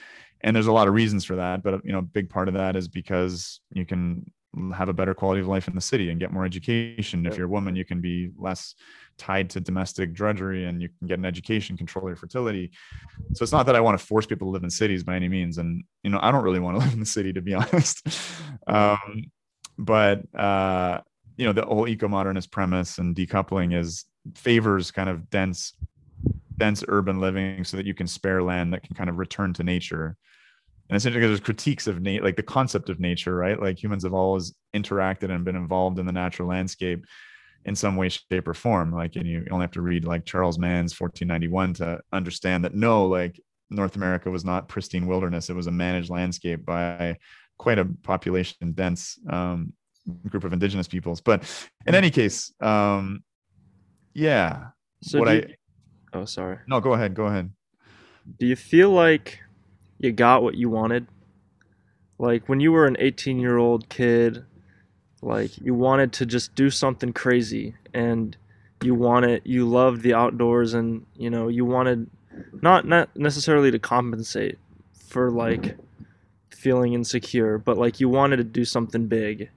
and 0.42 0.54
there's 0.54 0.66
a 0.66 0.72
lot 0.72 0.88
of 0.88 0.94
reasons 0.94 1.24
for 1.24 1.36
that 1.36 1.62
but 1.62 1.84
you 1.84 1.92
know 1.92 1.98
a 1.98 2.02
big 2.02 2.28
part 2.28 2.48
of 2.48 2.54
that 2.54 2.76
is 2.76 2.88
because 2.88 3.60
you 3.72 3.84
can 3.84 4.24
have 4.74 4.88
a 4.88 4.92
better 4.92 5.14
quality 5.14 5.40
of 5.40 5.46
life 5.46 5.68
in 5.68 5.74
the 5.74 5.80
city 5.80 6.10
and 6.10 6.18
get 6.18 6.32
more 6.32 6.44
education. 6.44 7.26
If 7.26 7.36
you're 7.36 7.46
a 7.46 7.50
woman 7.50 7.76
you 7.76 7.84
can 7.84 8.00
be 8.00 8.30
less 8.38 8.74
tied 9.18 9.50
to 9.50 9.60
domestic 9.60 10.12
drudgery 10.12 10.66
and 10.66 10.80
you 10.80 10.88
can 10.98 11.08
get 11.08 11.18
an 11.18 11.24
education 11.24 11.76
control 11.76 12.08
your 12.08 12.16
fertility. 12.16 12.70
So 13.34 13.42
it's 13.42 13.52
not 13.52 13.66
that 13.66 13.76
i 13.76 13.80
want 13.80 13.98
to 13.98 14.04
force 14.04 14.26
people 14.26 14.48
to 14.48 14.52
live 14.52 14.64
in 14.64 14.70
cities 14.70 15.04
by 15.04 15.16
any 15.16 15.28
means 15.28 15.58
and 15.58 15.84
you 16.02 16.10
know 16.10 16.18
i 16.22 16.30
don't 16.30 16.44
really 16.44 16.60
want 16.60 16.78
to 16.78 16.80
live 16.84 16.92
in 16.92 17.00
the 17.00 17.06
city 17.06 17.32
to 17.32 17.42
be 17.42 17.54
honest. 17.60 18.06
Um, 18.66 19.30
but 19.78 20.22
uh, 20.34 21.00
you 21.36 21.44
know 21.44 21.52
the 21.52 21.64
whole 21.64 21.86
eco-modernist 21.86 22.50
premise 22.50 22.98
and 22.98 23.14
decoupling 23.14 23.78
is 23.78 24.04
favors 24.34 24.90
kind 24.90 25.08
of 25.08 25.28
dense 25.30 25.74
dense 26.58 26.84
urban 26.88 27.20
living 27.20 27.64
so 27.64 27.76
that 27.76 27.86
you 27.86 27.94
can 27.94 28.06
spare 28.06 28.42
land 28.42 28.72
that 28.72 28.82
can 28.82 28.94
kind 28.94 29.10
of 29.10 29.18
return 29.18 29.52
to 29.52 29.62
nature 29.62 30.16
and 30.88 30.96
essentially 30.96 31.26
there's 31.26 31.40
critiques 31.40 31.86
of 31.86 32.00
nature 32.00 32.24
like 32.24 32.36
the 32.36 32.42
concept 32.42 32.88
of 32.88 33.00
nature 33.00 33.34
right 33.34 33.60
like 33.60 33.82
humans 33.82 34.04
have 34.04 34.14
always 34.14 34.54
interacted 34.74 35.30
and 35.30 35.44
been 35.44 35.56
involved 35.56 35.98
in 35.98 36.06
the 36.06 36.12
natural 36.12 36.48
landscape 36.48 37.04
in 37.66 37.74
some 37.74 37.96
way, 37.96 38.08
shape, 38.08 38.48
or 38.48 38.54
form. 38.54 38.92
Like, 38.92 39.16
and 39.16 39.26
you 39.26 39.44
only 39.50 39.64
have 39.64 39.72
to 39.72 39.82
read 39.82 40.04
like 40.04 40.24
Charles 40.24 40.58
Mann's 40.58 40.98
1491 40.98 41.74
to 41.74 42.00
understand 42.12 42.64
that 42.64 42.74
no, 42.74 43.06
like 43.06 43.38
North 43.70 43.96
America 43.96 44.30
was 44.30 44.44
not 44.44 44.68
pristine 44.68 45.06
wilderness. 45.06 45.50
It 45.50 45.56
was 45.56 45.66
a 45.66 45.72
managed 45.72 46.08
landscape 46.08 46.64
by 46.64 47.16
quite 47.58 47.80
a 47.80 47.84
population 48.04 48.72
dense 48.72 49.18
um, 49.28 49.72
group 50.28 50.44
of 50.44 50.52
indigenous 50.52 50.86
peoples. 50.86 51.20
But 51.20 51.42
in 51.86 51.96
any 51.96 52.10
case, 52.10 52.54
um, 52.60 53.24
yeah. 54.14 54.68
So 55.02 55.18
what 55.18 55.28
I, 55.28 55.32
you, 55.32 55.54
oh, 56.20 56.24
sorry. 56.24 56.58
No, 56.66 56.80
go 56.80 56.92
ahead. 56.92 57.14
Go 57.14 57.26
ahead. 57.26 57.50
Do 58.38 58.46
you 58.46 58.56
feel 58.56 58.90
like 58.90 59.40
you 59.98 60.12
got 60.12 60.42
what 60.42 60.54
you 60.54 60.68
wanted? 60.68 61.06
Like 62.18 62.48
when 62.48 62.60
you 62.60 62.72
were 62.72 62.86
an 62.86 62.96
18 62.98 63.38
year 63.38 63.56
old 63.56 63.88
kid 63.88 64.44
like 65.22 65.58
you 65.58 65.74
wanted 65.74 66.12
to 66.12 66.26
just 66.26 66.54
do 66.54 66.70
something 66.70 67.12
crazy 67.12 67.74
and 67.94 68.36
you 68.82 68.94
wanted 68.94 69.42
you 69.44 69.68
loved 69.68 70.02
the 70.02 70.14
outdoors 70.14 70.74
and 70.74 71.04
you 71.16 71.30
know 71.30 71.48
you 71.48 71.64
wanted 71.64 72.08
not 72.62 72.86
not 72.86 73.14
necessarily 73.16 73.70
to 73.70 73.78
compensate 73.78 74.58
for 75.08 75.30
like 75.30 75.76
feeling 76.50 76.92
insecure 76.92 77.58
but 77.58 77.78
like 77.78 78.00
you 78.00 78.08
wanted 78.08 78.36
to 78.36 78.44
do 78.44 78.64
something 78.64 79.06
big 79.06 79.50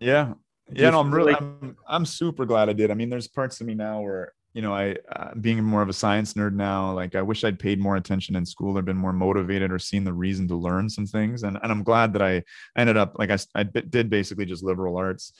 yeah 0.00 0.34
yeah 0.72 0.90
no, 0.90 1.00
i'm 1.00 1.12
really 1.12 1.34
I'm, 1.34 1.76
I'm 1.86 2.06
super 2.06 2.46
glad 2.46 2.68
i 2.68 2.72
did 2.72 2.90
i 2.90 2.94
mean 2.94 3.10
there's 3.10 3.28
parts 3.28 3.60
of 3.60 3.66
me 3.66 3.74
now 3.74 4.00
where 4.00 4.32
you 4.54 4.60
know, 4.60 4.74
I 4.74 4.96
uh, 5.16 5.34
being 5.40 5.62
more 5.64 5.80
of 5.80 5.88
a 5.88 5.94
science 5.94 6.34
nerd 6.34 6.52
now, 6.52 6.92
like 6.92 7.14
I 7.14 7.22
wish 7.22 7.42
I'd 7.42 7.58
paid 7.58 7.80
more 7.80 7.96
attention 7.96 8.36
in 8.36 8.44
school 8.44 8.76
or 8.76 8.82
been 8.82 8.96
more 8.96 9.12
motivated 9.12 9.72
or 9.72 9.78
seen 9.78 10.04
the 10.04 10.12
reason 10.12 10.46
to 10.48 10.56
learn 10.56 10.90
some 10.90 11.06
things. 11.06 11.42
And, 11.42 11.58
and 11.62 11.72
I'm 11.72 11.82
glad 11.82 12.12
that 12.12 12.22
I 12.22 12.42
ended 12.76 12.96
up 12.98 13.18
like 13.18 13.30
I, 13.30 13.38
I 13.54 13.62
did 13.62 14.10
basically 14.10 14.44
just 14.44 14.62
liberal 14.62 14.98
arts, 14.98 15.32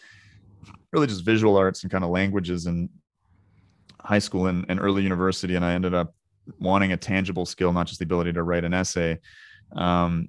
really 0.93 1.07
just 1.07 1.25
visual 1.25 1.57
arts 1.57 1.83
and 1.83 1.93
kind 1.93 2.05
of 2.05 2.11
languages 2.11 2.67
in 2.67 2.89
high 4.01 4.19
school 4.19 4.47
and, 4.47 4.65
and 4.71 4.81
early 4.81 5.03
university. 5.03 5.57
And 5.57 5.65
I 5.65 5.75
ended 5.75 5.93
up 5.93 6.15
wanting 6.59 6.93
a 6.93 6.97
tangible 6.97 7.45
skill, 7.45 7.73
not 7.73 7.87
just 7.87 7.99
the 7.99 8.05
ability 8.05 8.33
to 8.33 8.43
write 8.43 8.65
an 8.65 8.73
essay. 8.73 9.19
Um, 9.77 10.29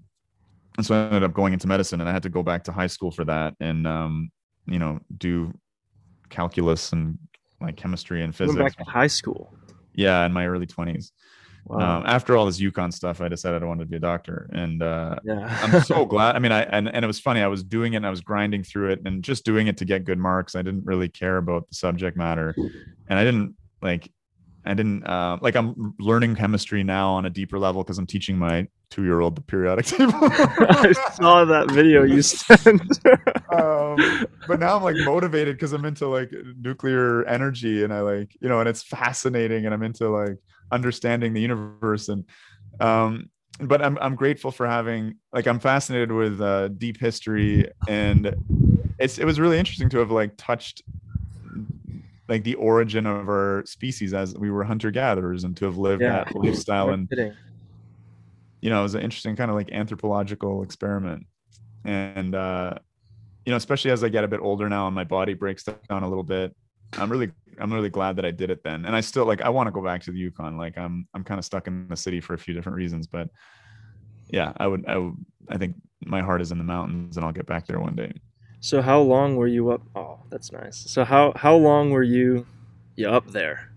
and 0.78 0.86
so 0.86 0.96
I 0.96 1.06
ended 1.06 1.24
up 1.24 1.34
going 1.34 1.54
into 1.54 1.68
medicine 1.68 2.02
and 2.02 2.10
I 2.10 2.14
had 2.14 2.24
to 2.24 2.30
go 2.30 2.44
back 2.44 2.66
to 2.66 2.74
high 2.74 2.88
school 2.88 3.12
for 3.12 3.24
that 3.26 3.56
and, 3.62 3.88
um, 3.88 4.32
you 4.66 4.80
know, 4.80 5.00
do 5.18 5.54
calculus 6.30 6.92
and 6.92 7.18
like 7.64 7.78
chemistry 7.78 8.24
and 8.24 8.36
physics. 8.36 8.58
back 8.58 8.76
to 8.78 8.84
high 8.84 9.08
school. 9.08 9.54
Yeah, 9.94 10.26
in 10.26 10.34
my 10.34 10.48
early 10.48 10.66
twenties. 10.66 11.12
Wow. 11.66 12.00
Um, 12.00 12.04
after 12.06 12.36
all 12.36 12.46
this 12.46 12.60
Yukon 12.60 12.92
stuff, 12.92 13.22
I 13.22 13.30
decided 13.30 13.64
I 13.64 13.66
wanted 13.66 13.86
to 13.86 13.90
be 13.90 13.96
a 13.96 14.00
doctor, 14.00 14.50
and 14.52 14.84
uh, 14.84 15.16
yeah. 15.24 15.58
I'm 15.62 15.82
so 15.82 16.06
glad. 16.14 16.36
I 16.36 16.40
mean, 16.40 16.52
I 16.52 16.64
and, 16.64 16.94
and 16.94 17.06
it 17.06 17.08
was 17.08 17.20
funny. 17.20 17.42
I 17.42 17.48
was 17.48 17.64
doing 17.64 17.94
it, 17.94 17.98
and 17.98 18.06
I 18.06 18.10
was 18.10 18.22
grinding 18.22 18.64
through 18.64 18.92
it, 18.92 19.02
and 19.06 19.24
just 19.24 19.46
doing 19.46 19.68
it 19.68 19.78
to 19.78 19.86
get 19.86 20.04
good 20.04 20.20
marks. 20.20 20.56
I 20.56 20.62
didn't 20.62 20.86
really 20.86 21.08
care 21.08 21.38
about 21.38 21.70
the 21.70 21.76
subject 21.76 22.18
matter, 22.18 22.54
and 23.08 23.18
I 23.18 23.24
didn't 23.24 23.56
like 23.82 24.12
I 24.66 24.74
didn't 24.74 25.04
uh, 25.06 25.38
like 25.42 25.56
I'm 25.56 25.94
learning 26.00 26.36
chemistry 26.36 26.84
now 26.84 27.12
on 27.14 27.26
a 27.26 27.30
deeper 27.30 27.60
level 27.60 27.84
because 27.84 27.98
I'm 27.98 28.08
teaching 28.08 28.38
my 28.38 28.68
two 28.90 29.04
year 29.04 29.20
old 29.20 29.36
the 29.36 29.42
periodic 29.42 29.86
table. 29.88 30.14
I 30.22 30.94
saw 31.14 31.46
that 31.46 31.72
video 31.72 32.04
you 32.04 32.22
sent. 32.22 32.82
um, 33.52 34.26
but 34.48 34.60
now 34.60 34.78
I'm 34.78 34.84
like 34.84 34.96
motivated 35.04 35.56
because 35.56 35.74
I'm 35.74 35.86
into 35.86 36.08
like 36.08 36.32
nuclear 36.60 37.26
energy 37.26 37.84
and 37.84 37.94
I 37.94 38.02
like, 38.02 38.36
you 38.40 38.48
know, 38.48 38.60
and 38.60 38.70
it's 38.70 38.84
fascinating 38.84 39.66
and 39.66 39.74
I'm 39.74 39.84
into 39.84 40.10
like 40.10 40.38
understanding 40.72 41.34
the 41.34 41.42
universe 41.42 42.10
and 42.10 42.26
um 42.80 43.30
but 43.60 43.84
I'm 43.84 43.98
I'm 44.00 44.16
grateful 44.16 44.52
for 44.52 44.68
having 44.68 45.16
like 45.32 45.48
I'm 45.48 45.60
fascinated 45.60 46.12
with 46.12 46.42
uh, 46.42 46.70
deep 46.70 47.00
history 47.00 47.70
and 47.88 48.36
it's 48.98 49.20
it 49.20 49.26
was 49.26 49.40
really 49.40 49.60
interesting 49.60 49.90
to 49.90 50.00
have 50.00 50.10
like 50.12 50.32
touched 50.38 50.82
like 52.30 52.44
the 52.44 52.56
origin 52.56 53.06
of 53.06 53.28
our 53.28 53.64
species 53.66 54.14
as 54.14 54.36
we 54.38 54.50
were 54.50 54.64
hunter 54.64 54.92
gatherers 54.92 55.44
and 55.44 55.58
to 55.58 55.66
have 55.66 55.78
lived 55.78 56.02
yeah. 56.02 56.24
that 56.24 56.36
lifestyle 56.36 56.90
and 56.90 57.12
you 58.62 58.70
know 58.70 58.80
it 58.80 58.84
was 58.84 58.96
an 58.96 59.02
interesting 59.02 59.36
kind 59.36 59.52
of 59.52 59.56
like 59.56 59.72
anthropological 59.72 60.64
experiment. 60.64 61.26
And 61.84 62.34
uh 62.34 62.76
you 63.46 63.52
know 63.52 63.58
especially 63.58 63.92
as 63.92 64.04
i 64.04 64.10
get 64.10 64.24
a 64.24 64.28
bit 64.28 64.40
older 64.40 64.70
now 64.70 64.88
and 64.88 64.96
my 64.96 65.04
body 65.04 65.34
breaks 65.34 65.64
down 65.64 66.04
a 66.04 66.08
little 66.08 66.24
bit 66.24 66.56
i'm 66.94 67.12
really 67.12 67.32
i'm 67.60 67.74
really 67.74 67.90
glad 67.90 68.16
that 68.16 68.26
i 68.26 68.32
did 68.32 68.50
it 68.50 68.64
then. 68.64 68.86
And 68.86 68.96
i 68.96 69.02
still 69.02 69.26
like 69.26 69.42
i 69.42 69.50
want 69.50 69.68
to 69.68 69.72
go 69.72 69.84
back 69.84 70.02
to 70.04 70.12
the 70.12 70.18
yukon 70.18 70.58
like 70.58 70.78
i'm 70.78 71.08
i'm 71.14 71.24
kind 71.24 71.40
of 71.40 71.46
stuck 71.46 71.68
in 71.68 71.88
the 71.88 71.96
city 71.96 72.20
for 72.22 72.34
a 72.34 72.38
few 72.38 72.54
different 72.54 72.78
reasons 72.78 73.08
but 73.08 73.30
yeah 74.30 74.54
i 74.58 74.68
would 74.68 74.86
i 74.88 74.98
would 74.98 75.16
i 75.50 75.58
think 75.58 75.76
my 76.06 76.22
heart 76.22 76.42
is 76.42 76.52
in 76.52 76.58
the 76.58 76.64
mountains 76.64 77.18
and 77.18 77.26
i'll 77.26 77.32
get 77.32 77.46
back 77.46 77.68
there 77.68 77.80
one 77.80 77.96
day 77.96 78.14
so 78.64 78.82
how 78.82 79.02
long 79.02 79.36
were 79.36 79.48
you 79.48 79.72
up? 79.72 79.82
Oh, 79.94 80.20
that's 80.30 80.54
nice. 80.54 80.78
So 80.78 81.04
how 81.04 81.34
how 81.36 81.54
long 81.54 81.92
were 81.92 82.02
you 82.02 82.46
you 82.96 83.10
up 83.10 83.28
there? 83.28 83.74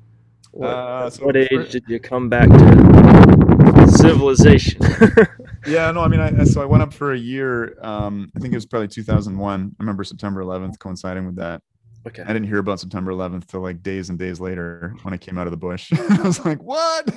What, 0.52 0.68
uh, 0.68 1.10
so 1.10 1.26
what 1.26 1.36
age 1.36 1.48
for, 1.48 1.64
did 1.64 1.82
you 1.88 1.98
come 1.98 2.28
back 2.28 2.48
to 2.48 3.88
civilization? 3.88 4.80
yeah, 5.66 5.90
no, 5.90 6.02
I 6.02 6.06
mean, 6.06 6.20
I 6.20 6.44
so 6.44 6.62
I 6.62 6.66
went 6.66 6.84
up 6.84 6.94
for 6.94 7.14
a 7.14 7.18
year. 7.18 7.76
Um, 7.82 8.30
I 8.36 8.38
think 8.38 8.54
it 8.54 8.56
was 8.56 8.64
probably 8.64 8.86
2001. 8.86 9.60
I 9.60 9.82
remember 9.82 10.04
September 10.04 10.40
11th 10.44 10.78
coinciding 10.78 11.26
with 11.26 11.34
that. 11.34 11.62
Okay. 12.06 12.22
I 12.22 12.28
didn't 12.28 12.46
hear 12.46 12.58
about 12.58 12.78
September 12.78 13.10
11th 13.10 13.48
till 13.48 13.62
like 13.62 13.82
days 13.82 14.08
and 14.08 14.16
days 14.16 14.38
later 14.38 14.94
when 15.02 15.12
I 15.12 15.16
came 15.16 15.36
out 15.36 15.48
of 15.48 15.50
the 15.50 15.56
bush. 15.56 15.90
I 16.10 16.22
was 16.22 16.44
like, 16.44 16.62
what? 16.62 17.12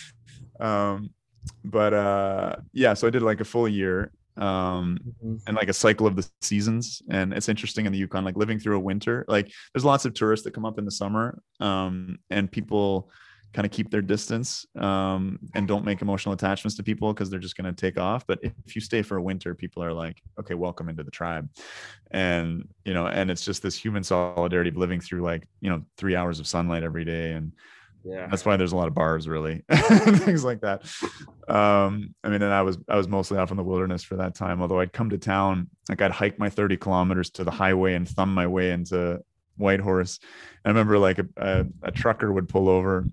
um, 0.60 1.10
but 1.62 1.92
uh, 1.92 2.56
yeah, 2.72 2.94
so 2.94 3.06
I 3.06 3.10
did 3.10 3.20
like 3.20 3.42
a 3.42 3.44
full 3.44 3.68
year 3.68 4.12
um 4.36 4.98
mm-hmm. 5.04 5.36
and 5.46 5.56
like 5.56 5.68
a 5.68 5.74
cycle 5.74 6.06
of 6.06 6.16
the 6.16 6.26
seasons 6.40 7.02
and 7.10 7.34
it's 7.34 7.48
interesting 7.48 7.84
in 7.84 7.92
the 7.92 7.98
yukon 7.98 8.24
like 8.24 8.36
living 8.36 8.58
through 8.58 8.76
a 8.76 8.80
winter 8.80 9.24
like 9.28 9.52
there's 9.74 9.84
lots 9.84 10.04
of 10.04 10.14
tourists 10.14 10.44
that 10.44 10.54
come 10.54 10.64
up 10.64 10.78
in 10.78 10.84
the 10.84 10.90
summer 10.90 11.42
um 11.60 12.18
and 12.30 12.50
people 12.50 13.10
kind 13.52 13.66
of 13.66 13.72
keep 13.72 13.90
their 13.90 14.02
distance 14.02 14.66
um, 14.76 15.38
and 15.54 15.68
don't 15.68 15.84
make 15.84 16.00
emotional 16.00 16.32
attachments 16.34 16.74
to 16.76 16.82
people 16.82 17.12
because 17.12 17.28
they're 17.28 17.38
just 17.38 17.56
going 17.56 17.72
to 17.72 17.78
take 17.78 17.98
off. 17.98 18.26
But 18.26 18.38
if 18.42 18.74
you 18.74 18.80
stay 18.80 19.02
for 19.02 19.18
a 19.18 19.22
winter, 19.22 19.54
people 19.54 19.82
are 19.82 19.92
like, 19.92 20.22
okay, 20.40 20.54
welcome 20.54 20.88
into 20.88 21.02
the 21.02 21.10
tribe. 21.10 21.48
And, 22.10 22.68
you 22.84 22.94
know, 22.94 23.06
and 23.06 23.30
it's 23.30 23.44
just 23.44 23.62
this 23.62 23.76
human 23.76 24.04
solidarity 24.04 24.70
of 24.70 24.76
living 24.76 25.00
through 25.00 25.20
like, 25.20 25.46
you 25.60 25.68
know, 25.68 25.82
three 25.98 26.16
hours 26.16 26.40
of 26.40 26.46
sunlight 26.46 26.82
every 26.82 27.04
day. 27.04 27.32
And 27.32 27.52
yeah, 28.04 28.26
that's 28.26 28.44
why 28.44 28.56
there's 28.56 28.72
a 28.72 28.76
lot 28.76 28.88
of 28.88 28.94
bars 28.94 29.28
really, 29.28 29.62
things 29.70 30.44
like 30.44 30.60
that. 30.60 30.82
Um, 31.48 32.14
I 32.24 32.28
mean, 32.28 32.42
and 32.42 32.52
I 32.52 32.62
was, 32.62 32.78
I 32.88 32.96
was 32.96 33.08
mostly 33.08 33.38
off 33.38 33.50
in 33.50 33.56
the 33.56 33.62
wilderness 33.62 34.02
for 34.02 34.16
that 34.16 34.34
time, 34.34 34.60
although 34.60 34.80
I'd 34.80 34.92
come 34.92 35.10
to 35.10 35.18
town, 35.18 35.68
like 35.88 36.02
I'd 36.02 36.10
hike 36.10 36.38
my 36.38 36.50
30 36.50 36.76
kilometers 36.76 37.30
to 37.30 37.44
the 37.44 37.50
highway 37.50 37.94
and 37.94 38.08
thumb 38.08 38.34
my 38.34 38.46
way 38.46 38.70
into 38.70 39.20
Whitehorse. 39.56 40.18
I 40.64 40.68
remember 40.68 40.98
like 40.98 41.18
a, 41.18 41.26
a, 41.36 41.66
a 41.82 41.90
trucker 41.90 42.32
would 42.32 42.48
pull 42.48 42.68
over 42.68 43.06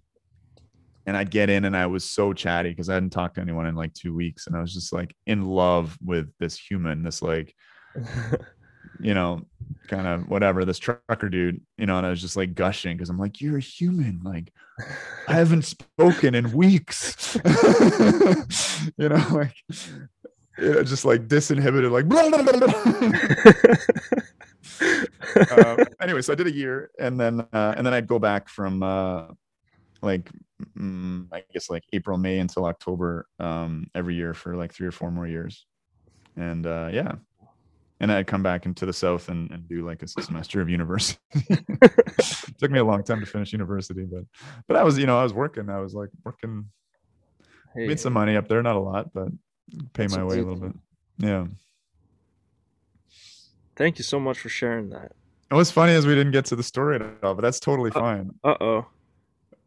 and 1.05 1.17
I'd 1.17 1.31
get 1.31 1.49
in 1.49 1.65
and 1.65 1.75
I 1.75 1.87
was 1.87 2.03
so 2.03 2.33
chatty 2.33 2.69
because 2.69 2.89
I 2.89 2.93
hadn't 2.93 3.09
talked 3.09 3.35
to 3.35 3.41
anyone 3.41 3.65
in 3.65 3.75
like 3.75 3.93
two 3.93 4.13
weeks. 4.13 4.47
And 4.47 4.55
I 4.55 4.61
was 4.61 4.73
just 4.73 4.93
like 4.93 5.15
in 5.25 5.45
love 5.45 5.97
with 6.03 6.31
this 6.39 6.57
human, 6.57 7.03
this 7.03 7.21
like, 7.21 7.55
you 8.99 9.13
know, 9.13 9.41
kind 9.87 10.07
of 10.07 10.29
whatever, 10.29 10.65
this 10.65 10.79
trucker 10.79 11.29
dude, 11.29 11.61
you 11.77 11.85
know, 11.85 11.97
and 11.97 12.05
I 12.05 12.09
was 12.09 12.21
just 12.21 12.35
like 12.35 12.55
gushing 12.55 12.97
because 12.97 13.09
I'm 13.09 13.17
like, 13.17 13.41
you're 13.41 13.57
a 13.57 13.61
human. 13.61 14.21
Like, 14.23 14.51
I 15.27 15.33
haven't 15.33 15.63
spoken 15.63 16.35
in 16.35 16.51
weeks. 16.51 17.37
you 18.97 19.09
know, 19.09 19.25
like, 19.31 19.55
you 20.57 20.73
know, 20.73 20.83
just 20.83 21.05
like 21.05 21.27
disinhibited, 21.27 21.91
like, 21.91 22.07
blah, 22.07 22.29
blah, 22.29 22.43
blah, 22.43 22.57
uh, 25.51 25.85
anyway, 26.01 26.21
so 26.21 26.33
I 26.33 26.35
did 26.35 26.47
a 26.47 26.53
year 26.53 26.91
and 26.99 27.19
then, 27.19 27.41
uh, 27.53 27.73
and 27.77 27.85
then 27.85 27.93
I'd 27.93 28.07
go 28.07 28.19
back 28.19 28.49
from, 28.49 28.83
uh, 28.83 29.27
like 30.01 30.29
mm, 30.77 31.27
I 31.31 31.43
guess 31.53 31.69
like 31.69 31.83
April, 31.93 32.17
May 32.17 32.39
until 32.39 32.65
October 32.65 33.27
um, 33.39 33.87
every 33.95 34.15
year 34.15 34.33
for 34.33 34.55
like 34.55 34.73
three 34.73 34.87
or 34.87 34.91
four 34.91 35.11
more 35.11 35.27
years. 35.27 35.65
And 36.35 36.65
uh, 36.65 36.89
yeah, 36.91 37.13
and 37.99 38.11
I'd 38.11 38.27
come 38.27 38.43
back 38.43 38.65
into 38.65 38.85
the 38.85 38.93
South 38.93 39.29
and, 39.29 39.51
and 39.51 39.67
do 39.67 39.85
like 39.85 40.01
a 40.03 40.07
semester 40.07 40.61
of 40.61 40.69
university. 40.69 41.19
Took 42.59 42.71
me 42.71 42.79
a 42.79 42.83
long 42.83 43.03
time 43.03 43.19
to 43.19 43.25
finish 43.25 43.51
university, 43.51 44.05
but 44.05 44.23
but 44.67 44.77
I 44.77 44.83
was 44.83 44.97
you 44.97 45.05
know 45.05 45.19
I 45.19 45.23
was 45.23 45.33
working. 45.33 45.69
I 45.69 45.79
was 45.79 45.93
like 45.93 46.09
working, 46.23 46.65
hey. 47.75 47.87
made 47.87 47.99
some 47.99 48.13
money 48.13 48.35
up 48.35 48.47
there, 48.47 48.61
not 48.61 48.75
a 48.75 48.79
lot, 48.79 49.13
but 49.13 49.29
pay 49.93 50.07
my 50.07 50.23
way 50.23 50.39
a 50.39 50.43
little 50.43 50.55
bit. 50.55 50.73
Yeah. 51.17 51.47
Thank 53.75 53.97
you 53.97 54.03
so 54.03 54.19
much 54.19 54.39
for 54.39 54.49
sharing 54.49 54.89
that. 54.89 55.13
And 55.49 55.57
what's 55.57 55.71
funny 55.71 55.93
is 55.93 56.05
we 56.05 56.13
didn't 56.13 56.33
get 56.33 56.45
to 56.45 56.55
the 56.55 56.63
story 56.63 56.97
at 56.97 57.01
all, 57.23 57.33
but 57.33 57.41
that's 57.41 57.59
totally 57.59 57.91
fine. 57.91 58.31
Uh 58.43 58.55
oh. 58.59 58.85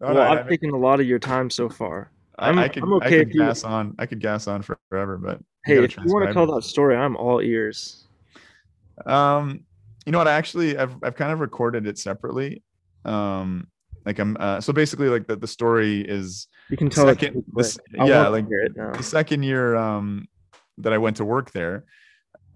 Well, 0.00 0.14
no, 0.14 0.20
I've 0.20 0.30
I 0.30 0.40
mean, 0.42 0.48
taken 0.48 0.70
a 0.70 0.78
lot 0.78 1.00
of 1.00 1.06
your 1.06 1.18
time 1.18 1.48
so 1.48 1.68
far. 1.68 2.10
I'm, 2.38 2.58
I, 2.58 2.68
could, 2.68 2.82
I'm 2.82 2.92
okay 2.94 3.20
I 3.20 3.24
could 3.24 3.32
gas 3.32 3.62
you... 3.62 3.68
on. 3.68 3.94
I 3.98 4.06
could 4.06 4.20
gas 4.20 4.48
on 4.48 4.62
forever, 4.62 5.16
but 5.16 5.40
hey, 5.64 5.82
if 5.82 5.96
you 5.96 6.02
want 6.06 6.26
to 6.26 6.32
tell 6.32 6.46
that 6.54 6.62
story, 6.62 6.96
I'm 6.96 7.16
all 7.16 7.40
ears. 7.40 8.01
Um, 9.06 9.64
you 10.06 10.12
know 10.12 10.18
what? 10.18 10.28
I 10.28 10.32
actually, 10.32 10.76
I've 10.76 10.96
I've 11.02 11.16
kind 11.16 11.32
of 11.32 11.40
recorded 11.40 11.86
it 11.86 11.98
separately. 11.98 12.62
Um, 13.04 13.68
like 14.04 14.18
I'm 14.18 14.36
uh, 14.38 14.60
so 14.60 14.72
basically 14.72 15.08
like 15.08 15.26
the, 15.26 15.36
the 15.36 15.46
story 15.46 16.00
is 16.00 16.48
you 16.68 16.76
can 16.76 16.90
tell 16.90 17.06
second, 17.06 17.36
it 17.36 17.44
this, 17.54 17.78
yeah 17.92 18.28
like 18.28 18.46
the 18.48 19.02
second 19.02 19.42
year 19.42 19.76
um 19.76 20.26
that 20.78 20.92
I 20.92 20.98
went 20.98 21.18
to 21.18 21.24
work 21.24 21.52
there 21.52 21.84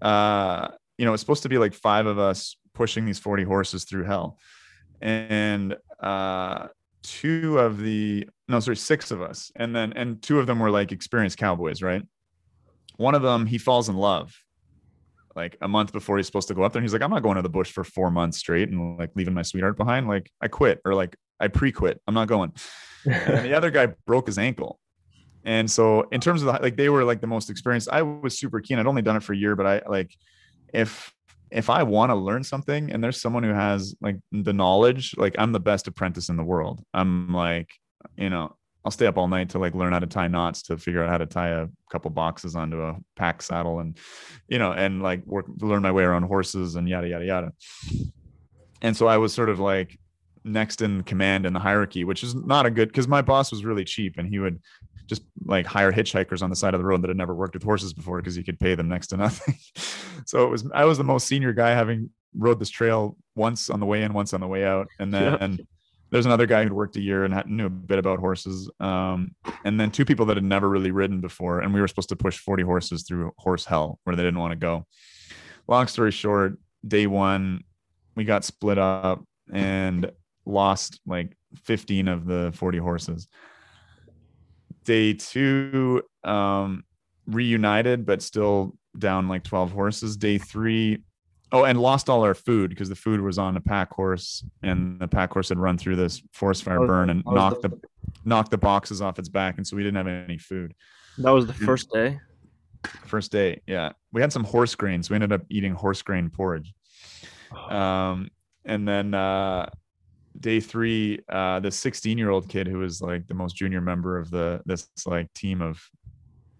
uh 0.01 0.69
you 0.97 1.05
know 1.05 1.13
it's 1.13 1.21
supposed 1.21 1.43
to 1.43 1.49
be 1.49 1.57
like 1.57 1.73
five 1.73 2.05
of 2.05 2.19
us 2.19 2.57
pushing 2.73 3.05
these 3.05 3.19
40 3.19 3.43
horses 3.43 3.85
through 3.85 4.03
hell. 4.03 4.37
And 5.01 5.75
uh 6.01 6.67
two 7.03 7.57
of 7.57 7.79
the 7.79 8.27
no 8.47 8.59
sorry 8.59 8.75
six 8.75 9.11
of 9.11 9.21
us. 9.21 9.51
And 9.55 9.75
then 9.75 9.93
and 9.93 10.21
two 10.21 10.39
of 10.39 10.47
them 10.47 10.59
were 10.59 10.71
like 10.71 10.91
experienced 10.91 11.37
cowboys 11.37 11.81
right? 11.81 12.03
One 12.97 13.15
of 13.15 13.21
them 13.21 13.45
he 13.45 13.57
falls 13.57 13.89
in 13.89 13.95
love 13.95 14.35
like 15.37 15.55
a 15.61 15.67
month 15.67 15.93
before 15.93 16.17
he's 16.17 16.25
supposed 16.25 16.49
to 16.49 16.53
go 16.53 16.63
up 16.63 16.73
there 16.73 16.79
and 16.79 16.83
he's 16.83 16.91
like 16.91 17.01
i'm 17.01 17.11
not 17.11 17.23
going 17.23 17.35
to 17.35 17.41
the 17.41 17.49
bush 17.49 17.71
for 17.71 17.83
four 17.83 18.11
months 18.11 18.37
straight 18.37 18.69
and 18.69 18.97
like 18.97 19.11
leaving 19.15 19.33
my 19.33 19.43
sweetheart 19.43 19.77
behind. 19.77 20.07
Like 20.07 20.29
i 20.41 20.47
quit 20.49 20.81
or 20.83 20.93
like 20.93 21.15
i 21.39 21.47
pre-quit. 21.47 22.01
I'm 22.07 22.13
not 22.13 22.27
going. 22.27 22.51
And 23.05 23.45
the 23.45 23.53
other 23.53 23.71
guy 23.71 23.93
broke 24.05 24.27
his 24.27 24.37
ankle. 24.37 24.79
And 25.45 25.71
so 25.71 26.01
in 26.11 26.19
terms 26.19 26.41
of 26.41 26.47
the, 26.47 26.61
like 26.61 26.75
they 26.75 26.89
were 26.89 27.05
like 27.05 27.21
the 27.21 27.27
most 27.27 27.49
experienced. 27.49 27.87
I 27.89 28.01
was 28.01 28.37
super 28.37 28.59
keen. 28.59 28.79
I'd 28.79 28.87
only 28.87 29.01
done 29.01 29.15
it 29.15 29.23
for 29.23 29.31
a 29.31 29.37
year 29.37 29.55
but 29.55 29.65
i 29.65 29.81
like 29.87 30.13
if 30.73 31.13
if 31.49 31.69
I 31.69 31.83
want 31.83 32.09
to 32.09 32.15
learn 32.15 32.43
something 32.43 32.91
and 32.91 33.01
there's 33.01 33.21
someone 33.21 33.43
who 33.43 33.53
has 33.53 33.95
like 34.01 34.17
the 34.31 34.51
knowledge, 34.51 35.15
like 35.17 35.35
I'm 35.37 35.53
the 35.53 35.61
best 35.61 35.87
apprentice 35.87 36.27
in 36.27 36.35
the 36.35 36.43
world. 36.43 36.83
I'm 36.93 37.33
like, 37.33 37.69
you 38.17 38.29
know, 38.29 38.57
I'll 38.87 38.91
stay 38.91 39.05
up 39.05 39.17
all 39.17 39.27
night 39.27 39.49
to 39.49 39.59
like 39.59 39.75
learn 39.75 39.91
how 39.91 39.99
to 39.99 40.07
tie 40.07 40.29
knots 40.29 40.61
to 40.63 40.77
figure 40.77 41.03
out 41.03 41.09
how 41.09 41.17
to 41.17 41.25
tie 41.25 41.49
a 41.49 41.67
couple 41.91 42.09
boxes 42.09 42.55
onto 42.55 42.81
a 42.81 42.95
pack 43.17 43.41
saddle 43.41 43.81
and, 43.81 43.97
you 44.47 44.59
know, 44.59 44.71
and 44.71 45.03
like 45.03 45.25
work, 45.25 45.45
learn 45.59 45.81
my 45.81 45.91
way 45.91 46.03
around 46.03 46.23
horses 46.23 46.77
and 46.77 46.87
yada, 46.87 47.09
yada, 47.09 47.25
yada. 47.25 47.51
And 48.81 48.95
so 48.95 49.07
I 49.07 49.17
was 49.17 49.33
sort 49.33 49.49
of 49.49 49.59
like 49.59 49.99
next 50.45 50.81
in 50.81 51.03
command 51.03 51.45
in 51.45 51.51
the 51.51 51.59
hierarchy, 51.59 52.05
which 52.05 52.23
is 52.23 52.33
not 52.33 52.65
a 52.65 52.71
good, 52.71 52.93
cause 52.93 53.09
my 53.09 53.21
boss 53.21 53.51
was 53.51 53.65
really 53.65 53.83
cheap 53.83 54.17
and 54.17 54.25
he 54.25 54.39
would 54.39 54.61
just 55.07 55.23
like 55.43 55.65
hire 55.65 55.91
hitchhikers 55.91 56.41
on 56.41 56.49
the 56.49 56.55
side 56.55 56.73
of 56.73 56.79
the 56.79 56.85
road 56.85 57.01
that 57.01 57.09
had 57.09 57.17
never 57.17 57.35
worked 57.35 57.55
with 57.55 57.63
horses 57.63 57.93
before 57.93 58.19
because 58.19 58.35
he 58.35 58.43
could 58.43 58.57
pay 58.57 58.73
them 58.73 58.87
next 58.87 59.07
to 59.07 59.17
nothing. 59.17 59.57
so 60.25 60.45
it 60.45 60.49
was 60.49 60.65
I 60.73 60.85
was 60.85 60.97
the 60.97 61.03
most 61.03 61.27
senior 61.27 61.51
guy 61.51 61.71
having 61.71 62.09
rode 62.37 62.57
this 62.57 62.69
trail 62.69 63.17
once 63.35 63.69
on 63.69 63.81
the 63.81 63.85
way 63.85 64.03
in, 64.03 64.13
once 64.13 64.33
on 64.33 64.39
the 64.39 64.47
way 64.47 64.63
out, 64.63 64.87
and 64.97 65.13
then 65.13 65.33
yeah. 65.33 65.37
and 65.41 65.67
there's 66.09 66.25
another 66.25 66.45
guy 66.45 66.63
who'd 66.63 66.73
worked 66.73 66.95
a 66.95 67.01
year 67.01 67.25
and 67.25 67.33
had, 67.33 67.49
knew 67.49 67.65
a 67.65 67.69
bit 67.69 67.99
about 67.99 68.19
horses, 68.19 68.69
um, 68.79 69.35
and 69.65 69.79
then 69.79 69.91
two 69.91 70.05
people 70.05 70.25
that 70.27 70.37
had 70.37 70.43
never 70.43 70.69
really 70.69 70.91
ridden 70.91 71.21
before, 71.21 71.59
and 71.59 71.73
we 71.73 71.81
were 71.81 71.87
supposed 71.87 72.09
to 72.09 72.15
push 72.15 72.37
40 72.37 72.63
horses 72.63 73.03
through 73.03 73.31
horse 73.37 73.65
hell 73.65 73.99
where 74.03 74.15
they 74.15 74.23
didn't 74.23 74.39
want 74.39 74.51
to 74.51 74.57
go. 74.57 74.85
Long 75.67 75.87
story 75.87 76.11
short, 76.11 76.57
day 76.87 77.07
one 77.07 77.63
we 78.15 78.23
got 78.23 78.43
split 78.43 78.77
up 78.77 79.23
and 79.53 80.11
lost 80.45 80.99
like 81.05 81.37
15 81.63 82.07
of 82.07 82.25
the 82.25 82.51
40 82.55 82.77
horses 82.79 83.27
day 84.83 85.13
two 85.13 86.01
um 86.23 86.83
reunited 87.27 88.05
but 88.05 88.21
still 88.21 88.75
down 88.97 89.27
like 89.27 89.43
12 89.43 89.71
horses 89.71 90.17
day 90.17 90.37
three 90.37 91.03
oh 91.51 91.63
and 91.63 91.79
lost 91.79 92.09
all 92.09 92.23
our 92.23 92.33
food 92.33 92.69
because 92.69 92.89
the 92.89 92.95
food 92.95 93.21
was 93.21 93.37
on 93.37 93.55
a 93.57 93.61
pack 93.61 93.91
horse 93.91 94.43
and 94.63 94.99
the 94.99 95.07
pack 95.07 95.31
horse 95.31 95.49
had 95.49 95.57
run 95.57 95.77
through 95.77 95.95
this 95.95 96.21
forest 96.33 96.63
fire 96.63 96.85
burn 96.85 97.09
and 97.09 97.23
knocked 97.25 97.61
the 97.61 97.71
knocked 98.25 98.51
the 98.51 98.57
boxes 98.57 99.01
off 99.01 99.17
its 99.19 99.29
back 99.29 99.57
and 99.57 99.65
so 99.65 99.75
we 99.75 99.83
didn't 99.83 99.95
have 99.95 100.07
any 100.07 100.37
food 100.37 100.73
that 101.17 101.31
was 101.31 101.45
the 101.45 101.53
first 101.53 101.91
day 101.91 102.19
first 103.05 103.31
day 103.31 103.61
yeah 103.67 103.91
we 104.11 104.21
had 104.21 104.31
some 104.31 104.43
horse 104.43 104.75
grains 104.75 105.09
we 105.09 105.15
ended 105.15 105.31
up 105.31 105.41
eating 105.49 105.73
horse 105.73 106.01
grain 106.01 106.29
porridge 106.29 106.73
um 107.69 108.29
and 108.65 108.87
then 108.87 109.13
uh 109.13 109.69
day 110.39 110.59
three, 110.59 111.19
uh, 111.29 111.59
the 111.59 111.71
16 111.71 112.17
year 112.17 112.29
old 112.29 112.49
kid 112.49 112.67
who 112.67 112.79
was 112.79 113.01
like 113.01 113.27
the 113.27 113.33
most 113.33 113.55
junior 113.55 113.81
member 113.81 114.17
of 114.17 114.29
the 114.29 114.61
this 114.65 114.87
like 115.05 115.31
team 115.33 115.61
of 115.61 115.81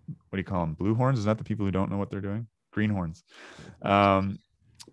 what 0.08 0.38
do 0.38 0.38
you 0.38 0.44
call 0.44 0.62
them? 0.62 0.74
Blue 0.74 0.96
horns? 0.96 1.20
Is 1.20 1.26
that 1.26 1.38
the 1.38 1.44
people 1.44 1.66
who 1.66 1.72
don't 1.72 1.92
know 1.92 1.98
what 1.98 2.10
they're 2.10 2.22
doing? 2.22 2.48
Greenhorns. 2.72 3.24
Um, 3.82 4.40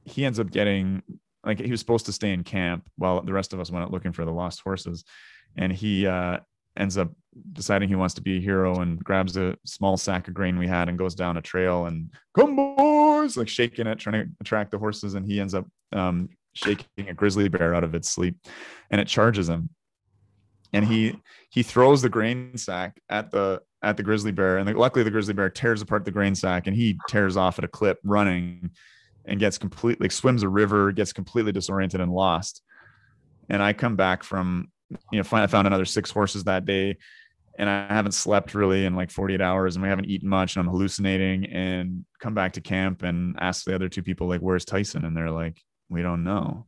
he 0.05 0.25
ends 0.25 0.39
up 0.39 0.51
getting 0.51 1.03
like 1.45 1.59
he 1.59 1.71
was 1.71 1.81
supposed 1.81 2.07
to 2.07 2.13
stay 2.13 2.33
in 2.33 2.43
camp 2.43 2.85
while 2.97 3.21
the 3.23 3.33
rest 3.33 3.53
of 3.53 3.61
us 3.61 3.71
went 3.71 3.85
out 3.85 3.91
looking 3.91 4.13
for 4.13 4.25
the 4.25 4.33
lost 4.33 4.61
horses, 4.61 5.05
and 5.57 5.73
he 5.73 6.07
uh, 6.07 6.39
ends 6.77 6.99
up 6.99 7.11
deciding 7.53 7.89
he 7.89 7.95
wants 7.95 8.15
to 8.15 8.23
be 8.23 8.39
a 8.39 8.41
hero 8.41 8.81
and 8.81 9.03
grabs 9.03 9.37
a 9.37 9.57
small 9.65 9.97
sack 9.97 10.29
of 10.29 10.35
grain 10.35 10.59
we 10.59 10.67
had 10.67 10.89
and 10.89 10.99
goes 10.99 11.15
down 11.15 11.37
a 11.37 11.43
trail 11.43 11.87
and 11.87 12.13
come 12.37 12.57
boys 12.57 13.37
like 13.37 13.49
shaking 13.49 13.87
it 13.87 13.99
trying 13.99 14.25
to 14.25 14.31
attract 14.41 14.71
the 14.71 14.79
horses. 14.79 15.15
And 15.15 15.27
he 15.27 15.41
ends 15.41 15.55
up 15.55 15.67
um, 15.93 16.29
shaking 16.55 17.09
a 17.09 17.15
grizzly 17.15 17.49
bear 17.49 17.75
out 17.75 17.85
of 17.85 17.95
its 17.95 18.09
sleep 18.09 18.37
and 18.91 19.01
it 19.01 19.09
charges 19.09 19.49
him. 19.49 19.71
And 20.73 20.85
he 20.85 21.21
he 21.51 21.63
throws 21.63 22.03
the 22.03 22.09
grain 22.09 22.57
sack 22.57 23.01
at 23.09 23.31
the 23.31 23.63
at 23.83 23.97
the 23.97 24.03
grizzly 24.03 24.33
bear. 24.33 24.59
And 24.59 24.73
luckily 24.77 25.05
the 25.05 25.11
grizzly 25.11 25.35
bear 25.35 25.51
tears 25.51 25.83
apart 25.83 26.05
the 26.05 26.11
grain 26.11 26.35
sack 26.35 26.67
and 26.67 26.75
he 26.75 26.99
tears 27.09 27.37
off 27.37 27.59
at 27.59 27.65
a 27.65 27.69
clip 27.69 27.99
running 28.03 28.71
and 29.27 29.41
gets 29.41 29.59
completely 29.59 30.05
like, 30.05 30.13
swims 30.13 30.43
a 30.43 30.49
river 30.49 30.93
gets 30.93 31.13
completely 31.13 31.53
disoriented 31.53 32.01
and 32.01 32.13
lost. 32.13 32.63
And 33.49 33.63
i 33.63 33.73
come 33.73 33.97
back 33.97 34.23
from 34.23 34.69
you 35.11 35.19
know 35.19 35.25
find, 35.25 35.43
i 35.43 35.47
found 35.47 35.67
another 35.67 35.85
six 35.85 36.11
horses 36.11 36.45
that 36.45 36.65
day 36.65 36.97
and 37.59 37.69
i 37.69 37.93
haven't 37.93 38.13
slept 38.13 38.55
really 38.55 38.85
in 38.85 38.95
like 38.95 39.11
48 39.11 39.41
hours 39.41 39.77
and 39.77 39.83
we 39.83 39.89
haven't 39.89 40.07
eaten 40.07 40.29
much 40.29 40.57
and 40.57 40.65
i'm 40.65 40.71
hallucinating 40.71 41.47
and 41.47 42.05
come 42.21 42.35
back 42.35 42.55
to 42.55 42.61
camp 42.61 43.03
and 43.03 43.37
ask 43.41 43.65
the 43.65 43.75
other 43.75 43.89
two 43.89 44.03
people 44.03 44.29
like 44.29 44.41
where's 44.41 44.65
tyson? 44.65 45.05
And 45.05 45.17
they're 45.17 45.31
like 45.31 45.61
we 45.89 46.03
don't 46.03 46.25
know. 46.25 46.67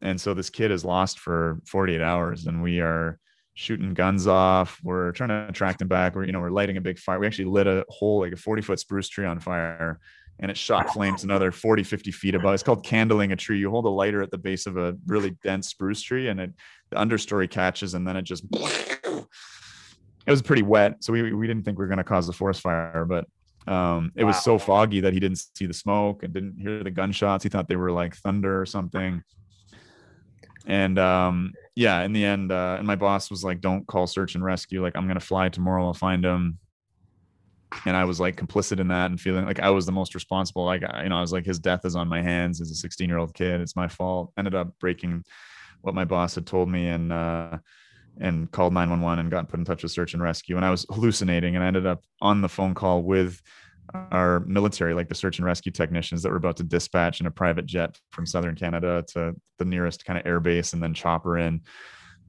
And 0.00 0.20
so 0.20 0.34
this 0.34 0.50
kid 0.50 0.70
is 0.70 0.84
lost 0.84 1.18
for 1.18 1.60
48 1.66 2.00
hours 2.00 2.46
and 2.46 2.62
we 2.62 2.80
are 2.80 3.18
shooting 3.54 3.94
guns 3.94 4.26
off. 4.26 4.78
We're 4.84 5.10
trying 5.12 5.30
to 5.30 5.50
track 5.52 5.80
him 5.80 5.88
back. 5.88 6.14
We're 6.14 6.24
you 6.24 6.32
know 6.32 6.40
we're 6.40 6.50
lighting 6.50 6.76
a 6.76 6.80
big 6.80 6.98
fire. 6.98 7.18
We 7.18 7.26
actually 7.26 7.46
lit 7.46 7.66
a 7.66 7.84
whole 7.88 8.20
like 8.20 8.32
a 8.32 8.36
40 8.36 8.62
foot 8.62 8.78
spruce 8.78 9.08
tree 9.08 9.26
on 9.26 9.40
fire 9.40 9.98
and 10.40 10.50
it 10.50 10.56
shot 10.56 10.90
flames 10.90 11.24
another 11.24 11.50
40, 11.50 11.82
50 11.82 12.12
feet 12.12 12.34
above. 12.34 12.54
It's 12.54 12.62
called 12.62 12.84
candling 12.84 13.32
a 13.32 13.36
tree. 13.36 13.58
You 13.58 13.70
hold 13.70 13.86
a 13.86 13.90
lighter 13.90 14.22
at 14.22 14.30
the 14.30 14.38
base 14.38 14.66
of 14.66 14.76
a 14.76 14.96
really 15.06 15.30
dense 15.42 15.68
spruce 15.68 16.02
tree, 16.02 16.28
and 16.28 16.40
it 16.40 16.52
the 16.90 16.96
understory 16.96 17.50
catches, 17.50 17.94
and 17.94 18.06
then 18.06 18.16
it 18.16 18.22
just 18.22 18.44
it 18.52 20.30
was 20.30 20.42
pretty 20.42 20.62
wet. 20.62 21.02
So 21.02 21.12
we 21.12 21.32
we 21.32 21.46
didn't 21.46 21.64
think 21.64 21.78
we 21.78 21.84
were 21.84 21.88
going 21.88 21.98
to 21.98 22.04
cause 22.04 22.28
a 22.28 22.32
forest 22.32 22.60
fire, 22.60 23.04
but 23.04 23.26
um, 23.70 24.12
it 24.16 24.24
wow. 24.24 24.28
was 24.28 24.42
so 24.42 24.58
foggy 24.58 25.00
that 25.00 25.12
he 25.12 25.20
didn't 25.20 25.38
see 25.54 25.66
the 25.66 25.74
smoke 25.74 26.22
and 26.22 26.32
didn't 26.32 26.58
hear 26.58 26.82
the 26.82 26.90
gunshots. 26.90 27.42
He 27.42 27.50
thought 27.50 27.68
they 27.68 27.76
were 27.76 27.92
like 27.92 28.16
thunder 28.16 28.60
or 28.60 28.66
something. 28.66 29.22
And 30.66 30.98
um, 30.98 31.52
yeah, 31.74 32.02
in 32.02 32.12
the 32.12 32.24
end, 32.24 32.52
uh, 32.52 32.76
and 32.78 32.86
my 32.86 32.96
boss 32.96 33.30
was 33.30 33.42
like, 33.42 33.60
"Don't 33.60 33.86
call 33.86 34.06
search 34.06 34.34
and 34.34 34.44
rescue. 34.44 34.82
Like, 34.82 34.96
I'm 34.96 35.06
gonna 35.06 35.20
fly 35.20 35.48
tomorrow. 35.48 35.86
I'll 35.86 35.94
find 35.94 36.24
him." 36.24 36.58
And 37.84 37.96
I 37.96 38.04
was 38.04 38.18
like 38.18 38.36
complicit 38.36 38.80
in 38.80 38.88
that 38.88 39.10
and 39.10 39.20
feeling 39.20 39.44
like 39.44 39.60
I 39.60 39.70
was 39.70 39.86
the 39.86 39.92
most 39.92 40.14
responsible. 40.14 40.64
Like, 40.64 40.82
you 41.02 41.08
know, 41.08 41.18
I 41.18 41.20
was 41.20 41.32
like, 41.32 41.44
his 41.44 41.58
death 41.58 41.84
is 41.84 41.96
on 41.96 42.08
my 42.08 42.22
hands 42.22 42.60
as 42.60 42.70
a 42.70 42.74
16 42.74 43.08
year 43.08 43.18
old 43.18 43.34
kid. 43.34 43.60
It's 43.60 43.76
my 43.76 43.88
fault. 43.88 44.32
Ended 44.38 44.54
up 44.54 44.78
breaking 44.78 45.24
what 45.82 45.94
my 45.94 46.04
boss 46.04 46.34
had 46.34 46.46
told 46.46 46.68
me 46.68 46.88
and 46.88 47.12
uh, 47.12 47.58
and 48.20 48.50
called 48.50 48.72
911 48.72 49.20
and 49.20 49.30
got 49.30 49.48
put 49.48 49.58
in 49.58 49.64
touch 49.64 49.82
with 49.82 49.92
search 49.92 50.14
and 50.14 50.22
rescue. 50.22 50.56
And 50.56 50.64
I 50.64 50.70
was 50.70 50.86
hallucinating 50.90 51.54
and 51.54 51.64
I 51.64 51.68
ended 51.68 51.86
up 51.86 52.02
on 52.20 52.40
the 52.40 52.48
phone 52.48 52.74
call 52.74 53.02
with 53.02 53.40
our 53.94 54.40
military, 54.40 54.94
like 54.94 55.08
the 55.08 55.14
search 55.14 55.38
and 55.38 55.46
rescue 55.46 55.72
technicians 55.72 56.22
that 56.22 56.30
were 56.30 56.36
about 56.36 56.56
to 56.56 56.62
dispatch 56.62 57.20
in 57.20 57.26
a 57.26 57.30
private 57.30 57.66
jet 57.66 57.98
from 58.10 58.26
southern 58.26 58.54
Canada 58.54 59.04
to 59.08 59.34
the 59.58 59.64
nearest 59.64 60.04
kind 60.04 60.18
of 60.18 60.26
air 60.26 60.40
base 60.40 60.72
and 60.72 60.82
then 60.82 60.94
chopper 60.94 61.38
in. 61.38 61.62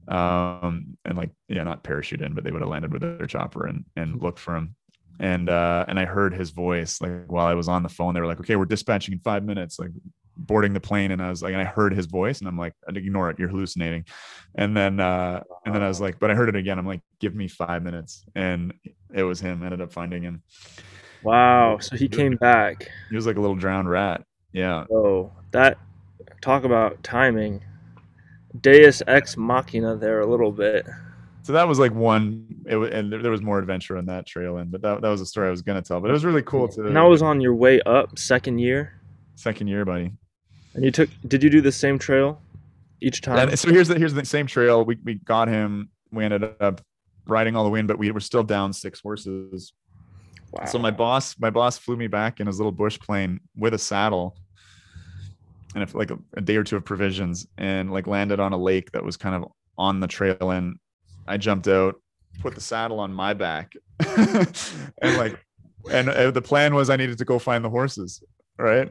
Um, 0.08 0.96
and 1.04 1.16
like, 1.16 1.30
yeah, 1.48 1.62
not 1.62 1.84
parachute 1.84 2.22
in, 2.22 2.34
but 2.34 2.44
they 2.44 2.50
would 2.50 2.62
have 2.62 2.70
landed 2.70 2.92
with 2.92 3.02
their 3.02 3.26
chopper 3.26 3.66
and 3.66 3.84
and 3.96 4.20
looked 4.20 4.38
for 4.38 4.56
him. 4.56 4.74
And 5.20 5.48
uh, 5.48 5.84
and 5.86 6.00
I 6.00 6.06
heard 6.06 6.34
his 6.34 6.50
voice 6.50 7.00
like 7.00 7.26
while 7.26 7.46
I 7.46 7.54
was 7.54 7.68
on 7.68 7.82
the 7.82 7.88
phone. 7.88 8.14
They 8.14 8.20
were 8.20 8.26
like, 8.26 8.40
"Okay, 8.40 8.56
we're 8.56 8.64
dispatching 8.64 9.12
in 9.12 9.20
five 9.20 9.44
minutes." 9.44 9.78
Like 9.78 9.90
boarding 10.40 10.72
the 10.72 10.80
plane 10.80 11.10
and 11.10 11.22
I 11.22 11.28
was 11.28 11.42
like, 11.42 11.52
and 11.52 11.60
I 11.60 11.64
heard 11.64 11.94
his 11.94 12.06
voice 12.06 12.40
and 12.40 12.48
I'm 12.48 12.58
like, 12.58 12.74
ignore 12.88 13.30
it, 13.30 13.38
you're 13.38 13.48
hallucinating. 13.48 14.04
And 14.54 14.76
then, 14.76 14.98
uh, 14.98 15.42
and 15.64 15.74
then 15.74 15.82
I 15.82 15.88
was 15.88 16.00
like, 16.00 16.18
but 16.18 16.30
I 16.30 16.34
heard 16.34 16.48
it 16.48 16.56
again. 16.56 16.78
I'm 16.78 16.86
like, 16.86 17.02
give 17.18 17.34
me 17.34 17.46
five 17.46 17.82
minutes. 17.82 18.24
And 18.34 18.72
it 19.14 19.22
was 19.22 19.40
him, 19.40 19.62
I 19.62 19.66
ended 19.66 19.80
up 19.80 19.92
finding 19.92 20.22
him. 20.22 20.42
Wow. 21.22 21.78
So 21.78 21.96
he 21.96 22.08
came 22.08 22.36
back. 22.36 22.90
He 23.10 23.16
was 23.16 23.26
like 23.26 23.36
a 23.36 23.40
little 23.40 23.56
drowned 23.56 23.90
rat. 23.90 24.24
Yeah. 24.52 24.84
Oh, 24.90 25.30
that 25.52 25.78
talk 26.40 26.64
about 26.64 27.02
timing. 27.02 27.62
Deus 28.60 29.02
ex 29.06 29.36
machina 29.36 29.96
there 29.96 30.20
a 30.20 30.26
little 30.26 30.50
bit. 30.50 30.86
So 31.42 31.52
that 31.54 31.66
was 31.66 31.78
like 31.78 31.94
one, 31.94 32.46
it 32.66 32.76
was, 32.76 32.90
and 32.90 33.12
there, 33.12 33.30
was 33.30 33.40
more 33.40 33.58
adventure 33.58 33.96
on 33.96 34.06
that 34.06 34.26
trail 34.26 34.58
in, 34.58 34.68
but 34.68 34.82
that, 34.82 35.00
that 35.00 35.08
was 35.08 35.20
a 35.20 35.26
story 35.26 35.48
I 35.48 35.50
was 35.50 35.62
going 35.62 35.82
to 35.82 35.86
tell, 35.86 36.00
but 36.00 36.10
it 36.10 36.12
was 36.12 36.24
really 36.24 36.42
cool 36.42 36.68
to. 36.68 36.86
And 36.86 36.94
that 36.94 37.02
was 37.02 37.22
on 37.22 37.40
your 37.40 37.54
way 37.54 37.80
up 37.82 38.18
second 38.18 38.58
year? 38.58 39.00
Second 39.36 39.68
year, 39.68 39.84
buddy. 39.84 40.12
And 40.74 40.84
you 40.84 40.90
took? 40.90 41.08
Did 41.26 41.42
you 41.42 41.50
do 41.50 41.60
the 41.60 41.72
same 41.72 41.98
trail 41.98 42.40
each 43.00 43.22
time? 43.22 43.48
And 43.48 43.58
so 43.58 43.70
here's 43.70 43.88
the 43.88 43.98
here's 43.98 44.14
the 44.14 44.24
same 44.24 44.46
trail. 44.46 44.84
We 44.84 44.98
we 45.02 45.14
got 45.14 45.48
him. 45.48 45.90
We 46.12 46.24
ended 46.24 46.44
up 46.60 46.80
riding 47.26 47.56
all 47.56 47.64
the 47.64 47.70
way 47.70 47.80
in, 47.80 47.86
but 47.86 47.98
we 47.98 48.10
were 48.10 48.20
still 48.20 48.42
down 48.42 48.72
six 48.72 49.00
horses. 49.00 49.72
Wow. 50.52 50.66
So 50.66 50.78
my 50.78 50.90
boss, 50.90 51.36
my 51.38 51.50
boss 51.50 51.78
flew 51.78 51.96
me 51.96 52.06
back 52.06 52.40
in 52.40 52.46
his 52.46 52.58
little 52.58 52.72
bush 52.72 52.98
plane 52.98 53.40
with 53.56 53.72
a 53.74 53.78
saddle 53.78 54.36
and 55.74 55.82
if, 55.82 55.94
like 55.94 56.10
a, 56.10 56.18
a, 56.34 56.40
day 56.40 56.56
or 56.56 56.64
two 56.64 56.76
of 56.76 56.84
provisions 56.84 57.46
and 57.58 57.92
like 57.92 58.06
landed 58.06 58.40
on 58.40 58.52
a 58.52 58.56
lake 58.56 58.90
that 58.92 59.04
was 59.04 59.16
kind 59.16 59.34
of 59.34 59.50
on 59.78 60.00
the 60.00 60.06
trail 60.06 60.50
and 60.50 60.76
I 61.30 61.36
jumped 61.36 61.68
out, 61.68 61.94
put 62.40 62.54
the 62.54 62.60
saddle 62.60 62.98
on 62.98 63.12
my 63.12 63.34
back 63.34 63.74
and 64.08 65.16
like, 65.16 65.38
and 65.90 66.08
uh, 66.08 66.30
the 66.32 66.42
plan 66.42 66.74
was 66.74 66.90
I 66.90 66.96
needed 66.96 67.18
to 67.18 67.24
go 67.24 67.38
find 67.38 67.64
the 67.64 67.70
horses. 67.70 68.22
Right. 68.58 68.90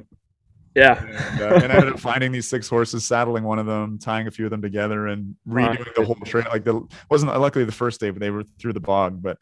Yeah. 0.75 1.03
And, 1.03 1.41
uh, 1.41 1.59
and 1.63 1.73
I 1.73 1.75
ended 1.75 1.93
up 1.93 1.99
finding 1.99 2.31
these 2.31 2.47
six 2.47 2.69
horses, 2.69 3.05
saddling 3.05 3.43
one 3.43 3.59
of 3.59 3.65
them, 3.65 3.99
tying 3.99 4.27
a 4.27 4.31
few 4.31 4.45
of 4.45 4.51
them 4.51 4.61
together, 4.61 5.07
and 5.07 5.35
redoing 5.47 5.93
the 5.95 6.05
whole 6.05 6.15
trail. 6.25 6.45
Like 6.49 6.63
the 6.63 6.81
wasn't 7.09 7.37
luckily 7.39 7.65
the 7.65 7.71
first 7.71 7.99
day, 7.99 8.09
but 8.09 8.19
they 8.19 8.29
were 8.29 8.43
through 8.59 8.73
the 8.73 8.79
bog. 8.79 9.21
But 9.21 9.37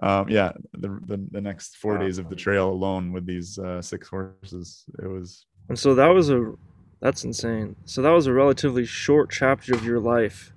um, 0.00 0.28
yeah, 0.28 0.52
the, 0.74 1.00
the, 1.06 1.26
the 1.30 1.40
next 1.40 1.76
four 1.76 1.96
days 1.96 2.18
of 2.18 2.28
the 2.28 2.36
trail 2.36 2.68
alone 2.68 3.12
with 3.12 3.24
these 3.24 3.58
uh, 3.58 3.80
six 3.80 4.08
horses, 4.08 4.84
it 5.02 5.06
was. 5.06 5.46
And 5.68 5.78
so 5.78 5.94
that 5.94 6.08
was 6.08 6.30
a 6.30 6.52
that's 7.00 7.24
insane. 7.24 7.74
So 7.84 8.02
that 8.02 8.10
was 8.10 8.26
a 8.26 8.32
relatively 8.32 8.84
short 8.84 9.30
chapter 9.30 9.74
of 9.74 9.84
your 9.84 10.00
life, 10.00 10.52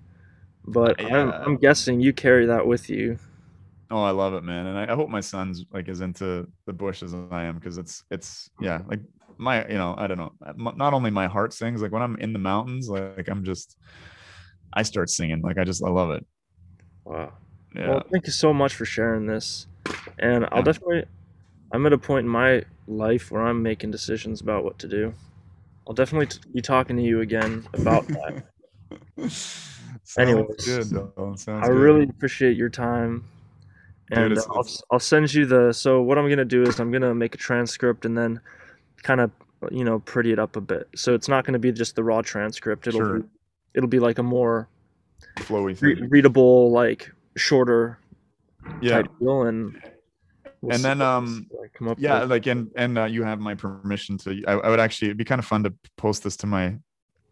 but 0.67 0.99
yeah. 1.01 1.17
I'm, 1.17 1.31
I'm 1.31 1.57
guessing 1.57 1.99
you 1.99 2.13
carry 2.13 2.45
that 2.47 2.65
with 2.65 2.89
you. 2.89 3.17
Oh, 3.91 4.01
I 4.01 4.11
love 4.11 4.33
it, 4.33 4.43
man, 4.43 4.65
and 4.65 4.77
I, 4.77 4.91
I, 4.91 4.95
hope 4.95 5.09
my 5.09 5.19
son's 5.19 5.63
like 5.71 5.87
as 5.89 6.01
into 6.01 6.47
the 6.65 6.73
bush 6.73 7.03
as 7.03 7.13
I 7.13 7.43
am 7.43 7.55
because 7.55 7.77
it's 7.77 8.03
it's 8.09 8.49
yeah, 8.59 8.81
like 8.87 8.99
my 9.37 9.67
you 9.67 9.75
know 9.75 9.95
i 9.97 10.07
don't 10.07 10.17
know 10.17 10.31
not 10.75 10.93
only 10.93 11.09
my 11.09 11.27
heart 11.27 11.53
sings 11.53 11.81
like 11.81 11.91
when 11.91 12.01
i'm 12.01 12.15
in 12.17 12.33
the 12.33 12.39
mountains 12.39 12.89
like 12.89 13.27
i'm 13.27 13.43
just 13.43 13.77
i 14.73 14.81
start 14.81 15.09
singing 15.09 15.41
like 15.41 15.57
i 15.57 15.63
just 15.63 15.83
i 15.83 15.89
love 15.89 16.11
it 16.11 16.25
wow 17.03 17.31
yeah. 17.75 17.89
well 17.89 18.03
thank 18.11 18.25
you 18.25 18.31
so 18.31 18.53
much 18.53 18.75
for 18.75 18.85
sharing 18.85 19.25
this 19.25 19.67
and 20.19 20.45
i'll 20.51 20.59
yeah. 20.59 20.63
definitely 20.63 21.03
i'm 21.73 21.85
at 21.85 21.93
a 21.93 21.97
point 21.97 22.25
in 22.25 22.29
my 22.29 22.63
life 22.87 23.31
where 23.31 23.41
i'm 23.41 23.61
making 23.61 23.91
decisions 23.91 24.41
about 24.41 24.63
what 24.63 24.77
to 24.79 24.87
do 24.87 25.13
i'll 25.87 25.93
definitely 25.93 26.27
t- 26.27 26.39
be 26.53 26.61
talking 26.61 26.95
to 26.95 27.03
you 27.03 27.21
again 27.21 27.65
about 27.73 28.07
that 28.07 28.43
Anyways, 30.17 30.65
good, 30.65 30.89
though. 30.89 31.35
I 31.47 31.67
good. 31.67 31.69
really 31.69 32.03
appreciate 32.03 32.57
your 32.57 32.69
time 32.69 33.25
and 34.11 34.35
Dude, 34.35 34.43
I'll, 34.51 34.67
I'll 34.91 34.99
send 34.99 35.33
you 35.33 35.47
the 35.47 35.73
so 35.73 35.99
what 35.99 36.19
i'm 36.19 36.29
gonna 36.29 36.45
do 36.45 36.61
is 36.61 36.79
i'm 36.79 36.91
gonna 36.91 37.15
make 37.15 37.33
a 37.33 37.39
transcript 37.39 38.05
and 38.05 38.15
then 38.15 38.39
kind 39.01 39.19
of 39.19 39.31
you 39.71 39.83
know 39.83 39.99
pretty 39.99 40.31
it 40.31 40.39
up 40.39 40.55
a 40.55 40.61
bit. 40.61 40.87
So 40.95 41.13
it's 41.13 41.27
not 41.27 41.45
going 41.45 41.53
to 41.53 41.59
be 41.59 41.71
just 41.71 41.95
the 41.95 42.03
raw 42.03 42.21
transcript. 42.21 42.87
It'll 42.87 42.99
sure. 42.99 43.19
be, 43.19 43.27
it'll 43.75 43.89
be 43.89 43.99
like 43.99 44.19
a 44.19 44.23
more 44.23 44.67
flowy, 45.37 45.79
re- 45.81 46.01
readable, 46.07 46.71
like 46.71 47.11
shorter 47.35 47.99
yeah. 48.81 49.01
type 49.01 49.07
deal, 49.19 49.43
and 49.43 49.81
we'll 50.61 50.75
and 50.75 50.83
then 50.83 51.01
um 51.01 51.47
come 51.73 51.87
up 51.87 51.97
yeah 51.99 52.21
with. 52.21 52.31
like 52.31 52.45
and 52.47 52.71
and 52.75 52.97
uh, 52.97 53.05
you 53.05 53.23
have 53.23 53.39
my 53.39 53.55
permission 53.55 54.17
to 54.19 54.43
I, 54.47 54.53
I, 54.53 54.69
would 54.69 54.79
actually 54.79 55.09
it'd 55.09 55.17
be 55.17 55.25
kind 55.25 55.39
of 55.39 55.45
fun 55.45 55.63
to 55.63 55.73
post 55.97 56.23
this 56.23 56.35
to 56.37 56.47
my 56.47 56.75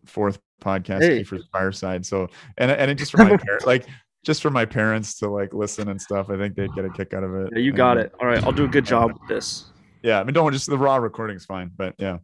fourth 0.05 0.39
podcast 0.61 1.01
hey. 1.01 1.23
for 1.23 1.39
fireside 1.51 2.05
so 2.05 2.27
and 2.57 2.71
and 2.71 2.89
it 2.89 2.95
just 2.95 3.11
for 3.11 3.17
my 3.25 3.37
parents 3.37 3.65
like 3.65 3.85
just 4.23 4.41
for 4.41 4.49
my 4.49 4.65
parents 4.65 5.19
to 5.19 5.29
like 5.29 5.53
listen 5.53 5.89
and 5.89 6.01
stuff 6.01 6.29
i 6.29 6.37
think 6.37 6.55
they'd 6.55 6.73
get 6.73 6.85
a 6.85 6.89
kick 6.89 7.13
out 7.13 7.23
of 7.23 7.35
it 7.35 7.49
yeah, 7.53 7.59
you 7.59 7.71
got 7.71 7.97
and, 7.97 8.07
it 8.07 8.13
all 8.21 8.27
right 8.27 8.43
i'll 8.43 8.51
do 8.51 8.65
a 8.65 8.69
good 8.69 8.85
job 8.85 9.11
with 9.11 9.27
this 9.27 9.65
yeah, 10.03 10.19
I 10.19 10.23
mean, 10.25 10.33
don't 10.33 10.51
just 10.51 10.69
the 10.69 10.77
raw 10.77 10.97
recording's 10.97 11.45
fine, 11.45 11.71
but 11.75 11.95
yeah. 11.97 12.17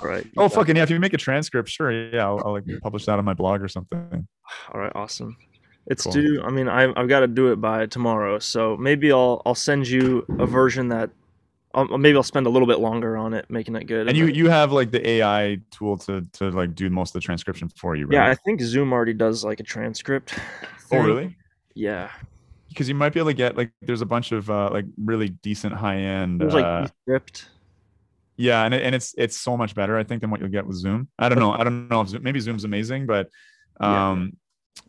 All 0.00 0.08
right. 0.08 0.26
Oh, 0.36 0.48
fucking 0.48 0.76
yeah! 0.76 0.82
If 0.82 0.90
you 0.90 0.98
make 0.98 1.12
a 1.12 1.18
transcript, 1.18 1.68
sure, 1.68 1.92
yeah, 1.92 2.24
I'll, 2.24 2.42
I'll 2.44 2.52
like 2.52 2.64
publish 2.82 3.04
that 3.04 3.18
on 3.18 3.24
my 3.24 3.34
blog 3.34 3.62
or 3.62 3.68
something. 3.68 4.26
All 4.72 4.80
right, 4.80 4.90
awesome. 4.94 5.36
It's 5.86 6.04
cool. 6.04 6.12
due. 6.12 6.42
I 6.42 6.50
mean, 6.50 6.68
I, 6.68 6.92
I've 6.96 7.08
got 7.08 7.20
to 7.20 7.26
do 7.26 7.52
it 7.52 7.60
by 7.60 7.86
tomorrow, 7.86 8.38
so 8.38 8.76
maybe 8.78 9.12
I'll 9.12 9.42
I'll 9.44 9.54
send 9.54 9.86
you 9.86 10.24
a 10.38 10.46
version 10.46 10.88
that 10.88 11.10
I'll, 11.78 11.98
maybe 11.98 12.16
I'll 12.16 12.22
spend 12.22 12.46
a 12.46 12.50
little 12.50 12.68
bit 12.68 12.80
longer 12.80 13.16
on 13.16 13.34
it, 13.34 13.46
making 13.48 13.76
it 13.76 13.84
good. 13.84 14.08
And, 14.08 14.16
you 14.16 14.26
you 14.26 14.48
have 14.48 14.72
like 14.72 14.90
the 14.90 15.06
AI 15.08 15.58
tool 15.70 15.96
to 15.98 16.22
to 16.34 16.50
like 16.50 16.74
do 16.74 16.90
most 16.90 17.10
of 17.10 17.14
the 17.14 17.20
transcription 17.20 17.68
for 17.68 17.96
you, 17.96 18.06
right? 18.06 18.14
Yeah, 18.14 18.28
I 18.28 18.34
think 18.34 18.60
Zoom 18.60 18.92
already 18.92 19.14
does 19.14 19.44
like 19.44 19.60
a 19.60 19.64
transcript. 19.64 20.34
Oh, 20.38 20.90
thing. 20.90 21.00
Oh, 21.00 21.04
really? 21.04 21.36
Yeah 21.74 22.10
because 22.68 22.88
you 22.88 22.94
might 22.94 23.12
be 23.12 23.18
able 23.18 23.30
to 23.30 23.34
get 23.34 23.56
like 23.56 23.72
there's 23.82 24.02
a 24.02 24.06
bunch 24.06 24.32
of 24.32 24.48
uh, 24.50 24.70
like 24.72 24.84
really 24.96 25.30
decent 25.30 25.74
high 25.74 25.96
end 25.96 26.40
like 26.52 26.64
uh, 26.64 26.86
script. 27.02 27.48
Yeah, 28.36 28.64
and 28.64 28.72
it, 28.72 28.82
and 28.82 28.94
it's 28.94 29.14
it's 29.18 29.36
so 29.36 29.56
much 29.56 29.74
better 29.74 29.98
I 29.98 30.04
think 30.04 30.20
than 30.20 30.30
what 30.30 30.40
you'll 30.40 30.50
get 30.50 30.66
with 30.66 30.76
Zoom. 30.76 31.08
I 31.18 31.28
don't 31.28 31.38
know. 31.38 31.52
I 31.52 31.64
don't 31.64 31.88
know 31.88 32.02
if 32.02 32.08
Zoom, 32.08 32.22
maybe 32.22 32.40
Zoom's 32.40 32.64
amazing, 32.64 33.06
but 33.06 33.30
um 33.80 34.36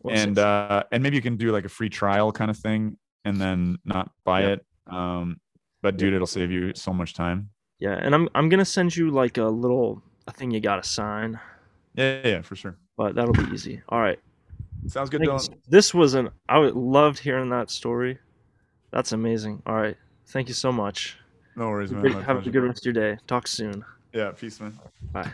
yeah. 0.04 0.12
and 0.12 0.38
uh 0.38 0.84
and 0.92 1.02
maybe 1.02 1.16
you 1.16 1.22
can 1.22 1.36
do 1.36 1.50
like 1.50 1.64
a 1.64 1.68
free 1.68 1.88
trial 1.88 2.30
kind 2.32 2.50
of 2.50 2.56
thing 2.56 2.96
and 3.24 3.40
then 3.40 3.78
not 3.84 4.10
buy 4.24 4.42
it. 4.42 4.64
Um 4.86 5.40
but 5.82 5.96
dude, 5.96 6.14
it'll 6.14 6.26
save 6.26 6.50
you 6.50 6.72
so 6.74 6.92
much 6.92 7.14
time. 7.14 7.50
Yeah, 7.78 7.98
and 8.00 8.14
I'm 8.14 8.28
I'm 8.34 8.48
gonna 8.48 8.64
send 8.64 8.94
you 8.94 9.10
like 9.10 9.38
a 9.38 9.44
little 9.44 10.02
a 10.26 10.32
thing 10.32 10.50
you 10.50 10.60
gotta 10.60 10.84
sign. 10.84 11.40
Yeah, 11.94 12.20
yeah, 12.24 12.42
for 12.42 12.56
sure. 12.56 12.76
But 12.96 13.14
that'll 13.14 13.32
be 13.32 13.52
easy. 13.52 13.82
All 13.88 14.00
right. 14.00 14.18
Sounds 14.86 15.10
good, 15.10 15.22
Dylan. 15.22 15.54
This 15.68 15.92
was 15.94 16.14
an 16.14 16.30
I 16.48 16.58
loved 16.58 17.18
hearing 17.18 17.50
that 17.50 17.70
story. 17.70 18.18
That's 18.90 19.12
amazing. 19.12 19.62
All 19.66 19.74
right. 19.74 19.96
Thank 20.28 20.48
you 20.48 20.54
so 20.54 20.72
much. 20.72 21.16
No 21.56 21.68
worries, 21.68 21.90
man. 21.90 22.04
Have 22.04 22.24
pleasure. 22.24 22.48
a 22.48 22.52
good 22.52 22.62
rest 22.62 22.86
of 22.86 22.94
your 22.94 23.14
day. 23.14 23.20
Talk 23.26 23.46
soon. 23.46 23.84
Yeah, 24.12 24.30
peace, 24.32 24.60
man. 24.60 24.78
Bye. 25.12 25.30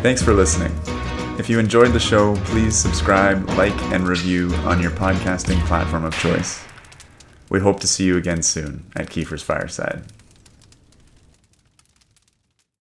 Thanks 0.00 0.22
for 0.22 0.32
listening. 0.32 0.72
If 1.40 1.50
you 1.50 1.58
enjoyed 1.58 1.92
the 1.92 1.98
show, 1.98 2.36
please 2.44 2.76
subscribe, 2.76 3.48
like, 3.50 3.74
and 3.92 4.06
review 4.06 4.54
on 4.58 4.80
your 4.80 4.92
podcasting 4.92 5.58
platform 5.66 6.04
of 6.04 6.16
choice. 6.18 6.64
We 7.50 7.58
hope 7.58 7.80
to 7.80 7.88
see 7.88 8.04
you 8.04 8.16
again 8.16 8.42
soon 8.42 8.84
at 8.94 9.10
Kiefer's 9.10 9.42
Fireside. 9.42 10.04